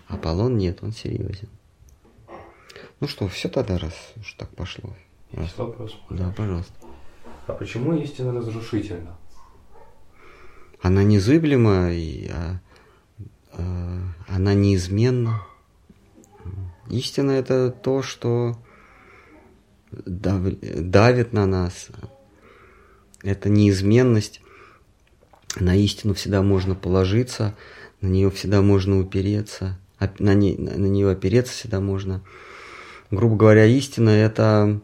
Аполлон 0.06 0.56
нет, 0.56 0.78
он 0.82 0.92
серьезен. 0.92 1.48
Ну 3.00 3.08
что, 3.08 3.26
все 3.26 3.48
тогда, 3.48 3.78
раз 3.78 3.94
уж 4.20 4.34
так 4.34 4.48
пошло. 4.50 4.94
Раз. 5.32 5.46
Есть 5.46 5.58
вопрос? 5.58 5.98
Да, 6.10 6.32
пожалуйста. 6.36 6.72
А 7.48 7.52
почему 7.54 7.94
истина 7.94 8.32
разрушительна? 8.32 9.16
Она 10.82 11.04
незыблема, 11.04 11.92
и, 11.92 12.28
а, 12.28 12.60
а, 13.52 13.98
она 14.28 14.54
неизменна. 14.54 15.42
Истина 16.90 17.30
это 17.30 17.70
то, 17.70 18.02
что 18.02 18.58
давит 19.92 21.32
на 21.32 21.46
нас. 21.46 21.88
Это 23.22 23.48
неизменность 23.48 24.40
на 25.56 25.76
истину 25.76 26.14
всегда 26.14 26.42
можно 26.42 26.74
положиться, 26.74 27.54
на 28.00 28.08
нее 28.08 28.30
всегда 28.30 28.62
можно 28.62 28.98
упереться, 28.98 29.78
на, 30.18 30.34
не, 30.34 30.56
на 30.56 30.86
нее 30.86 31.10
опереться 31.10 31.52
всегда 31.52 31.80
можно. 31.80 32.22
Грубо 33.10 33.36
говоря, 33.36 33.66
истина 33.66 34.10
это, 34.10 34.80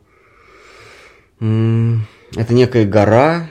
это 1.40 2.54
некая 2.54 2.84
гора, 2.84 3.50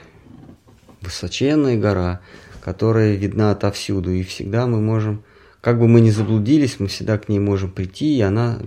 высоченная 1.00 1.76
гора, 1.76 2.20
которая 2.60 3.14
видна 3.14 3.50
отовсюду, 3.50 4.10
и 4.12 4.22
всегда 4.22 4.66
мы 4.66 4.80
можем, 4.80 5.24
как 5.60 5.78
бы 5.78 5.88
мы 5.88 6.00
ни 6.00 6.10
заблудились, 6.10 6.80
мы 6.80 6.86
всегда 6.88 7.18
к 7.18 7.28
ней 7.28 7.38
можем 7.38 7.70
прийти, 7.70 8.16
и 8.16 8.22
она 8.22 8.58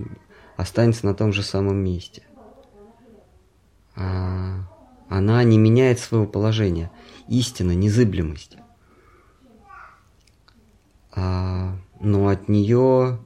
останется 0.56 1.06
на 1.06 1.14
том 1.14 1.32
же 1.32 1.42
самом 1.42 1.76
месте. 1.78 2.22
А 3.94 4.68
она 5.08 5.42
не 5.44 5.58
меняет 5.58 5.98
своего 5.98 6.26
положения– 6.26 6.90
истина, 7.28 7.72
незыблемость. 7.72 8.56
А, 11.14 11.76
но 12.00 12.28
от 12.28 12.48
нее 12.48 13.18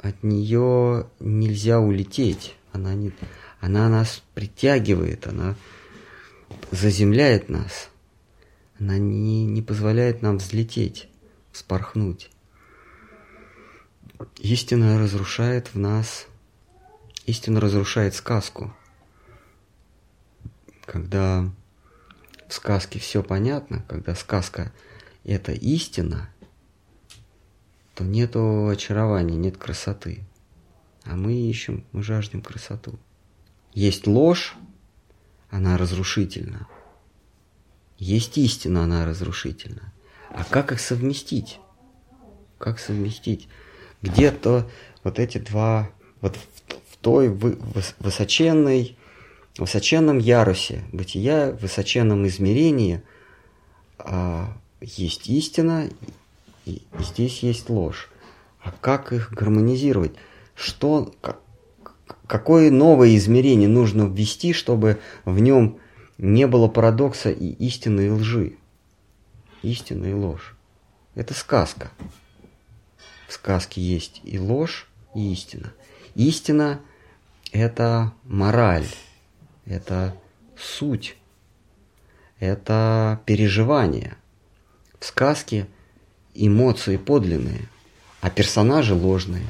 от 0.00 0.22
нее 0.22 1.08
нельзя 1.18 1.80
улететь. 1.80 2.54
Она, 2.72 2.94
не, 2.94 3.12
она 3.60 3.88
нас 3.88 4.22
притягивает, 4.34 5.26
она 5.26 5.56
заземляет 6.70 7.48
нас. 7.48 7.88
Она 8.78 8.98
не, 8.98 9.46
не 9.46 9.62
позволяет 9.62 10.22
нам 10.22 10.38
взлететь, 10.38 11.08
вспорхнуть. 11.52 12.30
Истина 14.38 14.98
разрушает 14.98 15.74
в 15.74 15.78
нас, 15.78 16.26
истина 17.24 17.60
разрушает 17.60 18.14
сказку. 18.14 18.74
Когда 20.84 21.50
в 22.48 22.52
сказке 22.52 22.98
все 22.98 23.22
понятно, 23.22 23.84
когда 23.88 24.14
сказка 24.14 24.72
это 25.24 25.52
истина, 25.52 26.30
то 27.94 28.04
нету 28.04 28.68
очарования, 28.68 29.36
нет 29.36 29.56
красоты. 29.56 30.22
А 31.04 31.16
мы 31.16 31.32
ищем, 31.32 31.84
мы 31.92 32.02
жаждем 32.02 32.42
красоту. 32.42 32.98
Есть 33.72 34.06
ложь, 34.06 34.54
она 35.50 35.76
разрушительна. 35.78 36.68
Есть 37.98 38.36
истина, 38.38 38.84
она 38.84 39.06
разрушительна. 39.06 39.92
А 40.30 40.44
как 40.44 40.72
их 40.72 40.80
совместить? 40.80 41.60
Как 42.58 42.78
совместить? 42.78 43.48
Где-то 44.02 44.68
вот 45.02 45.18
эти 45.18 45.38
два, 45.38 45.90
вот 46.20 46.36
в, 46.36 46.72
в 46.92 46.96
той 46.98 47.28
высоченной, 47.98 48.96
высоченном 49.58 50.18
ярусе 50.18 50.84
бытия, 50.92 51.52
в 51.52 51.62
высоченном 51.62 52.26
измерении 52.26 53.02
а, 53.98 54.56
есть 54.80 55.28
истина, 55.28 55.88
и, 56.66 56.70
и 56.72 57.02
здесь 57.02 57.42
есть 57.42 57.70
ложь. 57.70 58.10
А 58.62 58.72
как 58.72 59.12
их 59.12 59.32
гармонизировать? 59.32 60.12
Что, 60.54 61.14
как, 61.20 61.40
какое 62.26 62.70
новое 62.70 63.16
измерение 63.16 63.68
нужно 63.68 64.02
ввести, 64.02 64.52
чтобы 64.52 64.98
в 65.24 65.38
нем 65.38 65.78
не 66.18 66.46
было 66.46 66.68
парадокса 66.68 67.30
и 67.30 67.48
истины 67.48 68.06
и 68.06 68.10
лжи? 68.10 68.56
Истина 69.62 70.06
и 70.06 70.12
ложь. 70.12 70.54
Это 71.14 71.34
сказка. 71.34 71.90
В 73.28 73.32
сказке 73.32 73.80
есть 73.80 74.20
и 74.24 74.38
ложь, 74.38 74.86
и 75.14 75.32
истина. 75.32 75.72
Истина– 76.14 76.80
это 77.52 78.12
мораль, 78.24 78.86
это 79.64 80.16
суть, 80.56 81.16
это 82.38 83.20
переживание. 83.26 84.16
В 85.00 85.04
сказке 85.04 85.66
эмоции 86.34 86.96
подлинные, 86.96 87.68
а 88.20 88.30
персонажи 88.30 88.94
ложные. 88.94 89.46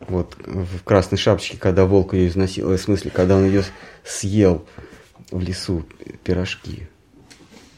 Вот 0.00 0.36
в 0.44 0.82
красной 0.82 1.18
шапочке, 1.18 1.56
когда 1.56 1.86
волк 1.86 2.14
ее 2.14 2.28
изнасиловал, 2.28 2.76
в 2.76 2.80
смысле, 2.80 3.10
когда 3.10 3.36
он 3.36 3.46
ее 3.46 3.64
съел 4.04 4.66
в 5.32 5.40
лесу 5.40 5.84
пирожки. 6.22 6.86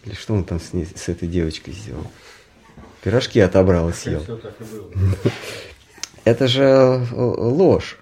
Или 0.05 0.15
что 0.15 0.35
он 0.35 0.45
там 0.45 0.61
с, 0.61 0.73
ней, 0.73 0.87
с 0.87 1.09
этой 1.09 1.29
девочкой 1.29 1.73
сделал? 1.73 2.11
Пирожки 3.03 3.41
отобрал 3.41 3.89
и 3.89 3.93
съел. 3.93 4.25
Это 6.25 6.49
же 6.49 6.63
э, 6.63 7.15
ложь. 7.15 7.99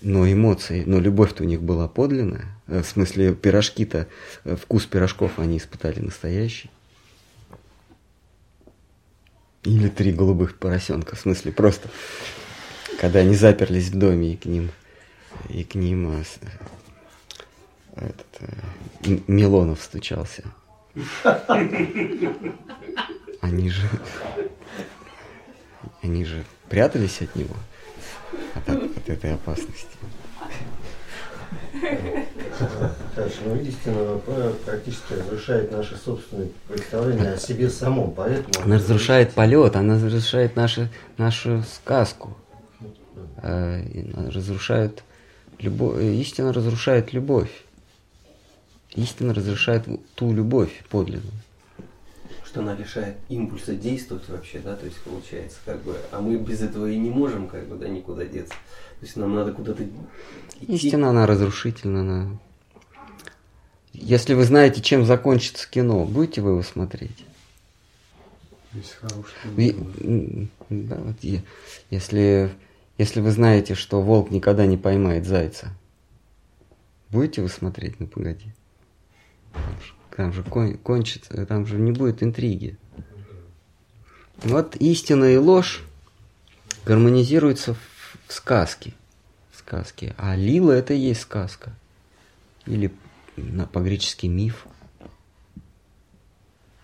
Но 0.00 0.30
эмоции, 0.30 0.84
но 0.86 1.00
любовь-то 1.00 1.42
у 1.42 1.46
них 1.46 1.62
была 1.62 1.88
подлинная. 1.88 2.46
Э, 2.66 2.82
в 2.82 2.86
смысле, 2.86 3.34
пирожки-то, 3.34 4.08
э, 4.44 4.56
вкус 4.56 4.84
пирожков 4.86 5.38
они 5.38 5.58
испытали 5.58 6.00
настоящий. 6.00 6.70
Или 9.64 9.88
три 9.88 10.12
голубых 10.12 10.58
поросенка, 10.58 11.16
в 11.16 11.20
смысле, 11.20 11.52
просто 11.52 11.88
когда 13.00 13.20
они 13.20 13.34
заперлись 13.34 13.88
в 13.88 13.98
доме 13.98 14.32
и 14.32 14.36
к 14.36 14.46
ним, 14.46 14.70
и 15.48 15.62
к 15.62 15.74
ним 15.74 16.24
этот, 18.00 18.26
э, 18.40 19.18
Милонов 19.26 19.82
стучался. 19.82 20.44
Они 23.40 23.70
же, 23.70 23.88
они 26.02 26.24
же 26.24 26.44
прятались 26.68 27.22
от 27.22 27.34
него, 27.36 27.54
от, 28.54 28.68
от 28.68 29.08
этой 29.08 29.34
опасности. 29.34 29.86
Хорошо, 33.14 33.36
но 33.46 33.56
истина 33.56 34.18
практически 34.64 35.12
разрушает 35.12 35.70
наши 35.70 35.96
собственные 35.96 36.50
представления 36.68 37.32
о 37.32 37.38
себе 37.38 37.70
самом, 37.70 38.12
поэтому... 38.12 38.64
Она 38.64 38.76
разрушает 38.76 39.32
полет, 39.32 39.76
она 39.76 39.94
разрушает 39.94 40.56
нашу, 40.56 40.88
нашу 41.16 41.62
сказку. 41.62 42.36
Э, 43.42 43.82
разрушает 44.34 45.04
любовь. 45.58 46.02
Истина 46.02 46.52
разрушает 46.52 47.12
любовь. 47.12 47.50
Истина 48.98 49.32
разрушает 49.32 49.86
ту 50.16 50.32
любовь 50.32 50.82
подлинную. 50.90 51.32
Что 52.44 52.60
она 52.60 52.74
лишает 52.74 53.16
импульса 53.28 53.76
действовать 53.76 54.28
вообще, 54.28 54.58
да, 54.58 54.74
то 54.74 54.86
есть 54.86 54.98
получается, 55.02 55.58
как 55.64 55.80
бы, 55.84 55.96
а 56.10 56.20
мы 56.20 56.36
без 56.36 56.62
этого 56.62 56.90
и 56.90 56.98
не 56.98 57.10
можем, 57.10 57.46
как 57.46 57.68
бы, 57.68 57.76
да, 57.76 57.86
никуда 57.86 58.24
деться. 58.24 58.54
То 58.98 59.06
есть 59.06 59.16
нам 59.16 59.36
надо 59.36 59.52
куда-то 59.52 59.84
идти. 59.84 59.94
Истина, 60.62 61.10
она 61.10 61.26
разрушительна, 61.26 62.00
она... 62.00 62.38
Если 63.92 64.34
вы 64.34 64.44
знаете, 64.44 64.82
чем 64.82 65.04
закончится 65.04 65.70
кино, 65.70 66.04
будете 66.04 66.40
вы 66.40 66.50
его 66.50 66.62
смотреть? 66.62 67.24
Если 68.72 68.94
хороший 68.94 69.76
Да, 70.70 70.96
вот, 70.96 71.16
если, 71.90 72.50
если 72.96 73.20
вы 73.20 73.30
знаете, 73.30 73.74
что 73.76 74.02
волк 74.02 74.30
никогда 74.30 74.66
не 74.66 74.76
поймает 74.76 75.24
зайца, 75.24 75.68
будете 77.10 77.42
вы 77.42 77.48
смотреть? 77.48 78.00
Ну, 78.00 78.08
погоди. 78.08 78.52
Там 80.16 80.32
же 80.32 80.42
кон, 80.42 80.76
кончится, 80.78 81.46
там 81.46 81.66
же 81.66 81.76
не 81.78 81.92
будет 81.92 82.22
интриги. 82.22 82.76
Вот 84.38 84.76
истина 84.76 85.32
и 85.32 85.36
ложь 85.36 85.82
гармонизируются 86.84 87.74
в 87.74 87.98
в 88.28 88.32
сказке. 88.32 88.94
В 89.50 89.58
сказке. 89.58 90.14
А 90.18 90.36
Лила 90.36 90.72
это 90.72 90.94
и 90.94 90.98
есть 90.98 91.22
сказка. 91.22 91.74
Или 92.66 92.92
по-гречески 93.72 94.26
миф. 94.26 94.66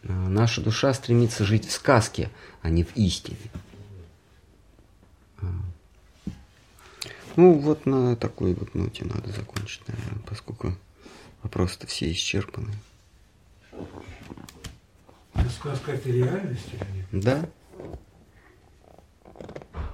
А 0.05 0.29
наша 0.29 0.61
душа 0.61 0.93
стремится 0.95 1.45
жить 1.45 1.67
в 1.67 1.73
сказке, 1.73 2.31
а 2.63 2.71
не 2.71 2.85
в 2.85 2.97
истине. 2.97 3.39
А. 5.41 5.47
Ну, 7.37 7.59
вот 7.59 7.87
на 7.87 8.17
такой 8.17 8.55
вот 8.55 8.75
ноте 8.75 9.05
надо 9.05 9.31
закончить, 9.33 9.87
наверное, 9.89 10.23
поскольку 10.27 10.77
вопросы-то 11.45 11.87
все 11.87 12.11
исчерпаны. 12.11 12.73
Сказка 15.51 15.93
это 15.93 16.11
реальность 16.11 16.69
или 16.73 16.87
нет? 16.97 17.25
Да. 17.25 17.49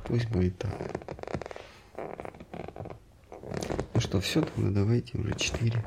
Пусть 0.07 0.29
будет 0.31 0.59
так. 0.59 0.73
Ну 3.95 4.01
что, 4.01 4.21
все, 4.21 4.43
тогда 4.43 4.71
давайте 4.71 5.19
уже 5.19 5.35
четыре. 5.35 5.85